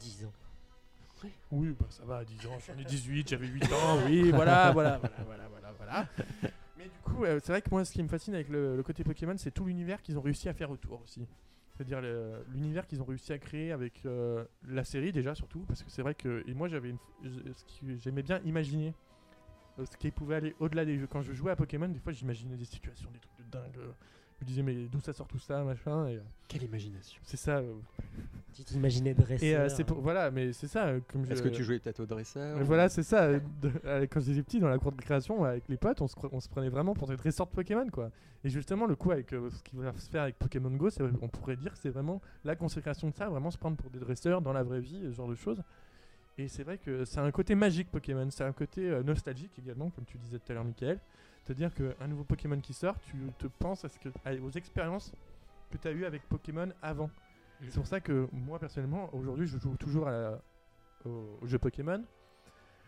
10 0.00 0.24
ans. 0.24 0.32
Oui, 1.50 1.74
bah, 1.78 1.86
ça 1.90 2.04
va, 2.04 2.18
à 2.18 2.24
10 2.24 2.46
ans, 2.46 2.58
j'en 2.66 2.78
ai 2.78 2.84
18, 2.84 3.28
j'avais 3.28 3.46
8 3.46 3.64
ans, 3.72 3.98
oui, 4.06 4.30
voilà, 4.30 4.70
voilà, 4.72 4.98
voilà, 4.98 5.16
voilà, 5.26 5.48
voilà, 5.48 5.72
voilà. 5.78 6.06
Mais 6.78 6.84
du 6.84 6.98
coup, 7.04 7.24
euh, 7.24 7.38
c'est 7.42 7.52
vrai 7.52 7.62
que 7.62 7.70
moi, 7.70 7.84
ce 7.84 7.92
qui 7.92 8.02
me 8.02 8.08
fascine 8.08 8.34
avec 8.34 8.48
le, 8.48 8.76
le 8.76 8.82
côté 8.82 9.04
Pokémon, 9.04 9.34
c'est 9.36 9.50
tout 9.50 9.64
l'univers 9.64 10.02
qu'ils 10.02 10.18
ont 10.18 10.22
réussi 10.22 10.48
à 10.48 10.54
faire 10.54 10.70
autour 10.70 11.00
aussi. 11.02 11.26
C'est-à-dire 11.74 12.00
l'univers 12.52 12.86
qu'ils 12.86 13.00
ont 13.00 13.04
réussi 13.06 13.32
à 13.32 13.38
créer 13.38 13.72
avec 13.72 14.04
euh, 14.04 14.44
la 14.68 14.84
série 14.84 15.10
déjà 15.10 15.34
surtout, 15.34 15.60
parce 15.60 15.82
que 15.82 15.90
c'est 15.90 16.02
vrai 16.02 16.14
que 16.14 16.44
et 16.46 16.54
moi 16.54 16.68
j'avais 16.68 16.90
une, 16.90 16.98
j'aimais 17.98 18.22
bien 18.22 18.40
imaginer 18.44 18.94
euh, 19.78 19.86
ce 19.90 19.96
qui 19.96 20.10
pouvait 20.10 20.34
aller 20.36 20.54
au-delà 20.60 20.84
des 20.84 20.98
jeux. 20.98 21.06
Quand 21.06 21.22
je 21.22 21.32
jouais 21.32 21.50
à 21.50 21.56
Pokémon, 21.56 21.88
des 21.88 21.98
fois 21.98 22.12
j'imaginais 22.12 22.56
des 22.56 22.66
situations, 22.66 23.10
des 23.10 23.18
trucs 23.18 23.38
de 23.38 23.50
dingue. 23.50 23.78
Me 24.42 24.46
disais 24.48 24.62
mais 24.62 24.74
d'où 24.90 25.00
ça 25.00 25.12
sort 25.12 25.26
tout 25.26 25.38
ça, 25.38 25.62
machin. 25.64 26.06
Et, 26.08 26.16
euh, 26.16 26.20
Quelle 26.48 26.62
imagination. 26.64 27.20
c'est 27.24 27.36
ça. 27.36 27.58
euh, 27.58 27.72
Tu 28.54 28.62
t'imaginais 28.64 29.14
dresseur. 29.14 29.42
et 29.48 29.56
euh, 29.56 29.68
c'est 29.70 29.84
pour 29.84 30.00
voilà, 30.00 30.30
mais 30.30 30.52
c'est 30.52 30.66
ça. 30.68 30.86
euh, 30.86 31.00
comme 31.10 31.22
Est-ce 31.24 31.36
je- 31.36 31.42
que 31.42 31.48
tu 31.48 31.64
jouais 31.64 31.78
peut-être 31.78 32.00
au 32.00 32.06
dresseur 32.06 32.58
mais 32.58 32.64
voilà, 32.64 32.88
c'est 32.90 33.02
ça. 33.02 33.22
euh, 33.24 33.40
de- 33.62 33.72
euh, 33.86 34.06
quand 34.10 34.20
j'étais 34.20 34.42
petit, 34.42 34.60
dans 34.60 34.68
la 34.68 34.78
cour 34.78 34.92
de 34.92 35.00
création, 35.00 35.42
avec 35.44 35.64
les 35.68 35.76
potes, 35.78 36.00
on 36.02 36.06
se, 36.08 36.14
on 36.30 36.40
se 36.40 36.48
prenait 36.48 36.68
vraiment 36.68 36.92
pour 36.94 37.08
des 37.08 37.16
dresseurs 37.16 37.46
de 37.46 37.52
Pokémon, 37.52 37.88
quoi. 37.90 38.10
Et 38.44 38.50
justement, 38.50 38.86
le 38.86 38.96
coup 38.96 39.10
avec 39.12 39.32
euh, 39.32 39.48
ce 39.50 39.62
qui 39.62 39.76
va 39.76 39.92
se 39.96 40.10
faire 40.10 40.22
avec 40.22 40.38
Pokémon 40.38 40.70
Go, 40.70 40.90
c'est- 40.90 41.02
on 41.22 41.28
pourrait 41.28 41.56
dire 41.56 41.72
que 41.72 41.78
c'est 41.78 41.88
vraiment 41.90 42.20
la 42.44 42.54
consécration 42.56 43.08
de 43.08 43.14
ça, 43.14 43.28
vraiment 43.28 43.50
se 43.50 43.56
prendre 43.58 43.76
pour 43.76 43.88
des 43.90 43.98
dresseurs 44.00 44.42
dans 44.42 44.52
la 44.52 44.62
vraie 44.62 44.80
vie, 44.80 45.00
ce 45.04 45.12
genre 45.12 45.28
de 45.28 45.34
choses. 45.34 45.62
Et 46.38 46.48
c'est 46.48 46.62
vrai 46.64 46.78
que 46.78 47.04
c'est 47.04 47.20
un 47.20 47.30
côté 47.30 47.54
magique 47.54 47.90
Pokémon, 47.90 48.26
c'est 48.30 48.44
un 48.44 48.52
côté 48.52 48.88
euh, 48.90 49.02
nostalgique 49.02 49.52
également, 49.58 49.90
comme 49.90 50.04
tu 50.06 50.16
disais 50.18 50.38
tout 50.38 50.50
à 50.50 50.54
l'heure, 50.54 50.64
Michael. 50.64 50.98
C'est-à-dire 51.42 51.72
qu'un 51.74 52.06
nouveau 52.06 52.24
Pokémon 52.24 52.60
qui 52.60 52.72
sort, 52.72 52.98
tu 53.00 53.16
te 53.38 53.46
penses 53.46 53.84
à 53.84 53.88
ce 53.88 53.98
que, 53.98 54.08
à- 54.24 54.34
aux 54.34 54.50
expériences 54.50 55.12
que 55.70 55.76
tu 55.78 55.88
as 55.88 55.92
eues 55.92 56.04
avec 56.04 56.22
Pokémon 56.28 56.68
avant. 56.82 57.10
C'est 57.68 57.74
pour 57.74 57.86
ça 57.86 58.00
que 58.00 58.28
moi 58.32 58.58
personnellement, 58.58 59.08
aujourd'hui, 59.14 59.46
je 59.46 59.58
joue 59.58 59.76
toujours 59.76 60.08
à 60.08 60.10
la- 60.12 60.42
au, 61.04 61.38
au 61.40 61.46
jeu 61.46 61.58
Pokémon. 61.58 62.02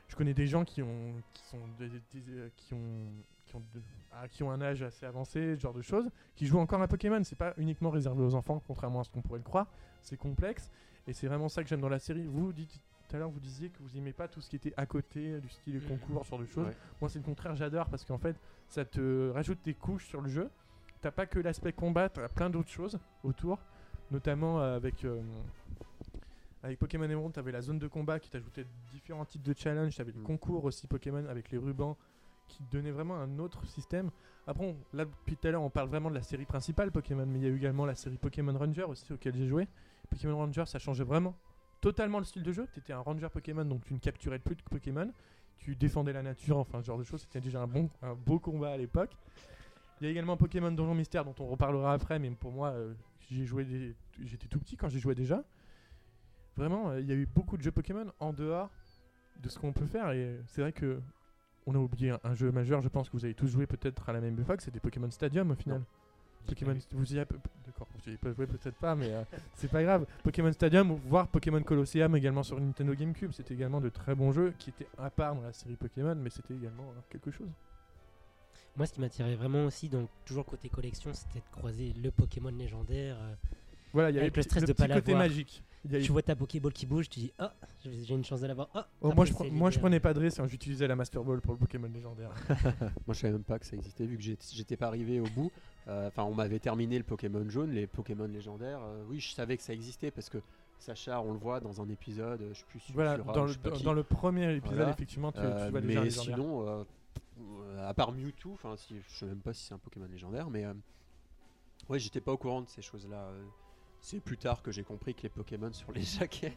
Je 0.09 0.17
connais 0.17 0.35
des 0.35 0.47
gens 0.47 0.65
qui 0.65 0.83
ont, 0.83 1.15
qui 1.33 1.43
sont, 1.45 1.61
des- 1.79 1.89
des- 1.89 2.31
euh, 2.31 2.49
qui 2.57 2.75
ont, 2.75 3.07
qui 3.47 3.57
ont, 3.57 3.63
de- 3.75 3.81
ah, 4.13 4.29
qui 4.29 4.43
ont 4.43 4.51
un 4.51 4.61
âge 4.61 4.83
assez 4.83 5.07
avancé, 5.07 5.57
ce 5.57 5.61
genre 5.61 5.73
de 5.73 5.83
choses, 5.83 6.09
qui 6.37 6.47
jouent 6.47 6.59
encore 6.59 6.83
à 6.83 6.89
Pokémon. 6.89 7.23
C'est 7.25 7.37
pas 7.39 7.55
uniquement 7.57 7.91
réservé 7.91 8.23
aux 8.23 8.35
enfants, 8.35 8.63
contrairement 8.67 9.01
à 9.01 9.05
ce 9.05 9.11
qu'on 9.11 9.23
pourrait 9.23 9.39
le 9.39 9.45
croire. 9.45 9.67
C'est 10.03 10.17
complexe 10.17 10.71
et 11.07 11.13
c'est 11.13 11.27
vraiment 11.27 11.49
ça 11.49 11.63
que 11.63 11.69
j'aime 11.69 11.81
dans 11.81 11.89
la 11.89 11.99
série. 11.99 12.27
Vous 12.27 12.53
dites 12.53 12.81
tout 13.15 13.19
à 13.19 13.21
l'heure, 13.21 13.31
vous 13.31 13.39
disiez 13.39 13.69
que 13.71 13.79
vous 13.81 13.97
aimez 13.97 14.12
pas 14.12 14.27
tout 14.27 14.41
ce 14.41 14.51
qui 14.51 14.57
était 14.57 14.75
à 14.77 14.87
côté, 14.87 15.39
du 15.41 15.49
style 15.49 15.81
concours, 15.87 16.25
ce 16.25 16.31
genre 16.31 16.39
de 16.41 16.47
choses. 16.47 16.67
Ouais. 16.67 16.77
Moi, 17.01 17.09
c'est 17.09 17.21
le 17.21 17.25
contraire, 17.25 17.55
j'adore 17.55 17.89
parce 17.89 18.05
qu'en 18.05 18.19
fait, 18.19 18.35
ça 18.67 18.85
te 18.85 19.31
rajoute 19.31 19.59
des 19.65 19.75
couches 19.75 20.07
sur 20.09 20.21
le 20.21 20.29
jeu. 20.29 20.51
T'as 21.01 21.12
pas 21.12 21.25
que 21.27 21.39
l'aspect 21.39 21.73
combat, 21.73 22.09
t'as 22.09 22.29
plein 22.29 22.51
d'autres 22.51 22.71
choses 22.71 22.99
autour, 23.23 23.61
notamment 24.11 24.61
euh, 24.61 24.75
avec. 24.75 25.05
euh, 25.05 25.21
avec 26.65 26.79
Pokémon 26.79 27.05
Emerald, 27.05 27.33
t'avais 27.35 27.53
la 27.53 27.61
zone 27.61 27.79
de 27.79 27.87
combat 27.87 28.19
qui 28.19 28.31
t'ajoutait 28.31 28.67
différents 28.91 29.27
types 29.27 29.43
de 29.43 29.53
challenges, 29.55 29.95
t'avais 29.97 30.12
le 30.12 30.21
Mm. 30.21 30.25
concours 30.25 30.65
aussi 30.65 30.87
Pokémon 30.89 31.25
avec 31.29 31.51
les 31.51 31.59
rubans 31.59 31.95
qui 32.49 32.62
donnait 32.73 32.91
vraiment 32.91 33.17
un 33.17 33.39
autre 33.39 33.65
système. 33.67 34.11
Après, 34.47 34.65
on- 34.67 34.97
là, 34.97 35.05
depuis 35.05 35.37
tout 35.37 35.47
à 35.47 35.51
l'heure, 35.53 35.62
on 35.62 35.71
parle 35.71 35.89
vraiment 35.89 36.09
de 36.09 36.15
la 36.15 36.23
série 36.23 36.47
principale 36.47 36.91
Pokémon, 36.91 37.27
mais 37.27 37.39
il 37.39 37.43
y 37.45 37.47
a 37.47 37.51
eu 37.51 37.57
également 37.59 37.85
la 37.87 37.95
série 37.95 38.17
Pokémon 38.17 38.57
Ranger 38.59 38.85
aussi 38.85 39.12
auquel 39.12 39.37
j'ai 39.37 39.47
joué. 39.47 39.69
Pokémon 40.11 40.37
Ranger, 40.39 40.65
ça 40.67 40.79
changeait 40.79 41.05
vraiment 41.05 41.37
totalement 41.85 42.18
le 42.18 42.24
style 42.24 42.43
de 42.43 42.51
jeu. 42.51 42.66
Tu 42.72 42.80
étais 42.80 42.95
un 42.95 43.01
Ranger 43.01 43.28
Pokémon, 43.30 43.64
donc 43.66 43.85
tu 43.85 43.93
ne 43.93 43.99
capturais 43.99 44.39
plus 44.39 44.57
de 44.57 44.62
Pokémon. 44.62 45.12
Tu 45.59 45.76
défendais 45.76 46.14
la 46.14 46.22
nature, 46.22 46.57
enfin 46.57 46.80
ce 46.80 46.87
genre 46.87 46.97
de 46.97 47.05
choses. 47.05 47.20
C'était 47.20 47.43
déjà 47.43 47.61
un, 47.61 47.66
bon, 47.66 47.91
beau 48.24 48.39
combat 48.39 48.70
à 48.70 48.76
l'époque. 48.78 49.14
Il 50.01 50.05
y 50.05 50.09
a 50.09 50.11
également 50.11 50.39
Pokémon 50.39 50.72
Donjon 50.72 50.95
Mystère, 50.95 51.26
dont 51.26 51.35
on 51.39 51.47
reparlera 51.47 51.93
après, 51.93 52.18
mais 52.18 52.30
pour 52.30 52.53
moi, 52.53 52.70
euh, 52.70 52.95
j'ai 53.30 53.45
joué 53.45 53.66
j'étais 54.22 54.49
tout 54.49 54.59
petit 54.59 54.76
quand 54.78 54.89
j'y 54.89 54.99
jouais 54.99 55.14
déjà. 55.14 55.45
Vraiment, 56.57 56.89
euh, 56.89 57.01
il 57.01 57.07
y 57.07 57.12
a 57.12 57.16
eu 57.16 57.26
beaucoup 57.26 57.59
de 57.59 57.62
jeux 57.62 57.72
Pokémon 57.72 58.07
en 58.18 58.32
dehors 58.32 58.70
de 59.43 59.49
ce 59.51 59.59
qu'on 59.59 59.72
peut 59.72 59.87
faire. 59.87 60.11
Et 60.12 60.41
c'est 60.47 60.62
vrai 60.62 60.72
que 60.72 61.03
on 61.66 61.74
a 61.74 61.78
oublié 61.78 62.11
un, 62.11 62.20
un 62.24 62.35
jeu 62.35 62.51
majeur, 62.51 62.80
je 62.80 62.89
pense 62.89 63.11
que 63.11 63.16
vous 63.16 63.26
avez 63.26 63.35
tous 63.35 63.49
joué 63.49 63.66
peut-être 63.66 64.09
à 64.09 64.12
la 64.14 64.20
même 64.20 64.39
époque, 64.39 64.62
c'était 64.62 64.80
Pokémon 64.80 65.11
Stadium 65.11 65.51
au 65.51 65.55
final. 65.55 65.82
Pokémon, 66.47 66.77
vous 66.93 67.15
y 67.15 67.19
avez, 67.19 67.27
d'accord, 67.67 67.89
vous 67.95 68.05
y 68.07 68.09
avez 68.11 68.19
pas 68.19 68.33
joué 68.33 68.47
peut-être 68.47 68.77
pas, 68.77 68.95
mais 68.95 69.11
euh, 69.13 69.23
c'est 69.55 69.71
pas 69.71 69.83
grave. 69.83 70.07
Pokémon 70.23 70.53
Stadium, 70.53 70.99
voire 71.07 71.29
Pokémon 71.29 71.63
Colosseum 71.63 72.15
également 72.17 72.43
sur 72.43 72.61
Nintendo 72.61 72.95
GameCube, 72.95 73.33
c'était 73.33 73.55
également 73.55 73.81
de 73.81 73.89
très 73.89 74.15
bons 74.15 74.33
jeux 74.33 74.53
qui 74.59 74.71
étaient 74.71 74.89
à 74.99 75.11
part 75.11 75.35
dans 75.35 75.43
la 75.43 75.53
série 75.53 75.77
Pokémon, 75.77 76.15
mais 76.15 76.31
c'était 76.31 76.55
également 76.55 76.85
euh, 76.91 77.01
quelque 77.11 77.31
chose. 77.31 77.49
Moi, 78.77 78.87
ce 78.87 78.93
qui 78.93 79.01
m'attirait 79.01 79.37
vraiment 79.37 79.67
aussi, 79.67 79.89
donc 79.89 80.09
toujours 80.25 80.45
côté 80.45 80.69
collection, 80.69 81.13
c'était 81.15 81.39
de 81.39 81.51
croiser 81.53 81.93
le 81.93 82.11
Pokémon 82.11 82.51
légendaire. 82.51 83.17
euh, 83.21 83.35
Voilà, 83.93 84.11
il 84.11 84.17
y 84.17 84.19
avait 84.19 84.31
le 84.35 84.43
stress 84.43 84.65
de 84.65 84.73
petit 84.73 84.83
pas 84.89 84.95
côté 84.95 85.13
l'avoir. 85.13 85.29
magique. 85.29 85.63
Il 85.87 85.93
y 85.93 85.97
a 85.97 85.99
eu- 85.99 86.03
Tu 86.03 86.12
vois 86.12 86.22
ta 86.22 86.35
Pokéball 86.35 86.72
qui 86.72 86.87
bouge, 86.87 87.09
tu 87.11 87.20
dis 87.20 87.32
Ah, 87.39 87.53
j'ai 87.85 88.03
j'ai 88.05 88.14
une 88.14 88.24
chance 88.24 88.41
de 88.41 88.47
l'avoir. 88.47 88.68
Ah, 88.74 88.89
Oh, 89.03 89.12
moi, 89.14 89.24
je, 89.26 89.32
pre- 89.32 89.51
moi, 89.51 89.70
je 89.70 89.78
prenais 89.78 90.01
pas 90.01 90.14
de 90.14 90.20
risque, 90.20 90.39
hein, 90.41 90.47
j'utilisais 90.47 90.87
la 90.89 90.97
Master 90.97 91.22
Ball 91.22 91.41
pour 91.41 91.53
le 91.53 91.59
Pokémon 91.59 91.89
légendaire. 91.93 92.30
Moi, 93.07 93.14
je 93.14 93.20
savais 93.20 93.32
même 93.35 93.43
pas 93.45 93.59
que 93.59 93.66
ça 93.66 93.76
existait, 93.76 94.07
vu 94.07 94.16
que 94.16 94.22
j'étais 94.22 94.76
pas 94.76 94.87
arrivé 94.87 95.20
au 95.20 95.26
bout. 95.35 95.51
Euh, 95.89 96.09
Enfin, 96.09 96.22
on 96.24 96.35
m'avait 96.35 96.59
terminé 96.59 96.97
le 96.97 97.05
Pokémon 97.05 97.49
jaune, 97.51 97.70
les 97.72 97.87
Pokémon 97.87 98.26
légendaires. 98.26 98.80
euh, 98.82 99.05
oui, 99.09 99.20
je 99.20 99.32
savais 99.35 99.57
que 99.59 99.62
ça 99.62 99.74
existait 99.74 100.11
parce 100.11 100.30
que 100.30 100.39
Sacha, 100.78 101.20
on 101.20 101.32
le 101.32 101.39
voit 101.39 101.61
dans 101.61 101.80
un 101.82 101.89
épisode, 101.89 102.41
je 102.53 102.59
sais 102.59 102.64
plus 102.68 102.80
si 102.80 102.93
voilà, 102.93 103.14
sur, 103.16 103.24
dans, 103.26 103.45
le, 103.45 103.55
dans, 103.85 103.93
le 103.93 104.03
premier 104.03 104.55
épisode, 104.57 104.76
Voilà. 104.76 104.91
effectivement, 104.93 105.32
tu, 105.32 105.39
Euh, 105.41 105.66
tu 105.66 105.70
vois 105.70 105.80
mais 105.82 106.11
sinon, 106.11 106.66
euh, 106.66 106.85
euh, 107.41 107.89
à 107.89 107.95
part 107.95 108.12
Mewtwo, 108.12 108.53
enfin, 108.55 108.74
si, 108.76 108.95
je 109.09 109.14
sais 109.18 109.26
même 109.26 109.41
pas 109.41 109.53
si 109.53 109.64
c'est 109.66 109.74
un 109.74 109.78
Pokémon 109.78 110.07
légendaire, 110.11 110.51
mais 110.51 110.64
euh, 110.64 110.72
ouais, 111.89 111.99
j'étais 111.99 112.20
pas 112.20 112.32
au 112.32 112.37
courant 112.39 112.62
de 112.62 112.68
ces 112.68 112.82
choses-là. 112.82 113.28
C'est 114.07 114.21
plus 114.21 114.37
tard 114.37 114.61
que 114.61 114.71
j'ai 114.71 114.83
compris 114.83 115.15
que 115.15 115.23
les 115.23 115.31
Pokémon 115.31 115.73
sur 115.73 115.91
les 115.91 116.03
jaquettes, 116.19 116.53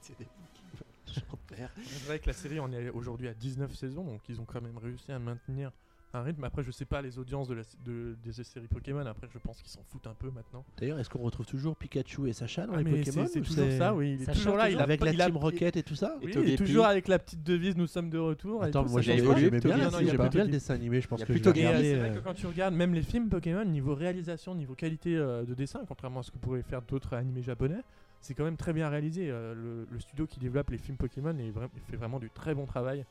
c'était 0.00 0.22
des 0.22 0.30
Pokémon. 0.30 1.68
C'est 1.84 2.04
vrai 2.06 2.20
que 2.20 2.28
la 2.28 2.32
série, 2.32 2.60
on 2.60 2.70
est 2.70 2.90
aujourd'hui 2.90 3.26
à 3.26 3.34
19 3.34 3.74
saisons, 3.74 4.04
donc 4.04 4.20
ils 4.28 4.40
ont 4.40 4.44
quand 4.44 4.60
même 4.60 4.78
réussi 4.78 5.10
à 5.10 5.18
maintenir 5.18 5.72
un 6.14 6.22
rythme. 6.22 6.44
Après, 6.44 6.62
je 6.62 6.70
sais 6.70 6.84
pas 6.84 7.00
les 7.02 7.18
audiences 7.18 7.48
de 7.48 7.54
la, 7.54 7.62
de- 7.84 8.16
des 8.24 8.32
séries 8.32 8.66
Pokémon, 8.68 9.04
après, 9.06 9.28
je 9.32 9.38
pense 9.38 9.60
qu'ils 9.60 9.70
s'en 9.70 9.82
foutent 9.88 10.06
un 10.06 10.14
peu 10.14 10.30
maintenant. 10.30 10.64
D'ailleurs, 10.78 10.98
est-ce 10.98 11.08
qu'on 11.08 11.20
retrouve 11.20 11.46
toujours 11.46 11.76
Pikachu 11.76 12.28
et 12.28 12.32
Sacha 12.32 12.66
dans 12.66 12.74
Ah, 12.74 12.78
les 12.78 12.84
mais 12.84 12.98
Pokémon 13.02 13.26
c'est 13.26 13.32
c'est 13.34 13.40
ou 13.40 13.44
toujours 13.44 13.70
ça, 13.78 13.94
oui. 13.94 14.14
Il 14.18 14.22
est 14.22 14.24
Ça 14.26 14.32
toujours 14.32 14.56
là. 14.56 14.70
Il 14.70 14.78
a, 14.78 14.82
Avec 14.82 15.00
pas- 15.00 15.06
la 15.06 15.12
il 15.12 15.22
a- 15.22 15.26
Team 15.26 15.36
Rocket 15.36 15.76
et 15.76 15.82
tout 15.82 15.94
ça 15.94 16.16
Oui, 16.22 16.30
Et 16.34 16.38
il 16.38 16.50
est 16.50 16.56
toujours 16.56 16.86
avec 16.86 17.08
la 17.08 17.18
petite 17.18 17.42
devise 17.42 17.76
Nous 17.76 17.86
sommes 17.86 18.10
de 18.10 18.18
retour. 18.18 18.64
et 18.64 18.68
Attends, 18.68 18.84
tout, 18.84 18.90
moi 18.90 19.00
j'aimais 19.00 19.22
bien, 19.22 19.34
Togepi, 19.34 19.60
si, 19.60 19.66
non, 19.68 19.70
il 20.00 20.06
y 20.06 20.08
a 20.08 20.12
j'aimais 20.12 20.16
pas 20.18 20.28
bien 20.28 20.44
le 20.44 20.50
dessin 20.50 20.74
animé, 20.74 21.00
je 21.00 21.08
pense 21.08 21.24
que 21.24 21.32
Et 21.32 21.38
c'est 21.42 21.50
vrai 21.50 21.74
euh, 21.74 22.14
que 22.14 22.18
quand 22.20 22.34
tu 22.34 22.46
regardes 22.46 22.74
même 22.74 22.94
les 22.94 23.02
films 23.02 23.28
Pokémon, 23.28 23.64
niveau 23.64 23.94
réalisation, 23.94 24.54
niveau 24.54 24.74
qualité 24.74 25.16
euh, 25.16 25.44
de 25.44 25.54
dessin, 25.54 25.80
contrairement 25.88 26.20
à 26.20 26.22
ce 26.22 26.30
que 26.30 26.38
pourraient 26.38 26.62
faire 26.62 26.82
d'autres 26.82 27.14
animés 27.14 27.42
japonais, 27.42 27.80
c'est 28.20 28.34
quand 28.34 28.44
même 28.44 28.56
très 28.56 28.72
bien 28.72 28.88
réalisé. 28.88 29.28
Euh, 29.30 29.54
le, 29.54 29.86
le 29.90 30.00
studio 30.00 30.26
qui 30.26 30.38
développe 30.38 30.70
les 30.70 30.78
films 30.78 30.96
Pokémon 30.96 31.36
est 31.38 31.50
vra- 31.50 31.68
fait 31.90 31.96
vraiment 31.96 32.20
du 32.20 32.30
très 32.30 32.54
bon 32.54 32.66
travail. 32.66 33.04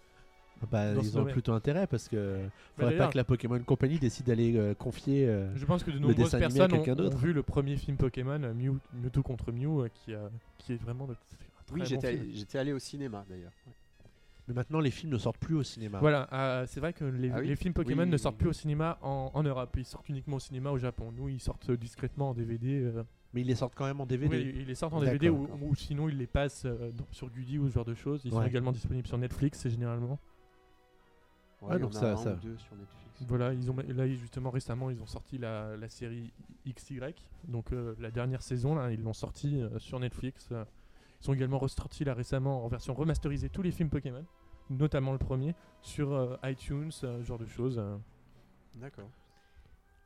Bah, 0.69 0.93
ils 0.93 1.15
ont 1.17 1.19
domaine. 1.21 1.33
plutôt 1.33 1.53
intérêt 1.53 1.87
parce 1.87 2.07
que 2.07 2.39
faudrait 2.77 2.97
pas 2.97 3.07
que 3.07 3.17
la 3.17 3.23
Pokémon 3.23 3.59
Company 3.59 3.97
décide 3.99 4.25
d'aller 4.27 4.55
euh, 4.57 4.73
confier. 4.73 5.27
euh, 5.27 5.55
Je 5.55 5.65
pense 5.65 5.83
que 5.83 5.91
de 5.91 5.99
nombreuses 5.99 6.31
personnes 6.31 6.73
ont, 6.73 7.09
vu 7.15 7.33
le 7.33 7.43
premier 7.43 7.77
film 7.77 7.97
Pokémon, 7.97 8.41
euh, 8.43 8.53
Mew, 8.53 8.77
Mewtwo 8.93 9.23
contre 9.23 9.51
Mew, 9.51 9.81
euh, 9.83 9.89
qui, 9.93 10.13
a- 10.13 10.29
qui 10.57 10.73
est 10.73 10.81
vraiment 10.81 11.07
de, 11.07 11.13
un 11.13 11.15
très 11.65 11.73
Oui, 11.73 11.79
bon 11.79 11.85
j'étais 11.85 12.11
film. 12.11 12.21
allé- 12.23 12.31
j'étais 12.35 12.57
allé 12.59 12.73
au 12.73 12.79
cinéma 12.79 13.25
d'ailleurs. 13.29 13.51
Ouais. 13.67 13.73
Mais 14.47 14.55
maintenant, 14.55 14.79
les 14.79 14.91
films 14.91 15.13
ne 15.13 15.17
sortent 15.19 15.37
plus 15.37 15.55
au 15.55 15.63
cinéma. 15.63 15.99
Voilà, 15.99 16.27
euh, 16.33 16.65
c'est 16.67 16.79
vrai 16.79 16.93
que 16.93 17.05
les, 17.05 17.29
Ah 17.29 17.37
oui? 17.39 17.47
les 17.47 17.55
films 17.55 17.73
Pokémon 17.73 18.03
Oui, 18.03 18.09
ne 18.09 18.17
sortent 18.17 18.35
oui. 18.35 18.39
plus 18.39 18.49
au 18.49 18.53
cinéma 18.53 18.97
en, 19.01 19.29
en 19.33 19.43
Europe. 19.43 19.69
Ils 19.77 19.85
sortent 19.85 20.09
uniquement 20.09 20.37
au 20.37 20.39
cinéma 20.39 20.71
au 20.71 20.77
Japon. 20.79 21.13
Nous, 21.15 21.29
ils 21.29 21.39
sortent 21.39 21.71
discrètement 21.71 22.31
en 22.31 22.33
DVD. 22.33 22.81
euh. 22.81 23.03
Mais 23.33 23.41
ils 23.41 23.47
les 23.47 23.55
sortent 23.55 23.75
quand 23.75 23.85
même 23.85 24.01
en 24.01 24.05
DVD. 24.05 24.35
Oui, 24.35 24.53
ils 24.61 24.65
les 24.65 24.75
sortent 24.75 24.93
en 24.93 24.99
DVD 24.99 25.29
ou, 25.29 25.47
sinon 25.75 26.09
ils 26.09 26.17
les 26.17 26.27
passent 26.27 26.63
euh, 26.65 26.91
dans- 26.91 27.07
sur 27.11 27.29
Gulli 27.29 27.59
ou 27.59 27.69
ce 27.69 27.73
genre 27.75 27.85
de 27.85 27.93
choses. 27.93 28.21
Ils 28.25 28.31
sont 28.31 28.43
également 28.43 28.73
disponibles 28.73 29.07
sur 29.07 29.17
Netflix, 29.19 29.59
c'est 29.59 29.69
généralement. 29.69 30.19
Ouais, 31.61 31.67
Ah, 31.75 31.77
donc 31.79 31.93
ça- 31.93 32.17
ça- 32.17 32.35
deux 32.35 32.57
sur 32.57 32.75
Netflix. 32.75 33.21
Voilà, 33.27 33.53
ils 33.53 33.69
ont 33.69 33.75
là 33.87 34.07
justement 34.07 34.49
récemment 34.49 34.89
ils 34.89 34.99
ont 35.01 35.05
sorti 35.05 35.37
la, 35.37 35.77
la 35.77 35.89
série 35.89 36.33
XY, 36.67 36.99
donc 37.47 37.71
euh, 37.71 37.95
la 37.99 38.09
dernière 38.09 38.41
saison 38.41 38.73
là, 38.75 38.91
ils 38.91 39.01
l'ont 39.01 39.13
sorti 39.13 39.61
euh, 39.61 39.77
sur 39.77 39.99
Netflix. 39.99 40.49
euh. 40.51 40.65
Ils 41.23 41.29
ont 41.29 41.33
également 41.33 41.59
ressorti 41.59 42.03
là 42.03 42.15
récemment 42.15 42.65
en 42.65 42.67
version 42.67 42.95
remasterisée 42.95 43.49
tous 43.49 43.61
les 43.61 43.71
films 43.71 43.89
Pokémon, 43.89 44.25
notamment 44.71 45.11
le 45.11 45.19
premier 45.19 45.53
sur 45.83 46.11
euh, 46.13 46.35
iTunes, 46.45 46.89
euh, 47.03 47.19
ce 47.19 47.23
genre 47.23 47.37
de 47.37 47.45
choses. 47.45 47.77
euh. 47.77 47.95
D'accord. 48.75 49.09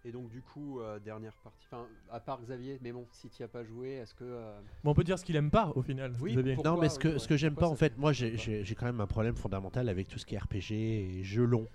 Et 0.07 0.11
donc 0.11 0.29
du 0.29 0.41
coup, 0.41 0.79
euh, 0.79 0.99
dernière 0.99 1.33
partie. 1.43 1.65
Enfin, 1.71 1.87
à 2.11 2.19
part 2.19 2.39
Xavier, 2.41 2.77
mais 2.81 2.91
bon, 2.91 3.07
si 3.11 3.27
tu 3.29 3.41
as 3.41 3.47
pas 3.47 3.63
joué, 3.63 3.93
est-ce 3.93 4.13
que 4.13 4.23
euh, 4.23 4.59
Bon, 4.83 4.91
on 4.91 4.93
peut 4.93 5.03
dire 5.03 5.17
ce 5.17 5.25
qu'il 5.25 5.35
aime 5.35 5.49
pas 5.49 5.71
au 5.75 5.81
final. 5.81 6.13
Oui, 6.21 6.33
Xavier. 6.33 6.53
pour- 6.53 6.63
Non, 6.63 6.71
Pourquoi, 6.73 6.83
mais 6.83 6.89
ce 6.89 6.99
que, 6.99 7.17
ce 7.17 7.27
que 7.27 7.35
j'aime 7.35 7.53
pourquoi 7.55 7.69
pas, 7.69 7.73
en 7.73 7.75
fait, 7.75 7.97
moi 7.97 8.13
j'ai 8.13 8.75
quand 8.77 8.85
même 8.85 9.01
un 9.01 9.07
problème 9.07 9.35
fondamental 9.35 9.89
avec 9.89 10.07
tout 10.07 10.19
ce 10.19 10.25
qui 10.27 10.35
est 10.35 10.37
RPG 10.37 10.71
et 11.19 11.23
jeux 11.23 11.45
longs. 11.45 11.67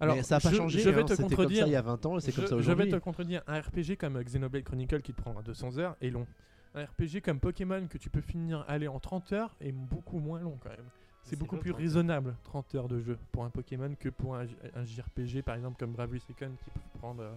Alors, 0.00 0.16
mais 0.16 0.22
ça 0.22 0.36
n'a 0.36 0.40
pas 0.40 0.50
je, 0.50 0.56
changé, 0.56 0.78
je 0.78 0.88
vais 0.90 1.02
hein, 1.02 1.04
te 1.04 1.14
comme 1.16 1.28
contredire. 1.28 1.62
ça 1.64 1.66
il 1.68 1.72
y 1.72 1.76
a 1.76 1.82
20 1.82 2.06
ans 2.06 2.20
c'est 2.20 2.32
comme 2.32 2.44
Je- 2.44 2.48
ça 2.48 2.60
Je 2.60 2.72
vais 2.72 2.88
te 2.88 2.96
contredire. 2.96 3.42
Un 3.48 3.60
RPG 3.60 3.96
comme 3.98 4.22
Xenoblade 4.22 4.62
Chronicle 4.64 5.02
qui 5.02 5.12
te 5.12 5.20
prendra 5.20 5.42
200 5.42 5.76
heures 5.78 5.96
est 6.00 6.10
long. 6.10 6.26
Un 6.74 6.84
RPG 6.84 7.20
comme 7.22 7.40
Pokémon 7.40 7.86
que 7.88 7.98
tu 7.98 8.08
peux 8.08 8.20
finir 8.20 8.64
aller 8.68 8.88
en 8.88 8.98
30 9.00 9.32
heures 9.32 9.54
est 9.60 9.72
beaucoup 9.72 10.20
moins 10.20 10.40
long 10.40 10.56
quand 10.62 10.70
même. 10.70 10.86
C'est 11.24 11.36
beaucoup 11.36 11.56
plus 11.58 11.72
30 11.72 11.80
raisonnable 11.82 12.36
30 12.44 12.74
heures 12.76 12.88
de 12.88 13.00
jeu 13.00 13.18
pour 13.32 13.44
un 13.44 13.50
Pokémon 13.50 13.92
que 13.98 14.08
pour 14.08 14.36
un 14.36 14.46
JRPG 14.84 15.42
par 15.42 15.56
exemple 15.56 15.76
comme 15.78 15.92
Bravely 15.92 16.20
Second 16.20 16.52
qui 16.64 16.70
peut 16.70 16.80
prendre 17.00 17.22
euh, 17.22 17.32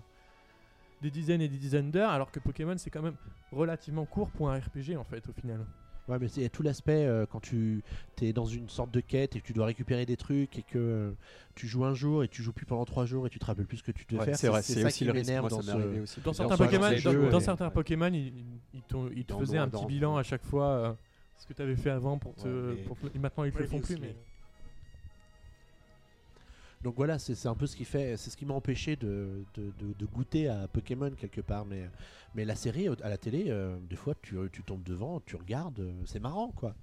des 1.01 1.11
dizaines 1.11 1.41
et 1.41 1.47
des 1.47 1.57
dizaines 1.57 1.91
d'heures 1.91 2.11
alors 2.11 2.31
que 2.31 2.39
Pokémon 2.39 2.75
c'est 2.77 2.89
quand 2.89 3.01
même 3.01 3.15
relativement 3.51 4.05
court 4.05 4.29
pour 4.29 4.49
un 4.49 4.57
RPG 4.59 4.95
en 4.97 5.03
fait 5.03 5.27
au 5.29 5.33
final. 5.33 5.65
Ouais, 6.07 6.17
mais 6.19 6.27
il 6.35 6.41
y 6.41 6.45
a 6.45 6.49
tout 6.49 6.63
l'aspect 6.63 7.05
euh, 7.05 7.25
quand 7.27 7.39
tu 7.39 7.83
es 8.21 8.33
dans 8.33 8.45
une 8.45 8.67
sorte 8.69 8.91
de 8.91 8.99
quête 9.01 9.35
et 9.35 9.39
que 9.39 9.45
tu 9.45 9.53
dois 9.53 9.67
récupérer 9.67 10.05
des 10.05 10.17
trucs 10.17 10.57
et 10.57 10.63
que 10.63 10.77
euh, 10.79 11.11
tu 11.55 11.67
joues 11.67 11.85
un 11.85 11.93
jour 11.93 12.23
et 12.23 12.27
tu 12.27 12.41
joues 12.41 12.51
plus 12.53 12.65
pendant 12.65 12.85
trois 12.85 13.05
jours 13.05 13.27
et 13.27 13.29
tu 13.29 13.37
te 13.39 13.45
rappelles 13.45 13.67
plus 13.67 13.77
ce 13.77 13.83
que 13.83 13.91
tu 13.91 14.05
devais 14.05 14.19
Ouais, 14.19 14.25
faire. 14.25 14.35
c'est 14.35 14.47
vrai, 14.47 14.61
c'est 14.63 14.83
aussi 14.83 14.97
qui 14.99 15.05
le 15.05 15.11
risque. 15.11 15.31
Moi, 15.31 15.49
dans 15.49 15.61
ça 15.61 15.73
ce- 15.73 16.01
aussi. 16.01 16.21
Dans 16.21 16.33
certains 16.33 16.57
Pokémon, 16.57 16.89
dans, 16.89 16.95
jeux, 16.97 17.29
dans 17.29 17.37
et- 17.39 17.43
certains 17.43 17.67
ouais. 17.67 17.71
Pokémon, 17.73 18.11
ils, 18.13 18.33
ils 18.73 18.81
t'ont- 18.81 19.09
ils 19.15 19.25
te 19.25 19.33
faisaient 19.37 19.57
un 19.59 19.67
dans- 19.67 19.71
petit 19.77 19.81
dans- 19.83 19.87
bilan 19.87 20.17
à 20.17 20.23
chaque 20.23 20.43
fois 20.43 20.65
euh, 20.67 20.93
ce 21.37 21.45
que 21.45 21.53
tu 21.53 21.61
avais 21.61 21.75
fait 21.75 21.91
avant 21.91 22.17
pour 22.17 22.33
te. 22.35 22.47
Ouais, 22.47 22.75
mais- 22.75 22.81
pour 22.83 22.97
te- 22.97 23.17
maintenant, 23.17 23.43
ils 23.43 23.53
le 23.53 23.65
font 23.67 23.79
plus, 23.79 23.97
mais. 23.99 24.15
Donc 26.83 26.95
voilà, 26.95 27.19
c'est 27.19 27.45
un 27.47 27.53
peu 27.55 27.67
ce 27.67 27.75
qui 27.75 27.85
fait, 27.85 28.17
c'est 28.17 28.29
ce 28.31 28.37
qui 28.37 28.45
m'a 28.45 28.53
empêché 28.55 28.95
de, 28.95 29.43
de, 29.53 29.71
de- 29.77 29.93
de 29.93 30.05
goûter 30.05 30.47
à 30.47 30.67
Pokémon 30.67 31.11
quelque 31.11 31.41
part. 31.41 31.65
Mais, 31.65 31.89
mais 32.33 32.43
la 32.45 32.55
série 32.55 32.89
au- 32.89 32.95
à 33.03 33.09
la 33.09 33.17
télé, 33.17 33.45
euh, 33.49 33.77
des 33.89 33.95
fois 33.95 34.15
tu, 34.21 34.35
tu 34.51 34.63
tombes 34.63 34.83
devant, 34.83 35.19
tu 35.21 35.35
regardes, 35.35 35.79
euh, 35.79 35.93
c'est 36.05 36.19
marrant 36.19 36.49
quoi. 36.51 36.75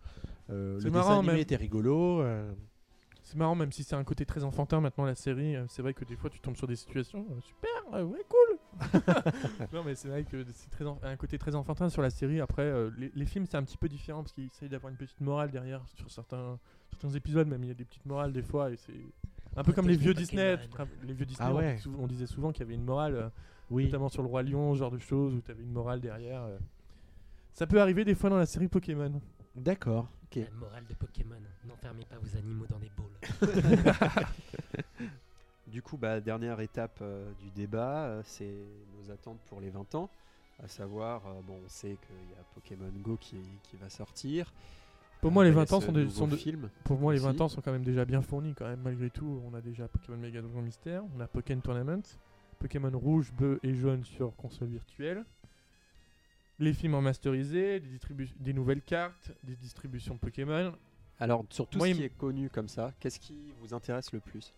Euh, 0.51 0.78
C'est 0.78 0.84
le 0.86 0.90
marrant, 0.92 1.09
dessin 1.11 1.18
animé 1.20 1.32
même. 1.32 1.40
était 1.42 1.57
rigolo. 1.57 2.20
euh, 2.22 2.53
C'est 3.24 3.36
marrant, 3.36 3.55
même 3.57 3.72
si 3.72 3.82
c'est 3.84 3.96
un 3.96 4.05
côté 4.05 4.24
très 4.24 4.44
enfantin 4.44 4.80
maintenant 4.80 5.05
la 5.05 5.14
série. 5.16 5.57
euh, 5.57 5.64
C'est 5.68 5.82
vrai 5.82 5.94
que 5.94 6.05
des 6.05 6.16
fois 6.16 6.30
tu 6.30 6.38
tombes 6.40 6.57
sur 6.57 6.66
des 6.68 6.76
situations 6.76 7.26
euh, 7.32 7.40
super, 7.40 7.70
euh, 7.94 8.05
ouais, 8.05 8.24
cool. 8.28 8.59
non, 9.72 9.82
mais 9.84 9.94
c'est 9.96 10.09
vrai 10.09 10.22
que 10.24 10.44
c'est 10.53 10.70
très 10.70 10.84
un 10.86 11.16
côté 11.16 11.38
très 11.38 11.55
enfantin 11.57 11.88
sur 11.88 12.03
la 12.03 12.11
série. 12.11 12.40
Après, 12.40 12.62
euh, 12.62 12.90
les, 12.96 13.11
les 13.14 13.26
films 13.26 13.46
c'est 13.46 13.57
un 13.57 13.64
petit 13.64 13.76
peu 13.76 13.88
différent 13.88 14.22
parce 14.22 14.32
qu'ils 14.32 14.46
essayent 14.46 14.68
d'avoir 14.68 14.90
une 14.92 14.96
petite 14.96 15.20
morale 15.20 15.51
derrière 15.51 15.82
sur 15.96 16.09
certains, 16.11 16.59
certains 16.90 17.11
épisodes. 17.11 17.49
Même 17.49 17.64
il 17.64 17.68
y 17.68 17.72
a 17.72 17.74
des 17.74 17.84
petites 17.84 18.07
morales 18.07 18.32
des 18.32 18.42
fois 18.42 18.70
et 18.70 18.76
c'est 18.76 18.92
un 19.59 19.64
peu 19.64 19.72
comme 19.72 19.88
les 19.88 19.96
vieux 19.96 20.14
Disney. 20.14 20.56
Les 21.02 21.12
vieux 21.12 21.26
Disney, 21.26 21.48
Ah 21.48 21.52
on- 21.54 21.59
ouais. 21.59 21.76
on, 21.98 22.06
disait 22.06 22.26
souvent 22.26 22.52
qu'il 22.52 22.61
y 22.61 22.66
avait 22.66 22.74
une 22.74 22.84
morale, 22.84 23.14
euh, 23.14 23.28
oui. 23.70 23.84
notamment 23.86 24.09
sur 24.09 24.22
le 24.22 24.28
roi 24.28 24.42
lion, 24.42 24.74
ce 24.74 24.78
genre 24.78 24.90
de 24.90 24.98
choses 24.98 25.34
où 25.34 25.40
tu 25.40 25.50
avais 25.50 25.62
une 25.62 25.72
morale 25.72 26.00
derrière. 26.00 26.42
euh. 26.42 26.59
Ça 27.52 27.66
peut 27.66 27.80
arriver 27.80 28.04
des 28.04 28.14
fois 28.14 28.30
dans 28.30 28.36
la 28.38 28.46
série 28.46 28.68
Pokémon. 28.68 29.20
D'accord. 29.56 30.09
La 30.36 30.42
morale 30.52 30.84
de 30.88 30.94
Pokémon, 30.94 31.34
n'enfermez 31.66 32.04
pas 32.04 32.16
vos 32.18 32.36
animaux 32.36 32.66
dans 32.68 32.78
des 32.78 32.90
bowls. 32.96 33.11
Du 35.66 35.82
coup, 35.82 35.98
bah, 35.98 36.20
dernière 36.20 36.61
étape 36.61 36.98
euh, 37.02 37.30
du 37.42 37.50
débat, 37.50 38.04
euh, 38.06 38.22
c'est 38.24 38.54
nos 38.96 39.11
attentes 39.11 39.38
pour 39.48 39.61
les 39.61 39.68
20 39.68 39.94
ans. 39.96 40.09
À 40.62 40.66
savoir, 40.68 41.26
euh, 41.26 41.42
bon, 41.46 41.59
on 41.64 41.68
sait 41.68 41.98
qu'il 42.06 42.30
y 42.30 42.34
a 42.40 42.42
Pokémon 42.54 42.90
Go 43.02 43.18
qui, 43.20 43.36
qui 43.64 43.76
va 43.76 43.90
sortir. 43.90 44.52
Pour 45.21 45.33
moi, 45.33 45.45
les 45.45 45.51
Il 45.51 45.55
y 45.55 45.57
a 45.57 45.64
20 45.64 45.73
ans 45.73 45.81
sont 45.81 45.93
des- 45.93 46.05
nouveau 46.05 46.14
sont 46.16 46.29
de- 46.29 46.37
film. 46.37 46.71
Pour 46.85 46.99
moi, 46.99 47.12
les 47.12 47.19
aussi. 47.19 47.27
20 47.37 47.41
ans 47.41 47.49
sont 47.49 47.61
quand 47.61 47.73
même 47.73 47.83
déjà 47.85 48.05
bien 48.05 48.23
fournis, 48.23 48.55
quand 48.55 48.66
même, 48.66 48.81
malgré 48.83 49.11
tout. 49.11 49.43
On 49.51 49.55
a 49.55 49.61
déjà 49.61 49.89
Pokémon 49.89 50.16
Mega 50.16 50.41
Dragon 50.41 50.62
Mystère, 50.62 51.03
on 51.16 51.21
a 51.21 51.27
Pokémon 51.27 51.61
Tournament, 51.61 52.03
Pokémon 52.59 52.91
rouge, 52.97 53.33
bleu 53.33 53.59
et 53.62 53.75
jaune 53.75 54.05
sur 54.05 54.35
console 54.37 54.69
virtuelle, 54.69 55.25
les 56.61 56.73
films 56.73 56.95
en 56.95 57.01
masterisé, 57.03 57.81
des, 58.41 58.53
nouvelles 58.53 58.83
cartes, 58.83 59.33
des 59.45 59.57
distributions 59.57 60.14
de 60.14 60.21
Pokémon. 60.21 60.73
Alors, 61.21 61.45
sur 61.51 61.66
tout 61.66 61.79
Moi, 61.79 61.89
ce 61.89 61.93
il 61.93 61.97
qui 61.99 62.03
est 62.05 62.16
connu 62.16 62.49
comme 62.49 62.69
ça, 62.69 62.93
qu'est-ce 63.01 63.19
qui 63.19 63.53
vous 63.61 63.75
intéresse 63.75 64.12
le 64.12 64.21
plus? 64.21 64.53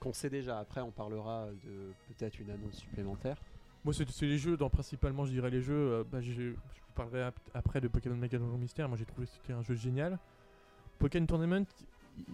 Qu'on 0.00 0.12
sait 0.12 0.30
déjà, 0.30 0.58
après 0.60 0.80
on 0.80 0.90
parlera 0.92 1.48
de 1.64 1.92
peut-être 2.08 2.38
une 2.40 2.50
annonce 2.50 2.74
supplémentaire. 2.76 3.36
Moi, 3.84 3.94
c'est 3.94 4.22
les 4.22 4.38
jeux, 4.38 4.56
dans, 4.56 4.68
principalement, 4.70 5.24
je 5.24 5.30
dirais 5.32 5.50
les 5.50 5.62
jeux. 5.62 5.74
euh, 5.74 6.04
bah, 6.10 6.20
je 6.20 6.50
vous 6.50 6.56
parlerai 6.94 7.22
ap- 7.22 7.38
après 7.54 7.80
de 7.80 7.88
Pokémon 7.88 8.16
Mega 8.16 8.38
Mystère. 8.38 8.88
Moi, 8.88 8.98
j'ai 8.98 9.04
trouvé 9.06 9.26
que 9.26 9.32
c'était 9.32 9.52
un 9.52 9.62
jeu 9.62 9.74
génial. 9.74 10.18
Pokémon 10.98 11.26
Tournament, 11.26 11.64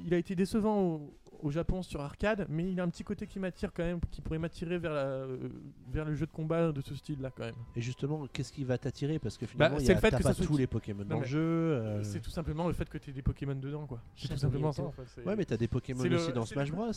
il 0.07 0.15
a 0.15 0.17
été 0.17 0.35
décevant 0.35 0.81
au, 0.81 1.15
au 1.43 1.51
Japon 1.51 1.83
sur 1.83 2.01
arcade, 2.01 2.47
mais 2.49 2.71
il 2.73 2.81
a 2.81 2.85
un 2.85 2.89
petit 2.89 3.05
côté 3.05 3.27
qui 3.27 3.39
m'attire 3.39 3.71
quand 3.75 3.83
même, 3.83 4.01
qui 4.11 4.23
pourrait 4.23 4.39
m'attirer 4.39 4.79
vers, 4.79 4.95
la- 4.95 5.01
euh, 5.05 5.37
vers 5.93 6.07
le 6.07 6.15
jeu 6.15 6.25
de 6.25 6.31
combat 6.33 6.73
de 6.73 6.81
ce 6.81 6.95
style-là 6.95 7.31
quand 7.37 7.45
même. 7.45 7.55
Et 7.77 7.83
justement, 7.83 8.27
qu'est-ce 8.33 8.51
qui 8.53 8.65
va 8.65 8.79
t'attirer? 8.79 9.19
Parce 9.19 9.37
que 9.37 9.45
finalement, 9.45 9.77
il 9.79 9.83
y 9.83 9.87
c'est 9.87 9.93
a- 9.93 9.97
le 9.97 10.01
fait 10.01 10.11
que 10.17 10.23
pas 10.23 10.35
tous 10.35 10.57
les 10.57 10.67
Pokémon 10.67 11.05
dans 11.05 11.19
le 11.21 11.27
jeu. 11.27 11.41
euh, 11.41 12.03
C'est 12.03 12.21
tout 12.21 12.31
simplement 12.31 12.67
le 12.67 12.73
fait 12.73 12.89
que 12.89 12.97
tu 12.97 13.11
aies 13.11 13.13
des 13.13 13.21
Pokémon 13.23 13.55
dedans, 13.55 13.87
quoi. 13.87 14.01
C'est 14.17 14.29
tout 14.29 14.37
simplement 14.39 14.73
ça. 14.73 14.85
En 14.85 14.93
fait. 14.93 15.23
Ouais, 15.27 15.37
mais 15.37 15.45
t'as 15.45 15.59
des 15.59 15.69
Pokémon 15.69 16.03
le- 16.05 16.17
aussi 16.17 16.33
dans 16.33 16.47
Smash 16.47 16.71
le- 16.71 16.75
Bros. 16.75 16.91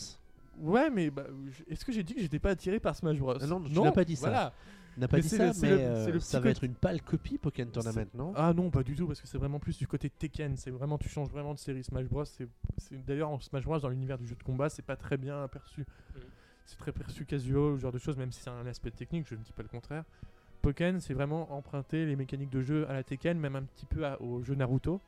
Ouais, 0.60 0.90
mais 0.90 1.10
bah, 1.10 1.24
est-ce 1.68 1.84
que 1.84 1.92
j'ai 1.92 2.02
dit 2.02 2.14
que 2.14 2.20
j'étais 2.20 2.38
pas 2.38 2.50
attiré 2.50 2.80
par 2.80 2.94
Smash 2.96 3.18
Bros? 3.18 3.34
Ah 3.40 3.46
non, 3.46 3.60
tu 3.62 3.72
n'as 3.80 3.92
pas 3.92 4.04
dit 4.04 4.16
ça. 4.16 4.28
Voilà. 4.28 4.52
N'a 4.96 5.06
pas 5.06 5.18
Mais 5.18 5.22
dit 5.22 5.28
ça, 5.28 5.46
le- 5.46 5.52
mais 5.62 5.70
le- 5.70 5.78
euh, 5.78 6.12
le 6.14 6.18
ça 6.20 6.40
va 6.40 6.50
être 6.50 6.64
une 6.64 6.74
pâle 6.74 7.00
copie 7.02 7.38
Pokémon 7.38 7.70
Tournament, 7.70 8.06
non? 8.14 8.32
Ah 8.34 8.52
non, 8.52 8.68
pas 8.68 8.82
du 8.82 8.96
tout, 8.96 9.06
parce 9.06 9.20
que 9.20 9.28
c'est 9.28 9.38
vraiment 9.38 9.60
plus 9.60 9.78
du 9.78 9.86
côté 9.86 10.10
Tekken. 10.10 10.56
C'est 10.56 10.72
vraiment, 10.72 10.98
tu 10.98 11.08
changes 11.08 11.28
vraiment 11.30 11.54
de 11.54 11.58
série 11.60 11.84
Smash 11.84 12.06
Bros. 12.06 12.24
C'est, 12.24 12.48
d'ailleurs 13.06 13.30
en 13.30 13.38
Smash 13.38 13.64
Bros. 13.64 13.78
dans 13.78 13.88
l'univers 13.90 14.18
du 14.18 14.26
jeu 14.26 14.34
de 14.34 14.42
combat, 14.42 14.68
c'est 14.68 14.82
pas 14.82 14.96
très 14.96 15.16
bien 15.16 15.46
perçu. 15.48 15.82
Mm. 15.82 16.18
C'est 16.66 16.78
très 16.78 16.90
perçu 16.92 17.24
casual, 17.24 17.76
ce 17.76 17.80
genre 17.82 17.92
de 17.92 17.98
choses, 17.98 18.16
même 18.16 18.32
si 18.32 18.40
c'est 18.42 18.50
un 18.50 18.66
aspect 18.66 18.90
technique, 18.90 19.26
je 19.28 19.36
ne 19.36 19.40
dis 19.40 19.52
pas 19.52 19.62
le 19.62 19.68
contraire. 19.68 20.02
Pokken, 20.62 20.98
c'est 21.00 21.14
vraiment 21.14 21.52
emprunter 21.56 22.04
les 22.04 22.16
mécaniques 22.16 22.50
de 22.50 22.60
jeu 22.62 22.84
à 22.90 22.92
la 22.92 23.04
Tekken, 23.04 23.38
même 23.38 23.54
un 23.54 23.62
petit 23.62 23.86
peu 23.86 24.04
à- 24.04 24.20
au 24.20 24.42
jeu 24.42 24.56
Naruto. 24.56 25.00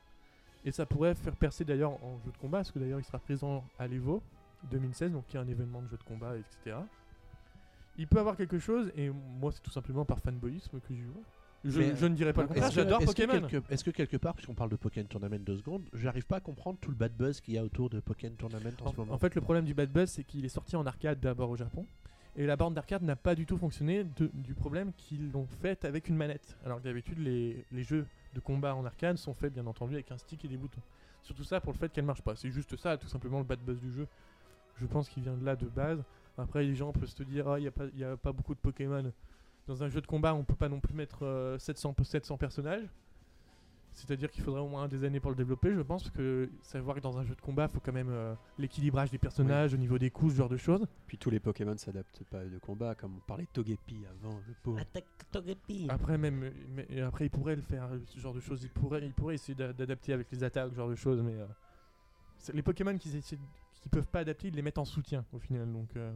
Et 0.64 0.70
ça 0.70 0.86
pourrait 0.86 1.14
faire 1.16 1.34
percer 1.34 1.64
d'ailleurs 1.64 1.92
en 2.04 2.18
jeu 2.24 2.30
de 2.30 2.36
combat, 2.38 2.58
parce 2.58 2.70
que 2.70 2.78
d'ailleurs 2.78 3.00
il 3.00 3.04
sera 3.04 3.18
présent 3.18 3.64
à 3.78 3.88
l'Evo 3.88 4.22
2016, 4.70 5.12
donc 5.12 5.26
qui 5.26 5.36
est 5.36 5.40
un 5.40 5.48
événement 5.48 5.82
de 5.82 5.88
jeu 5.88 5.96
de 5.96 6.02
combat, 6.02 6.36
etc. 6.36 6.76
Il 7.96 8.06
peut 8.06 8.18
avoir 8.18 8.36
quelque 8.36 8.58
chose, 8.58 8.90
et 8.96 9.10
moi 9.10 9.52
c'est 9.52 9.62
tout 9.62 9.70
simplement 9.70 10.04
par 10.04 10.20
fanboyisme 10.20 10.80
que 10.80 10.94
j'y 10.94 11.02
joue. 11.02 11.22
Je, 11.62 11.94
je 11.94 12.06
ne 12.06 12.14
dirais 12.14 12.32
pas 12.32 12.40
le 12.42 12.48
contraire, 12.48 12.70
j'adore 12.70 13.02
est-ce 13.02 13.14
que 13.14 13.22
Pokémon. 13.26 13.46
quelque- 13.46 13.70
Est-ce 13.72 13.84
que 13.84 13.90
quelque 13.90 14.16
part, 14.16 14.34
puisqu'on 14.34 14.54
parle 14.54 14.70
de 14.70 14.76
Pokémon 14.76 15.06
Tournament 15.06 15.38
deux 15.44 15.58
secondes, 15.58 15.82
j'arrive 15.92 16.24
pas 16.24 16.36
à 16.36 16.40
comprendre 16.40 16.78
tout 16.80 16.90
le 16.90 16.96
bad 16.96 17.12
buzz 17.12 17.40
qu'il 17.42 17.52
y 17.54 17.58
a 17.58 17.64
autour 17.64 17.90
de 17.90 18.00
Pokémon 18.00 18.34
Tournament 18.36 18.70
en, 18.80 18.86
En, 18.86 18.92
ce 18.92 18.96
moment? 18.96 19.12
en 19.12 19.18
fait, 19.18 19.34
le 19.34 19.42
problème 19.42 19.66
du 19.66 19.74
Bad 19.74 19.90
Buzz, 19.92 20.08
c'est 20.08 20.24
qu'il 20.24 20.42
est 20.46 20.48
sorti 20.50 20.74
en 20.76 20.86
arcade 20.86 21.20
d'abord 21.20 21.50
au 21.50 21.56
Japon. 21.56 21.84
Et 22.36 22.46
la 22.46 22.56
borne 22.56 22.72
d'arcade 22.72 23.02
n'a 23.02 23.16
pas 23.16 23.34
du 23.34 23.44
tout 23.44 23.58
fonctionné 23.58 24.04
de- 24.04 24.30
du 24.32 24.54
problème 24.54 24.92
qu'ils 24.96 25.30
l'ont 25.32 25.46
fait 25.60 25.84
avec 25.84 26.08
une 26.08 26.16
manette. 26.16 26.56
Alors 26.64 26.78
que 26.78 26.84
d'habitude, 26.84 27.18
les, 27.18 27.66
les 27.72 27.82
jeux 27.82 28.06
de 28.34 28.40
combat 28.40 28.74
en 28.74 28.86
arcade 28.86 29.18
sont 29.18 29.34
faits, 29.34 29.52
bien 29.52 29.66
entendu, 29.66 29.94
avec 29.94 30.10
un 30.12 30.16
stick 30.16 30.42
et 30.44 30.48
des 30.48 30.56
boutons. 30.56 30.80
Surtout 31.22 31.44
ça 31.44 31.60
pour 31.60 31.72
le 31.72 31.78
fait 31.78 31.92
qu'elle 31.92 32.04
marche 32.06 32.22
pas. 32.22 32.36
C'est 32.36 32.50
juste 32.50 32.74
ça, 32.76 32.96
tout 32.96 33.08
simplement, 33.08 33.38
le 33.38 33.44
bad 33.44 33.58
buzz 33.60 33.78
du 33.80 33.92
jeu. 33.92 34.06
Je 34.80 34.86
pense 34.86 35.08
qu'il 35.08 35.22
vient 35.22 35.36
de 35.36 35.44
là 35.44 35.56
de 35.56 35.66
base. 35.66 36.02
Après, 36.38 36.62
les 36.64 36.74
gens 36.74 36.92
peuvent 36.92 37.06
se 37.08 37.22
dire, 37.22 37.48
ah, 37.48 37.58
il 37.58 37.62
n'y 37.62 37.68
a, 37.68 37.72
pas- 37.72 37.86
il 37.92 37.98
y 37.98 38.04
a 38.04 38.16
pas 38.16 38.32
beaucoup 38.32 38.54
de 38.54 38.60
Pokémon. 38.60 39.12
Dans 39.66 39.82
un 39.84 39.88
jeu 39.88 40.00
de 40.00 40.06
combat, 40.06 40.34
on 40.34 40.42
peut 40.44 40.54
pas 40.56 40.68
non 40.68 40.80
plus 40.80 40.94
mettre 40.94 41.24
euh, 41.24 41.58
700, 41.58 41.94
700 42.02 42.36
personnages. 42.38 42.88
C'est-à-dire 43.92 44.30
qu'il 44.30 44.44
faudrait 44.44 44.60
au 44.60 44.68
moins 44.68 44.86
des 44.86 45.02
années 45.02 45.18
pour 45.18 45.32
le 45.32 45.36
développer, 45.36 45.74
je 45.74 45.80
pense, 45.80 46.04
parce 46.04 46.14
que 46.14 46.48
savoir 46.62 46.94
que 46.96 47.00
dans 47.00 47.18
un 47.18 47.24
jeu 47.24 47.34
de 47.34 47.40
combat, 47.40 47.66
il 47.68 47.74
faut 47.74 47.80
quand 47.80 47.92
même 47.92 48.08
euh, 48.08 48.34
l'équilibrage 48.56 49.10
des 49.10 49.18
personnages 49.18 49.74
au 49.74 49.76
niveau 49.76 49.98
des 49.98 50.10
coups, 50.10 50.32
ce 50.32 50.36
genre 50.38 50.48
de 50.48 50.56
choses. 50.56 50.86
Puis 51.08 51.18
tous 51.18 51.28
les 51.28 51.40
Pokémon 51.40 51.76
s'adaptent 51.76 52.22
pas 52.30 52.44
de 52.44 52.58
combat, 52.58 52.94
comme 52.94 53.16
on 53.16 53.20
parlait 53.26 53.44
de 53.44 53.50
Togepi 53.52 54.04
avant, 54.08 54.36
le 54.46 54.54
pauvre. 54.62 54.78
Attaque 54.78 55.04
Togepi 55.32 55.88
Après, 55.90 56.16
même, 56.18 56.52
mais, 56.74 57.00
après, 57.02 57.26
il 57.26 57.30
pourrait 57.30 57.56
le 57.56 57.62
faire, 57.62 57.84
euh, 57.92 57.98
ce 58.06 58.18
genre 58.20 58.32
de 58.32 58.40
choses. 58.40 58.62
Il 58.62 58.70
pourrait, 58.70 59.04
il 59.04 59.12
pourrait 59.12 59.34
essayer 59.34 59.56
d'a- 59.56 59.72
d'adapter 59.72 60.12
avec 60.12 60.30
les 60.30 60.44
attaques, 60.44 60.70
ce 60.70 60.76
genre 60.76 60.88
de 60.88 60.94
choses, 60.94 61.20
mais 61.20 61.34
euh, 61.34 61.46
c'est- 62.38 62.52
les 62.54 62.62
Pokémon 62.62 62.96
qui 62.96 63.08
essaient- 63.80 63.82
qui 63.82 63.88
peuvent 63.88 64.06
pas 64.06 64.20
adapter, 64.20 64.48
ils 64.48 64.54
les 64.54 64.62
mettent 64.62 64.78
en 64.78 64.84
soutien 64.84 65.24
au 65.32 65.38
final. 65.38 65.70
Donc, 65.72 65.96
euh, 65.96 66.12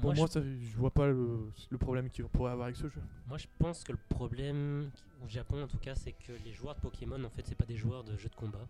pour 0.00 0.04
moi, 0.04 0.14
moi, 0.14 0.26
je, 0.26 0.32
ça, 0.32 0.40
je 0.42 0.76
vois 0.76 0.90
pas 0.90 1.06
le, 1.06 1.50
le 1.70 1.78
problème 1.78 2.08
qu'il 2.10 2.24
pourrait 2.26 2.52
avoir 2.52 2.66
avec 2.66 2.76
ce 2.76 2.88
jeu. 2.88 3.00
moi, 3.28 3.38
je 3.38 3.46
pense 3.58 3.84
que 3.84 3.92
le 3.92 3.98
problème, 4.08 4.90
au 5.24 5.28
Japon 5.28 5.62
en 5.62 5.68
tout 5.68 5.78
cas, 5.78 5.94
c'est 5.94 6.12
que 6.12 6.32
les 6.44 6.52
joueurs 6.52 6.74
de 6.74 6.80
Pokémon, 6.80 7.22
en 7.24 7.30
fait, 7.30 7.46
c'est 7.46 7.54
pas 7.54 7.66
des 7.66 7.76
joueurs 7.76 8.02
de 8.04 8.16
jeux 8.16 8.28
de 8.30 8.34
combat. 8.34 8.66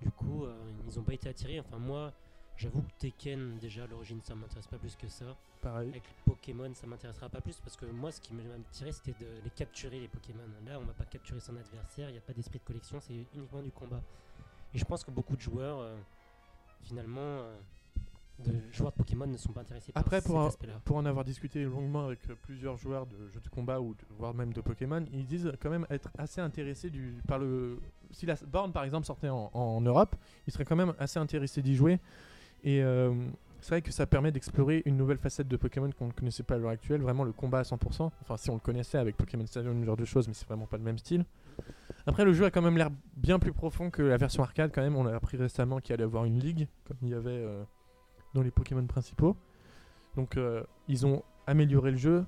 Du 0.00 0.10
coup, 0.10 0.44
euh, 0.44 0.54
ils 0.86 0.98
ont 0.98 1.02
pas 1.04 1.14
été 1.14 1.28
attirés. 1.28 1.58
Enfin, 1.60 1.78
moi, 1.78 2.12
j'avoue 2.56 2.82
que 2.82 2.92
Tekken, 2.98 3.58
déjà, 3.58 3.84
à 3.84 3.86
l'origine, 3.86 4.20
ça 4.22 4.34
m'intéresse 4.34 4.66
pas 4.66 4.76
plus 4.78 4.94
que 4.96 5.08
ça. 5.08 5.36
Pareil. 5.62 5.88
Avec 5.88 6.02
Pokémon, 6.24 6.72
ça 6.74 6.86
m'intéressera 6.86 7.28
pas 7.28 7.40
plus 7.40 7.58
parce 7.60 7.76
que 7.76 7.86
moi, 7.86 8.12
ce 8.12 8.20
qui 8.20 8.34
m'a 8.34 8.42
tiré, 8.72 8.92
c'était 8.92 9.14
de 9.24 9.26
les 9.42 9.50
capturer, 9.50 9.98
les 10.00 10.08
Pokémon. 10.08 10.42
Là, 10.66 10.78
on 10.78 10.84
va 10.84 10.92
pas 10.92 11.04
capturer 11.06 11.40
son 11.40 11.56
adversaire, 11.56 12.08
il 12.10 12.12
n'y 12.12 12.18
a 12.18 12.22
pas 12.22 12.34
d'esprit 12.34 12.58
de 12.58 12.64
collection, 12.64 13.00
c'est 13.00 13.14
uniquement 13.34 13.62
du 13.62 13.70
combat. 13.70 14.02
Et 14.74 14.78
je 14.78 14.84
pense 14.84 15.02
que 15.02 15.10
beaucoup 15.10 15.34
de 15.36 15.40
joueurs, 15.40 15.78
euh, 15.78 15.96
finalement, 16.82 17.20
euh, 17.20 17.56
de 18.44 18.52
joueurs 18.70 18.92
de 18.92 18.96
Pokémon 18.96 19.26
ne 19.26 19.36
sont 19.38 19.52
pas 19.52 19.62
intéressés 19.62 19.92
par 19.92 20.00
Après, 20.02 20.16
cet 20.20 20.26
pour 20.26 20.40
un- 20.40 20.46
aspect-là. 20.48 20.80
Pour 20.84 20.96
en 20.96 21.06
avoir 21.06 21.24
discuté 21.24 21.64
longuement 21.64 22.04
avec 22.06 22.18
euh, 22.28 22.34
plusieurs 22.42 22.76
joueurs 22.76 23.06
de 23.06 23.16
jeux 23.32 23.40
de 23.40 23.48
combat 23.48 23.80
ou 23.80 23.94
de- 23.94 24.00
voire 24.18 24.34
même 24.34 24.52
de 24.52 24.60
Pokémon, 24.60 25.04
ils 25.12 25.26
disent 25.26 25.50
quand 25.60 25.70
même 25.70 25.86
être 25.90 26.10
assez 26.18 26.40
intéressés 26.40 26.90
du, 26.90 27.14
par 27.26 27.38
le. 27.38 27.78
Si 28.10 28.26
la 28.26 28.34
borne 28.46 28.72
par 28.72 28.84
exemple 28.84 29.06
sortait 29.06 29.30
en, 29.30 29.50
en 29.54 29.80
Europe, 29.80 30.14
ils 30.46 30.52
seraient 30.52 30.64
quand 30.66 30.76
même 30.76 30.92
assez 30.98 31.18
intéressés 31.18 31.62
d'y 31.62 31.74
jouer. 31.74 31.98
Et 32.62 32.82
euh, 32.82 33.14
c'est 33.60 33.70
vrai 33.70 33.82
que 33.82 33.90
ça 33.90 34.06
permet 34.06 34.30
d'explorer 34.32 34.82
une 34.84 34.96
nouvelle 34.98 35.18
facette 35.18 35.48
de 35.48 35.56
Pokémon 35.56 35.90
qu'on 35.98 36.08
ne 36.08 36.12
connaissait 36.12 36.42
pas 36.42 36.56
à 36.56 36.58
l'heure 36.58 36.70
actuelle, 36.70 37.00
vraiment 37.00 37.24
le 37.24 37.32
combat 37.32 37.60
à 37.60 37.62
100%. 37.62 38.10
Enfin, 38.20 38.36
si 38.36 38.50
on 38.50 38.54
le 38.54 38.60
connaissait 38.60 38.98
avec 38.98 39.16
Pokémon 39.16 39.46
Stadium, 39.46 39.80
ce 39.80 39.86
genre 39.86 39.96
de 39.96 40.04
choses, 40.04 40.28
mais 40.28 40.34
c'est 40.34 40.46
vraiment 40.46 40.66
pas 40.66 40.76
le 40.76 40.82
même 40.82 40.98
style. 40.98 41.24
Après, 42.06 42.24
le 42.24 42.32
jeu 42.32 42.44
a 42.44 42.50
quand 42.50 42.62
même 42.62 42.76
l'air 42.76 42.90
bien 43.16 43.38
plus 43.38 43.52
profond 43.52 43.90
que 43.90 44.02
la 44.02 44.16
version 44.16 44.42
arcade, 44.42 44.70
quand 44.72 44.82
même. 44.82 44.96
On 44.96 45.06
a 45.06 45.14
appris 45.14 45.36
récemment 45.36 45.80
qu'il 45.80 45.92
allait 45.92 46.04
avoir 46.04 46.24
une 46.24 46.38
ligue, 46.38 46.68
comme 46.86 46.96
il 47.02 47.08
y 47.08 47.14
avait 47.14 47.30
euh, 47.30 47.64
dans 48.34 48.42
les 48.42 48.52
Pokémon 48.52 48.86
principaux. 48.86 49.36
Donc, 50.14 50.36
euh, 50.36 50.62
ils 50.88 51.04
ont 51.04 51.22
amélioré 51.46 51.90
le 51.90 51.96
jeu. 51.96 52.24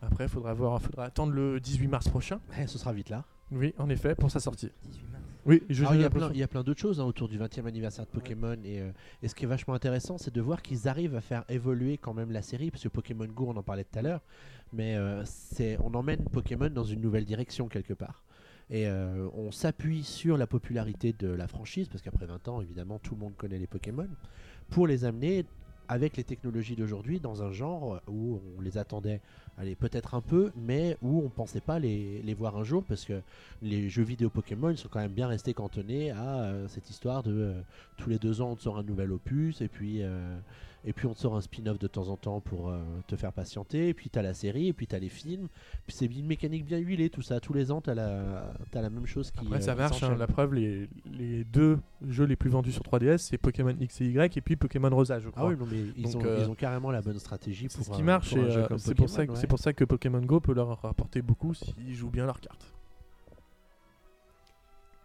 Après, 0.00 0.24
il 0.24 0.30
faudra, 0.30 0.54
voir, 0.54 0.80
faudra 0.80 1.04
attendre 1.04 1.32
le 1.32 1.60
18 1.60 1.88
mars 1.88 2.08
prochain. 2.08 2.40
Eh, 2.58 2.66
Ce 2.66 2.78
sera 2.78 2.92
vite 2.92 3.10
là. 3.10 3.24
Oui, 3.50 3.74
en 3.78 3.88
effet, 3.88 4.14
pour 4.14 4.30
sa 4.30 4.40
sortie. 4.40 4.70
18 4.84 5.02
mars. 5.10 5.24
Oui, 5.46 5.62
je 5.68 5.82
Alors, 5.82 5.94
il, 5.94 6.00
y 6.00 6.04
a 6.04 6.10
plein, 6.10 6.30
il 6.30 6.38
y 6.38 6.42
a 6.42 6.48
plein 6.48 6.62
d'autres 6.62 6.80
choses 6.80 7.00
hein, 7.00 7.04
autour 7.04 7.28
du 7.28 7.38
20e 7.38 7.66
anniversaire 7.66 8.06
de 8.06 8.10
Pokémon 8.10 8.56
et, 8.64 8.80
euh, 8.80 8.90
et 9.22 9.28
ce 9.28 9.34
qui 9.34 9.44
est 9.44 9.48
vachement 9.48 9.74
intéressant 9.74 10.16
c'est 10.16 10.32
de 10.32 10.40
voir 10.40 10.62
qu'ils 10.62 10.88
arrivent 10.88 11.14
à 11.14 11.20
faire 11.20 11.44
évoluer 11.50 11.98
quand 11.98 12.14
même 12.14 12.30
la 12.30 12.40
série 12.40 12.70
parce 12.70 12.82
que 12.82 12.88
Pokémon 12.88 13.26
Go 13.26 13.48
on 13.48 13.56
en 13.58 13.62
parlait 13.62 13.84
tout 13.84 13.98
à 13.98 14.02
l'heure 14.02 14.22
mais 14.72 14.96
euh, 14.96 15.22
c'est 15.26 15.76
on 15.82 15.92
emmène 15.92 16.24
Pokémon 16.32 16.70
dans 16.70 16.84
une 16.84 17.02
nouvelle 17.02 17.26
direction 17.26 17.68
quelque 17.68 17.92
part 17.92 18.24
Et 18.70 18.86
euh, 18.86 19.28
on 19.34 19.50
s'appuie 19.50 20.04
sur 20.04 20.36
la 20.36 20.46
popularité 20.46 21.14
de 21.18 21.28
la 21.28 21.46
franchise, 21.46 21.88
parce 21.88 22.02
qu'après 22.02 22.26
20 22.26 22.48
ans, 22.48 22.60
évidemment, 22.62 22.98
tout 22.98 23.14
le 23.14 23.20
monde 23.20 23.36
connaît 23.36 23.58
les 23.58 23.66
Pokémon, 23.66 24.08
pour 24.70 24.86
les 24.86 25.04
amener 25.04 25.44
avec 25.88 26.16
les 26.16 26.24
technologies 26.24 26.76
d'aujourd'hui 26.76 27.20
dans 27.20 27.42
un 27.42 27.52
genre 27.52 28.00
où 28.08 28.40
on 28.56 28.60
les 28.60 28.78
attendait, 28.78 29.20
allez, 29.58 29.74
peut-être 29.74 30.14
un 30.14 30.20
peu, 30.20 30.50
mais 30.56 30.96
où 31.02 31.22
on 31.24 31.28
pensait 31.28 31.60
pas 31.60 31.78
les, 31.78 32.22
les 32.22 32.34
voir 32.34 32.56
un 32.56 32.64
jour, 32.64 32.84
parce 32.84 33.04
que 33.04 33.20
les 33.62 33.88
jeux 33.88 34.02
vidéo 34.02 34.30
Pokémon 34.30 34.74
sont 34.76 34.88
quand 34.88 35.00
même 35.00 35.12
bien 35.12 35.28
restés 35.28 35.54
cantonnés 35.54 36.10
à 36.10 36.40
euh, 36.40 36.68
cette 36.68 36.88
histoire 36.90 37.22
de 37.22 37.32
euh, 37.32 37.60
tous 37.96 38.08
les 38.08 38.18
deux 38.18 38.40
ans 38.40 38.52
on 38.52 38.56
te 38.56 38.62
sort 38.62 38.78
un 38.78 38.82
nouvel 38.82 39.12
opus, 39.12 39.60
et 39.60 39.68
puis, 39.68 40.02
euh, 40.02 40.36
et 40.84 40.92
puis 40.92 41.06
on 41.06 41.14
te 41.14 41.18
sort 41.18 41.34
un 41.36 41.40
spin-off 41.40 41.78
de 41.78 41.86
temps 41.86 42.08
en 42.08 42.16
temps 42.16 42.40
pour 42.40 42.68
euh, 42.68 42.78
te 43.06 43.16
faire 43.16 43.32
patienter, 43.32 43.88
et 43.88 43.94
puis 43.94 44.10
t'as 44.10 44.22
la 44.22 44.34
série, 44.34 44.68
et 44.68 44.72
puis 44.72 44.86
t'as 44.86 44.98
les 44.98 45.08
films, 45.08 45.48
puis 45.86 45.96
c'est 45.96 46.06
une 46.06 46.26
mécanique 46.26 46.64
bien 46.64 46.78
huilée, 46.78 47.10
tout 47.10 47.22
ça, 47.22 47.40
tous 47.40 47.52
les 47.54 47.70
ans 47.70 47.80
t'as 47.80 47.94
la, 47.94 48.52
la 48.72 48.90
même 48.90 49.06
chose 49.06 49.30
qui. 49.30 49.38
Après, 49.46 49.56
euh, 49.56 49.60
ça 49.60 49.74
marche, 49.74 50.02
hein, 50.02 50.14
la 50.16 50.26
preuve, 50.26 50.54
les, 50.54 50.88
les 51.06 51.44
deux 51.44 51.78
jeux 52.08 52.24
les 52.26 52.36
plus 52.36 52.50
vendus 52.50 52.72
sur 52.72 52.82
3DS, 52.82 53.18
c'est 53.18 53.38
Pokémon 53.38 53.74
X 53.80 54.00
et 54.02 54.06
Y 54.06 54.36
et 54.36 54.40
puis 54.40 54.56
Pokémon 54.56 54.90
Rosa, 54.90 55.18
je 55.20 55.28
Ah 55.28 55.32
crois. 55.32 55.48
oui, 55.48 55.56
non, 55.58 55.66
mais 55.70 55.78
ils, 55.96 56.02
Donc, 56.12 56.16
ont, 56.22 56.26
euh, 56.26 56.38
ils 56.44 56.50
ont 56.50 56.54
carrément 56.54 56.90
la 56.90 57.00
bonne 57.02 57.18
stratégie 57.18 57.66
c'est 57.70 57.78
pour. 57.78 57.86
ce 57.86 57.90
qui 57.92 58.02
marche 58.02 58.28
c'est 58.30 58.94
pour, 58.94 59.08
ça 59.08 59.22
Pokémon, 59.22 59.26
que- 59.26 59.32
ouais. 59.32 59.36
c'est 59.40 59.46
pour 59.46 59.58
ça 59.58 59.72
que 59.72 59.84
Pokémon 59.84 60.20
Go 60.20 60.40
peut 60.40 60.54
leur 60.54 60.80
rapporter 60.82 61.22
beaucoup 61.22 61.54
s'ils 61.54 61.94
jouent 61.94 62.10
bien 62.10 62.26
leurs 62.26 62.40
cartes. 62.40 62.72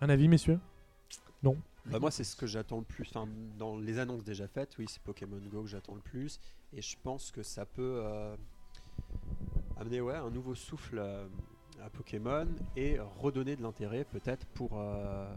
Un 0.01 0.09
avis, 0.09 0.27
messieurs? 0.27 0.59
Bah, 1.85 1.99
moi, 1.99 2.11
c'est 2.11 2.23
ce 2.23 2.35
que 2.35 2.45
j'attends 2.45 2.79
le 2.79 2.83
plus. 2.83 3.07
Enfin, 3.09 3.27
dans 3.57 3.77
les 3.77 3.99
annonces 3.99 4.23
déjà 4.23 4.47
faites, 4.47 4.77
oui, 4.77 4.85
c'est 4.87 5.01
Pokémon 5.01 5.39
Go 5.51 5.63
que 5.63 5.69
j'attends 5.69 5.95
le 5.95 6.01
plus. 6.01 6.39
Et 6.73 6.81
je 6.81 6.95
pense 7.01 7.31
que 7.31 7.41
ça 7.41 7.65
peut 7.65 8.01
euh, 8.03 8.35
amener 9.77 10.01
ouais, 10.01 10.15
un 10.15 10.29
nouveau 10.29 10.55
souffle 10.55 10.99
euh, 10.99 11.27
à 11.83 11.89
Pokémon 11.89 12.47
et 12.75 12.99
redonner 12.99 13.55
de 13.55 13.63
l'intérêt 13.63 14.03
peut-être 14.03 14.45
pour 14.47 14.71
euh, 14.73 15.33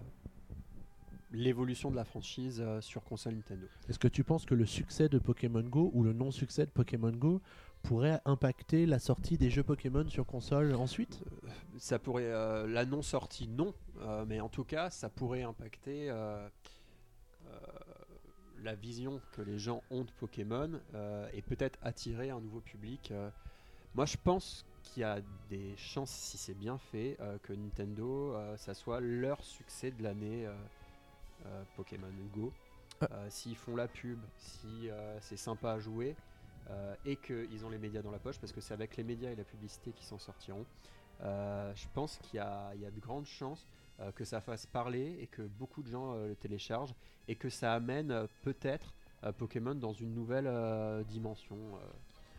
l'évolution 1.30 1.90
de 1.90 1.96
la 1.96 2.04
franchise 2.04 2.62
sur 2.80 3.02
console 3.04 3.36
Nintendo. 3.36 3.66
Est-ce 3.88 3.98
que 3.98 4.08
tu 4.08 4.24
penses 4.24 4.44
que 4.44 4.54
le 4.54 4.66
succès 4.66 5.08
de 5.08 5.18
Pokémon 5.18 5.62
Go 5.62 5.90
ou 5.94 6.02
le 6.02 6.12
non-succès 6.12 6.66
de 6.66 6.70
Pokémon 6.70 7.12
Go 7.12 7.40
pourrait 7.82 8.20
impacter 8.26 8.84
la 8.84 8.98
sortie 8.98 9.38
des 9.38 9.48
jeux 9.48 9.62
Pokémon 9.62 10.06
sur 10.08 10.26
console 10.26 10.74
ensuite? 10.74 11.22
Ça 11.78 11.98
pourrait, 11.98 12.28
la 12.68 12.84
non 12.84 13.02
sortie, 13.02 13.48
non, 13.48 13.72
euh, 14.02 14.24
mais 14.26 14.40
en 14.40 14.48
tout 14.48 14.64
cas, 14.64 14.90
ça 14.90 15.08
pourrait 15.08 15.42
impacter 15.42 16.10
euh, 16.10 16.48
euh, 17.46 17.56
la 18.62 18.74
vision 18.74 19.20
que 19.32 19.42
les 19.42 19.58
gens 19.58 19.82
ont 19.90 20.04
de 20.04 20.10
Pokémon 20.12 20.80
et 21.32 21.42
peut-être 21.42 21.78
attirer 21.82 22.30
un 22.30 22.40
nouveau 22.40 22.60
public. 22.60 23.12
Moi, 23.94 24.06
je 24.06 24.16
pense 24.22 24.64
qu'il 24.82 25.00
y 25.00 25.04
a 25.04 25.20
des 25.50 25.76
chances, 25.76 26.10
si 26.10 26.38
c'est 26.38 26.54
bien 26.54 26.78
fait, 26.78 27.18
que 27.42 27.52
Nintendo, 27.52 28.36
ça 28.56 28.74
soit 28.74 29.00
leur 29.00 29.42
succès 29.42 29.90
de 29.90 30.02
l'année 30.02 30.48
Pokémon 31.76 32.12
Go. 32.32 32.52
Ah. 33.02 33.08
Euh, 33.12 33.26
S'ils 33.30 33.56
font 33.56 33.74
la 33.74 33.88
pub, 33.88 34.18
si 34.36 34.88
euh, 34.88 35.18
c'est 35.20 35.36
sympa 35.36 35.72
à 35.72 35.78
jouer 35.80 36.14
euh, 36.70 36.94
et 37.04 37.16
qu'ils 37.16 37.64
ont 37.64 37.70
les 37.70 37.78
médias 37.78 38.02
dans 38.02 38.10
la 38.10 38.18
poche, 38.18 38.38
parce 38.38 38.52
que 38.52 38.60
c'est 38.60 38.74
avec 38.74 38.96
les 38.96 39.02
médias 39.04 39.30
et 39.30 39.36
la 39.36 39.44
publicité 39.44 39.92
qu'ils 39.92 40.06
s'en 40.06 40.18
sortiront. 40.18 40.64
Je 41.20 41.86
pense 41.94 42.18
qu'il 42.18 42.38
y, 42.38 42.40
a 42.40 42.72
il 42.74 42.80
y 42.80 42.86
a 42.86 42.90
de 42.90 42.98
grandes 42.98 43.26
chances 43.26 43.64
que 44.10 44.24
ça 44.24 44.40
fasse 44.40 44.66
parler 44.66 45.18
et 45.20 45.26
que 45.28 45.42
beaucoup 45.42 45.82
de 45.82 45.88
gens 45.88 46.14
euh, 46.14 46.28
le 46.28 46.34
téléchargent 46.34 46.94
et 47.28 47.36
que 47.36 47.48
ça 47.48 47.74
amène 47.74 48.10
euh, 48.10 48.26
peut-être 48.42 48.92
euh, 49.24 49.30
Pokémon 49.32 49.74
dans 49.76 49.92
une 49.92 50.12
nouvelle 50.14 50.46
euh, 50.48 51.04
dimension. 51.04 51.56
euh. 51.56 51.86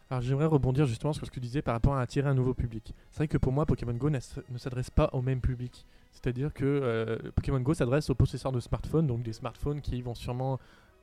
Alors 0.10 0.22
j'aimerais 0.22 0.46
rebondir 0.46 0.86
justement 0.86 1.14
sur 1.14 1.26
ce 1.26 1.30
que 1.32 1.36
tu 1.36 1.40
disais 1.40 1.62
par 1.62 1.74
rapport 1.74 1.96
à 1.96 2.02
attirer 2.02 2.28
un 2.30 2.34
nouveau 2.34 2.54
public. 2.54 2.94
C'est 3.10 3.18
vrai 3.18 3.28
que 3.28 3.38
pour 3.38 3.54
moi, 3.54 3.66
Pokémon 3.66 3.94
Go 3.94 4.10
ne 4.10 4.20
s'adresse 4.58 4.90
pas 4.90 5.10
au 5.14 5.22
même 5.22 5.40
public. 5.40 5.86
C'est-à-dire 6.12 6.54
que 6.54 6.66
euh, 6.66 7.18
Pokémon 7.36 7.60
Go 7.62 7.74
s'adresse 7.74 8.10
aux 8.10 8.16
possesseurs 8.16 8.52
de 8.52 8.60
smartphones, 8.60 9.08
donc 9.08 9.24
des 9.24 9.34
smartphones 9.34 9.82
qui 9.82 10.02
vont 10.02 10.14
sûrement, 10.14 10.60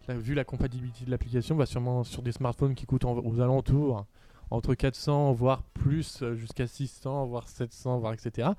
vu 0.08 0.34
la 0.34 0.44
compatibilité 0.44 1.04
de 1.06 1.10
l'application, 1.10 1.56
va 1.56 1.66
sûrement 1.66 2.04
sur 2.04 2.22
des 2.22 2.30
smartphones 2.32 2.74
qui 2.74 2.86
coûtent 2.86 3.04
en- 3.06 3.16
aux 3.18 3.40
alentours 3.40 4.04
entre 4.50 4.74
400 4.74 5.32
voire 5.32 5.62
plus 5.62 6.22
euh, 6.22 6.34
jusqu'à 6.34 6.66
600 6.66 7.26
voire 7.26 7.48
700 7.48 7.98
voire 7.98 8.12
etc. 8.12 8.50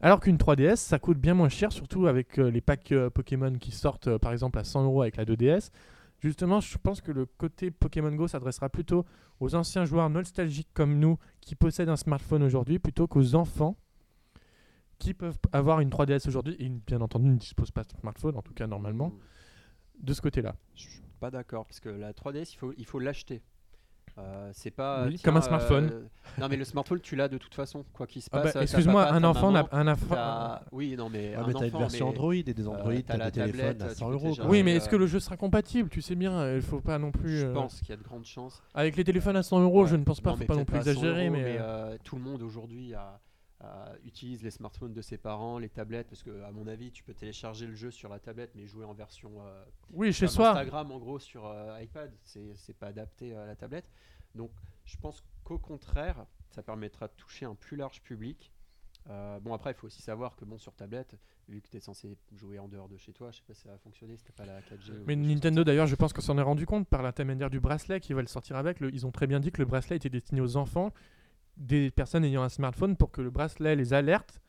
Alors 0.00 0.20
qu'une 0.20 0.36
3DS, 0.36 0.76
ça 0.76 0.98
coûte 0.98 1.18
bien 1.18 1.34
moins 1.34 1.48
cher, 1.48 1.72
surtout 1.72 2.06
avec 2.06 2.38
euh, 2.38 2.50
les 2.50 2.60
packs 2.60 2.92
euh, 2.92 3.10
Pokémon 3.10 3.52
qui 3.58 3.72
sortent 3.72 4.06
euh, 4.06 4.18
par 4.18 4.32
exemple 4.32 4.58
à 4.58 4.64
100 4.64 4.84
euros 4.84 5.02
avec 5.02 5.16
la 5.16 5.24
2DS. 5.24 5.70
Justement, 6.20 6.60
je 6.60 6.78
pense 6.78 7.00
que 7.00 7.10
le 7.10 7.26
côté 7.26 7.70
Pokémon 7.72 8.12
Go 8.12 8.28
s'adressera 8.28 8.68
plutôt 8.68 9.04
aux 9.40 9.56
anciens 9.56 9.84
joueurs 9.84 10.08
nostalgiques 10.08 10.68
comme 10.72 10.98
nous 10.98 11.18
qui 11.40 11.56
possèdent 11.56 11.88
un 11.88 11.96
smartphone 11.96 12.44
aujourd'hui 12.44 12.78
plutôt 12.78 13.08
qu'aux 13.08 13.34
enfants 13.34 13.76
qui 14.98 15.14
peuvent 15.14 15.38
avoir 15.52 15.80
une 15.80 15.90
3DS 15.90 16.28
aujourd'hui 16.28 16.56
et 16.58 16.68
bien 16.68 17.00
entendu 17.00 17.28
ne 17.28 17.36
disposent 17.36 17.70
pas 17.70 17.84
de 17.84 17.92
smartphone, 18.00 18.36
en 18.36 18.42
tout 18.42 18.54
cas 18.54 18.66
normalement, 18.66 19.12
de 20.00 20.12
ce 20.12 20.20
côté-là. 20.20 20.56
Je 20.74 20.88
suis 20.88 21.02
pas 21.20 21.30
d'accord 21.30 21.66
parce 21.66 21.80
que 21.80 21.88
la 21.88 22.12
3DS, 22.12 22.52
il 22.52 22.56
faut 22.56 22.72
il 22.76 22.86
faut 22.86 22.98
l'acheter. 22.98 23.42
Euh, 24.18 24.50
c'est 24.52 24.70
pas 24.72 25.04
Oui, 25.06 25.14
tiens, 25.14 25.20
comme 25.24 25.36
un 25.36 25.40
smartphone. 25.42 25.90
euh, 25.92 26.02
non 26.40 26.48
mais 26.48 26.56
le 26.56 26.64
smartphone 26.64 27.00
tu 27.00 27.14
l'as 27.14 27.28
de 27.28 27.38
toute 27.38 27.54
façon 27.54 27.84
quoi 27.92 28.06
qu'il 28.06 28.20
se 28.20 28.28
Ah 28.32 28.38
passe. 28.40 28.44
bah, 28.46 28.48
euh, 28.50 28.52
ta 28.54 28.62
Excuse-moi, 28.62 29.12
un 29.12 29.22
enfant 29.22 29.52
maman, 29.52 29.68
un 29.70 29.86
enfant. 29.86 30.58
Oui 30.72 30.96
non 30.98 31.08
mais 31.08 31.34
Ah, 31.36 31.42
un 31.42 31.46
mais 31.46 31.52
t'as 31.52 31.60
une 31.60 31.66
enfant, 31.66 31.78
version 31.78 32.06
mais- 32.06 32.10
Android 32.12 32.34
et 32.34 32.42
des 32.42 32.66
Android, 32.68 32.92
t'as 33.06 33.16
t'as 33.18 33.24
des 33.26 33.30
téléphones 33.30 33.60
tablette, 33.78 33.82
à 33.82 33.88
tu 33.90 33.94
100 33.94 34.06
peux 34.08 34.12
euros. 34.14 34.34
Oui, 34.48 34.62
mais 34.64 34.72
euh, 34.72 34.76
est-ce 34.76 34.88
que 34.88 34.96
le 34.96 35.06
jeu 35.06 35.20
sera 35.20 35.36
compatible? 35.36 35.88
Tu 35.88 36.02
sais 36.02 36.16
bien, 36.16 36.52
il 36.56 36.62
faut 36.62 36.80
pas 36.80 36.98
non 36.98 37.12
plus. 37.12 37.38
Je 37.38 37.46
euh, 37.46 37.52
pense 37.54 37.78
qu'il 37.80 37.90
y 37.90 37.92
a 37.92 37.96
de 37.96 38.02
grandes 38.02 38.24
chances. 38.26 38.60
Avec 38.74 38.96
les 38.96 39.04
téléphones 39.04 39.36
à 39.36 39.42
100 39.44 39.60
euros, 39.62 39.86
je 39.86 39.94
ne 39.96 40.02
pense 40.04 40.20
pas, 40.20 40.32
faut 40.32 40.36
mais 40.38 40.46
pas 40.46 40.56
non 40.56 40.64
plus 40.64 40.78
à 40.78 40.82
100 40.82 40.90
exagérer, 40.90 41.26
euros, 41.28 41.36
mais. 41.36 41.56
euh, 41.58 41.62
euh, 41.62 41.96
tout 42.02 42.16
le 42.16 42.22
monde 42.22 42.42
aujourd'hui 42.42 42.94
a- 42.94 43.20
utilise 44.04 44.42
les 44.42 44.50
smartphones 44.50 44.92
de 44.92 45.02
ses 45.02 45.18
parents, 45.18 45.58
les 45.58 45.68
tablettes, 45.68 46.08
parce 46.08 46.22
que 46.22 46.42
à 46.44 46.52
mon 46.52 46.66
avis, 46.66 46.92
tu 46.92 47.02
peux 47.02 47.14
télécharger 47.14 47.66
le 47.66 47.74
jeu 47.74 47.90
sur 47.90 48.08
la 48.08 48.18
tablette, 48.20 48.52
mais 48.54 48.66
jouer 48.66 48.84
en 48.84 48.94
version 48.94 49.32
euh, 49.42 49.64
Oui, 49.92 50.12
chez 50.12 50.26
comme 50.26 50.34
soi. 50.34 50.50
Instagram 50.50 50.92
en 50.92 50.98
gros 50.98 51.18
sur 51.18 51.46
euh, 51.46 51.80
iPad, 51.82 52.12
c'est 52.22 52.76
pas 52.78 52.86
adapté 52.88 53.34
à 53.34 53.46
la 53.46 53.56
tablette. 53.56 53.90
Donc, 54.34 54.50
je 54.84 54.96
pense 54.98 55.24
qu'au 55.44 55.58
contraire, 55.58 56.24
ça 56.50 56.62
permettra 56.62 57.08
de 57.08 57.12
toucher 57.16 57.46
un 57.46 57.54
plus 57.54 57.76
large 57.76 58.00
public. 58.02 58.52
Euh, 59.10 59.38
bon 59.40 59.54
après 59.54 59.70
il 59.70 59.74
faut 59.74 59.86
aussi 59.86 60.02
savoir 60.02 60.36
que 60.36 60.44
bon 60.44 60.58
sur 60.58 60.74
tablette 60.74 61.16
vu 61.48 61.62
que 61.62 61.68
tu 61.68 61.78
es 61.78 61.80
censé 61.80 62.18
jouer 62.34 62.58
en 62.58 62.68
dehors 62.68 62.88
de 62.90 62.98
chez 62.98 63.12
toi 63.14 63.30
je 63.30 63.38
sais 63.38 63.42
pas 63.46 63.54
si 63.54 63.62
ça 63.62 63.70
va 63.70 63.78
fonctionner 63.78 64.18
c'était 64.18 64.34
pas 64.34 64.44
la 64.44 64.60
4G 64.60 64.90
ou 65.00 65.04
Mais 65.06 65.16
Nintendo 65.16 65.64
d'ailleurs, 65.64 65.86
je 65.86 65.94
pense 65.94 66.12
que 66.12 66.20
s'en 66.20 66.36
est 66.36 66.42
rendu 66.42 66.66
compte 66.66 66.86
par 66.86 67.02
l'intermédiaire 67.02 67.48
du 67.48 67.58
bracelet 67.58 68.00
qu'ils 68.00 68.16
veulent 68.16 68.28
sortir 68.28 68.56
avec. 68.56 68.80
Le- 68.80 68.92
ils 68.92 69.06
ont 69.06 69.10
très 69.10 69.26
bien 69.26 69.40
dit 69.40 69.50
que 69.50 69.62
le 69.62 69.66
bracelet 69.66 69.96
était 69.96 70.10
destiné 70.10 70.42
aux 70.42 70.56
enfants, 70.58 70.92
des 71.58 71.90
personnes 71.90 72.24
ayant 72.24 72.42
un 72.42 72.48
smartphone, 72.48 72.96
pour 72.96 73.10
que 73.10 73.20
le 73.20 73.30
bracelet 73.30 73.76
les 73.76 73.92
alerte 73.92 74.40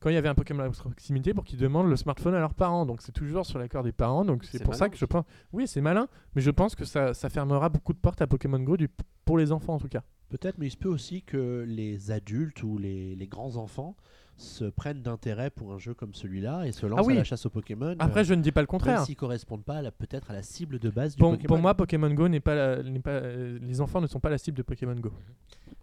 quand 0.00 0.10
il 0.10 0.14
y 0.14 0.16
avait 0.16 0.28
un 0.28 0.34
Pokémon 0.36 0.62
à 0.62 0.70
proximité, 0.70 1.34
pour 1.34 1.42
qu'ils 1.42 1.58
demandent 1.58 1.90
le 1.90 1.96
smartphone 1.96 2.32
à 2.34 2.38
leurs 2.38 2.54
parents. 2.54 2.86
Donc 2.86 3.02
c'est 3.02 3.10
toujours 3.10 3.44
sur 3.44 3.58
l'accord 3.58 3.82
des 3.82 3.90
parents. 3.90 4.24
Donc 4.24 4.44
c'est 4.44 4.62
pour 4.62 4.76
ça 4.76 4.88
que 4.88 4.96
je 4.96 5.04
pense. 5.04 5.24
Oui, 5.52 5.66
c'est 5.66 5.80
malin, 5.80 6.06
mais 6.36 6.40
je 6.40 6.52
pense 6.52 6.76
que 6.76 6.84
ça, 6.84 7.14
ça 7.14 7.28
fermera 7.28 7.68
beaucoup 7.68 7.92
de 7.92 7.98
portes 7.98 8.22
à 8.22 8.28
Pokémon 8.28 8.60
Go 8.60 8.76
du- 8.76 8.88
pour 9.24 9.38
les 9.38 9.50
enfants 9.50 9.74
en 9.74 9.78
tout 9.78 9.88
cas. 9.88 10.04
Peut-être, 10.28 10.56
mais 10.58 10.66
il 10.66 10.70
se 10.70 10.76
peut 10.76 10.88
aussi 10.88 11.22
que 11.22 11.64
les 11.66 12.12
adultes 12.12 12.62
ou 12.62 12.78
les, 12.78 13.16
les 13.16 13.26
grands 13.26 13.56
enfants 13.56 13.96
se 14.38 14.64
prennent 14.64 15.02
d'intérêt 15.02 15.50
pour 15.50 15.72
un 15.74 15.78
jeu 15.78 15.94
comme 15.94 16.14
celui-là 16.14 16.64
et 16.64 16.70
se 16.72 16.86
lancent 16.86 17.04
oui. 17.06 17.14
à 17.14 17.18
la 17.18 17.24
chasse 17.24 17.44
aux 17.44 17.50
Pokémon. 17.50 17.96
Après, 17.98 18.20
euh, 18.20 18.24
je 18.24 18.34
ne 18.34 18.40
dis 18.40 18.52
pas 18.52 18.60
le 18.60 18.68
contraire. 18.68 19.04
s'ils 19.04 19.16
correspondent 19.16 19.64
pas 19.64 19.82
peut-être 19.90 20.30
à 20.30 20.32
la 20.32 20.42
cible 20.42 20.78
de 20.78 20.90
base 20.90 21.16
du 21.16 21.20
Pour, 21.20 21.32
Pokémon. 21.32 21.48
pour 21.48 21.58
moi, 21.58 21.74
Pokémon 21.74 22.08
Go 22.14 22.28
n'est 22.28 22.38
pas, 22.40 22.54
la- 22.54 22.82
n'est 22.84 23.00
pas 23.00 23.10
euh, 23.10 23.58
les 23.60 23.80
enfants 23.80 24.00
ne 24.00 24.06
sont 24.06 24.20
pas 24.20 24.30
la 24.30 24.38
cible 24.38 24.56
de 24.56 24.62
Pokémon 24.62 24.94
Go. 24.94 25.10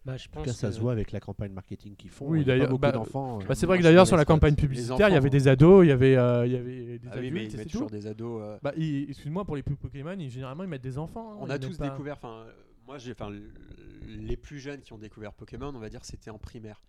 Bah, 0.06 0.16
je 0.18 0.24
en 0.24 0.32
tout 0.32 0.32
pense 0.36 0.46
cas, 0.46 0.54
ça 0.54 0.68
que- 0.70 0.74
se 0.76 0.80
voit 0.80 0.94
avec 0.94 1.12
la 1.12 1.20
campagne 1.20 1.52
marketing 1.52 1.96
qu'ils 1.96 2.12
font. 2.12 2.28
Oui, 2.30 2.46
d'ailleurs, 2.46 2.70
beaucoup 2.70 2.80
bah, 2.80 2.92
d'enfants. 2.94 3.40
Bah, 3.40 3.56
c'est 3.56 3.66
euh, 3.66 3.68
vrai 3.68 3.78
que 3.80 3.84
d'ailleurs 3.84 4.08
sur 4.08 4.16
la 4.18 4.24
campagne 4.26 4.56
publicitaire, 4.56 5.10
il 5.10 5.14
y 5.14 5.18
avait 5.18 5.30
des 5.30 5.48
ados, 5.50 5.84
il 5.86 5.90
y 5.90 5.92
avait, 5.92 6.16
euh, 6.16 6.46
il 6.46 6.54
y 6.54 6.56
avait 6.56 7.00
des 7.00 7.08
Ah 7.12 7.16
oui, 7.18 7.32
mais 7.32 7.40
adultes, 7.42 7.54
ils 7.54 7.58
mettent 7.58 7.66
c'est 7.68 7.72
toujours 7.72 7.88
tout. 7.90 7.96
des 7.96 8.08
ados 8.08 8.42
euh, 8.42 8.58
Bah, 8.64 8.72
ils- 8.78 9.10
excuse-moi 9.10 9.44
pour 9.44 9.56
les 9.58 9.64
pubs 9.64 9.76
Pokémon, 9.76 10.16
ils, 10.18 10.30
généralement 10.30 10.64
ils 10.64 10.70
mettent 10.70 10.82
des 10.84 10.98
enfants. 10.98 11.34
hein, 11.34 11.38
On 11.42 11.46
ils 11.48 11.52
a 11.52 11.60
tous 11.60 11.78
découvert, 11.78 12.16
enfin, 12.16 12.46
moi 12.88 12.98
j'ai, 13.00 13.12
enfin, 13.12 13.32
les 14.08 14.38
plus 14.38 14.60
jeunes 14.60 14.80
qui 14.82 14.94
ont 14.94 14.98
découvert 14.98 15.34
Pokémon, 15.34 15.74
on 15.76 15.80
va 15.80 15.90
dire, 15.90 16.06
c'était 16.06 16.30
en 16.30 16.38
primaire. 16.38 16.82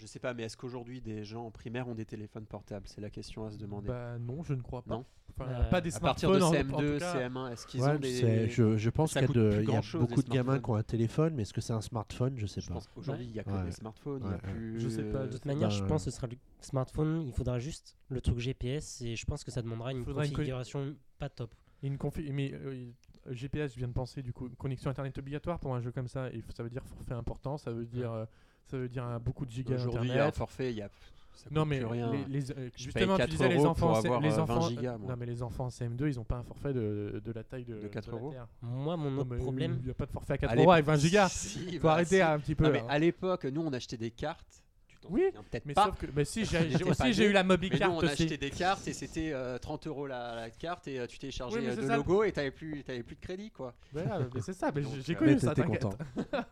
Je 0.00 0.06
sais 0.06 0.18
pas, 0.18 0.32
mais 0.32 0.44
est-ce 0.44 0.56
qu'aujourd'hui 0.56 1.02
des 1.02 1.24
gens 1.24 1.44
en 1.44 1.50
primaire 1.50 1.86
ont 1.86 1.94
des 1.94 2.06
téléphones 2.06 2.46
portables? 2.46 2.86
C'est 2.88 3.02
la 3.02 3.10
question 3.10 3.44
à 3.44 3.50
se 3.50 3.58
demander. 3.58 3.88
Bah 3.88 4.18
non, 4.18 4.42
je 4.42 4.54
ne 4.54 4.62
crois 4.62 4.80
pas. 4.82 4.94
Non. 4.94 5.04
Enfin, 5.38 5.50
Euh, 5.50 5.62
pas 5.70 5.80
des 5.82 5.94
à 5.94 6.00
partir 6.00 6.30
de 6.32 6.38
smartphones, 6.38 6.62
en- 6.72 6.74
en 6.76 6.80
CM2, 6.80 6.92
tout 6.94 6.98
cas. 6.98 7.12
CM1, 7.12 7.48
est-ce 7.52 7.66
qu'ils 7.66 7.82
Ouais, 7.82 7.90
ont 7.90 7.98
des 7.98 8.12
c'est- 8.20 8.48
je, 8.48 8.76
je 8.78 8.90
pense 8.90 9.12
qu'il 9.12 9.20
y 9.20 9.24
a, 9.24 9.28
de- 9.28 9.62
y 9.62 9.98
beaucoup 9.98 10.22
de 10.22 10.28
gamins 10.28 10.42
smartphones. 10.54 10.62
qui 10.62 10.70
ont 10.70 10.74
un 10.76 10.82
téléphone, 10.82 11.34
mais 11.34 11.42
est-ce 11.42 11.52
que 11.52 11.60
c'est 11.60 11.72
un 11.74 11.80
smartphone? 11.82 12.32
Je 12.36 12.46
sais 12.46 12.60
Je 12.62 12.68
pas. 12.68 12.74
pense 12.74 12.88
qu'aujourd'hui 12.88 13.26
il 13.26 13.32
y 13.36 13.38
a 13.40 13.44
que 13.44 13.50
Ouais. 13.50 13.64
des 13.64 13.72
smartphones, 13.72 14.22
il 14.24 14.26
y 14.26 14.32
a 14.32 14.36
Ouais, 14.36 14.42
ouais. 14.46 14.52
plus. 14.52 14.80
Je 14.80 14.88
sais 14.88 15.04
pas, 15.04 15.26
De 15.26 15.32
toute 15.32 15.44
manière, 15.44 15.70
je 15.70 15.84
pense 15.84 16.04
que 16.06 16.10
ce 16.10 16.16
sera 16.16 16.26
le 16.26 16.36
smartphone. 16.60 17.22
Il 17.26 17.32
faudra 17.32 17.58
juste 17.58 17.96
le 18.08 18.20
truc 18.20 18.38
GPS 18.38 19.02
et 19.02 19.16
je 19.16 19.24
pense 19.26 19.44
que 19.44 19.50
ça 19.50 19.60
demandera 19.62 19.92
une 19.92 20.02
Faudra 20.04 20.24
une 20.24 20.30
co- 20.30 20.36
configuration 20.36 20.96
pas 21.18 21.28
top. 21.28 21.54
Une 21.82 21.96
confi- 21.96 22.30
mais 22.32 22.52
euh, 22.52 22.90
GPS, 23.30 23.72
je 23.72 23.78
viens 23.78 23.88
de 23.88 23.92
penser 23.92 24.22
du 24.22 24.32
coup, 24.32 24.48
connexion 24.58 24.90
internet 24.90 25.16
obligatoire 25.18 25.58
pour 25.60 25.74
un 25.74 25.80
jeu 25.80 25.92
comme 25.92 26.08
ça, 26.08 26.28
et 26.30 26.42
ça 26.54 26.62
veut 26.62 26.70
dire 26.70 26.84
forfait 26.84 27.14
important, 27.14 27.56
ça 27.56 27.70
veut 27.72 27.86
dire, 27.86 28.10
euh, 28.12 28.24
ça 28.66 28.76
veut 28.78 28.88
dire 28.88 29.18
beaucoup 29.20 29.46
de 29.46 29.50
gigas 29.50 29.74
Aujourd'hui, 29.76 30.10
il 30.10 30.16
y 30.16 30.18
a 30.18 30.26
un 30.26 30.32
forfait, 30.32 30.70
il 30.72 30.78
y 30.78 30.82
a. 30.82 30.88
Ça 31.32 31.46
Non 31.52 31.64
mais 31.64 31.78
plus 31.78 31.86
rien. 31.86 32.12
les, 32.12 32.24
les- 32.40 32.50
euh, 32.52 32.68
justement 32.76 33.16
tu 33.16 33.24
disais 33.28 33.48
4 33.48 33.56
les 33.56 33.64
enfants, 33.64 33.86
pour 33.88 33.96
c'est- 33.96 34.06
avoir, 34.08 34.20
les 34.20 34.28
20 34.28 34.38
enfants, 34.42 34.68
gigas, 34.68 34.98
moi. 34.98 35.10
non 35.10 35.16
mais 35.18 35.24
les 35.26 35.42
enfants 35.42 35.64
en 35.66 35.68
CM2 35.70 36.06
ils 36.08 36.20
ont 36.20 36.24
pas 36.24 36.36
un 36.36 36.42
forfait 36.42 36.74
de, 36.74 37.22
de 37.24 37.32
la 37.32 37.42
taille 37.44 37.64
de, 37.64 37.80
De 37.80 37.88
4 37.88 38.08
la 38.08 38.12
euros. 38.18 38.34
Moi, 38.60 38.96
mon 38.98 39.16
autre 39.18 39.36
problème, 39.36 39.76
Il 39.80 39.84
n'y 39.86 39.90
a 39.90 39.94
pas 39.94 40.04
de 40.06 40.10
forfait 40.10 40.34
à 40.34 40.38
4 40.38 40.50
À 40.52 40.56
euros 40.56 40.72
avec 40.72 40.84
l'époque- 40.84 40.96
20 40.96 41.00
gigas. 41.00 41.28
Si, 41.30 41.78
Faut 41.78 41.84
bah, 41.86 41.92
arrêter 41.92 42.16
si. 42.16 42.22
un 42.22 42.38
petit 42.40 42.54
peu. 42.54 42.64
Non, 42.64 42.70
mais 42.72 42.80
hein. 42.80 42.86
à 42.90 42.98
l'époque, 42.98 43.44
nous 43.46 43.62
on 43.62 43.72
achetait 43.72 43.96
des 43.96 44.10
cartes. 44.10 44.62
Oui, 45.08 45.22
peut-être 45.32 45.64
Mais 45.66 45.74
pas. 45.74 45.86
sauf 45.86 45.98
que 45.98 46.06
bah, 46.06 46.24
si 46.24 46.44
j'ai 46.44 46.58
aussi 46.84 47.12
j'ai 47.12 47.26
eu 47.26 47.32
la 47.32 47.42
Mais 47.42 47.70
Card 47.70 47.92
on 47.92 48.00
a 48.00 48.04
aussi. 48.04 48.22
acheté 48.24 48.36
des 48.36 48.50
cartes 48.50 48.86
et 48.86 48.92
c'était 48.92 49.32
euh, 49.32 49.58
30 49.58 49.86
euros 49.86 50.06
la, 50.06 50.34
la 50.34 50.50
carte 50.50 50.86
et 50.88 50.98
euh, 51.00 51.06
tu 51.06 51.18
téléchargeais 51.18 51.58
Oui, 51.58 51.64
mais 51.66 51.78
euh, 51.90 51.96
logos 51.96 52.24
et 52.24 52.32
t'avais 52.32 52.50
plus, 52.50 52.84
t'avais 52.84 53.02
plus 53.02 53.16
de 53.16 53.20
crédit 53.20 53.50
quoi. 53.50 53.74
Mais 53.94 54.04
c'est 54.40 54.52
ça, 54.52 54.70
mais 54.74 54.82
j'ai- 55.02 55.14
euh, 55.14 55.18
connu 55.18 55.32
Mais 55.34 55.38
ça, 55.38 55.54
t'étais 55.54 55.62
t'inquiète. 55.68 55.82
content. 55.84 55.98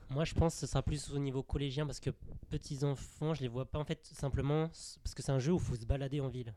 Moi, 0.10 0.24
je 0.24 0.34
pense 0.34 0.54
que 0.54 0.60
ce 0.60 0.66
sera 0.66 0.82
plus 0.82 1.12
au 1.12 1.18
niveau 1.18 1.42
collégien 1.42 1.84
parce 1.86 2.00
que 2.00 2.10
petits 2.50 2.82
enfants, 2.84 3.34
je 3.34 3.42
les 3.42 3.48
vois 3.48 3.66
pas 3.66 3.78
en 3.78 3.84
fait 3.84 4.06
simplement 4.14 4.68
parce 4.68 5.14
que 5.14 5.22
c'est 5.22 5.32
un 5.32 5.38
jeu 5.38 5.52
où 5.52 5.56
il 5.56 5.62
faut 5.62 5.76
se 5.76 5.84
balader 5.84 6.20
en 6.20 6.28
ville. 6.28 6.54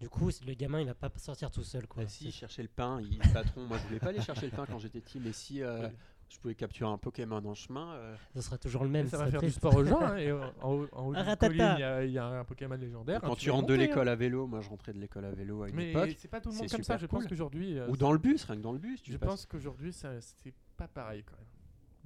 Du 0.00 0.08
coup, 0.10 0.28
le 0.46 0.54
gamin, 0.54 0.80
il 0.80 0.86
va 0.86 0.94
pas 0.94 1.10
sortir 1.16 1.50
tout 1.50 1.62
seul 1.64 1.86
quoi. 1.86 2.02
Bah, 2.02 2.08
si, 2.08 2.30
chercher 2.32 2.62
le 2.62 2.68
pain, 2.68 3.00
il, 3.00 3.16
le 3.16 3.32
patron, 3.32 3.62
moi 3.66 3.78
je 3.78 3.86
voulais 3.86 4.00
pas 4.00 4.08
aller 4.08 4.20
chercher 4.20 4.46
le 4.46 4.52
pain 4.52 4.66
quand 4.66 4.78
j'étais 4.78 5.00
petit, 5.00 5.20
mais 5.20 5.32
si 5.32 5.62
euh, 5.62 5.88
je 6.34 6.40
pouvais 6.40 6.54
capturer 6.54 6.90
un 6.90 6.98
Pokémon 6.98 7.42
en 7.44 7.54
chemin, 7.54 7.94
euh, 7.94 8.16
Ce 8.34 8.42
sera 8.42 8.58
toujours 8.58 8.82
le 8.84 8.90
même. 8.90 9.06
ça 9.06 9.16
va 9.18 9.30
faire 9.30 9.40
du 9.40 9.50
sport 9.50 9.74
aux 9.76 9.84
gens. 9.84 10.00
hein, 10.02 10.16
et 10.18 10.32
en 10.32 10.38
haut, 10.64 10.86
en 10.92 11.06
haut 11.06 11.10
Un 11.14 11.18
d'une 11.20 11.22
ratata. 11.22 11.46
colline, 11.48 11.74
il 11.76 11.80
y 11.80 11.84
a- 11.84 12.04
il 12.04 12.10
y, 12.12 12.18
a 12.18 12.26
un 12.26 12.44
Pokémon 12.44 12.74
légendaire. 12.76 13.20
quand 13.20 13.32
hein, 13.32 13.36
tu 13.38 13.50
rentres 13.50 13.66
de 13.66 13.72
monter, 13.74 13.84
hein. 13.84 13.86
l'école 13.88 14.08
à 14.08 14.16
vélo, 14.16 14.46
moi 14.46 14.60
je 14.60 14.68
rentrais 14.68 14.92
de 14.92 14.98
l'école 14.98 15.24
à 15.24 15.30
vélo 15.30 15.62
à 15.62 15.68
une 15.68 15.76
Mais 15.76 15.90
époque, 15.90 16.10
c'est 16.18 16.28
pas 16.28 16.40
tout 16.40 16.50
le 16.50 16.56
monde 16.56 16.68
comme 16.70 16.82
ça. 16.82 16.96
Je 16.98 17.06
pense 17.06 17.26
qu'aujourd'hui. 17.26 17.78
euh, 17.78 17.88
ou 17.88 17.96
dans 17.96 18.12
le 18.12 18.18
bus, 18.18 18.44
rien 18.44 18.56
que 18.56 18.62
dans 18.62 18.72
le 18.72 18.78
bus, 18.78 19.02
tu 19.02 19.12
Je 19.12 19.16
passes. 19.16 19.28
pense 19.28 19.46
qu'aujourd'hui, 19.46 19.92
ça- 19.92 20.20
c'est 20.20 20.52
pas 20.76 20.88
pareil 20.88 21.22
quand 21.24 21.36
même. 21.36 21.46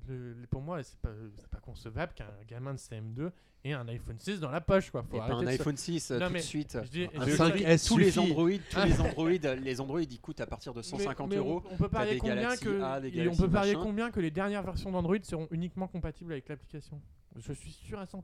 Le- 0.09 0.47
pour 0.51 0.63
moi, 0.63 0.83
c'est 0.83 0.99
pas, 0.99 1.11
pas 1.51 1.61
concevable 1.61 2.13
qu'un 2.15 2.27
gamin 2.49 2.73
de 2.75 2.79
CM2 2.79 3.31
ait 3.65 3.73
un 3.73 3.87
iPhone 3.89 4.19
6 4.19 4.41
dans 4.41 4.51
la 4.51 4.61
poche. 4.61 4.91
Quoi. 4.91 5.03
Faut 5.03 5.17
Et 5.17 5.19
pas 5.19 5.35
un 5.35 5.47
iPhone 5.47 5.77
6 5.77 6.11
euh, 6.11 6.19
Non, 6.19 6.27
tout 6.27 6.33
mais 6.33 6.39
de 6.41 6.45
suite. 6.45 6.79
Je 6.85 6.89
dis- 6.89 7.05
Un 7.15 7.25
je 7.27 7.31
dis- 7.31 7.37
5S 7.65 7.89
tous 7.89 7.99
les. 7.99 8.19
Android, 8.19 8.51
tous 8.71 8.85
les 8.85 9.01
Android, 9.01 9.31
les 9.31 9.81
Android 9.81 10.01
ils 10.03 10.21
coûtent 10.21 10.41
à 10.41 10.47
partir 10.47 10.73
de 10.73 10.79
Mais- 10.79 10.83
150 10.85 11.31
mais 11.31 11.37
euros. 11.37 11.63
On, 11.71 11.77
peut 11.77 11.89
parier 11.89 12.19
combien 12.19 12.57
que 12.57 12.81
A, 12.83 13.01
et 13.07 13.29
on 13.29 13.37
peut 13.37 13.51
parier 13.51 13.75
combien 13.75 14.11
que 14.11 14.21
les 14.21 14.31
dernières 14.31 14.63
versions 14.63 14.91
d'Android 14.93 15.17
seront 15.23 15.49
uniquement 15.51 15.89
compatibles 15.89 16.33
avec 16.33 16.49
l'application? 16.49 17.01
Je 17.37 17.53
suis 17.53 17.73
sûr 17.73 17.99
à 17.99 18.05
100%. 18.05 18.19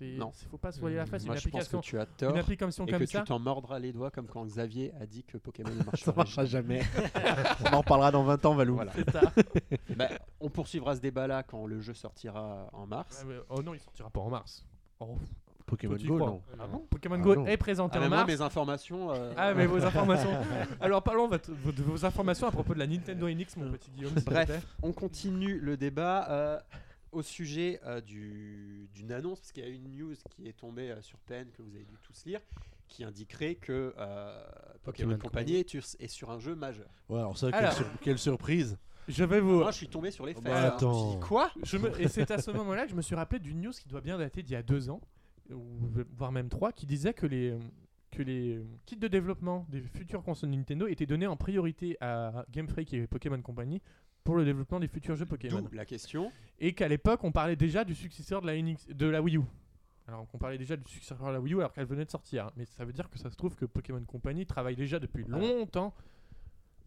C'est 0.00 0.16
Non. 0.16 0.32
faut 0.50 0.56
pas 0.56 0.72
se 0.72 0.80
voiler 0.80 0.96
la 0.96 1.04
face. 1.04 1.26
Moi 1.26 1.34
une 1.34 1.40
je 1.40 1.48
pense 1.50 1.68
que 1.68 1.76
application, 1.76 1.80
tu 1.82 1.98
as 1.98 2.02
une 2.04 2.32
tort 2.32 2.36
application 2.38 2.86
et 2.86 2.90
comme 2.90 3.00
que 3.00 3.06
ça. 3.06 3.18
tu 3.20 3.24
t'en 3.26 3.38
mordras 3.38 3.78
les 3.78 3.92
doigts 3.92 4.10
comme 4.10 4.26
quand 4.26 4.46
Xavier 4.46 4.92
a 4.98 5.04
dit 5.04 5.24
que 5.24 5.36
Pokémon 5.36 5.68
ne 5.74 5.84
marchera 5.84 6.44
jamais. 6.46 6.80
On 7.70 7.74
en 7.76 7.82
parlera 7.82 8.10
dans 8.10 8.24
20 8.24 8.44
ans, 8.46 8.54
Valou. 8.54 8.76
Voilà. 8.76 8.92
C'est 8.94 9.10
ça. 9.10 9.20
Bah, 9.96 10.08
on 10.40 10.48
poursuivra 10.48 10.96
ce 10.96 11.00
débat 11.00 11.26
là 11.26 11.42
quand 11.42 11.66
le 11.66 11.80
jeu 11.82 11.92
sortira 11.92 12.68
en 12.72 12.86
mars. 12.86 13.24
Ouais, 13.26 13.34
mais- 13.34 13.40
oh 13.50 13.62
non, 13.62 13.74
il 13.74 13.80
sortira 13.80 14.08
pas 14.08 14.20
en 14.20 14.30
mars. 14.30 14.64
Oh, 15.00 15.18
Pokémon 15.66 15.92
toi, 15.94 15.98
tu 15.98 16.04
y 16.06 16.08
Go, 16.08 16.18
non. 16.18 16.42
Ah 16.58 16.66
bon 16.66 16.78
Pokémon 16.88 17.16
Ah 17.16 17.22
Go 17.22 17.34
non. 17.36 17.46
est 17.46 17.56
présenté 17.58 17.98
Ah, 18.00 18.06
en 18.06 18.08
moi 18.08 18.18
mars. 18.18 18.28
mes 18.28 18.40
informations. 18.40 19.12
euh, 19.12 19.32
Ah 19.36 19.52
mais 19.52 19.66
vos 19.66 19.84
informations. 19.84 20.30
Alors 20.80 21.02
parlons 21.02 21.28
de 21.28 21.82
vos 21.82 22.04
informations 22.06 22.46
à 22.46 22.50
propos 22.50 22.72
de 22.72 22.78
la 22.78 22.86
Nintendo 22.86 23.28
NX, 23.28 23.56
mon 23.58 23.70
petit 23.72 23.90
Guillaume. 23.90 24.14
Bref, 24.24 24.66
on 24.82 24.92
continue 24.92 25.58
le 25.60 25.76
débat 25.76 26.26
euh, 26.30 26.58
au 27.12 27.22
sujet 27.22 27.80
euh, 27.84 28.00
du- 28.00 28.88
d'une 28.94 29.12
annonce, 29.12 29.40
parce 29.40 29.52
qu'il 29.52 29.64
y 29.64 29.66
a 29.66 29.70
une 29.70 29.88
news 29.96 30.14
qui 30.30 30.48
est 30.48 30.52
tombée 30.56 30.90
euh, 30.90 31.00
sur 31.02 31.18
PN 31.20 31.48
que 31.50 31.62
vous 31.62 31.74
avez 31.74 31.84
dû 31.84 31.96
tous 32.02 32.24
lire, 32.26 32.40
qui 32.88 33.04
indiquerait 33.04 33.54
que 33.56 33.94
euh, 33.98 34.44
Pokémon 34.84 35.10
Pokémon 35.10 35.18
Company 35.18 35.54
est, 35.56 35.68
sur- 35.68 35.82
est 35.98 36.08
sur 36.08 36.30
un 36.30 36.38
jeu 36.38 36.54
majeur. 36.54 36.88
Ouais, 37.08 37.18
alors 37.18 37.36
ça, 37.38 37.50
quelle, 37.50 37.60
Alors. 37.60 37.72
sur- 37.74 37.86
quelle 38.00 38.18
surprise. 38.18 38.78
Je 39.08 39.24
vais 39.24 39.40
vous. 39.40 39.58
Moi, 39.60 39.70
je 39.72 39.76
suis 39.76 39.88
tombé 39.88 40.10
sur 40.10 40.24
les 40.26 40.32
Oh, 40.36 40.40
faits. 40.40 40.44
bah, 40.44 40.74
alors. 40.76 40.78
Je 40.80 40.86
me 40.86 40.92
suis 40.92 41.00
attends. 41.02 41.14
dit, 41.14 41.20
quoi 41.26 41.50
Je 41.64 41.76
me- 41.78 42.00
Et 42.00 42.08
c'est 42.08 42.30
à 42.30 42.38
ce 42.38 42.50
moment-là 42.52 42.84
que 42.84 42.90
je 42.90 42.96
me 42.96 43.02
suis 43.02 43.14
rappelé 43.16 43.40
d'une 43.40 43.60
news 43.60 43.72
qui 43.72 43.88
doit 43.88 44.00
bien 44.00 44.18
dater 44.18 44.42
d'il 44.42 44.52
y 44.52 44.56
a 44.56 44.62
deux 44.62 44.88
ans, 44.90 45.00
ou 45.50 45.64
voire 46.16 46.30
même 46.32 46.48
trois, 46.48 46.72
qui 46.72 46.86
disait 46.86 47.12
que 47.14 47.26
les 47.26 47.56
que 48.12 48.22
les 48.24 48.60
kits 48.86 48.96
de 48.96 49.06
développement 49.06 49.66
des 49.68 49.80
futures 49.82 50.24
consoles 50.24 50.50
Nintendo 50.50 50.88
étaient 50.88 51.06
donnés 51.06 51.28
en 51.28 51.36
priorité 51.36 51.96
à 52.00 52.44
Game 52.50 52.66
Freak 52.68 52.92
et 52.92 53.06
Pokémon 53.06 53.40
Company 53.40 53.80
pour 54.24 54.36
le 54.36 54.44
développement 54.44 54.80
des 54.80 54.88
futurs 54.88 55.16
jeux 55.16 55.26
Pokémon. 55.26 55.64
La 55.72 55.84
question. 55.84 56.30
Et 56.58 56.72
qu'à 56.74 56.88
l'époque, 56.88 57.24
on 57.24 57.32
parlait 57.32 57.56
déjà 57.56 57.84
du 57.84 57.94
successeur 57.94 58.42
de 58.42 58.46
la, 58.46 58.60
NX 58.60 58.88
de 58.88 59.06
la 59.06 59.22
Wii 59.22 59.36
U. 59.36 59.42
Alors 60.06 60.26
qu'on 60.28 60.38
parlait 60.38 60.58
déjà 60.58 60.76
du 60.76 60.90
successeur 60.90 61.26
de 61.28 61.32
la 61.32 61.40
Wii 61.40 61.54
U 61.54 61.58
alors 61.58 61.72
qu'elle 61.72 61.86
venait 61.86 62.04
de 62.04 62.10
sortir. 62.10 62.50
Mais 62.56 62.64
ça 62.64 62.84
veut 62.84 62.92
dire 62.92 63.08
que 63.08 63.18
ça 63.18 63.30
se 63.30 63.36
trouve 63.36 63.54
que 63.54 63.64
Pokémon 63.64 64.02
Company 64.04 64.44
travaille 64.44 64.76
déjà 64.76 64.98
depuis 64.98 65.24
longtemps. 65.24 65.94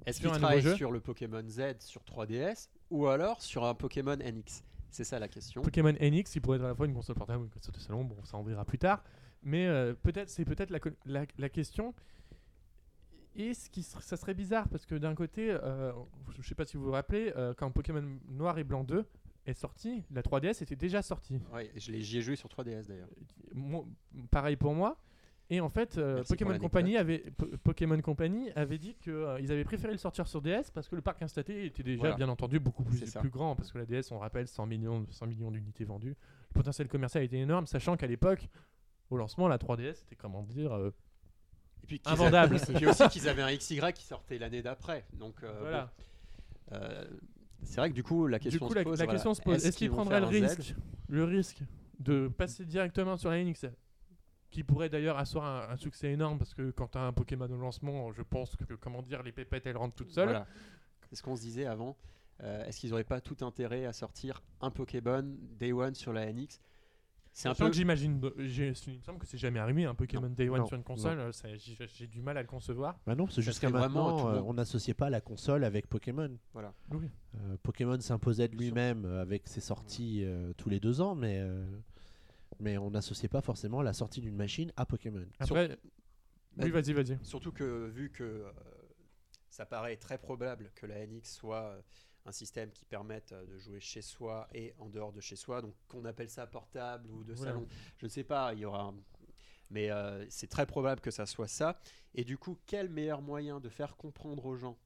Est-ce 0.05 0.19
Sur 0.19 0.29
qu'il 0.31 0.37
un 0.37 0.39
travaille 0.39 0.57
nouveau 0.57 0.69
jeu 0.71 0.75
sur 0.75 0.91
le 0.91 0.99
Pokémon 0.99 1.43
Z 1.47 1.61
sur 1.79 2.01
3DS 2.01 2.67
ou 2.89 3.07
alors 3.07 3.41
sur 3.41 3.63
un 3.63 3.73
Pokémon 3.73 4.17
NX 4.17 4.63
C'est 4.89 5.05
ça 5.05 5.19
la 5.19 5.27
question. 5.29 5.61
Pokémon 5.61 5.93
NX, 5.93 6.35
il 6.35 6.41
pourrait 6.41 6.57
être 6.57 6.65
à 6.65 6.69
la 6.69 6.75
fois 6.75 6.85
une 6.85 6.93
console 6.93 7.15
portable 7.15 7.43
ou 7.43 7.45
une 7.45 7.51
console 7.51 7.75
de 7.75 7.79
salon, 7.79 8.03
bon, 8.03 8.17
ça 8.25 8.37
on 8.37 8.43
verra 8.43 8.65
plus 8.65 8.79
tard. 8.79 9.03
Mais 9.43 9.67
euh, 9.67 9.93
peut-être, 9.93 10.29
c'est 10.29 10.45
peut-être 10.45 10.69
la, 10.71 10.79
la, 11.05 11.25
la 11.37 11.49
question. 11.49 11.93
Et 13.35 13.53
ce 13.53 13.69
qui 13.69 13.81
ça 13.83 14.15
serait 14.17 14.33
bizarre 14.35 14.67
parce 14.69 14.85
que 14.85 14.95
d'un 14.95 15.15
côté, 15.15 15.49
euh, 15.51 15.91
je 16.39 16.47
sais 16.47 16.55
pas 16.55 16.65
si 16.65 16.77
vous 16.77 16.83
vous 16.85 16.91
rappelez, 16.91 17.33
euh, 17.35 17.53
quand 17.57 17.71
Pokémon 17.71 18.03
Noir 18.29 18.57
et 18.59 18.63
Blanc 18.63 18.83
2 18.83 19.05
est 19.45 19.53
sorti, 19.53 20.03
la 20.11 20.21
3DS 20.21 20.61
était 20.61 20.75
déjà 20.75 21.01
sortie. 21.01 21.39
L'ai- 21.91 22.01
j'y 22.01 22.17
ai 22.17 22.21
joué 22.21 22.35
sur 22.35 22.47
3DS 22.49 22.87
d'ailleurs. 22.87 23.09
Pareil 24.31 24.55
pour 24.55 24.73
moi. 24.73 24.97
Et 25.49 25.59
en 25.59 25.69
fait, 25.69 25.97
euh, 25.97 26.23
Pokémon. 26.29 26.57
Company 26.57 26.95
avait 26.97 27.19
Po- 27.37 27.47
Pokémon 27.63 28.01
Company 28.01 28.49
avait 28.55 28.77
dit 28.77 28.95
qu'ils 28.95 29.51
avaient 29.51 29.65
préféré 29.65 29.91
le 29.91 29.97
sortir 29.99 30.25
sur 30.27 30.41
DS 30.41 30.71
parce 30.73 30.87
que 30.87 30.95
le 30.95 31.01
parc 31.01 31.21
installé 31.21 31.65
était 31.65 31.83
déjà 31.83 31.99
Voilà. 31.99 32.15
bien 32.15 32.29
entendu 32.29 32.59
beaucoup 32.59 32.83
plus, 32.83 32.99
plus 33.19 33.29
grand 33.29 33.55
parce 33.55 33.71
que 33.71 33.77
la 33.77 33.85
DS, 33.85 34.11
on 34.11 34.19
rappelle, 34.19 34.47
100 34.47 34.65
millions, 34.65 35.05
100 35.09 35.27
millions 35.27 35.51
d'unités 35.51 35.83
vendues. 35.83 36.15
Le 36.49 36.53
potentiel 36.53 36.87
commercial 36.87 37.23
était 37.23 37.37
énorme, 37.39 37.67
sachant 37.67 37.97
qu'à 37.97 38.07
l'époque, 38.07 38.47
au 39.09 39.17
lancement, 39.17 39.47
la 39.49 39.57
3DS 39.57 39.95
c'était 39.95 40.15
comment 40.15 40.43
dire 40.43 40.71
euh, 40.73 40.91
Et 41.83 41.87
puis 41.87 42.01
invendable. 42.05 42.55
avaient- 42.55 42.73
puis 42.75 42.87
aussi 42.87 43.07
qu'ils 43.09 43.27
avaient 43.29 43.41
un 43.41 43.55
XY 43.55 43.79
qui 43.93 44.03
sortait 44.05 44.37
l'année 44.37 44.61
d'après. 44.61 45.05
Donc 45.13 45.35
euh, 45.43 45.53
voilà. 45.59 45.91
bon, 46.71 46.77
euh, 46.77 47.05
c'est 47.63 47.77
vrai 47.77 47.89
que 47.89 47.95
du 47.95 48.03
coup 48.03 48.27
la 48.27 48.39
question 48.39 48.67
coup, 48.67 48.73
se 48.73 48.79
pose. 48.83 48.99
la 48.99 49.05
voilà, 49.05 49.11
question 49.13 49.33
se 49.33 49.41
pose 49.41 49.65
est-ce 49.65 49.77
qu'ils 49.77 49.89
prendraient 49.91 50.19
le 50.19 50.27
risque, 50.27 50.75
le 51.09 51.23
risque 51.23 51.59
de 51.99 52.27
passer 52.27 52.65
directement 52.65 53.17
sur 53.17 53.29
la 53.29 53.43
NX 53.43 53.65
qui 54.49 54.63
pourrait 54.63 54.89
d'ailleurs 54.89 55.17
asseoir 55.17 55.45
un, 55.45 55.73
un 55.73 55.77
succès 55.77 56.11
énorme 56.11 56.37
parce 56.37 56.53
que 56.53 56.71
quand 56.71 56.87
tu 56.89 56.97
as 56.97 57.01
un 57.01 57.13
Pokémon 57.13 57.49
au 57.49 57.57
lancement, 57.57 58.11
je 58.11 58.21
pense 58.21 58.55
que 58.55 58.73
comment 58.75 59.01
dire 59.01 59.23
les 59.23 59.31
pépettes 59.31 59.65
elles 59.65 59.77
rentrent 59.77 59.95
toutes 59.95 60.11
seules. 60.11 60.29
Voilà. 60.29 60.45
C'est 61.09 61.15
ce 61.15 61.23
qu'on 61.23 61.35
se 61.35 61.41
disait 61.41 61.65
avant. 61.65 61.97
Euh, 62.41 62.65
Est-ce 62.65 62.79
qu'ils 62.79 62.89
n'auraient 62.89 63.03
pas 63.03 63.21
tout 63.21 63.37
intérêt 63.45 63.85
à 63.85 63.93
sortir 63.93 64.41
un 64.61 64.71
Pokémon 64.71 65.23
Day 65.59 65.71
One 65.71 65.95
sur 65.95 66.13
la 66.13 66.31
NX 66.31 66.59
C'est 67.35 67.49
un 67.49 67.55
peu. 67.55 67.67
que 67.69 67.75
j'imagine, 67.75 68.21
il 68.37 68.43
me 68.69 68.73
semble 69.01 69.17
que 69.19 69.25
c'est 69.25 69.39
jamais 69.39 69.59
arrivé 69.59 69.85
un 69.85 69.95
Pokémon 69.95 70.29
Day 70.29 70.49
One 70.49 70.59
Non, 70.61 70.65
sur 70.67 70.77
une 70.77 70.83
console, 70.83 71.19
euh, 71.19 71.31
j'ai 71.87 72.05
du 72.07 72.21
mal 72.21 72.37
à 72.37 72.41
le 72.41 72.47
concevoir. 72.47 72.99
Bah 73.07 73.15
non, 73.15 73.25
parce 73.25 73.37
que 73.37 73.41
jusqu'à 73.41 73.69
maintenant, 73.71 74.29
euh, 74.29 74.39
on 74.45 74.53
n'associait 74.53 74.93
pas 74.93 75.09
la 75.09 75.19
console 75.19 75.63
avec 75.63 75.87
Pokémon. 75.87 76.29
Voilà. 76.53 76.73
Oui. 76.91 77.09
Euh, 77.35 77.57
Pokémon 77.63 77.99
s'imposait 77.99 78.47
de 78.47 78.55
lui-même 78.55 79.05
euh, 79.05 79.21
avec 79.21 79.47
ses 79.47 79.61
sorties 79.61 80.23
euh, 80.23 80.53
tous 80.57 80.69
les 80.69 80.79
deux 80.79 81.01
ans, 81.01 81.15
mais, 81.15 81.39
euh, 81.39 81.65
mais 82.59 82.77
on 82.77 82.91
n'associait 82.91 83.29
pas 83.29 83.41
forcément 83.41 83.81
la 83.81 83.93
sortie 83.93 84.21
d'une 84.21 84.35
machine 84.35 84.71
à 84.77 84.85
Pokémon. 84.85 85.25
Après, 85.39 85.69
Bah, 86.55 86.65
oui, 86.65 86.69
vas-y, 86.69 86.93
vas-y. 86.93 87.17
Surtout 87.23 87.51
que 87.51 87.87
vu 87.87 88.11
que 88.11 88.23
euh, 88.23 88.51
ça 89.49 89.65
paraît 89.65 89.97
très 89.97 90.19
probable 90.19 90.71
que 90.75 90.85
la 90.85 91.03
NX 91.07 91.23
soit 91.23 91.63
euh, 91.63 91.81
un 92.25 92.31
système 92.31 92.71
qui 92.71 92.85
permette 92.85 93.31
euh, 93.33 93.45
de 93.45 93.57
jouer 93.57 93.79
chez 93.79 94.01
soi 94.01 94.47
et 94.53 94.73
en 94.79 94.89
dehors 94.89 95.11
de 95.11 95.19
chez 95.21 95.35
soi, 95.35 95.61
donc 95.61 95.73
qu'on 95.87 96.05
appelle 96.05 96.29
ça 96.29 96.47
portable 96.47 97.09
ou 97.11 97.23
de 97.23 97.33
Voilà. 97.33 97.51
salon, 97.53 97.67
je 97.97 98.05
ne 98.05 98.09
sais 98.09 98.23
pas, 98.23 98.53
il 98.53 98.59
y 98.59 98.65
aura 98.65 98.83
un- 98.83 98.95
Mais 99.69 99.89
euh, 99.91 100.25
c'est 100.29 100.47
très 100.47 100.65
probable 100.65 101.01
que 101.01 101.11
ça 101.11 101.25
soit 101.25 101.47
ça. 101.47 101.79
Et 102.13 102.23
du 102.23 102.37
coup, 102.37 102.57
quel 102.65 102.89
meilleur 102.89 103.21
moyen 103.21 103.59
de 103.59 103.69
faire 103.69 103.95
comprendre 103.97 104.45
aux 104.45 104.55
gens 104.55 104.77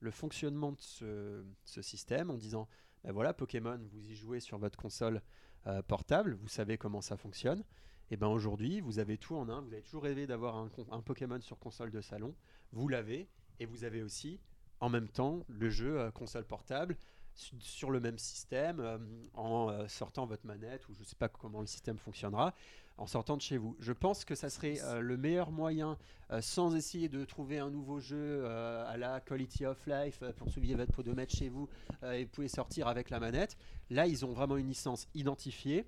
le 0.00 0.10
fonctionnement 0.10 0.72
de 0.72 0.80
ce, 0.80 1.44
ce 1.64 1.80
système 1.82 2.30
en 2.30 2.36
disant, 2.36 2.68
ben 3.02 3.12
voilà, 3.12 3.32
Pokémon, 3.32 3.80
vous 3.92 4.10
y 4.10 4.14
jouez 4.14 4.40
sur 4.40 4.58
votre 4.58 4.78
console 4.78 5.22
euh, 5.66 5.80
portable, 5.82 6.34
vous 6.34 6.48
savez 6.48 6.76
comment 6.76 7.00
ça 7.00 7.16
fonctionne. 7.16 7.64
Et 8.10 8.16
ben 8.16 8.28
aujourd'hui, 8.28 8.80
vous 8.80 8.98
avez 9.00 9.16
tout 9.18 9.34
en 9.34 9.48
un. 9.48 9.62
Vous 9.62 9.72
avez 9.72 9.82
toujours 9.82 10.04
rêvé 10.04 10.26
d'avoir 10.28 10.54
un 10.56 11.00
Pokémon 11.02 11.40
sur 11.40 11.58
console 11.58 11.90
de 11.90 12.00
salon. 12.00 12.36
Vous 12.72 12.86
l'avez. 12.88 13.28
Et 13.58 13.64
vous 13.66 13.82
avez 13.84 14.02
aussi, 14.02 14.38
en 14.80 14.88
même 14.88 15.08
temps, 15.08 15.40
le 15.48 15.70
jeu 15.70 16.10
console 16.12 16.44
portable 16.44 16.96
su- 17.34 17.54
sur 17.60 17.90
le 17.90 18.00
même 18.00 18.18
système 18.18 18.80
euh, 18.80 18.98
en 19.34 19.70
euh, 19.70 19.88
sortant 19.88 20.26
votre 20.26 20.46
manette 20.46 20.88
ou 20.88 20.94
je 20.94 21.00
ne 21.00 21.04
sais 21.04 21.16
pas 21.16 21.28
comment 21.28 21.60
le 21.60 21.66
système 21.66 21.98
fonctionnera 21.98 22.54
en 22.98 23.06
sortant 23.06 23.36
de 23.36 23.42
chez 23.42 23.58
vous. 23.58 23.76
Je 23.78 23.92
pense 23.92 24.24
que 24.24 24.34
ça 24.34 24.48
serait 24.48 24.80
euh, 24.82 25.00
le 25.00 25.16
meilleur 25.16 25.50
moyen 25.50 25.98
sans 26.40 26.74
essayer 26.74 27.08
de 27.08 27.24
trouver 27.24 27.58
un 27.58 27.70
nouveau 27.70 28.00
jeu 28.00 28.44
à 28.48 28.96
la 28.96 29.20
Quality 29.20 29.64
of 29.64 29.78
Life 29.86 30.24
pour 30.38 30.50
soulever 30.50 30.74
votre 30.74 30.90
podomètre 30.90 31.32
chez 31.32 31.48
vous 31.48 31.68
et 32.02 32.24
vous 32.24 32.30
pouvez 32.30 32.48
sortir 32.48 32.88
avec 32.88 33.10
la 33.10 33.20
manette. 33.20 33.56
Là, 33.90 34.08
ils 34.08 34.24
ont 34.24 34.32
vraiment 34.32 34.56
une 34.56 34.66
licence 34.66 35.06
identifiée 35.14 35.86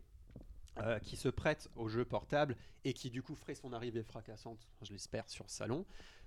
qui 1.03 1.17
se 1.17 1.29
prête 1.29 1.69
au 1.75 1.89
jeu 1.89 2.05
portable 2.05 2.55
et 2.85 2.93
qui 2.93 3.11
du 3.11 3.21
coup 3.21 3.35
ferait 3.35 3.57
son 3.57 3.73
arrivée 3.73 4.05
fracassante, 4.05 4.69
je 4.83 4.93
l'espère, 4.93 5.29
sur 5.29 5.51
salon. 5.51 5.85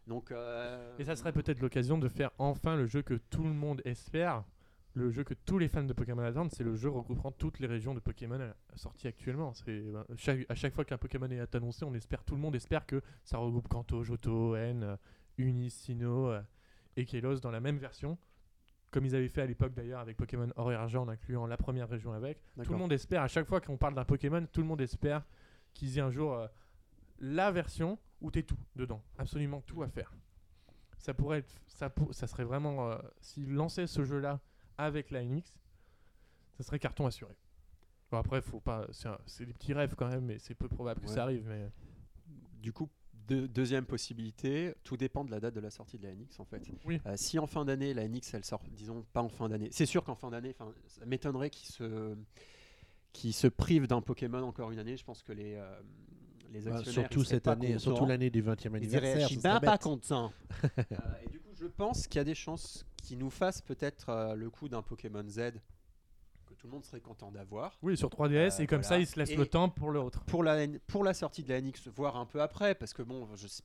Donc, 0.08 0.32
euh, 0.32 0.98
Et 0.98 1.04
ça 1.06 1.16
serait 1.16 1.32
peut-être 1.32 1.62
l'occasion 1.62 1.98
de 1.98 2.08
faire 2.08 2.32
enfin 2.38 2.76
le 2.76 2.86
jeu 2.86 3.02
que 3.02 3.14
tout 3.14 3.44
le 3.44 3.54
monde 3.54 3.82
espère, 3.86 4.44
le 4.94 5.10
jeu 5.10 5.24
que 5.24 5.34
tous 5.34 5.58
les 5.58 5.68
fans 5.70 5.84
de 5.84 5.94
Pokémon 5.94 6.24
attendent, 6.24 6.52
c'est 6.52 6.64
le 6.64 6.76
jeu 6.76 6.90
regroupant 6.90 7.32
toutes 7.32 7.60
les 7.60 7.68
régions 7.68 7.94
de 7.94 8.00
Pokémon 8.00 8.40
sorties 8.76 9.08
actuellement. 9.08 9.54
C'est 9.54 9.80
ben, 9.82 10.04
chaque- 10.18 10.46
à 10.50 10.56
chaque 10.56 10.74
fois 10.74 10.84
qu'un 10.86 10.98
Pokémon 10.98 11.30
est 11.30 11.56
annoncé, 11.56 11.86
on 11.86 11.94
espère, 11.94 12.24
tout 12.24 12.36
le 12.36 12.42
monde 12.42 12.56
espère 12.56 12.86
que 12.86 13.02
ça 13.24 13.38
regroupe 13.38 13.68
Kanto, 13.68 14.04
Johto, 14.04 14.56
N, 14.56 14.98
Unis, 15.38 15.70
Sinnoh 15.70 16.30
euh, 16.32 16.42
et 16.98 17.06
Kelos 17.06 17.40
dans 17.40 17.52
la 17.52 17.62
même 17.62 17.78
version. 17.78 18.18
Comme 18.90 19.06
ils 19.06 19.16
avaient 19.16 19.30
fait 19.30 19.44
à 19.44 19.46
l'époque 19.46 19.74
d'ailleurs 19.74 20.02
avec 20.02 20.18
Pokémon 20.18 20.50
Or 20.58 20.74
et 20.74 20.76
Argent 20.76 21.04
en 21.04 21.08
incluant 21.08 21.48
la 21.48 21.56
première 21.56 21.88
région 21.88 22.12
avec. 22.12 22.40
Tout 22.66 22.74
le 22.74 22.78
monde 22.80 22.92
espère, 22.92 23.22
à 23.22 23.30
chaque 23.30 23.48
fois 23.48 23.62
qu'on 23.62 23.78
parle 23.78 23.94
d'un 23.96 24.04
Pokémon, 24.04 24.46
tout 24.52 24.60
le 24.60 24.68
monde 24.68 24.82
espère 24.82 25.24
qu'ils 25.74 25.98
aient 25.98 26.02
un 26.02 26.12
jour 26.12 26.34
euh, 26.34 26.48
la 27.22 27.52
version 27.52 27.98
où 28.22 28.32
t'es 28.32 28.44
tout 28.44 28.58
dedans, 28.76 29.02
absolument 29.18 29.62
tout 29.62 29.84
à 29.84 29.90
faire. 29.90 30.14
Ça 30.98 31.14
pourrait 31.14 31.40
être, 31.40 31.56
ça, 31.68 31.90
pour- 31.90 32.14
ça 32.14 32.28
serait 32.28 32.44
vraiment, 32.44 32.90
euh, 32.92 32.98
s'ils 33.22 33.52
lançaient 33.54 33.88
ce 33.88 34.04
jeu-là 34.04 34.40
avec 34.78 35.10
la 35.12 35.24
NX, 35.24 35.58
ça 36.58 36.64
serait 36.64 36.80
carton 36.80 37.06
assuré. 37.08 37.36
Bon 38.12 38.18
après, 38.18 38.42
faut 38.42 38.60
pas, 38.60 38.88
c'est 39.26 39.46
des 39.46 39.54
petits 39.54 39.74
rêves 39.74 39.96
quand 39.96 40.08
même, 40.10 40.26
mais 40.26 40.38
c'est 40.38 40.54
peu 40.54 40.68
probable 40.68 41.02
que 41.02 41.08
ça 41.08 41.24
arrive. 41.24 41.48
Mais 41.48 41.70
Du 42.62 42.72
coup, 42.74 42.90
deux- 43.28 43.48
deuxième 43.48 43.86
possibilité, 43.86 44.76
tout 44.84 44.98
dépend 44.98 45.24
de 45.24 45.32
la 45.32 45.40
date 45.40 45.56
de 45.56 45.60
la 45.62 45.72
sortie 45.72 45.98
de 45.98 46.04
la 46.04 46.14
NX 46.14 46.40
en 46.40 46.46
fait. 46.46 46.62
Oui. 46.86 47.02
Euh, 47.08 47.14
si 47.18 47.40
en 47.40 47.48
fin 47.48 47.66
d'année 47.66 47.94
la 47.96 48.04
NX 48.08 48.34
elle 48.36 48.46
sort, 48.46 48.62
disons 48.72 49.04
pas 49.14 49.22
en 49.22 49.30
fin 49.30 49.50
d'année, 49.50 49.70
c'est 49.72 49.86
sûr 49.88 50.04
qu'en 50.04 50.16
fin 50.16 50.30
d'année, 50.30 50.54
ça 50.88 51.06
m'étonnerait 51.06 51.50
qu'ils 51.50 51.70
se, 51.72 52.16
qu'ils 53.14 53.34
se 53.34 53.48
privent 53.48 53.88
d'un 53.88 54.02
Pokémon 54.02 54.44
encore 54.44 54.70
une 54.72 54.80
année. 54.80 54.98
Je 54.98 55.04
pense 55.06 55.24
que 55.24 55.32
les, 55.32 55.56
euh, 55.56 55.82
les 56.52 56.62
Bah, 56.62 56.76
actionnaires 56.78 56.94
surtout 57.10 57.24
cette 57.24 57.48
année, 57.48 57.68
contents. 57.70 57.80
surtout 57.80 58.06
l'année 58.06 58.30
du 58.30 58.42
20e 58.44 58.78
Ils 58.82 58.88
diraient, 58.88 59.14
anniversaire. 59.14 59.28
je 59.30 59.34
suis 59.34 59.42
pas 59.42 59.78
content. 59.78 60.32
Euh, 60.64 60.98
et 61.26 61.30
du 61.30 61.40
coup, 61.40 61.50
je 61.56 61.66
pense 61.66 62.08
qu'il 62.08 62.18
y 62.18 62.22
a 62.22 62.24
des 62.26 62.36
chances 62.36 62.86
qu'ils 63.02 63.18
nous 63.18 63.30
fassent 63.30 63.62
peut-être 63.62 64.10
euh, 64.10 64.36
le 64.36 64.50
coup 64.50 64.68
d'un 64.70 64.82
Pokémon 64.82 65.24
Z 65.28 65.54
que 66.46 66.54
tout 66.56 66.68
le 66.68 66.74
monde 66.74 66.84
serait 66.84 67.00
content 67.02 67.32
d'avoir. 67.32 67.78
oui, 67.82 67.98
sur 67.98 68.10
3DS 68.10 68.60
Euh, 68.60 68.64
et 68.64 68.68
comme 68.68 68.84
ça, 68.84 69.00
ils 69.00 69.08
se 69.08 69.18
laissent 69.20 69.32
Et- 69.32 69.36
le 69.38 69.46
temps 69.48 69.70
pour 69.70 69.90
l'autre. 69.92 70.24
Pour 70.26 70.44
la, 70.44 70.68
pour 70.88 71.04
la 71.04 71.14
sortie 71.14 71.44
de 71.44 71.50
la 71.50 71.62
NX, 71.62 71.88
voire 71.96 72.18
un 72.18 72.26
peu 72.26 72.42
après, 72.42 72.76
parce 72.76 72.94
que 72.94 73.02
bon, 73.02 73.28
je 73.36 73.48
sais 73.48 73.64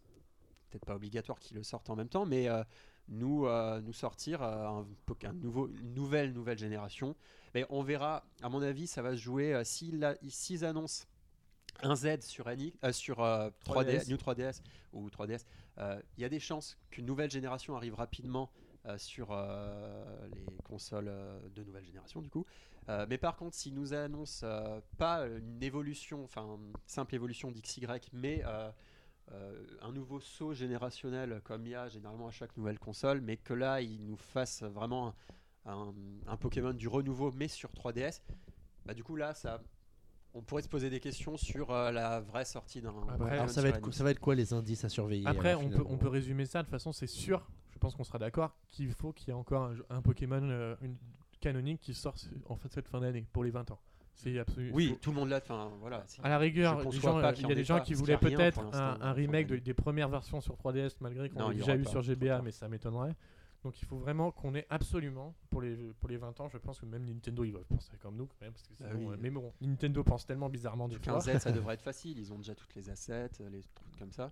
peut-être 0.70 0.84
pas 0.86 0.94
obligatoire 0.96 1.38
qu'ils 1.40 1.56
le 1.56 1.62
sortent 1.62 1.90
en 1.90 1.96
même 1.96 2.08
temps, 2.08 2.24
mais 2.26 2.48
euh, 2.48 2.62
nous, 3.08 3.46
euh, 3.46 3.80
nous 3.80 3.92
sortir 3.92 4.42
euh, 4.42 4.66
un, 4.66 4.86
un 5.24 5.32
nouveau, 5.32 5.68
une 5.68 5.94
nouvelle, 5.94 6.32
nouvelle 6.32 6.58
génération. 6.58 7.14
Mais 7.54 7.64
on 7.70 7.82
verra, 7.82 8.24
à 8.42 8.48
mon 8.48 8.62
avis, 8.62 8.86
ça 8.86 9.02
va 9.02 9.12
se 9.12 9.20
jouer 9.22 9.54
euh, 9.54 9.64
s'ils 9.64 10.16
s'ils 10.28 10.64
annoncent 10.64 11.04
un 11.82 11.94
Z 11.96 12.20
sur, 12.22 12.46
euh, 12.48 12.92
sur 12.92 13.20
euh, 13.22 13.50
3D, 13.64 14.00
3DS. 14.04 14.08
New 14.08 14.16
3DS 14.16 14.60
ou 14.92 15.08
3DS. 15.10 15.44
euh, 15.78 16.00
Il 16.16 16.22
y 16.22 16.24
a 16.24 16.28
des 16.28 16.40
chances 16.40 16.78
qu'une 16.90 17.06
nouvelle 17.06 17.30
génération 17.30 17.76
arrive 17.76 17.94
rapidement 17.94 18.50
euh, 18.86 18.98
sur 18.98 19.28
euh, 19.32 20.04
les 20.34 20.46
consoles 20.64 21.08
euh, 21.08 21.38
de 21.54 21.62
nouvelle 21.64 21.84
génération 21.84 22.20
du 22.22 22.30
coup. 22.30 22.46
Euh, 22.88 23.04
mais 23.08 23.18
par 23.18 23.36
contre, 23.36 23.56
s'ils 23.56 23.74
nous 23.74 23.92
annoncent 23.94 24.46
euh, 24.46 24.80
pas 24.96 25.26
une 25.26 25.62
évolution, 25.62 26.22
enfin 26.24 26.58
simple 26.86 27.14
évolution 27.16 27.50
d'XY, 27.50 27.86
mais 28.12 28.42
euh, 28.46 28.70
euh, 29.32 29.66
un 29.82 29.90
nouveau 29.92 30.20
saut 30.20 30.54
générationnel 30.54 31.40
comme 31.42 31.66
il 31.66 31.70
y 31.70 31.74
a 31.74 31.88
généralement 31.88 32.28
à 32.28 32.30
chaque 32.30 32.56
nouvelle 32.56 32.78
console, 32.78 33.20
mais 33.20 33.36
que 33.36 33.54
là 33.54 33.80
ils 33.80 34.04
nous 34.04 34.16
fassent 34.16 34.62
vraiment 34.62 35.14
un, 35.64 35.72
un- 35.72 35.94
un 36.28 36.36
Pokémon 36.36 36.72
du 36.72 36.86
renouveau, 36.86 37.32
mais 37.32 37.48
sur 37.48 37.70
3DS, 37.72 38.22
bah 38.84 38.94
du 38.94 39.02
coup 39.02 39.16
là 39.16 39.34
ça, 39.34 39.60
on 40.36 40.42
pourrait 40.42 40.62
se 40.62 40.68
poser 40.68 40.90
des 40.90 41.00
questions 41.00 41.36
sur 41.36 41.70
euh, 41.70 41.90
la 41.90 42.20
vraie 42.20 42.44
sortie 42.44 42.80
d'un. 42.80 42.90
Après, 42.90 43.16
Pokémon 43.16 43.30
Alors 43.32 43.50
ça 43.50 43.62
va, 43.62 43.68
être, 43.68 43.86
NX. 43.88 43.92
ça 43.92 44.04
va 44.04 44.10
être 44.10 44.20
quoi 44.20 44.34
les 44.34 44.52
indices 44.52 44.84
à 44.84 44.88
surveiller 44.88 45.26
Après, 45.26 45.50
alors, 45.50 45.62
on 45.62 45.64
peut, 45.64 45.70
finalement 45.72 45.90
on 45.94 45.98
peut 45.98 46.08
résumer 46.08 46.46
ça 46.46 46.62
de 46.62 46.68
façon, 46.68 46.92
c'est 46.92 47.06
sûr, 47.06 47.48
je 47.72 47.78
pense 47.78 47.94
qu'on 47.94 48.04
sera 48.04 48.18
d'accord, 48.18 48.56
qu'il 48.68 48.92
faut 48.92 49.12
qu'il 49.12 49.28
y 49.28 49.30
ait 49.30 49.34
encore 49.34 49.70
un, 49.90 50.02
Pokémon 50.02 50.40
euh, 50.42 50.76
une- 50.82 50.96
canonique 51.40 51.80
qui 51.80 51.94
sort 51.94 52.14
en 52.48 52.56
fait 52.56 52.72
cette 52.72 52.88
fin 52.88 53.00
d'année 53.00 53.26
pour 53.32 53.44
les 53.44 53.50
20 53.50 53.70
ans. 53.70 53.78
C'est 54.14 54.38
absolument. 54.38 54.74
Oui, 54.74 54.88
faut- 54.88 54.94
tout 54.96 55.10
le 55.10 55.16
monde 55.16 55.28
l'a. 55.28 55.36
Enfin 55.36 55.70
voilà. 55.80 56.02
c'est- 56.06 56.24
À 56.24 56.30
la 56.30 56.38
rigueur, 56.38 56.80
les 56.80 56.90
gens, 56.98 57.20
pas 57.20 57.34
il 57.34 57.46
y 57.46 57.52
a 57.52 57.54
des 57.54 57.64
gens 57.64 57.80
qui 57.80 57.92
voulaient 57.92 58.16
peut-être 58.16 58.60
un, 58.74 59.12
remake 59.12 59.46
de- 59.48 59.56
des 59.56 59.74
premières 59.74 60.08
versions 60.08 60.40
sur 60.40 60.56
3DS, 60.56 60.96
malgré 61.00 61.28
qu'on 61.28 61.50
ait 61.50 61.54
déjà 61.54 61.76
eu 61.76 61.82
pas, 61.82 61.90
sur 61.90 62.02
GBA, 62.02 62.40
mais 62.42 62.50
ça 62.52 62.68
m'étonnerait. 62.68 63.14
Donc 63.66 63.82
il 63.82 63.84
faut 63.84 63.96
vraiment 63.98 64.30
qu'on 64.30 64.54
ait 64.54 64.64
absolument, 64.70 65.34
pour 65.50 65.60
les, 65.60 65.74
pour 65.98 66.08
les 66.08 66.16
20 66.18 66.38
ans, 66.40 66.48
je 66.48 66.56
pense 66.56 66.78
que 66.78 66.86
même 66.86 67.04
Nintendo, 67.04 67.42
ils 67.42 67.50
doivent 67.50 67.64
penser 67.64 67.96
comme 68.00 68.14
nous, 68.14 68.26
quand 68.26 68.36
même, 68.42 68.52
parce 68.52 68.62
que 68.62 68.74
Bah 68.78 68.90
sinon, 68.92 69.08
oui. 69.08 69.14
euh, 69.14 69.16
mais 69.18 69.28
bon, 69.28 69.52
Nintendo 69.60 70.04
pense 70.04 70.24
tellement 70.24 70.48
bizarrement 70.48 70.86
du 70.86 71.00
15 71.00 71.24
Z, 71.24 71.38
ça 71.40 71.50
devrait 71.52 71.74
être 71.74 71.82
facile. 71.82 72.16
Ils 72.20 72.32
ont 72.32 72.38
déjà 72.38 72.54
toutes 72.54 72.72
les 72.76 72.88
assets, 72.90 73.28
euh, 73.40 73.50
les 73.50 73.62
trucs 73.74 73.98
comme 73.98 74.12
ça. 74.12 74.30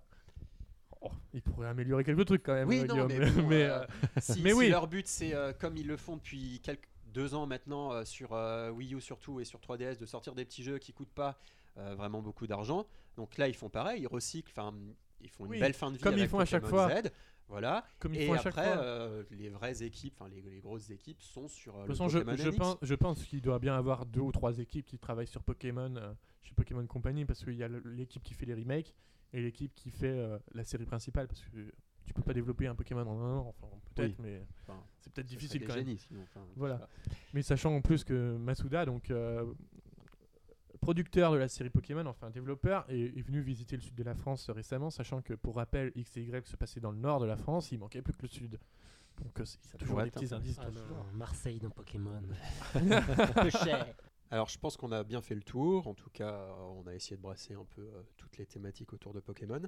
Oh, 1.01 1.11
ils 1.33 1.43
pourraient 1.43 1.67
améliorer 1.67 2.05
quelques 2.05 2.27
trucs 2.27 2.45
quand 2.45 2.55
même. 2.55 2.69
Oui, 2.69 2.83
euh, 2.83 2.87
non, 2.87 3.09
mais 3.09 3.19
bon, 3.29 3.43
mais, 3.49 3.65
euh, 3.65 3.85
Si, 4.21 4.41
Mais 4.41 4.51
si 4.51 4.57
oui. 4.57 4.69
leur 4.69 4.87
but 4.87 5.09
c'est 5.09 5.35
euh, 5.35 5.53
comme 5.53 5.77
ils 5.77 5.87
le 5.89 5.97
font 5.97 6.15
depuis 6.15 6.61
quelques 6.61 6.87
deux 7.13 7.35
ans 7.35 7.47
maintenant 7.49 8.05
sur 8.05 8.31
Wii 8.73 8.95
U 8.95 9.01
surtout 9.01 9.41
et 9.41 9.45
sur 9.45 9.59
3DS 9.59 9.99
de 9.99 10.07
sortir 10.07 10.37
des 10.37 10.45
petits 10.45 10.63
jeux 10.63 10.79
qui 10.79 10.93
coûtent 10.93 11.13
pas 11.13 11.39
vraiment 11.77 12.23
beaucoup 12.23 12.47
d'argent. 12.47 12.87
Donc 13.17 13.37
là 13.37 13.49
ils 13.49 13.55
font 13.57 13.69
pareil, 13.69 14.03
ils 14.03 14.07
recyclent, 14.07 14.53
enfin 14.57 14.73
ils 15.21 15.29
font 15.29 15.45
une 15.47 15.51
Oui, 15.53 15.61
belle 15.61 15.75
fin 15.75 15.91
de 15.91 15.97
vie 15.97 16.03
comme 16.03 16.15
ils 16.15 16.21
avec 16.21 16.31
font 16.31 16.39
à 16.39 16.45
chaque 16.45 16.67
fois. 16.67 16.89
Z. 17.03 17.11
Voilà. 17.49 17.85
comme 17.99 18.15
Et 18.15 18.31
après 18.33 18.75
euh, 18.77 19.23
les 19.31 19.51
vraies 19.51 19.83
équipes, 19.83 20.15
enfin 20.19 20.31
les, 20.31 20.41
les 20.41 20.61
grosses 20.61 20.91
équipes 20.91 21.21
sont 21.21 21.47
sur 21.47 21.77
euh, 21.77 21.83
De 21.83 21.87
toute 21.89 21.97
façon, 21.97 22.09
je, 22.09 22.19
Pokémon 22.19 22.37
je 22.37 22.49
NX. 22.49 22.57
pense, 22.57 22.77
je 22.83 22.95
pense 22.95 23.25
qu'il 23.25 23.41
doit 23.43 23.59
bien 23.59 23.77
avoir 23.77 24.07
deux 24.07 24.21
ou 24.23 24.33
trois 24.33 24.59
équipes 24.59 24.87
qui 24.87 24.99
travaillent 24.99 25.27
sur 25.27 25.43
Pokémon 25.43 25.95
euh, 25.97 26.13
chez 26.43 26.55
Pokémon 26.55 26.87
Company 26.87 27.25
parce 27.25 27.45
qu'il 27.45 27.55
y 27.57 27.63
a 27.63 27.69
l'équipe 27.69 28.23
qui 28.23 28.35
fait 28.35 28.47
les 28.47 28.55
remakes 28.55 28.95
et 29.33 29.43
l'équipe 29.43 29.75
qui 29.75 29.91
fait 29.91 30.09
euh, 30.09 30.39
la 30.55 30.65
série 30.65 30.87
principale 30.87 31.27
parce 31.29 31.43
que 31.43 31.71
tu 32.07 32.13
peux 32.13 32.23
pas 32.23 32.35
développer 32.35 32.67
un 32.67 32.75
Pokémon 32.75 33.01
en 33.07 33.19
un 33.21 33.39
an, 33.39 33.47
enfin 33.49 33.67
peut-être, 33.95 34.19
mais 34.21 34.43
Enfin, 34.63 34.79
c'est 35.01 35.13
peut-être 35.13 35.27
difficile 35.27 35.63
quand 35.67 35.75
même. 35.75 35.85
génies, 35.87 35.99
sinon, 35.99 36.21
enfin, 36.23 36.41
je 36.55 36.59
Voilà. 36.59 36.87
Mais 37.33 37.41
sachant 37.43 37.75
en 37.75 37.81
plus 37.81 38.05
que 38.05 38.37
Masuda, 38.37 38.85
donc 38.85 39.11
euh, 39.11 39.53
producteur 40.85 41.33
de 41.33 41.39
la 41.39 41.49
série 41.49 41.71
Pokémon, 41.71 42.05
enfin 42.07 42.31
développeur, 42.31 42.85
est, 42.89 43.01
est 43.19 43.23
venu 43.23 43.41
visiter 43.41 43.77
le 43.77 43.83
sud 43.83 43.95
de 43.95 44.03
la 44.03 44.15
France 44.15 44.51
récemment, 44.51 44.91
sachant 44.91 45.23
que 45.23 45.33
pour 45.35 45.57
rappel, 45.57 45.93
X 45.95 46.17
et 46.19 46.23
Y 46.23 46.47
se 46.47 46.57
passaient 46.57 46.81
dans 46.81 46.91
le 46.91 46.99
nord 46.99 47.21
de 47.21 47.27
la 47.27 47.37
France, 47.37 47.73
il 47.73 47.79
manquait 47.79 48.03
plus 48.03 48.13
que 48.13 48.23
le 48.23 48.29
sud. 48.29 48.59
Donc 49.23 49.41
euh, 49.41 49.45
c'est- 49.45 49.59
il 49.65 49.71
y 49.73 49.75
a 49.75 49.79
toujours 49.79 50.01
des 50.03 50.09
être 50.09 50.15
petits 50.21 50.35
indices. 50.35 50.59
Ah 50.61 50.69
Marseille 51.15 51.59
dans 51.59 51.71
Pokémon. 51.71 52.21
Peu 53.43 53.51
cher. 53.51 53.87
Alors 54.31 54.49
je 54.49 54.59
pense 54.59 54.77
qu'on 54.77 54.91
a 54.93 55.05
bien 55.05 55.21
fait 55.23 55.35
le 55.37 55.43
tour, 55.43 55.87
en 55.87 55.95
tout 55.95 56.11
cas 56.11 56.33
euh, 56.33 56.53
on 56.83 56.87
a 56.87 56.95
essayé 56.95 57.17
de 57.17 57.23
brasser 57.23 57.55
un 57.55 57.65
peu 57.65 57.83
euh, 57.83 58.03
toutes 58.17 58.37
les 58.39 58.47
thématiques 58.47 58.93
autour 58.93 59.15
de 59.15 59.21
Pokémon. 59.21 59.61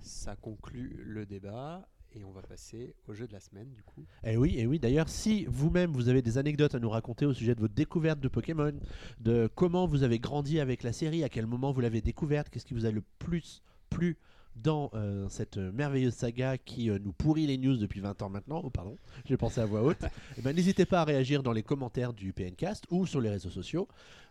Ça 0.00 0.36
conclut 0.36 1.02
le 1.04 1.26
débat 1.26 1.86
et 2.16 2.24
on 2.24 2.32
va 2.32 2.42
passer 2.42 2.94
au 3.08 3.14
jeu 3.14 3.26
de 3.26 3.32
la 3.32 3.40
semaine 3.40 3.70
du 3.72 3.82
coup. 3.82 4.04
Eh 4.24 4.36
oui, 4.36 4.58
et 4.58 4.66
oui. 4.66 4.78
D'ailleurs, 4.78 5.08
si 5.08 5.44
vous-même 5.46 5.92
vous 5.92 6.08
avez 6.08 6.22
des 6.22 6.38
anecdotes 6.38 6.74
à 6.74 6.78
nous 6.78 6.88
raconter 6.88 7.26
au 7.26 7.34
sujet 7.34 7.54
de 7.54 7.60
votre 7.60 7.74
découverte 7.74 8.20
de 8.20 8.28
Pokémon, 8.28 8.72
de 9.20 9.50
comment 9.54 9.86
vous 9.86 10.02
avez 10.02 10.18
grandi 10.18 10.58
avec 10.58 10.82
la 10.82 10.92
série, 10.92 11.24
à 11.24 11.28
quel 11.28 11.46
moment 11.46 11.72
vous 11.72 11.80
l'avez 11.80 12.00
découverte, 12.00 12.48
qu'est-ce 12.48 12.64
qui 12.64 12.74
vous 12.74 12.86
a 12.86 12.90
le 12.90 13.02
plus 13.18 13.62
plu 13.90 14.16
dans 14.56 14.90
euh, 14.94 15.28
cette 15.28 15.58
merveilleuse 15.58 16.14
saga 16.14 16.56
qui 16.58 16.88
euh, 16.90 16.98
nous 16.98 17.12
pourrit 17.12 17.46
les 17.46 17.58
news 17.58 17.76
depuis 17.76 18.00
20 18.00 18.22
ans 18.22 18.28
maintenant. 18.30 18.62
Oh 18.64 18.70
pardon, 18.70 18.96
j'ai 19.26 19.36
pensé 19.36 19.60
à 19.60 19.66
voix 19.66 19.82
haute. 19.82 19.98
Eh 20.38 20.42
ben, 20.42 20.54
N'hésitez 20.56 20.86
pas 20.86 21.02
à 21.02 21.04
réagir 21.04 21.42
dans 21.42 21.52
les 21.52 21.62
commentaires 21.62 22.12
du 22.12 22.32
PNcast 22.32 22.84
ou 22.90 23.06
sur 23.06 23.20
les 23.20 23.28
réseaux 23.30 23.50
sociaux 23.50 23.86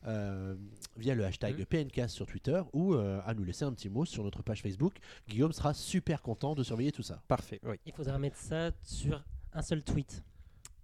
euh, 0.08 0.56
via 0.98 1.14
le 1.16 1.26
hashtag 1.26 1.60
Mhm. 1.60 1.66
PNcast 1.66 2.16
sur 2.16 2.26
Twitter 2.26 2.62
ou 2.74 2.96
euh, 2.96 3.22
à 3.26 3.34
nous 3.34 3.44
laisser 3.44 3.66
un 3.66 3.72
petit 3.74 3.90
mot 3.90 4.04
sur 4.06 4.24
notre 4.24 4.42
page 4.44 4.62
Facebook. 4.62 4.96
Guillaume 5.30 5.54
sera 5.54 5.74
super 5.74 6.22
content 6.22 6.56
de 6.56 6.64
surveiller 6.64 6.92
tout 6.92 7.04
ça. 7.04 7.22
Parfait, 7.28 7.60
oui. 7.64 7.76
Il 7.86 7.94
faudra 7.94 8.18
mettre 8.18 8.38
ça 8.38 8.72
sur 8.84 9.24
un 9.54 9.62
seul 9.62 9.84
tweet. 9.84 10.24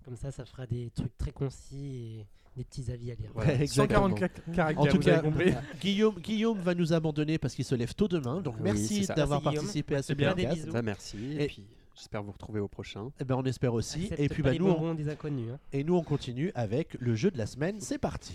Comme 0.06 0.16
ça, 0.16 0.32
ça 0.32 0.46
fera 0.46 0.66
des 0.66 0.90
trucs 0.92 1.16
très 1.18 1.32
concis 1.32 1.86
et 2.20 2.28
des 2.58 2.64
petits 2.66 2.92
avis 2.92 3.12
à 3.12 3.16
lire. 3.16 3.30
Voilà. 3.34 3.54
Exactement. 3.62 4.10
140 4.10 4.20
ca- 4.20 4.30
caractères, 4.54 4.82
En 4.82 4.86
tout 4.88 4.98
vous 4.98 5.04
cas, 5.04 5.20
compris. 5.20 5.54
Guillaume, 5.82 6.16
Guillaume 6.20 6.58
va 6.60 6.76
nous 6.76 6.92
abandonner 6.94 7.38
parce 7.38 7.56
qu'il 7.56 7.66
se 7.66 7.76
lève 7.76 7.94
tôt 7.94 8.08
demain. 8.08 8.42
Donc 8.42 8.56
Oui, 8.58 8.62
merci 8.64 9.08
d'avoir 9.08 9.42
participé 9.42 9.96
à 9.96 10.02
ce 10.04 10.14
bien. 10.14 10.34
Des 10.36 10.46
bisous. 10.46 10.72
Bah, 10.72 10.82
merci 10.82 11.18
et, 11.38 11.44
Et- 11.44 11.48
puis 11.48 11.66
j'espère 11.96 12.24
vous 12.24 12.32
retrouver 12.32 12.60
au 12.60 12.68
prochain. 12.68 13.10
Eh 13.20 13.24
ben, 13.24 13.36
on 13.36 13.44
espère 13.44 13.74
aussi. 13.74 14.04
Accepte 14.04 14.20
Et 14.22 14.30
puis 14.30 14.44
bah, 14.44 14.54
nous, 14.54 14.68
on, 14.68 14.94
des 14.96 15.08
inconnus. 15.10 15.52
hein. 15.54 15.60
et 15.72 15.84
nous 15.84 15.96
on 15.96 16.04
continue 16.04 16.52
avec 16.56 16.96
le 17.00 17.16
jeu 17.16 17.32
de 17.32 17.38
la 17.38 17.46
semaine. 17.46 17.78
C'est 17.80 17.98
parti. 18.00 18.34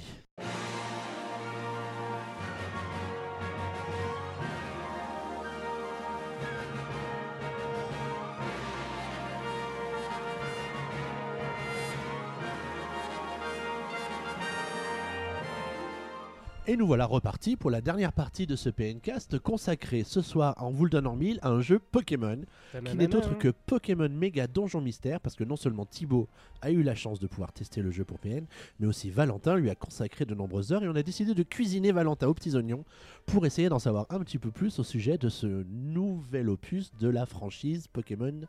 Et 16.69 16.77
nous 16.77 16.87
voilà 16.89 17.07
repartis 17.07 17.55
pour 17.55 17.71
la 17.71 17.81
dernière 17.81 18.13
partie 18.13 18.45
de 18.45 18.57
ce 18.57 18.69
PNcast 18.71 19.39
consacré 19.39 20.03
ce 20.03 20.21
soir, 20.21 20.53
en 20.61 20.73
vous 20.73 20.83
le 20.83 20.91
donnant 20.91 21.15
mille, 21.15 21.39
à 21.43 21.51
un 21.51 21.61
jeu 21.61 21.79
Pokémon 21.79 22.41
qui 22.85 22.97
n'est 22.97 23.15
autre 23.15 23.39
que 23.39 23.51
Pokémon 23.51 24.09
Méga 24.09 24.49
Donjon 24.49 24.81
Mystère, 24.81 25.21
parce 25.21 25.37
que 25.37 25.45
non 25.45 25.55
seulement 25.55 25.87
Thibaut 25.87 26.29
a 26.63 26.73
eu 26.73 26.83
la 26.83 26.97
chance 26.97 27.21
de 27.21 27.29
pouvoir 27.29 27.53
tester 27.53 27.83
le 27.83 27.93
jeu 27.93 28.05
pour 28.05 28.19
PN, 28.19 28.47
mais 28.81 28.89
aussi 28.89 29.11
Valentin 29.11 29.55
lui 29.55 29.71
a 29.71 29.77
consacré 29.77 30.25
de 30.25 30.35
nombreuses 30.35 30.73
heures 30.73 30.83
et 30.83 30.89
on 30.89 30.97
a 30.97 31.05
décidé 31.05 31.35
de 31.35 31.43
cuisiner 31.45 31.93
Valentin 31.93 32.27
aux 32.27 32.35
petits 32.35 32.57
oignons 32.57 32.85
pour 33.27 33.47
essayer 33.47 33.69
d'en 33.69 33.79
savoir 33.79 34.07
un 34.11 34.19
petit 34.19 34.39
peu 34.39 34.51
plus 34.51 34.81
au 34.81 34.83
sujet 34.83 35.19
de 35.19 35.29
ce 35.29 35.47
nouvel 35.71 36.49
opus 36.49 36.93
de 36.97 37.09
la 37.09 37.27
franchise 37.27 37.87
Pokémon 37.87 38.41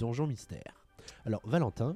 Donjon 0.00 0.26
Mystère. 0.26 0.84
Alors 1.24 1.42
Valentin, 1.44 1.94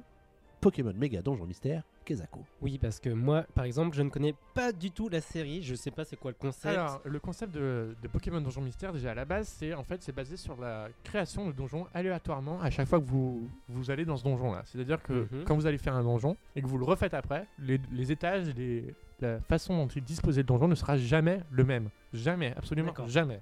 Pokémon 0.61 0.93
Méga 0.93 1.21
Donjon 1.21 1.45
Mystère, 1.45 1.83
Kezako. 2.07 2.43
Oui, 2.61 2.77
parce 2.77 2.99
que 2.99 3.09
moi, 3.09 3.43
par 3.53 3.65
exemple, 3.65 3.95
je 3.95 4.01
ne 4.01 4.09
connais 4.09 4.33
pas 4.53 4.71
du 4.71 4.91
tout 4.91 5.09
la 5.09 5.21
série. 5.21 5.61
Je 5.61 5.75
sais 5.75 5.91
pas 5.91 6.05
c'est 6.05 6.15
quoi 6.15 6.31
le 6.31 6.37
concept. 6.39 6.65
Alors, 6.75 7.01
le 7.03 7.19
concept 7.19 7.53
de, 7.53 7.95
de 8.01 8.07
Pokémon 8.07 8.39
Donjon 8.41 8.61
Mystère, 8.61 8.93
déjà 8.93 9.11
à 9.11 9.13
la 9.13 9.25
base, 9.25 9.47
c'est 9.47 9.73
en 9.73 9.83
fait 9.83 10.01
c'est 10.01 10.11
basé 10.15 10.37
sur 10.37 10.59
la 10.59 10.87
création 11.03 11.47
de 11.47 11.51
donjons 11.51 11.85
aléatoirement 11.93 12.59
à 12.61 12.69
chaque 12.69 12.87
fois 12.87 12.99
que 12.99 13.05
vous, 13.05 13.49
vous 13.69 13.91
allez 13.91 14.05
dans 14.05 14.17
ce 14.17 14.23
donjon-là. 14.23 14.63
C'est-à-dire 14.65 15.03
que 15.03 15.27
Mhm. 15.31 15.43
quand 15.45 15.55
vous 15.55 15.67
allez 15.67 15.77
faire 15.77 15.95
un 15.95 16.03
donjon 16.03 16.37
et 16.55 16.61
que 16.61 16.67
vous 16.67 16.77
le 16.77 16.85
refaites 16.85 17.13
après, 17.13 17.45
les, 17.59 17.79
les 17.91 18.11
étages, 18.11 18.47
les, 18.55 18.95
la 19.19 19.39
façon 19.41 19.75
dont 19.77 19.87
il 19.87 20.03
disposait 20.03 20.41
le 20.41 20.47
donjon 20.47 20.67
ne 20.67 20.75
sera 20.75 20.97
jamais 20.97 21.41
le 21.51 21.63
même. 21.63 21.89
Jamais, 22.13 22.53
absolument 22.55 22.89
D'accord. 22.89 23.07
jamais. 23.09 23.41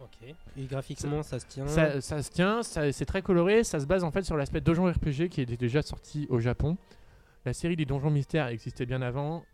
Ok. 0.00 0.34
Et 0.58 0.64
graphiquement, 0.66 1.22
ça 1.22 1.38
se 1.38 1.46
tient. 1.46 1.66
Ça, 1.66 2.00
ça 2.00 2.22
se 2.22 2.30
tient, 2.30 2.62
ça- 2.62 2.92
c'est 2.92 3.06
très 3.06 3.22
coloré, 3.22 3.64
ça 3.64 3.80
se 3.80 3.86
base 3.86 4.04
en 4.04 4.10
fait 4.10 4.22
sur 4.22 4.36
l'aspect 4.36 4.60
donjon 4.60 4.84
RPG 4.90 5.28
qui 5.30 5.40
était 5.40 5.56
déjà 5.56 5.80
sorti 5.82 6.26
au 6.28 6.40
Japon. 6.40 6.76
La 7.44 7.52
série 7.52 7.76
des 7.76 7.84
donjons 7.84 8.10
mystères 8.10 8.46
existait 8.48 8.86
bien 8.86 9.02
avant 9.02 9.44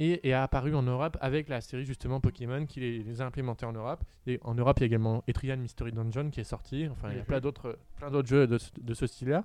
et, 0.00 0.28
et 0.28 0.32
a 0.34 0.42
apparu 0.42 0.74
en 0.74 0.82
Europe 0.82 1.16
avec 1.20 1.48
la 1.48 1.60
série 1.60 1.84
justement 1.84 2.20
Pokémon 2.20 2.66
qui 2.66 2.80
les, 2.80 2.98
les 3.02 3.20
a 3.20 3.26
implémentés 3.26 3.66
en 3.66 3.72
Europe. 3.72 4.02
Et 4.26 4.38
en 4.42 4.54
Europe, 4.54 4.78
il 4.78 4.82
y 4.82 4.84
a 4.84 4.86
également 4.86 5.22
Etrian 5.28 5.56
Mystery 5.56 5.92
Dungeon 5.92 6.30
qui 6.30 6.40
est 6.40 6.44
sorti. 6.44 6.88
Enfin, 6.90 7.08
il 7.10 7.16
y 7.16 7.20
a 7.20 7.24
plein 7.24 7.40
d'autres, 7.40 7.78
plein 7.96 8.10
d'autres 8.10 8.28
jeux 8.28 8.46
de, 8.46 8.58
ce- 8.58 8.70
de 8.80 8.94
ce 8.94 9.06
style-là. 9.06 9.44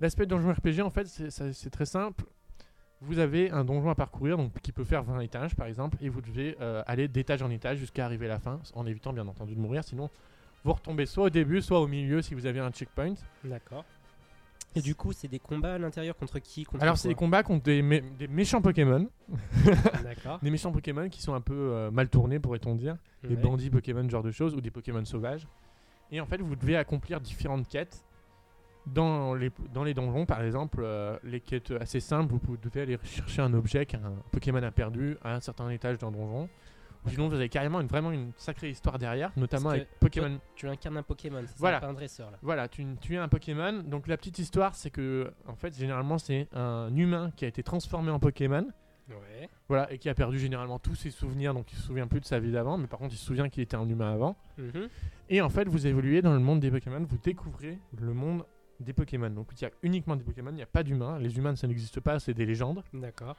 L'aspect 0.00 0.26
donjon 0.26 0.52
RPG, 0.52 0.80
en 0.82 0.90
fait, 0.90 1.06
c'est 1.06 1.70
très 1.70 1.86
simple. 1.86 2.24
Vous 3.02 3.18
avez 3.18 3.50
un 3.50 3.64
donjon 3.64 3.90
à 3.90 3.94
parcourir 3.94 4.36
donc, 4.38 4.52
qui 4.62 4.72
peut 4.72 4.84
faire 4.84 5.02
20 5.02 5.20
étages 5.20 5.54
par 5.54 5.66
exemple, 5.66 5.98
et 6.00 6.08
vous 6.08 6.22
devez 6.22 6.56
euh, 6.62 6.82
aller 6.86 7.08
d'étage 7.08 7.42
en 7.42 7.50
étage 7.50 7.76
jusqu'à 7.78 8.06
arriver 8.06 8.24
à 8.26 8.30
la 8.30 8.38
fin, 8.38 8.58
en 8.74 8.86
évitant 8.86 9.12
bien 9.12 9.26
entendu 9.28 9.54
de 9.54 9.60
mourir, 9.60 9.84
sinon 9.84 10.08
vous 10.64 10.72
retombez 10.72 11.04
soit 11.06 11.24
au 11.24 11.30
début, 11.30 11.60
soit 11.62 11.78
au 11.80 11.86
milieu 11.86 12.22
si 12.22 12.34
vous 12.34 12.46
avez 12.46 12.58
un 12.60 12.70
checkpoint. 12.70 13.14
D'accord. 13.44 13.84
Et 14.76 14.80
du 14.82 14.94
coup, 14.94 15.12
c'est 15.12 15.26
des 15.28 15.38
combats 15.38 15.74
à 15.74 15.78
l'intérieur 15.78 16.16
contre 16.16 16.38
qui 16.38 16.64
contre 16.64 16.82
Alors 16.82 16.96
c'est 16.98 17.08
des 17.08 17.14
combats 17.14 17.42
contre 17.42 17.64
des, 17.64 17.82
mé- 17.82 18.02
des 18.18 18.28
méchants 18.28 18.60
Pokémon, 18.62 19.08
D'accord. 20.04 20.38
des 20.42 20.50
méchants 20.50 20.70
Pokémon 20.72 21.08
qui 21.08 21.22
sont 21.22 21.34
un 21.34 21.40
peu 21.40 21.54
euh, 21.54 21.90
mal 21.90 22.08
tournés 22.08 22.38
pourrait-on 22.38 22.74
dire, 22.74 22.96
des 23.26 23.36
bandits 23.36 23.70
Pokémon 23.70 24.08
genre 24.08 24.22
de 24.22 24.30
choses, 24.30 24.54
ou 24.54 24.60
des 24.60 24.70
Pokémon 24.70 25.04
sauvages. 25.04 25.46
Et 26.12 26.20
en 26.20 26.26
fait 26.26 26.40
vous 26.40 26.54
devez 26.56 26.76
accomplir 26.76 27.20
différentes 27.20 27.66
quêtes. 27.68 28.04
Dans 28.86 29.34
les, 29.34 29.50
dans 29.74 29.82
les 29.82 29.94
donjons, 29.94 30.26
par 30.26 30.40
exemple, 30.42 30.78
euh, 30.80 31.16
les 31.24 31.40
quêtes 31.40 31.72
assez 31.72 31.98
simples, 31.98 32.30
vous 32.30 32.38
pouvez- 32.38 32.58
devez 32.62 32.82
aller 32.82 32.98
chercher 33.02 33.42
un 33.42 33.52
objet 33.52 33.84
qu'un 33.84 34.12
Pokémon 34.30 34.62
a 34.62 34.70
perdu 34.70 35.16
à 35.24 35.34
un 35.34 35.40
certain 35.40 35.68
étage 35.70 35.98
d'un 35.98 36.12
donjon. 36.12 36.48
Sinon, 37.08 37.28
vous 37.28 37.34
avez 37.34 37.48
carrément 37.48 37.80
une, 37.80 37.86
vraiment 37.86 38.10
une 38.10 38.32
sacrée 38.36 38.70
histoire 38.70 38.98
derrière, 38.98 39.32
notamment 39.36 39.70
avec 39.70 39.88
Pokémon 40.00 40.38
Tu 40.54 40.68
incarnes 40.68 40.96
un 40.96 41.02
Pokémon, 41.02 41.42
c'est 41.46 41.58
Voilà. 41.58 41.80
pas 41.80 41.86
un 41.88 41.92
dresseur 41.94 42.30
là. 42.30 42.38
Voilà, 42.42 42.68
tu, 42.68 42.84
tu 43.00 43.14
es 43.14 43.18
un 43.18 43.28
Pokémon. 43.28 43.82
Donc 43.84 44.06
la 44.08 44.16
petite 44.16 44.38
histoire, 44.38 44.74
c'est 44.74 44.90
que 44.90 45.32
en 45.46 45.54
fait, 45.56 45.76
généralement, 45.76 46.18
c'est 46.18 46.48
un 46.52 46.94
humain 46.94 47.30
qui 47.36 47.44
a 47.44 47.48
été 47.48 47.62
transformé 47.62 48.10
en 48.10 48.18
Pokémon. 48.18 48.66
Ouais. 49.08 49.48
Voilà, 49.68 49.92
et 49.92 49.98
qui 49.98 50.08
a 50.08 50.14
perdu 50.14 50.36
généralement 50.38 50.80
tous 50.80 50.96
ses 50.96 51.10
souvenirs, 51.10 51.54
donc 51.54 51.70
il 51.72 51.76
se 51.76 51.82
souvient 51.82 52.08
plus 52.08 52.18
de 52.20 52.24
sa 52.24 52.40
vie 52.40 52.50
d'avant, 52.50 52.76
mais 52.76 52.88
par 52.88 52.98
contre 52.98 53.14
il 53.14 53.16
se 53.16 53.24
souvient 53.24 53.48
qu'il 53.48 53.62
était 53.62 53.76
un 53.76 53.88
humain 53.88 54.12
avant. 54.12 54.36
Mhm. 54.58 54.88
Et 55.28 55.40
en 55.40 55.48
fait, 55.48 55.68
vous 55.68 55.86
évoluez 55.86 56.22
dans 56.22 56.32
le 56.32 56.40
monde 56.40 56.58
des 56.58 56.72
Pokémon, 56.72 57.04
vous 57.08 57.18
découvrez 57.18 57.78
le 58.00 58.12
monde 58.12 58.44
des 58.80 58.92
Pokémon. 58.92 59.30
Donc 59.30 59.46
il 59.52 59.62
y 59.62 59.64
a 59.64 59.70
uniquement 59.84 60.16
des 60.16 60.24
Pokémon, 60.24 60.50
il 60.50 60.56
n'y 60.56 60.62
a 60.62 60.66
pas 60.66 60.82
d'humains. 60.82 61.18
Les 61.20 61.36
humains, 61.36 61.54
ça 61.54 61.68
n'existe 61.68 62.00
pas, 62.00 62.18
c'est 62.18 62.34
des 62.34 62.46
légendes. 62.46 62.82
D'accord. 62.92 63.36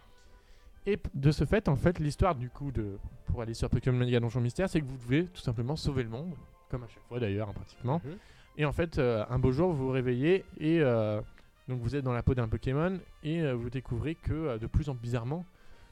Et 0.88 0.98
de 1.14 1.32
ce 1.32 1.44
fait, 1.46 1.68
en 1.68 1.76
fait, 1.76 2.00
l'histoire 2.00 2.34
du 2.34 2.50
coup 2.50 2.72
de 2.72 2.98
pour 3.26 3.42
aller 3.42 3.54
sur 3.54 3.70
Pokémon 3.70 3.98
Mania 3.98 4.20
Donjon 4.20 4.40
Mystère, 4.42 4.70
c'est 4.70 4.80
que 4.80 4.86
vous 4.86 4.98
devez 4.98 5.26
tout 5.26 5.42
simplement 5.42 5.76
sauver 5.76 6.02
le 6.04 6.10
monde, 6.10 6.34
comme 6.70 6.84
à 6.84 6.88
chaque 6.88 7.04
fois 7.10 7.20
d'ailleurs, 7.20 7.50
hein, 7.50 7.54
pratiquement. 7.54 8.02
Mhm. 8.06 8.18
Et 8.58 8.66
en 8.66 8.72
fait, 8.72 8.98
euh, 8.98 9.24
un 9.30 9.38
beau 9.38 9.52
jour, 9.52 9.72
vous 9.74 9.86
vous 9.88 9.92
réveillez 9.92 10.46
et 10.60 10.80
euh, 10.82 11.22
donc 11.68 11.82
vous 11.82 11.96
êtes 11.96 12.04
dans 12.06 12.14
la 12.14 12.24
peau 12.24 12.34
d'un 12.34 12.48
Pokémon 12.48 13.00
et 13.22 13.42
euh, 13.42 13.54
vous 13.54 13.70
découvrez 13.70 14.16
que 14.16 14.58
de 14.58 14.66
plus 14.66 14.88
en 14.90 14.96
plus 14.96 15.02
bizarrement, 15.04 15.46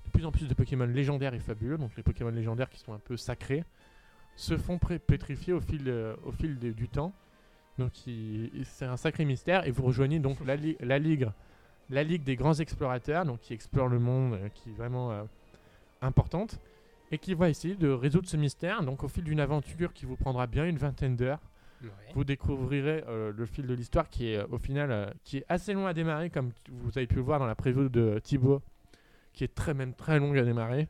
de 0.06 0.12
plus 0.12 0.26
en 0.26 0.32
plus 0.32 0.48
de 0.48 0.54
Pokémon 0.54 0.86
légendaires 0.86 1.34
et 1.34 1.40
fabuleux, 1.40 1.78
donc 1.78 1.92
les 1.98 2.02
Pokémon 2.04 2.32
légendaires 2.32 2.70
qui 2.70 2.80
sont 2.80 2.94
un 2.94 3.00
peu 3.00 3.18
sacrés, 3.18 3.64
se 4.38 4.58
font 4.58 4.80
pétrifier 4.80 5.54
au 5.54 5.60
fil, 5.62 5.94
au 6.26 6.32
fil 6.32 6.58
de- 6.58 6.72
du 6.72 6.88
temps. 6.88 7.14
Donc 7.78 7.92
c'est 8.64 8.86
un 8.86 8.98
sacré 8.98 9.26
mystère 9.26 9.68
et 9.68 9.72
vous 9.72 9.84
rejoignez 9.84 10.20
donc 10.20 10.38
la, 10.46 10.56
li- 10.56 10.78
la 10.80 10.98
ligue, 11.00 11.30
la 11.90 12.04
ligue 12.04 12.24
des 12.24 12.36
grands 12.36 12.56
explorateurs, 12.56 13.26
donc 13.26 13.42
qui 13.42 13.54
explore 13.54 13.88
le 13.88 14.00
monde, 14.00 14.34
euh, 14.34 14.50
qui 14.54 14.70
est 14.70 14.74
vraiment 14.74 15.12
euh, 15.12 15.24
importante 16.02 16.60
et 17.12 17.18
qui 17.18 17.34
va 17.34 17.50
essayer 17.50 17.76
de 17.76 17.90
résoudre 17.90 18.28
ce 18.28 18.38
mystère. 18.38 18.84
Donc 18.84 19.04
au 19.04 19.08
fil 19.08 19.24
d'une 19.24 19.40
aventure 19.40 19.94
qui 19.94 20.06
vous 20.06 20.16
prendra 20.16 20.48
bien 20.48 20.66
une 20.66 20.78
vingtaine 20.78 21.16
d'heures 21.16 21.42
Ouais. 21.82 21.90
vous 22.16 22.24
découvrirez 22.24 23.04
euh, 23.08 23.34
le 23.36 23.46
fil 23.46 23.68
de 23.68 23.74
l'histoire 23.74 24.10
qui 24.10 24.30
est 24.30 24.38
euh, 24.38 24.48
au 24.50 24.58
final 24.58 24.92
euh, 24.92 25.10
qui 25.24 25.38
est 25.38 25.46
assez 25.50 25.74
long 25.74 25.86
à 25.86 25.94
démarrer 25.94 26.30
comme 26.30 26.52
vous 26.72 26.98
avez 26.98 27.06
pu 27.06 27.16
le 27.16 27.22
voir 27.22 27.40
dans 27.40 27.46
la 27.46 27.56
preview 27.56 27.90
de 27.90 28.20
Thibaut 28.24 28.62
qui 29.34 29.44
est 29.44 29.54
très 29.54 29.74
même 29.74 29.94
très 29.94 30.20
longue 30.20 30.38
à 30.38 30.44
démarrer 30.44 30.88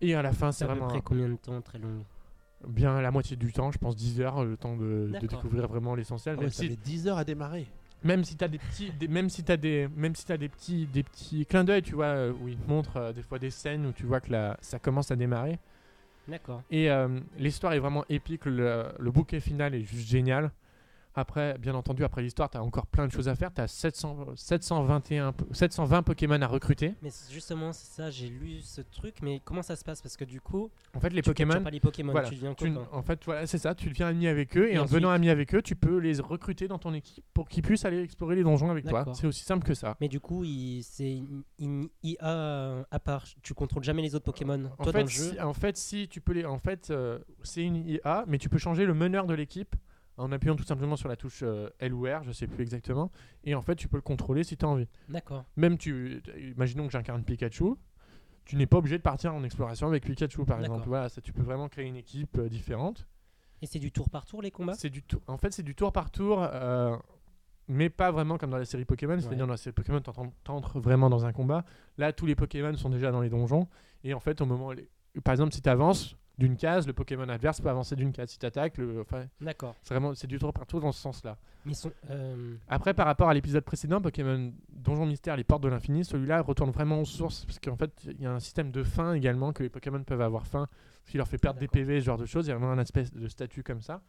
et 0.00 0.14
à 0.14 0.22
la 0.22 0.32
fin 0.32 0.52
c'est 0.52 0.64
vraiment 0.64 0.88
près 0.88 1.00
combien 1.00 1.28
de 1.28 1.36
temps 1.36 1.60
très 1.62 1.78
long? 1.78 2.04
Bien 2.66 3.00
la 3.00 3.10
moitié 3.10 3.36
du 3.36 3.52
temps 3.52 3.70
je 3.70 3.78
pense 3.78 3.94
10 3.94 4.20
heures 4.20 4.44
le 4.44 4.56
temps 4.56 4.76
de, 4.76 5.12
découvrir 5.20 5.68
vraiment 5.68 5.94
l'essentiel 5.94 6.36
Ah 6.38 6.42
ouais, 6.42 6.50
ça 6.50 6.64
si, 6.64 6.70
met 6.70 6.76
10 6.76 7.08
heures 7.08 7.18
à 7.18 7.24
démarrer. 7.24 7.66
Même 8.04 8.24
si 8.24 8.36
t'as 8.36 8.48
des 8.48 8.58
petits 8.58 8.90
des- 8.92 9.08
même 9.08 9.28
si 9.30 9.42
t'as 9.42 9.56
des 9.56 9.88
même 9.96 10.14
si 10.14 10.24
t'as 10.26 10.36
des 10.36 10.48
petits 10.48 10.86
des 10.86 11.02
petits 11.02 11.46
clins 11.46 11.64
d'œil 11.64 11.82
tu 11.82 11.94
vois 11.94 12.06
euh, 12.06 12.32
où 12.42 12.48
ils 12.48 12.56
te 12.56 12.68
montrent 12.68 12.96
euh, 12.98 13.12
des 13.12 13.22
fois 13.22 13.38
des 13.38 13.50
scènes 13.50 13.86
où 13.86 13.92
tu 13.92 14.04
vois 14.04 14.20
que 14.20 14.30
la, 14.30 14.56
ça 14.60 14.78
commence 14.78 15.10
à 15.10 15.16
démarrer 15.16 15.58
D'accord. 16.28 16.62
Et 16.72 16.90
euh, 16.90 17.20
l'histoire 17.38 17.72
est 17.74 17.78
vraiment 17.78 18.04
épique, 18.08 18.46
le, 18.46 18.86
le 18.98 19.10
bouquet 19.12 19.38
final 19.40 19.74
est 19.76 19.82
juste 19.84 20.08
génial. 20.08 20.50
Après, 21.18 21.56
bien 21.58 21.74
entendu, 21.74 22.04
après 22.04 22.20
l'histoire, 22.22 22.50
tu 22.50 22.58
as 22.58 22.62
encore 22.62 22.86
plein 22.86 23.06
de 23.06 23.10
choses 23.12 23.26
à 23.28 23.34
faire. 23.34 23.52
Tu 23.52 23.60
as 23.62 23.68
700, 23.68 24.34
721, 24.36 25.32
po- 25.32 25.46
720 25.52 26.02
Pokémon 26.02 26.40
à 26.42 26.46
recruter. 26.46 26.94
Mais 27.02 27.08
justement, 27.32 27.72
c'est 27.72 27.90
ça, 27.90 28.10
j'ai 28.10 28.28
lu 28.28 28.60
ce 28.60 28.82
truc, 28.82 29.16
mais 29.22 29.40
comment 29.42 29.62
ça 29.62 29.76
se 29.76 29.82
passe? 29.84 30.02
Parce 30.02 30.16
que 30.16 30.24
du 30.26 30.42
coup, 30.42 30.70
En 30.94 31.00
fait, 31.00 31.08
les 31.10 31.22
tu 31.22 31.30
Pokémon, 31.30 31.62
pas 31.62 31.70
les 31.70 31.80
Pokémon, 31.80 32.12
voilà, 32.12 32.28
tu 32.28 32.34
deviens 32.34 32.52
tu- 32.52 32.70
en 32.92 33.02
fait, 33.02 33.24
voilà, 33.24 33.46
c'est 33.46 33.56
ça. 33.56 33.74
Tu 33.74 33.88
deviens 33.88 34.08
ami 34.08 34.26
avec 34.28 34.56
eux 34.58 34.68
et, 34.68 34.74
Et 34.74 34.78
en 34.78 34.82
ensuite- 34.82 34.92
devenant 34.92 35.10
ami 35.10 35.30
avec 35.30 35.54
eux, 35.54 35.62
tu 35.62 35.74
peux 35.74 35.96
les 35.98 36.20
recruter 36.20 36.68
dans 36.68 36.78
ton 36.78 36.92
équipe 36.92 37.24
pour 37.32 37.48
qu'ils 37.48 37.62
puissent 37.62 37.86
aller 37.86 38.02
explorer 38.02 38.36
les 38.36 38.42
donjons 38.42 38.70
avec 38.70 38.84
toi. 38.86 39.06
C'est 39.14 39.26
aussi 39.26 39.42
simple 39.44 39.66
que 39.66 39.72
ça. 39.74 39.96
Mais 40.02 40.08
du 40.08 40.20
coup, 40.20 40.44
c'est 40.82 41.18
IA 42.02 42.84
à 42.90 42.98
part. 42.98 43.24
Tu 43.42 43.54
contrôles 43.54 43.84
jamais 43.84 44.02
les 44.02 44.14
autres 44.14 44.24
Pokémon. 44.24 44.70
En 44.78 44.84
Toi, 44.84 44.92
fait, 44.92 44.98
dans 44.98 45.04
le 45.04 45.10
jeu, 45.10 45.30
si, 45.32 45.40
en 45.40 45.54
fait, 45.54 45.76
si 45.76 46.08
tu 46.08 46.20
peux 46.20 46.32
les, 46.32 46.44
en 46.44 46.58
fait, 46.58 46.90
euh, 46.90 47.18
c'est 47.42 47.62
une 47.62 47.76
IA, 47.76 48.24
mais 48.26 48.38
tu 48.38 48.48
peux 48.48 48.58
changer 48.58 48.84
le 48.84 48.94
meneur 48.94 49.26
de 49.26 49.34
l'équipe 49.34 49.74
en 50.18 50.32
appuyant 50.32 50.56
tout 50.56 50.64
simplement 50.64 50.96
sur 50.96 51.08
la 51.08 51.16
touche 51.16 51.40
euh, 51.42 51.68
L 51.78 51.92
ou 51.94 52.04
R, 52.06 52.22
je 52.22 52.32
sais 52.32 52.46
plus 52.46 52.62
exactement. 52.62 53.10
Et 53.44 53.54
en 53.54 53.62
fait, 53.62 53.76
tu 53.76 53.88
peux 53.88 53.96
le 53.98 54.02
contrôler 54.02 54.44
si 54.44 54.56
tu 54.56 54.64
as 54.64 54.68
envie. 54.68 54.88
d'accord. 55.08 55.44
Même 55.56 55.76
tu, 55.78 56.22
imaginons 56.54 56.86
que 56.86 56.92
j'incarne 56.92 57.22
Pikachu, 57.22 57.74
tu 58.44 58.56
n'es 58.56 58.66
pas 58.66 58.78
obligé 58.78 58.96
de 58.96 59.02
partir 59.02 59.34
en 59.34 59.42
exploration 59.44 59.86
avec 59.88 60.04
Pikachu 60.04 60.44
par 60.44 60.60
exemple. 60.60 60.84
Voilà, 60.86 61.08
ça, 61.08 61.20
tu 61.20 61.32
peux 61.32 61.42
vraiment 61.42 61.68
créer 61.68 61.86
une 61.86 61.96
équipe 61.96 62.38
euh, 62.38 62.48
différente. 62.48 63.06
Et 63.62 63.66
c'est 63.66 63.78
du 63.78 63.90
tour 63.90 64.08
par 64.10 64.24
tour 64.26 64.42
les 64.42 64.50
combats? 64.50 64.74
C'est 64.74 64.90
du 64.90 65.02
tour. 65.02 65.20
En 65.26 65.38
fait, 65.38 65.52
c'est 65.52 65.62
du 65.62 65.74
tour 65.74 65.90
par 65.92 66.10
tour, 66.10 66.42
euh, 66.42 66.96
mais 67.68 67.88
pas 67.90 68.10
vraiment 68.10 68.36
comme 68.38 68.50
dans 68.50 68.58
la 68.58 68.64
série 68.66 68.84
Pokémon. 68.84 69.18
C'est-à-dire 69.18 69.46
dans 69.46 69.52
la 69.52 69.56
série 69.56 69.72
Pokémon, 69.74 70.00
t'entres- 70.00 70.78
vraiment 70.80 71.08
dans 71.10 71.24
un 71.24 71.32
combat. 71.32 71.64
Là, 71.98 72.12
tous 72.12 72.26
les 72.26 72.34
Pokémon 72.36 72.74
sont 72.76 72.90
déjà 72.90 73.10
dans 73.10 73.20
les 73.22 73.30
donjons. 73.30 73.66
Et 74.04 74.14
en 74.14 74.20
fait, 74.20 74.40
au 74.40 74.46
moment, 74.46 74.72
les- 74.72 74.88
par 75.24 75.32
exemple, 75.32 75.52
si 75.54 75.62
tu 75.62 75.68
avances 75.68 76.16
d'une 76.38 76.56
case, 76.56 76.86
le 76.86 76.92
Pokémon 76.92 77.28
adverse 77.28 77.60
peut 77.60 77.70
avancer 77.70 77.96
d'une 77.96 78.12
case. 78.12 78.30
Si 78.30 78.38
tu 78.38 78.44
attaques, 78.44 78.76
le... 78.76 79.00
enfin, 79.00 79.26
D'accord. 79.40 79.74
c'est 79.82 79.94
vraiment 79.94 80.14
c'est 80.14 80.26
du 80.26 80.38
tour 80.38 80.52
par 80.52 80.66
tour 80.66 80.80
dans 80.80 80.92
ce 80.92 81.00
sens-là. 81.00 81.38
Mais 81.64 81.72
euh, 82.10 82.56
Après, 82.68 82.92
par 82.92 83.06
rapport 83.06 83.28
à 83.28 83.34
l'épisode 83.34 83.64
précédent, 83.64 84.00
Pokémon 84.00 84.52
Donjon 84.68 85.06
Mystère, 85.06 85.36
les 85.36 85.44
portes 85.44 85.62
de 85.62 85.68
l'infini, 85.68 86.04
celui-là 86.04 86.42
retourne 86.42 86.70
vraiment 86.70 87.00
aux 87.00 87.06
sources, 87.06 87.46
parce 87.46 87.58
qu'en 87.58 87.76
fait, 87.76 87.92
il 88.04 88.20
y 88.20 88.26
a 88.26 88.32
un 88.32 88.40
système 88.40 88.70
de 88.70 88.82
faim 88.82 89.14
également, 89.14 89.52
que 89.52 89.62
les 89.62 89.70
Pokémon 89.70 90.02
peuvent 90.04 90.20
avoir 90.20 90.46
faim, 90.46 90.68
ce 91.04 91.10
qui 91.10 91.16
leur 91.16 91.26
fait 91.26 91.38
perdre 91.38 91.58
des 91.58 91.66
D'accord. 91.66 91.80
PV, 91.80 92.00
ce 92.00 92.04
genre 92.04 92.18
de 92.18 92.26
choses. 92.26 92.46
Il 92.46 92.50
y 92.50 92.52
a 92.52 92.56
vraiment 92.56 92.72
un 92.72 92.78
espèce 92.78 93.12
de 93.12 93.28
statut 93.28 93.62
comme 93.62 93.80
ça, 93.80 94.02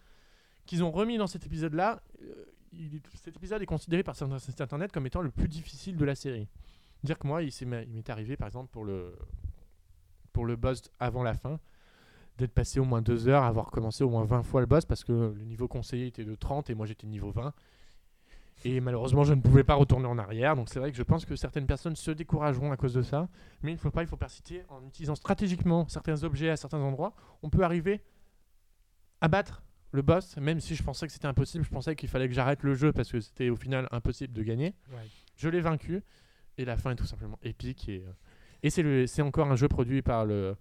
qu'ils 0.66 0.84
ont 0.84 0.92
remis 0.92 1.18
dans 1.18 1.28
cet 1.28 1.46
épisode-là. 1.46 2.02
Euh, 2.24 2.46
cet 3.16 3.38
épisode 3.38 3.62
est 3.62 3.66
considéré 3.66 4.04
par 4.04 4.16
certains 4.16 4.40
sites 4.40 4.60
internet 4.60 4.92
comme 4.92 5.08
étant 5.08 5.22
le 5.22 5.32
plus 5.32 5.48
difficile 5.48 5.96
de 5.96 6.04
la 6.06 6.16
série. 6.16 6.50
Dire 7.04 7.18
que 7.18 7.26
moi, 7.26 7.42
il 7.42 7.68
m'est 7.68 8.10
arrivé, 8.10 8.36
par 8.36 8.48
exemple, 8.48 8.70
pour 8.70 8.84
le, 8.84 9.16
pour 10.34 10.46
le 10.46 10.58
boss 10.58 10.82
avant 11.00 11.24
la 11.24 11.34
fin, 11.34 11.60
d'être 12.38 12.54
passé 12.54 12.80
au 12.80 12.86
moins 12.86 13.02
deux 13.02 13.28
heures, 13.28 13.44
avoir 13.44 13.72
commencé 13.72 14.04
au 14.04 14.10
moins 14.10 14.24
20 14.26 14.44
fois 14.44 14.62
le 14.62 14.68
boss, 14.68 14.86
parce 14.86 15.04
que 15.04 15.12
le 15.12 15.44
niveau 15.44 15.68
conseillé 15.68 16.08
était 16.08 16.26
de 16.26 16.36
30 16.36 16.70
et 16.70 16.76
moi 16.76 16.86
j'étais 16.86 17.08
niveau 17.08 17.32
20. 17.32 17.54
Et 18.66 18.82
malheureusement, 18.82 19.24
je 19.24 19.34
ne 19.34 19.42
pouvais 19.42 19.64
pas 19.64 19.76
retourner 19.76 20.08
en 20.08 20.18
arrière. 20.18 20.56
Donc 20.56 20.70
c'est 20.70 20.80
vrai 20.80 20.92
que 20.92 20.98
je 20.98 21.04
pense 21.04 21.26
que 21.26 21.36
certaines 21.36 21.68
personnes 21.68 21.96
se 21.96 22.10
décourageront 22.12 22.72
à 22.72 22.78
cause 22.78 22.94
de 22.94 23.04
ça. 23.04 23.30
Mais 23.62 23.72
il 23.72 23.76
ne 23.76 23.80
faut 23.80 23.92
pas, 23.92 24.02
il 24.02 24.08
faut 24.08 24.18
persister 24.18 24.64
en 24.70 24.84
utilisant 24.86 25.16
stratégiquement 25.16 25.88
certains 25.88 26.24
objets 26.24 26.50
à 26.50 26.58
certains 26.58 26.80
endroits. 26.80 27.14
On 27.44 27.50
peut 27.50 27.62
arriver 27.64 28.02
à 29.22 29.28
battre 29.28 29.64
le 29.92 30.02
boss, 30.02 30.38
même 30.38 30.60
si 30.60 30.76
je 30.76 30.84
pensais 30.84 31.06
que 31.06 31.14
c'était 31.14 31.28
impossible. 31.28 31.64
Je 31.64 31.70
pensais 31.70 31.96
qu'il 31.96 32.10
fallait 32.10 32.28
que 32.28 32.34
j'arrête 32.34 32.64
le 32.64 32.74
jeu 32.74 32.92
parce 32.92 33.12
que 33.12 33.20
c'était 33.20 33.50
au 33.50 33.56
final 33.56 33.88
impossible 33.92 34.34
de 34.34 34.44
gagner. 34.44 34.74
ouais. 34.92 35.08
Je 35.36 35.50
l'ai 35.50 35.62
vaincu 35.62 36.02
et 36.58 36.66
la 36.66 36.78
fin 36.78 36.92
est 36.92 36.96
tout 36.96 37.06
simplement 37.06 37.38
épique. 37.44 37.88
Et, 37.90 38.04
euh, 38.08 38.12
et 38.64 39.08
c'est 39.08 39.22
encore 39.22 39.52
un 39.52 39.56
jeu 39.56 39.68
produit 39.68 40.02
par 40.02 40.26
le 40.26 40.56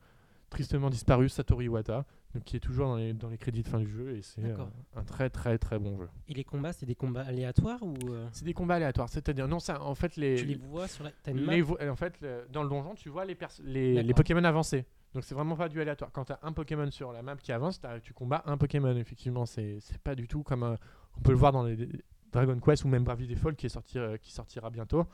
tristement 0.50 0.90
disparu, 0.90 1.28
Satoru 1.28 1.64
Iwata, 1.64 2.04
donc 2.34 2.44
qui 2.44 2.56
est 2.56 2.60
toujours 2.60 2.86
dans 2.88 2.96
les, 2.96 3.12
dans 3.12 3.28
les 3.28 3.38
crédits 3.38 3.62
de 3.62 3.68
fin 3.68 3.78
du 3.80 3.88
jeu 3.88 4.16
et 4.16 4.22
c'est 4.22 4.42
euh, 4.44 4.64
un 4.96 5.02
très 5.04 5.30
très 5.30 5.58
très 5.58 5.78
bon 5.78 5.98
jeu. 5.98 6.08
Et 6.28 6.34
les 6.34 6.44
combats, 6.44 6.72
c'est 6.72 6.86
des 6.86 6.94
combats 6.94 7.22
aléatoires 7.22 7.82
ou 7.82 7.94
euh, 8.10 8.26
C'est 8.32 8.44
des 8.44 8.54
combats 8.54 8.74
aléatoires, 8.76 9.08
c'est-à-dire 9.08 9.48
non 9.48 9.58
ça 9.58 9.82
en 9.82 9.94
fait 9.94 10.16
les, 10.16 10.36
tu 10.36 10.44
les 10.44 10.54
vois 10.56 10.86
sur 10.88 11.04
la. 11.04 11.10
Les 11.54 11.62
vo- 11.62 11.78
en 11.80 11.96
fait 11.96 12.20
le- 12.20 12.46
dans 12.52 12.62
le 12.62 12.68
donjon 12.68 12.94
tu 12.94 13.08
vois 13.08 13.24
les, 13.24 13.36
les. 13.64 14.02
Pokémon 14.14 14.44
avancés. 14.44 14.84
Donc 15.14 15.24
c'est 15.24 15.34
vraiment 15.34 15.56
pas 15.56 15.68
du 15.70 15.80
aléatoire. 15.80 16.10
Quand 16.12 16.26
tu 16.26 16.32
as 16.32 16.38
un 16.42 16.52
Pokémon 16.52 16.90
sur 16.90 17.10
la 17.12 17.22
map 17.22 17.36
qui 17.36 17.50
avance, 17.52 17.80
tu 18.02 18.12
combats 18.12 18.42
un 18.46 18.56
Pokémon 18.58 18.94
effectivement, 18.96 19.46
c'est 19.46 19.78
c'est 19.80 19.98
pas 19.98 20.14
du 20.14 20.28
tout 20.28 20.42
comme 20.42 20.62
euh, 20.62 20.76
on 21.16 21.20
peut 21.22 21.32
le 21.32 21.38
voir 21.38 21.52
dans 21.52 21.62
les 21.64 21.88
Dragon 22.32 22.58
Quest 22.60 22.84
ou 22.84 22.88
même 22.88 23.04
Bravely 23.04 23.26
Default 23.28 23.54
qui 23.54 23.66
est 23.66 23.70
sorti 23.70 23.98
euh, 23.98 24.16
qui 24.18 24.30
sortira 24.32 24.68
bientôt 24.68 25.06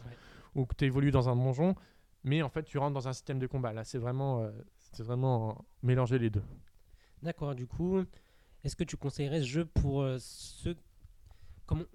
où 0.57 0.67
tu 0.77 0.85
évolues 0.87 1.13
dans 1.13 1.29
un 1.29 1.37
donjon 1.37 1.75
mais 2.25 2.43
en 2.43 2.49
fait 2.49 2.65
tu 2.65 2.79
rentres 2.79 2.95
dans 2.95 3.07
un 3.07 3.13
système 3.13 3.39
de 3.39 3.47
combat. 3.47 3.73
Là 3.73 3.85
c'est 3.85 3.99
vraiment 3.99 4.41
euh, 4.43 4.51
c'est 4.93 5.03
vraiment 5.03 5.65
mélanger 5.83 6.19
les 6.19 6.31
deux. 6.31 6.43
D'accord, 7.23 7.55
du 7.55 7.67
coup, 7.67 8.01
est-ce 8.65 8.77
que 8.77 8.85
tu 8.85 8.97
conseillerais 8.97 9.41
ce 9.41 9.47
jeu 9.47 9.65
pour 9.65 10.03
euh, 10.03 10.17
ceux. 10.21 10.77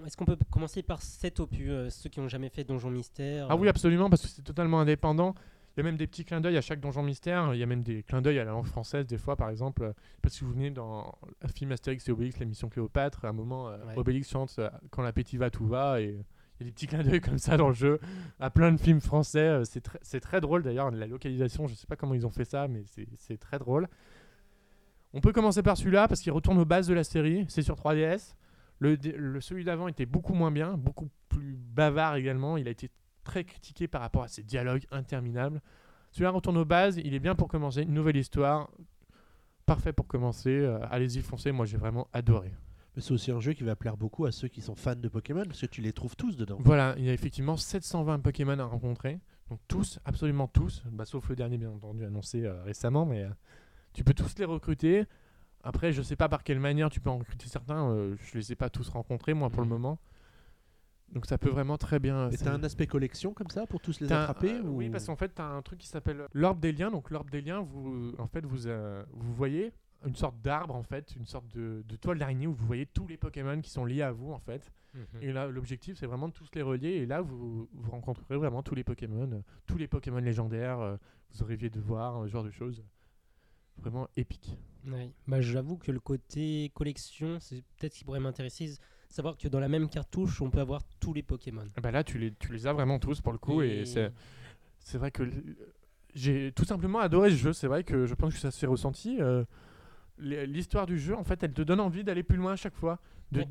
Est-ce 0.05 0.17
qu'on 0.17 0.25
peut 0.25 0.37
commencer 0.49 0.81
par 0.81 1.01
cet 1.01 1.39
opus, 1.39 1.67
euh, 1.69 1.89
ceux 1.89 2.09
qui 2.09 2.19
n'ont 2.19 2.29
jamais 2.29 2.49
fait 2.49 2.63
Donjon 2.63 2.89
Mystère 2.89 3.47
Ah 3.49 3.55
oui, 3.55 3.67
euh, 3.67 3.69
absolument, 3.69 4.09
parce 4.09 4.23
que 4.23 4.27
c'est 4.27 4.41
totalement 4.41 4.79
indépendant. 4.79 5.35
Il 5.75 5.81
y 5.81 5.81
a 5.81 5.83
même 5.83 5.97
des 5.97 6.07
petits 6.07 6.25
clins 6.25 6.41
d'œil 6.41 6.57
à 6.57 6.61
chaque 6.61 6.79
donjon 6.79 7.03
mystère. 7.03 7.53
Il 7.53 7.59
y 7.59 7.63
a 7.63 7.67
même 7.67 7.83
des 7.83 8.01
clins 8.01 8.19
d'œil 8.23 8.39
à 8.39 8.43
la 8.45 8.49
langue 8.49 8.65
française, 8.65 9.05
des 9.05 9.19
fois, 9.19 9.35
par 9.35 9.51
exemple. 9.51 9.83
euh, 9.83 9.93
Parce 10.23 10.39
que 10.39 10.43
vous 10.45 10.51
venez 10.53 10.71
dans 10.71 11.13
le 11.41 11.47
film 11.49 11.71
Astérix 11.71 12.07
et 12.09 12.11
Obélix, 12.11 12.39
l'émission 12.39 12.67
Cléopâtre, 12.67 13.25
à 13.25 13.27
un 13.27 13.33
moment, 13.33 13.69
euh, 13.69 13.77
Ouais. 13.85 13.93
Obélix 13.97 14.27
chante 14.27 14.55
euh, 14.57 14.71
Quand 14.89 15.03
l'appétit 15.03 15.37
va, 15.37 15.51
tout 15.51 15.67
va. 15.67 16.01
Et 16.01 16.25
il 16.59 16.63
y 16.63 16.63
a 16.63 16.65
des 16.69 16.71
petits 16.73 16.87
clins 16.87 17.03
d'œil 17.03 17.21
comme 17.21 17.37
ça 17.37 17.55
dans 17.57 17.67
le 17.67 17.73
jeu, 17.75 17.99
à 18.39 18.49
plein 18.49 18.71
de 18.71 18.77
films 18.77 19.01
français. 19.01 19.39
euh, 19.39 19.63
C'est 19.63 19.83
c'est 20.01 20.19
très 20.19 20.41
drôle 20.41 20.63
d'ailleurs, 20.63 20.89
la 20.91 21.07
localisation, 21.07 21.67
je 21.67 21.75
sais 21.75 21.87
pas 21.87 21.95
comment 21.95 22.13
ils 22.13 22.25
ont 22.25 22.31
fait 22.31 22.45
ça, 22.45 22.67
mais 22.67 22.83
c'est- 23.17 23.37
très 23.37 23.59
drôle. 23.59 23.87
On 25.13 25.21
peut 25.21 25.31
commencer 25.31 25.63
par 25.63 25.77
celui-là, 25.77 26.07
parce 26.07 26.21
qu'il 26.21 26.31
retourne 26.31 26.57
aux 26.57 26.65
bases 26.65 26.87
de 26.87 26.93
la 26.93 27.03
série. 27.03 27.45
C'est 27.49 27.61
sur 27.61 27.75
3DS. 27.75 28.35
Le, 28.79 28.95
le- 28.95 29.41
celui 29.41 29.63
d'avant 29.63 29.87
était 29.87 30.05
beaucoup 30.05 30.33
moins 30.33 30.51
bien, 30.51 30.77
beaucoup 30.77 31.09
plus 31.29 31.55
bavard 31.57 32.15
également. 32.15 32.57
Il 32.57 32.67
a 32.67 32.71
été 32.71 32.89
très 33.23 33.43
critiqué 33.43 33.87
par 33.87 34.01
rapport 34.01 34.23
à 34.23 34.27
ses 34.27 34.43
dialogues 34.43 34.85
interminables. 34.91 35.61
Celui-là 36.11 36.29
retourne 36.31 36.57
aux 36.57 36.65
bases, 36.65 36.97
il 36.97 37.13
est 37.13 37.19
bien 37.19 37.35
pour 37.35 37.47
commencer. 37.47 37.81
Une 37.83 37.93
nouvelle 37.93 38.17
histoire, 38.17 38.69
parfait 39.65 39.93
pour 39.93 40.07
commencer. 40.07 40.49
euh, 40.49 40.79
Allez-y, 40.91 41.21
foncez. 41.21 41.51
Moi, 41.51 41.65
j'ai 41.65 41.77
vraiment 41.77 42.07
adoré. 42.13 42.51
Mais 42.97 43.01
c'est 43.03 43.13
aussi 43.13 43.31
un 43.31 43.39
jeu 43.39 43.53
qui 43.53 43.63
va 43.63 43.75
plaire 43.75 43.95
beaucoup 43.95 44.25
à 44.25 44.31
ceux 44.31 44.47
qui 44.47 44.59
sont 44.61 44.73
fans 44.75 44.95
de 44.95 45.07
Pokémon, 45.07 45.43
parce 45.45 45.61
que 45.61 45.67
tu 45.67 45.81
les 45.81 45.93
trouves 45.93 46.15
tous 46.15 46.35
dedans. 46.35 46.57
Voilà, 46.59 46.95
il 46.97 47.05
y 47.05 47.09
a 47.09 47.13
effectivement 47.13 47.55
720 47.55 48.19
Pokémon 48.19 48.57
à 48.57 48.65
rencontrer. 48.65 49.19
Donc 49.49 49.59
tous, 49.67 49.99
absolument 50.03 50.47
tous, 50.47 50.83
bah, 50.91 51.05
sauf 51.05 51.29
le 51.29 51.35
dernier 51.35 51.57
bien 51.59 51.69
entendu 51.69 52.03
annoncé 52.03 52.43
euh, 52.43 52.61
récemment, 52.63 53.05
mais 53.05 53.23
euh, 53.23 53.29
tu 53.93 54.03
peux 54.03 54.15
tous 54.15 54.37
les 54.39 54.45
recruter. 54.45 55.05
Après, 55.63 55.93
je 55.93 56.01
sais 56.01 56.15
pas 56.15 56.27
par 56.27 56.43
quelle 56.43 56.59
manière 56.59 56.89
tu 56.89 56.99
peux 56.99 57.09
en 57.11 57.19
recruter 57.19 57.47
certains. 57.47 57.87
euh, 57.91 58.15
je 58.17 58.37
les 58.37 58.51
ai 58.51 58.55
pas 58.55 58.69
tous 58.71 58.89
rencontrés 58.89 59.33
moi 59.35 59.49
pour 59.51 59.61
le 59.61 59.67
Mhm. 59.67 59.73
moment. 59.73 59.99
Donc 61.13 61.25
ça 61.27 61.37
peut 61.37 61.49
vraiment 61.49 61.77
très 61.77 61.99
bien. 61.99 62.29
Et 62.31 62.37
t'as 62.37 62.51
un 62.51 62.63
aspect 62.63 62.87
collection 62.87 63.33
comme 63.33 63.49
ça 63.49 63.65
pour 63.67 63.79
tous 63.79 63.99
les 64.01 64.07
T'as 64.07 64.23
attraper 64.23 64.55
euh, 64.55 64.63
ou... 64.63 64.77
Oui, 64.77 64.89
parce 64.89 65.05
qu'en 65.05 65.15
fait, 65.15 65.33
tu 65.35 65.41
as 65.41 65.45
un 65.45 65.61
truc 65.61 65.79
qui 65.79 65.87
s'appelle 65.87 66.25
l'orbe 66.33 66.59
des 66.59 66.71
liens. 66.73 66.89
Donc, 66.91 67.11
l'orbe 67.11 67.29
des 67.29 67.41
liens, 67.41 67.61
vous, 67.61 68.13
en 68.17 68.27
fait, 68.27 68.43
vous, 68.45 68.57
vous 69.13 69.33
voyez 69.35 69.71
une 70.05 70.15
sorte 70.15 70.39
d'arbre, 70.41 70.75
en 70.75 70.83
fait, 70.83 71.15
une 71.15 71.25
sorte 71.25 71.47
de, 71.55 71.83
de 71.87 71.95
toile 71.95 72.17
d'araignée 72.19 72.47
où 72.47 72.53
vous 72.53 72.65
voyez 72.65 72.85
tous 72.85 73.07
les 73.07 73.17
Pokémon 73.17 73.59
qui 73.61 73.69
sont 73.69 73.83
liés 73.85 74.01
à 74.03 74.11
vous, 74.11 74.31
en 74.31 74.39
fait. 74.39 74.71
mhm. 74.93 75.05
Et 75.21 75.31
là, 75.33 75.47
l'objectif, 75.47 75.97
c'est 75.97 76.05
vraiment 76.05 76.27
de 76.27 76.33
tous 76.33 76.47
les 76.53 76.61
relier. 76.61 76.89
Et 76.89 77.05
là, 77.05 77.21
vous, 77.21 77.67
vous 77.73 77.91
rencontrerez 77.91 78.37
vraiment 78.37 78.61
tous 78.63 78.75
les 78.75 78.83
Pokémon, 78.83 79.29
euh, 79.31 79.41
tous 79.65 79.77
les 79.77 79.87
Pokémon 79.87 80.19
légendaires. 80.19 80.79
euh, 80.79 80.97
vous 81.33 81.45
rêviez 81.45 81.69
de 81.69 81.79
voir, 81.79 82.17
euh, 82.21 82.27
ce 82.27 82.31
genre 82.31 82.43
de 82.43 82.51
choses. 82.51 82.83
Vraiment 83.77 84.07
épique. 84.15 84.57
Bah, 85.27 85.41
J'avoue 85.41 85.77
que 85.77 85.91
le 85.91 85.99
côté 85.99 86.71
collection, 86.73 87.39
c'est 87.39 87.63
peut-être 87.77 87.93
ce 87.93 87.99
qui 87.99 88.05
pourrait 88.05 88.19
m'intéresser. 88.19 88.71
Savoir 89.09 89.37
que 89.37 89.47
dans 89.47 89.59
la 89.59 89.67
même 89.67 89.89
cartouche, 89.89 90.41
on 90.41 90.49
peut 90.49 90.59
avoir 90.59 90.81
tous 90.99 91.13
les 91.13 91.23
Pokémon. 91.23 91.63
Ah 91.75 91.81
bah 91.81 91.91
là, 91.91 92.03
tu 92.03 92.17
les, 92.17 92.33
tu 92.33 92.51
les 92.51 92.65
as 92.67 92.73
vraiment 92.73 92.97
tous 92.99 93.21
pour 93.21 93.31
le 93.33 93.37
coup. 93.37 93.61
Et, 93.61 93.85
c'est 93.85 94.11
c'est 94.79 94.97
vrai 94.97 95.11
que 95.11 95.23
l- 95.23 95.55
j'ai 96.15 96.51
tout 96.53 96.65
simplement 96.65 96.99
adoré 96.99 97.29
ce 97.31 97.35
jeu. 97.35 97.53
C'est 97.53 97.67
vrai 97.67 97.83
que 97.83 98.05
je 98.05 98.15
pense 98.15 98.33
que 98.33 98.39
ça 98.39 98.51
s'est 98.51 98.65
ressenti. 98.67 99.17
euh, 99.21 99.43
L'histoire 100.19 100.85
du 100.85 100.97
jeu, 100.99 101.15
en 101.15 101.23
fait, 101.23 101.43
elle 101.43 101.53
te 101.53 101.61
donne 101.61 101.79
envie 101.79 102.03
d'aller 102.03 102.23
plus 102.23 102.37
loin 102.37 102.53
à 102.53 102.55
chaque 102.55 102.75
fois. 102.75 102.99
De-. 103.31 103.43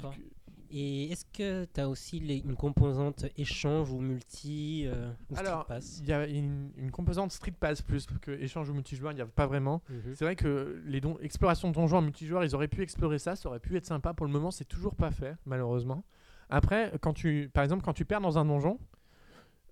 Et 0.69 1.13
est-ce 1.13 1.25
que 1.33 1.65
tu 1.73 1.81
as 1.81 1.89
aussi 1.89 2.19
les- 2.19 2.39
une 2.39 2.57
composante 2.57 3.25
échange 3.37 3.93
ou 3.93 4.01
multi 4.01 4.83
euh, 4.87 5.13
ou 5.31 5.37
Street 5.37 5.47
Alors, 5.47 5.65
Pass 5.67 6.01
il 6.03 6.09
y 6.09 6.13
a 6.13 6.27
une, 6.27 6.71
une 6.77 6.91
composante 6.91 7.31
Street 7.31 7.53
Pass 7.59 7.83
plus 7.83 8.05
que 8.21 8.33
échange 8.33 8.69
ou 8.69 8.75
multijoueur, 8.75 9.13
il 9.13 9.15
n'y 9.15 9.21
a 9.21 9.27
pas 9.27 9.47
vraiment. 9.47 9.81
Mhm. 9.89 10.15
C'est 10.17 10.25
vrai 10.25 10.35
que 10.35 10.83
les 10.85 11.01
don 11.01 11.19
explorations 11.21 11.69
de 11.71 11.75
donjons 11.75 11.99
en 11.99 12.03
multijoueur, 12.03 12.43
ils 12.45 12.53
auraient 12.57 12.67
pu 12.67 12.83
explorer 12.83 13.21
ça, 13.21 13.37
ça 13.37 13.49
aurait 13.49 13.61
pu 13.61 13.77
être 13.77 13.87
sympa. 13.87 14.13
Pour 14.13 14.27
le 14.27 14.33
moment, 14.33 14.51
c'est 14.51 14.65
toujours 14.65 14.97
pas 14.97 15.13
fait, 15.13 15.37
malheureusement. 15.47 16.03
Après, 16.51 16.93
quand 17.01 17.13
tu, 17.13 17.49
par 17.55 17.63
exemple, 17.63 17.85
quand 17.85 17.93
tu 17.95 18.05
perds 18.05 18.21
dans 18.21 18.37
un 18.37 18.45
donjon, 18.45 18.81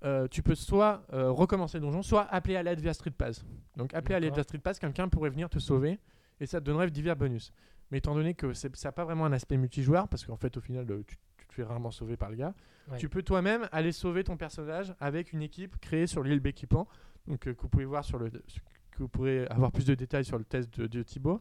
euh, 0.04 0.28
tu 0.28 0.42
peux 0.44 0.54
soit 0.54 1.02
euh, 1.12 1.28
recommencer 1.30 1.78
le 1.78 1.82
donjon, 1.86 2.02
soit 2.02 2.22
appeler 2.32 2.54
à 2.56 2.62
l'aide 2.62 2.78
via 2.80 2.94
Street 2.94 3.10
Pass. 3.10 3.44
Donc, 3.76 3.92
appeler 3.94 4.14
à 4.14 4.20
l'aide 4.20 4.34
via 4.34 4.44
Street 4.44 4.58
Pass, 4.58 4.78
quelqu'un 4.78 5.08
pourrait 5.08 5.30
venir 5.30 5.50
te 5.50 5.58
sauver 5.58 5.98
et 6.40 6.46
ça 6.46 6.60
te 6.60 6.64
donnerait 6.64 6.90
divers 6.90 7.16
bonus. 7.16 7.52
Mais 7.90 7.98
étant 7.98 8.14
donné 8.14 8.34
que 8.34 8.52
ça 8.54 8.68
n'a 8.84 8.92
pas 8.92 9.04
vraiment 9.04 9.24
un 9.26 9.32
aspect 9.32 9.56
multijoueur, 9.56 10.08
parce 10.08 10.24
qu'en 10.24 10.36
fait, 10.36 10.56
au 10.56 10.60
final, 10.60 10.86
euh, 10.90 11.02
tu, 11.06 11.16
tu 11.36 11.46
te 11.46 11.54
fais 11.54 11.62
rarement 11.62 11.90
sauver 11.90 12.16
par 12.16 12.30
le 12.30 12.36
gars, 12.36 12.54
Ouais. 12.90 12.98
tu 12.98 13.08
peux 13.08 13.22
toi-même 13.22 13.66
aller 13.72 13.92
sauver 13.92 14.24
ton 14.24 14.36
personnage 14.36 14.94
avec 15.00 15.32
une 15.32 15.40
équipe 15.40 15.78
créée 15.80 16.06
sur 16.06 16.22
l'île 16.22 16.40
Béquipant, 16.40 16.86
donc 17.26 17.46
euh, 17.48 17.54
que 17.54 17.62
vous 17.62 17.68
pouvez 17.68 17.86
voir 17.86 18.04
sur 18.04 18.18
le, 18.18 18.28
que 18.30 18.98
vous 18.98 19.08
pourrez 19.08 19.46
avoir 19.46 19.72
plus 19.72 19.86
de 19.86 19.94
détails 19.94 20.24
sur 20.24 20.36
le 20.38 20.44
test 20.44 20.78
de, 20.80 20.86
de 20.86 21.02
Thibaut. 21.02 21.40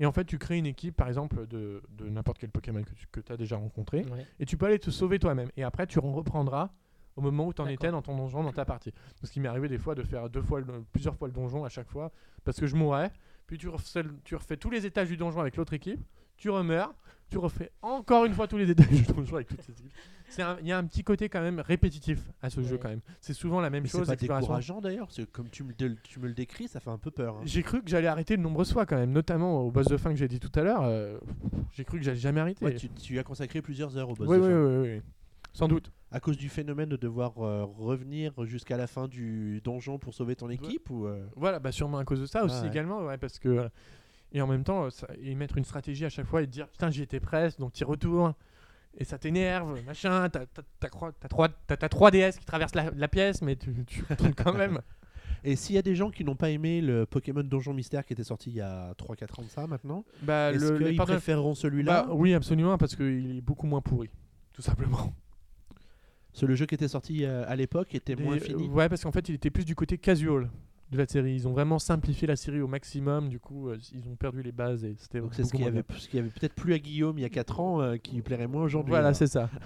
Et 0.00 0.06
en 0.06 0.12
fait, 0.12 0.24
tu 0.24 0.38
crées 0.38 0.58
une 0.58 0.66
équipe, 0.66 0.96
par 0.96 1.08
exemple, 1.08 1.46
de, 1.46 1.82
de 1.90 2.08
n'importe 2.08 2.38
quel 2.38 2.50
Pokémon 2.50 2.82
que 3.12 3.20
tu 3.20 3.32
as 3.32 3.36
déjà 3.36 3.56
rencontré, 3.56 4.04
Ouais. 4.06 4.26
et 4.40 4.44
tu 4.46 4.56
peux 4.56 4.66
aller 4.66 4.78
te 4.78 4.90
sauver 4.90 5.18
toi-même. 5.18 5.48
Et 5.56 5.62
après, 5.62 5.86
tu 5.86 5.98
en 6.00 6.12
reprendras 6.12 6.70
au 7.16 7.20
moment 7.20 7.46
où 7.46 7.52
tu 7.52 7.60
en 7.62 7.66
étais 7.66 7.90
dans 7.90 8.02
ton 8.02 8.16
donjon, 8.16 8.42
dans 8.42 8.52
ta 8.52 8.64
partie. 8.64 8.92
Ce 9.22 9.30
qui 9.30 9.38
m'est 9.40 9.48
arrivé 9.48 9.68
des 9.68 9.78
fois 9.78 9.94
de 9.94 10.02
faire 10.02 10.28
deux 10.30 10.40
fois 10.42 10.60
le- 10.60 10.82
plusieurs 10.92 11.14
fois 11.14 11.28
le 11.28 11.34
donjon 11.34 11.64
à 11.64 11.68
chaque 11.68 11.88
fois, 11.88 12.10
parce 12.42 12.58
que 12.58 12.66
je 12.66 12.74
mourais, 12.74 13.10
puis 13.46 13.58
tu 13.58 13.68
refais, 13.68 14.02
le- 14.02 14.14
tu 14.24 14.34
refais 14.34 14.56
tous 14.56 14.70
les 14.70 14.86
étages 14.86 15.08
du 15.08 15.16
donjon 15.16 15.40
avec 15.40 15.56
l'autre 15.56 15.72
équipe, 15.74 16.00
tu 16.36 16.50
remeurs, 16.50 16.94
tu 17.30 17.38
refais 17.38 17.70
encore 17.82 18.24
une 18.24 18.34
fois 18.34 18.46
tous 18.48 18.58
les 18.58 18.70
étages 18.70 18.88
du 18.88 19.02
donjon 19.02 19.36
avec 19.36 19.48
toutes 19.48 19.62
ces 19.62 19.72
équipes. 19.72 19.92
C'est 20.28 20.42
Il 20.62 20.66
y 20.66 20.72
a 20.72 20.78
un 20.78 20.84
petit 20.84 21.04
côté 21.04 21.28
quand 21.28 21.42
même 21.42 21.60
répétitif 21.60 22.18
à 22.40 22.48
ce 22.48 22.62
jeu 22.62 22.78
quand 22.78 22.88
même. 22.88 23.00
C'est 23.20 23.34
souvent 23.34 23.60
la 23.60 23.68
même 23.68 23.82
Mais 23.82 23.88
c'est 23.88 23.98
chose. 23.98 24.06
pas 24.06 24.14
exploration. 24.14 24.40
décourageant 24.46 24.80
d'ailleurs, 24.80 25.06
parce 25.06 25.18
que 25.18 25.22
comme 25.24 25.50
tu 25.50 25.62
me, 25.62 25.72
le- 25.78 25.96
tu 26.02 26.20
me 26.20 26.26
le 26.28 26.32
décris, 26.34 26.68
ça 26.68 26.80
fait 26.80 26.88
un 26.90 26.96
peu 26.98 27.10
peur. 27.10 27.36
hein. 27.36 27.42
J'ai 27.44 27.62
cru 27.62 27.82
que 27.82 27.90
j'allais 27.90 28.06
arrêter 28.08 28.36
de 28.38 28.42
nombreuses 28.42 28.72
fois 28.72 28.86
quand 28.86 28.96
même, 28.96 29.12
notamment 29.12 29.60
au 29.60 29.70
boss 29.70 29.86
de 29.88 29.96
fin 29.98 30.10
que 30.10 30.16
j'ai 30.16 30.28
dit 30.28 30.40
tout 30.40 30.50
à 30.58 30.62
l'heure. 30.62 30.82
euh, 30.84 31.18
j'ai 31.72 31.84
cru 31.84 31.98
que 31.98 32.04
j'allais 32.04 32.16
jamais 32.18 32.40
arrêter. 32.40 32.64
Ouais, 32.64 32.74
tu, 32.74 32.88
tu 32.88 33.18
as 33.18 33.24
consacré 33.24 33.60
plusieurs 33.60 33.96
heures 33.98 34.08
au 34.08 34.14
boss 34.14 34.26
oui, 34.28 34.36
de 34.38 34.42
oui, 34.42 34.48
fin. 34.48 34.80
oui, 34.82 34.88
oui, 34.96 35.02
sans 35.52 35.68
doute. 35.68 35.92
À 36.10 36.20
cause 36.20 36.36
du 36.36 36.48
phénomène 36.50 36.88
de 36.90 36.96
devoir 36.96 37.38
euh, 37.38 37.64
revenir 37.64 38.32
jusqu'à 38.44 38.76
la 38.76 38.86
fin 38.86 39.08
du 39.08 39.60
donjon 39.64 39.98
pour 39.98 40.12
sauver 40.12 40.36
ton 40.36 40.50
équipe 40.50 40.90
ou 40.90 41.06
euh, 41.06 41.26
Voilà, 41.36 41.58
bah 41.58 41.72
sûrement 41.72 41.98
à 41.98 42.04
cause 42.04 42.20
de 42.20 42.26
ça 42.26 42.44
aussi 42.44 42.56
Ah 42.58 42.62
ouais. 42.62 42.68
également, 42.68 43.04
ouais, 43.06 43.16
parce 43.18 43.38
que 43.38 43.48
euh, 43.48 43.68
et 44.32 44.40
en 44.42 44.46
même 44.46 44.62
temps, 44.64 44.90
ça- 44.90 45.08
et 45.22 45.34
mettre 45.34 45.56
une 45.58 45.64
stratégie 45.64 46.04
à 46.04 46.10
chaque 46.10 46.26
fois 46.26 46.42
et 46.42 46.46
dire 46.46 46.68
putain 46.68 46.90
j'y 46.90 47.02
étais 47.02 47.20
presque, 47.20 47.58
donc 47.58 47.72
tu 47.72 47.84
retournes 47.84 48.34
et 48.98 49.04
ça 49.04 49.16
t'énerve, 49.18 49.82
machin, 49.86 50.28
t'as 50.28 50.44
t'as- 50.80 50.88
trois- 50.90 51.12
3DS 51.68 52.38
qui 52.38 52.44
traverse 52.44 52.74
la, 52.74 52.90
la 52.90 53.08
pièce, 53.08 53.40
mais 53.40 53.56
tu, 53.56 53.72
tu 53.86 54.02
retournes 54.10 54.34
quand 54.34 54.52
même. 54.52 54.80
Et 55.44 55.56
s'il 55.56 55.74
y 55.74 55.78
a 55.78 55.82
des 55.82 55.96
gens 55.96 56.10
qui 56.10 56.22
n'ont 56.24 56.36
pas 56.36 56.50
aimé 56.50 56.80
le 56.80 57.04
Pokémon 57.04 57.42
Donjon 57.42 57.74
Mystère 57.74 58.04
qui 58.06 58.12
était 58.12 58.22
sorti 58.22 58.50
il 58.50 58.56
y 58.56 58.60
a 58.60 58.92
3-4 58.94 59.40
ans 59.40 59.42
de 59.42 59.48
ça 59.48 59.66
maintenant, 59.66 60.04
Bah, 60.22 60.52
est-ce 60.52 60.72
qu'ils 60.74 60.96
préféreront 60.96 61.54
celui-là? 61.56 62.04
Bah, 62.04 62.12
oui, 62.14 62.32
absolument, 62.34 62.78
parce 62.78 62.94
qu'il 62.94 63.38
est 63.38 63.40
beaucoup 63.40 63.66
moins 63.66 63.80
pourri, 63.80 64.08
tout 64.52 64.62
simplement. 64.62 65.12
C'est 66.32 66.46
le 66.46 66.54
jeu 66.54 66.66
qui 66.66 66.74
était 66.74 66.88
sorti 66.88 67.24
euh, 67.24 67.44
à 67.46 67.56
l'époque 67.56 67.94
était 67.94 68.16
moins 68.16 68.38
fini. 68.38 68.68
Ouais, 68.68 68.88
parce 68.88 69.02
qu'en 69.02 69.12
fait, 69.12 69.28
il 69.28 69.34
était 69.34 69.50
plus 69.50 69.64
du 69.64 69.74
côté 69.74 69.98
casual 69.98 70.48
de 70.92 70.98
la 70.98 71.06
série. 71.06 71.34
Ils 71.34 71.48
ont 71.48 71.52
vraiment 71.52 71.78
simplifié 71.78 72.28
la 72.28 72.36
série 72.36 72.60
au 72.60 72.68
maximum, 72.68 73.28
du 73.28 73.40
coup, 73.40 73.68
euh, 73.68 73.78
ils 73.92 74.08
ont 74.08 74.14
perdu 74.14 74.42
les 74.42 74.52
bases 74.52 74.84
et 74.84 74.94
c'était 74.98 75.20
Donc 75.20 75.34
c'est 75.34 75.42
ce 75.42 75.48
beaucoup 75.48 75.56
qui 75.56 75.62
moins 75.62 75.80
avait, 75.80 75.84
ce 75.98 76.08
qui 76.08 76.18
avait 76.18 76.28
peut-être 76.28 76.54
plu 76.54 76.74
à 76.74 76.78
Guillaume 76.78 77.18
il 77.18 77.22
y 77.22 77.24
a 77.24 77.30
4 77.30 77.60
ans 77.60 77.80
euh, 77.80 77.96
qui 77.96 78.14
lui 78.14 78.22
plairait 78.22 78.46
moins 78.46 78.62
aujourd'hui. 78.62 78.90
Voilà, 78.90 79.14
c'est 79.14 79.26
ça. 79.26 79.50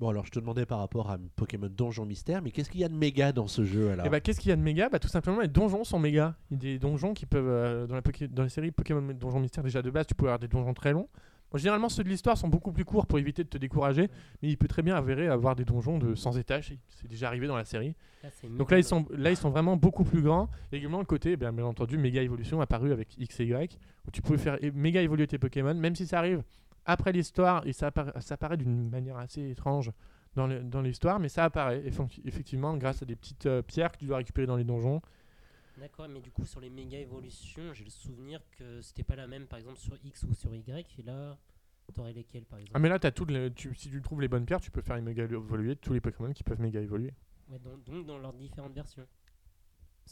Bon 0.00 0.10
alors 0.10 0.26
je 0.26 0.30
te 0.30 0.38
demandais 0.38 0.66
par 0.66 0.78
rapport 0.78 1.10
à 1.10 1.16
Pokémon 1.36 1.70
Donjon 1.74 2.04
Mystère, 2.04 2.42
mais 2.42 2.50
qu'est-ce 2.50 2.68
qu'il 2.68 2.80
y 2.80 2.84
a 2.84 2.88
de 2.88 2.94
méga 2.94 3.32
dans 3.32 3.46
ce 3.46 3.64
jeu 3.64 3.90
alors? 3.90 4.04
Et 4.04 4.10
bah, 4.10 4.20
qu'est-ce 4.20 4.40
qu'il 4.40 4.50
y 4.50 4.52
a 4.52 4.56
de 4.56 4.60
méga? 4.60 4.90
Bah, 4.90 4.98
Tout 4.98 5.08
simplement, 5.08 5.40
les 5.40 5.48
donjons 5.48 5.84
sont 5.84 5.98
méga. 5.98 6.36
Il 6.50 6.54
y 6.54 6.56
a 6.56 6.72
des 6.74 6.78
donjons 6.78 7.14
qui 7.14 7.24
peuvent, 7.24 7.48
euh, 7.48 7.86
dans, 7.86 7.94
la 7.94 8.02
dans 8.28 8.42
la 8.42 8.48
série 8.48 8.72
Pokémon 8.72 9.00
Donjon 9.14 9.40
Mystère, 9.40 9.64
déjà 9.64 9.80
de 9.80 9.90
base, 9.90 10.06
tu 10.06 10.14
peux 10.14 10.26
avoir 10.26 10.38
des 10.38 10.48
donjons 10.48 10.74
très 10.74 10.92
longs. 10.92 11.08
Bon, 11.50 11.58
généralement, 11.58 11.88
ceux 11.88 12.02
de 12.02 12.08
l'histoire 12.08 12.36
sont 12.36 12.48
beaucoup 12.48 12.72
plus 12.72 12.84
courts 12.84 13.06
pour 13.06 13.18
éviter 13.18 13.44
de 13.44 13.48
te 13.48 13.58
décourager, 13.58 14.08
mais 14.42 14.48
il 14.48 14.56
peut 14.56 14.68
très 14.68 14.82
bien 14.82 14.96
avérer 14.96 15.28
avoir 15.28 15.54
des 15.54 15.64
donjons 15.64 15.98
de 15.98 16.14
100 16.14 16.36
étages. 16.38 16.72
C'est 16.88 17.08
déjà 17.08 17.28
arrivé 17.28 17.46
dans 17.46 17.56
la 17.56 17.64
série. 17.64 17.94
Là, 18.22 18.30
Donc 18.58 18.70
là, 18.70 18.78
ils 18.78 18.84
sont, 18.84 19.06
là, 19.10 19.30
ils 19.30 19.36
sont 19.36 19.50
vraiment 19.50 19.76
beaucoup 19.76 20.04
plus 20.04 20.22
grands. 20.22 20.48
Et 20.72 20.78
également, 20.78 20.98
le 20.98 21.04
côté, 21.04 21.32
eh 21.32 21.36
bien, 21.36 21.52
bien 21.52 21.64
entendu, 21.64 21.98
méga 21.98 22.22
évolution 22.22 22.60
apparu 22.60 22.92
avec 22.92 23.16
X 23.18 23.40
et 23.40 23.46
Y, 23.46 23.78
où 24.06 24.10
tu 24.10 24.22
pouvais 24.22 24.38
faire 24.38 24.58
méga 24.74 25.00
évoluer 25.02 25.26
tes 25.26 25.38
Pokémon, 25.38 25.74
même 25.74 25.94
si 25.94 26.06
ça 26.06 26.18
arrive 26.18 26.42
après 26.84 27.12
l'histoire, 27.12 27.66
et 27.66 27.72
ça 27.72 27.88
apparaît, 27.88 28.12
ça 28.20 28.34
apparaît 28.34 28.56
d'une 28.56 28.88
manière 28.90 29.16
assez 29.16 29.50
étrange 29.50 29.90
dans 30.36 30.82
l'histoire, 30.82 31.18
mais 31.18 31.28
ça 31.28 31.44
apparaît, 31.44 31.82
effectivement, 32.24 32.76
grâce 32.76 33.02
à 33.02 33.06
des 33.06 33.16
petites 33.16 33.46
euh, 33.46 33.62
pierres 33.62 33.90
que 33.90 33.98
tu 33.98 34.04
dois 34.04 34.18
récupérer 34.18 34.46
dans 34.46 34.56
les 34.56 34.64
donjons. 34.64 35.00
D'accord, 35.76 36.08
mais 36.08 36.20
du 36.20 36.30
coup, 36.30 36.46
sur 36.46 36.60
les 36.60 36.70
méga 36.70 36.98
évolutions, 36.98 37.74
j'ai 37.74 37.84
le 37.84 37.90
souvenir 37.90 38.40
que 38.52 38.80
c'était 38.80 39.02
pas 39.04 39.16
la 39.16 39.26
même, 39.26 39.46
par 39.46 39.58
exemple, 39.58 39.78
sur 39.78 39.94
X 40.04 40.22
ou 40.22 40.32
sur 40.34 40.54
Y. 40.54 40.86
Et 40.98 41.02
là, 41.02 41.36
t'aurais 41.94 42.14
lesquels, 42.14 42.44
par 42.46 42.58
exemple? 42.58 42.72
Ah, 42.76 42.78
mais 42.78 42.88
là, 42.88 42.98
as 43.02 43.10
toutes 43.10 43.30
les- 43.30 43.52
tu- 43.52 43.74
si 43.74 43.90
tu 43.90 44.00
trouves 44.00 44.22
les 44.22 44.28
bonnes 44.28 44.46
pierres, 44.46 44.60
tu 44.60 44.70
peux 44.70 44.80
faire 44.80 45.00
méga 45.02 45.24
évoluer 45.24 45.76
tous 45.76 45.92
les 45.92 46.00
Pokémon 46.00 46.32
qui 46.32 46.42
peuvent 46.44 46.60
méga 46.60 46.80
évoluer. 46.80 47.12
Ouais, 47.50 47.58
donc, 47.58 47.84
donc 47.84 48.06
dans 48.06 48.18
leurs 48.18 48.32
différentes 48.32 48.72
versions. 48.74 49.06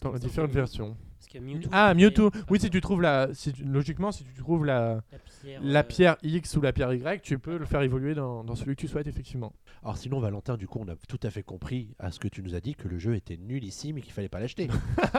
Dans 0.02 0.12
différentes 0.14 0.50
versions. 0.52 0.96
Parce 1.18 1.28
que 1.32 1.38
Mewtwo, 1.38 1.70
Ah, 1.72 1.94
Mewtwo. 1.94 2.30
Oui, 2.50 2.60
si 2.60 2.68
tu 2.68 2.80
trouves 2.80 3.00
la. 3.00 3.28
Si 3.32 3.52
tu- 3.52 3.64
logiquement, 3.64 4.12
si 4.12 4.24
tu 4.24 4.34
trouves 4.34 4.64
la, 4.66 5.02
la 5.12 5.18
pierre, 5.18 5.60
la 5.62 5.80
euh, 5.80 5.82
pierre 5.82 6.16
X 6.22 6.56
ou 6.56 6.60
la 6.60 6.72
pierre 6.72 6.92
Y, 6.92 7.22
tu 7.22 7.38
peux 7.38 7.56
le 7.56 7.64
faire 7.64 7.80
évoluer 7.82 8.14
dans, 8.14 8.44
dans 8.44 8.54
celui 8.54 8.76
que 8.76 8.80
tu 8.82 8.88
souhaites, 8.88 9.06
effectivement. 9.06 9.54
Alors 9.82 9.96
sinon, 9.96 10.18
Valentin, 10.18 10.56
du 10.58 10.66
coup, 10.66 10.80
on 10.84 10.88
a 10.88 10.96
tout 11.08 11.20
à 11.22 11.30
fait 11.30 11.42
compris 11.42 11.94
à 11.98 12.10
ce 12.10 12.18
que 12.20 12.28
tu 12.28 12.42
nous 12.42 12.54
as 12.54 12.60
dit 12.60 12.74
que 12.74 12.88
le 12.88 12.98
jeu 12.98 13.14
était 13.14 13.36
nullissime 13.38 13.96
et 13.98 14.02
qu'il 14.02 14.12
fallait 14.12 14.28
pas 14.28 14.40
l'acheter. 14.40 14.68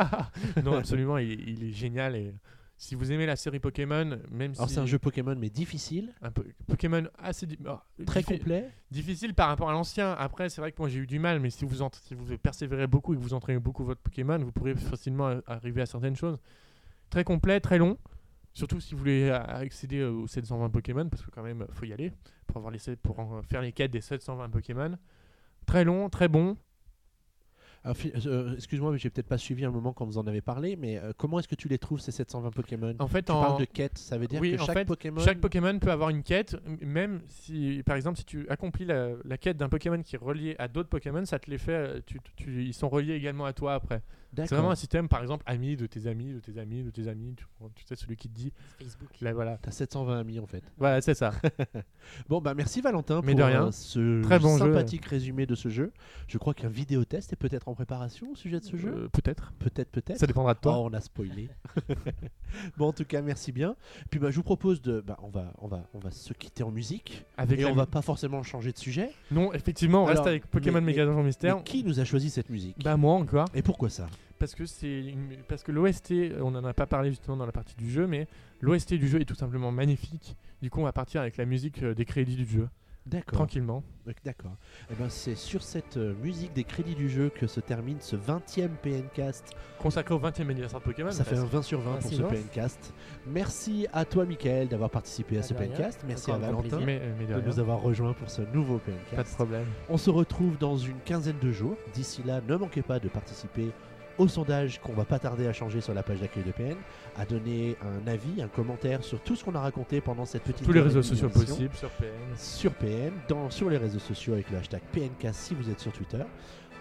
non, 0.64 0.73
absolument, 0.76 1.18
il, 1.18 1.31
est- 1.31 1.43
il 1.47 1.64
est 1.64 1.72
génial. 1.73 2.15
Et 2.15 2.34
si 2.77 2.95
vous 2.95 3.11
aimez 3.11 3.26
la 3.26 3.35
série 3.35 3.60
Pokémon, 3.60 4.19
même 4.31 4.52
Alors 4.57 4.68
si. 4.68 4.76
c'est 4.76 4.80
un 4.81 4.85
jeu 4.85 4.99
Pokémon 4.99 5.35
mais 5.38 5.49
difficile, 5.49 6.14
un 6.22 6.31
peu- 6.31 6.45
Pokémon 6.68 7.03
assez. 7.18 7.47
ah, 7.65 7.84
très 8.06 8.22
diffi- 8.22 8.38
complet. 8.39 8.69
Difficile 8.91 9.34
par 9.34 9.47
rapport 9.47 9.69
à 9.69 9.73
l'ancien. 9.73 10.11
Après, 10.14 10.49
c'est 10.49 10.60
vrai 10.61 10.72
que 10.72 10.77
moi 10.81 10.89
j'ai 10.89 10.99
eu 10.99 11.07
du 11.07 11.19
mal, 11.19 11.39
mais 11.39 11.49
si 11.49 11.64
vous, 11.65 11.76
si 12.03 12.14
vous 12.15 12.38
persévérez 12.38 12.88
beaucoup 12.88 13.14
et 13.14 13.18
que 13.18 13.22
vous 13.22 13.34
entraînez 13.34 13.60
beaucoup 13.60 13.84
votre 13.85 14.02
Pokémon, 14.02 14.38
vous 14.39 14.52
pourrez 14.52 14.76
facilement 14.76 15.39
arriver 15.47 15.81
à 15.81 15.85
certaines 15.85 16.15
choses. 16.15 16.38
Très 17.10 17.23
complet, 17.23 17.60
très 17.60 17.77
long. 17.77 17.97
Surtout 18.53 18.80
si 18.80 18.93
vous 18.93 18.99
voulez 18.99 19.30
accéder 19.31 20.03
aux 20.03 20.27
720 20.27 20.69
Pokémon, 20.69 21.07
parce 21.10 21.22
que 21.23 21.30
quand 21.31 21.43
même, 21.43 21.65
faut 21.72 21.85
y 21.85 21.91
aller 21.93 22.11
pour, 22.47 22.57
avoir 22.57 22.72
les, 22.72 22.80
pour 22.97 23.41
faire 23.47 23.61
les 23.61 23.72
quêtes 23.73 23.91
des 23.91 23.99
720 24.02 24.49
Pokémon. 24.49 24.97
Très 25.65 25.84
long, 25.84 26.10
très 26.10 26.27
bon. 26.30 26.56
Alors, 27.85 27.95
fi- 27.95 28.11
euh, 28.25 28.55
Excuse-moi, 28.55 28.91
mais 28.91 28.97
j'ai 28.97 29.09
peut-être 29.11 29.27
pas 29.27 29.37
suivi 29.37 29.63
un 29.63 29.69
moment 29.71 29.93
quand 29.93 30.05
vous 30.05 30.17
en 30.17 30.25
avez 30.25 30.41
parlé, 30.41 30.75
mais 30.75 30.97
euh, 30.97 31.13
comment 31.15 31.37
est-ce 31.39 31.47
que 31.47 31.53
tu 31.55 31.67
les 31.67 31.77
trouves 31.77 31.99
ces 31.99 32.11
720 32.11 32.49
Pokémon? 32.51 32.95
En 32.99 33.07
fait, 33.07 33.21
Tu 33.23 33.31
en, 33.31 33.39
parles 33.39 33.59
de 33.59 33.65
quête, 33.65 33.97
ça 33.99 34.17
veut 34.17 34.25
dire 34.27 34.41
Oui, 34.41 34.55
que 34.57 34.61
en 34.61 34.65
chaque 34.65 34.77
fait, 34.79 34.85
Pokémon. 34.85 35.21
Chaque 35.21 35.39
Pokémon 35.39 35.77
peut 35.77 35.91
avoir 35.91 36.09
une 36.09 36.23
quête, 36.23 36.57
même 36.81 37.21
si, 37.27 37.83
par 37.85 37.95
exemple, 37.95 38.17
si 38.17 38.25
tu 38.25 38.49
accomplis 38.49 38.85
la, 38.85 39.09
la 39.23 39.37
quête 39.37 39.57
d'un 39.57 39.69
Pokémon 39.69 40.01
qui 40.01 40.15
est 40.15 40.19
relié 40.19 40.55
à 40.57 40.67
d'autres 40.67 40.89
Pokémon, 40.89 41.23
ça 41.25 41.37
te 41.39 41.49
les 41.49 41.59
fait, 41.59 41.71
euh, 41.73 41.99
tu, 42.05 42.19
tu- 42.35 42.63
ils 42.65 42.73
sont 42.73 42.89
reliés 42.89 43.13
également 43.13 43.45
à 43.45 43.53
toi 43.53 43.75
après. 43.75 44.01
C'est 44.37 44.55
vraiment 44.55 44.71
un 44.71 44.75
système, 44.75 45.07
par 45.07 45.21
exemple, 45.21 45.43
amis 45.47 45.75
de 45.75 45.85
tes 45.87 46.07
amis, 46.07 46.33
de 46.33 46.39
tes 46.39 46.57
amis, 46.59 46.83
de 46.83 46.89
tes 46.89 47.07
amis. 47.07 47.35
Tu, 47.35 47.45
tu 47.75 47.83
sais, 47.87 47.95
celui 47.95 48.15
qui 48.17 48.29
te 48.29 48.33
dit, 48.35 48.51
Facebook. 48.79 49.09
là, 49.21 49.33
voilà. 49.33 49.57
T'as 49.61 49.71
720 49.71 50.19
amis 50.19 50.39
en 50.39 50.45
fait. 50.45 50.63
Voilà, 50.77 51.01
c'est 51.01 51.13
ça. 51.13 51.31
Bon 52.29 52.39
bah 52.39 52.53
merci 52.53 52.81
Valentin 52.81 53.21
Mais 53.23 53.31
pour 53.31 53.39
de 53.39 53.43
rien. 53.43 53.67
euh, 53.67 53.71
ce 53.71 54.21
Très 54.21 54.37
bon 54.37 54.57
jeu. 54.57 54.65
sympathique 54.65 55.05
résumé 55.05 55.45
de 55.47 55.55
ce 55.55 55.69
jeu. 55.69 55.91
Je 56.27 56.37
crois 56.37 56.53
qu'un 56.53 56.67
vidéo 56.69 57.03
test 57.03 57.33
est 57.33 57.35
peut-être 57.35 57.67
en 57.67 57.73
préparation 57.73 58.31
au 58.31 58.35
sujet 58.35 58.59
de 58.59 58.65
ce 58.65 58.77
jeu. 58.77 58.93
Euh, 58.95 59.09
peut-être. 59.09 59.53
Peut-être, 59.59 59.89
peut-être. 59.89 60.19
Ça 60.19 60.27
dépendra 60.27 60.53
de 60.53 60.59
toi. 60.59 60.77
Oh, 60.77 60.87
on 60.89 60.93
a 60.93 61.01
spoilé. 61.01 61.49
bon, 62.77 62.87
en 62.89 62.93
tout 62.93 63.05
cas, 63.05 63.21
merci 63.21 63.51
bien. 63.51 63.75
Puis 64.09 64.19
bah, 64.19 64.29
je 64.31 64.35
vous 64.35 64.43
propose 64.43 64.81
de, 64.81 65.01
bah, 65.01 65.17
on 65.23 65.29
va, 65.29 65.51
on 65.59 65.67
va, 65.67 65.87
on 65.93 65.99
va 65.99 66.11
se 66.11 66.33
quitter 66.33 66.63
en 66.63 66.71
musique 66.71 67.25
Avec 67.37 67.59
et 67.59 67.65
on 67.65 67.73
va 67.73 67.85
pas 67.85 68.01
forcément 68.01 68.43
changer 68.43 68.71
de 68.71 68.77
sujet. 68.77 69.11
Non, 69.31 69.53
effectivement, 69.53 70.03
on 70.03 70.05
reste 70.05 70.27
avec 70.27 70.45
Pokémon 70.47 70.81
Donjon 70.81 71.23
Mystère. 71.23 71.57
Mais 71.57 71.63
qui 71.63 71.83
nous 71.83 71.99
a 71.99 72.05
choisi 72.05 72.29
cette 72.29 72.49
musique? 72.49 72.77
Bah 72.83 72.97
moi 72.97 73.13
encore. 73.13 73.47
Et 73.53 73.61
pourquoi 73.61 73.89
ça? 73.89 74.07
Parce 74.39 74.53
que 74.53 74.65
c'est 74.65 74.99
une- 75.05 75.37
parce 75.47 75.63
que 75.63 75.71
l'OST, 75.71 76.33
on 76.41 76.51
n'en 76.51 76.63
a 76.65 76.73
pas 76.73 76.85
parlé 76.85 77.09
justement 77.09 77.37
dans 77.37 77.45
la 77.45 77.51
partie 77.53 77.75
du 77.75 77.89
jeu, 77.89 78.05
mais 78.05 78.27
l'OST 78.61 78.95
du 78.97 79.07
jeu 79.07 79.21
est 79.21 79.25
tout 79.25 79.35
simplement 79.35 79.71
magnifique. 79.71 80.35
Du 80.61 80.69
coup, 80.69 80.81
on 80.81 80.83
va 80.83 80.93
partir 80.93 81.21
avec 81.21 81.37
la 81.37 81.45
musique 81.45 81.81
euh, 81.83 81.93
des 81.93 82.03
crédits 82.05 82.35
du 82.35 82.45
jeu, 82.45 82.67
D'accord. 83.05 83.33
tranquillement. 83.37 83.81
Donc, 84.05 84.15
D'accord. 84.25 84.55
Et 84.91 84.95
ben 84.95 85.07
c'est 85.09 85.35
sur 85.35 85.63
cette 85.63 85.95
euh, 85.97 86.13
musique 86.21 86.51
des 86.53 86.63
crédits 86.65 86.95
du 86.95 87.07
jeu 87.07 87.29
que 87.33 87.47
se 87.47 87.59
termine 87.61 87.97
ce 88.01 88.15
20e 88.17 88.71
PNcast. 88.81 89.51
Consacré 89.79 90.13
au 90.15 90.19
20e 90.19 90.49
anniversaire 90.49 90.79
de 90.79 90.85
Pokémon. 90.85 91.11
Ça 91.11 91.23
fait 91.23 91.35
un 91.37 91.41
presque. 91.41 91.53
20 91.53 91.61
sur 91.61 91.79
20 91.81 91.91
Merci, 91.93 92.19
pour 92.19 92.29
ce. 92.29 92.35
PNcast. 92.35 92.93
Merci 93.27 93.87
à 93.93 94.03
toi 94.05 94.25
Michael 94.25 94.67
d'avoir 94.67 94.89
participé 94.89 95.37
à 95.37 95.43
ce. 95.43 95.53
PNcast. 95.53 96.03
Merci 96.05 96.29
Encore 96.31 96.43
à 96.43 96.45
Valentin 96.47 96.61
plaisir. 96.77 96.85
Mais, 96.85 96.99
euh, 97.01 97.13
mais 97.17 97.25
de 97.41 97.41
nous 97.47 97.59
avoir 97.59 97.81
rejoints 97.81 98.13
pour 98.13 98.29
ce 98.29 98.41
nouveau 98.53 98.79
Pas 98.79 98.91
de 98.91 98.97
PNcast. 99.15 99.35
problème. 99.35 99.65
On 99.89 99.97
se 99.97 100.09
retrouve 100.09 100.57
dans 100.57 100.75
une 100.77 100.99
quinzaine 101.05 101.39
de 101.39 101.51
jours. 101.51 101.77
D'ici 101.93 102.21
là, 102.23 102.41
ne 102.47 102.55
manquez 102.57 102.81
pas 102.81 102.99
de 102.99 103.07
participer 103.07 103.71
au 104.17 104.27
sondage 104.27 104.79
qu'on 104.81 104.93
va 104.93 105.05
pas 105.05 105.19
tarder 105.19 105.47
à 105.47 105.53
changer 105.53 105.81
sur 105.81 105.93
la 105.93 106.03
page 106.03 106.19
d'accueil 106.19 106.43
de 106.43 106.51
PN, 106.51 106.75
à 107.17 107.25
donner 107.25 107.75
un 107.81 108.07
avis, 108.07 108.41
un 108.41 108.47
commentaire 108.47 109.03
sur 109.03 109.19
tout 109.21 109.35
ce 109.35 109.43
qu'on 109.43 109.55
a 109.55 109.59
raconté 109.59 110.01
pendant 110.01 110.25
cette 110.25 110.43
petite 110.43 110.65
Tous 110.65 110.73
les 110.73 110.81
réseaux 110.81 111.03
sociaux 111.03 111.29
possibles 111.29 111.75
sur 111.75 111.89
PN. 111.89 112.09
sur 112.35 112.73
PN, 112.73 113.11
dans, 113.27 113.49
sur 113.49 113.69
les 113.69 113.77
réseaux 113.77 113.99
sociaux 113.99 114.33
avec 114.33 114.49
le 114.49 114.57
hashtag 114.57 114.81
PNcast 114.91 115.39
si 115.39 115.53
vous 115.53 115.69
êtes 115.69 115.79
sur 115.79 115.91
Twitter. 115.91 116.23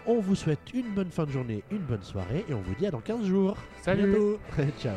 On 0.07 0.19
vous 0.19 0.35
souhaite 0.35 0.59
une 0.73 0.93
bonne 0.93 1.09
fin 1.09 1.25
de 1.25 1.31
journée, 1.31 1.63
une 1.71 1.79
bonne 1.79 2.03
soirée 2.03 2.45
et 2.47 2.53
on 2.53 2.61
vous 2.61 2.75
dit 2.75 2.85
à 2.85 2.91
dans 2.91 3.01
15 3.01 3.25
jours. 3.25 3.57
Salut. 3.81 4.37
Ciao 4.81 4.95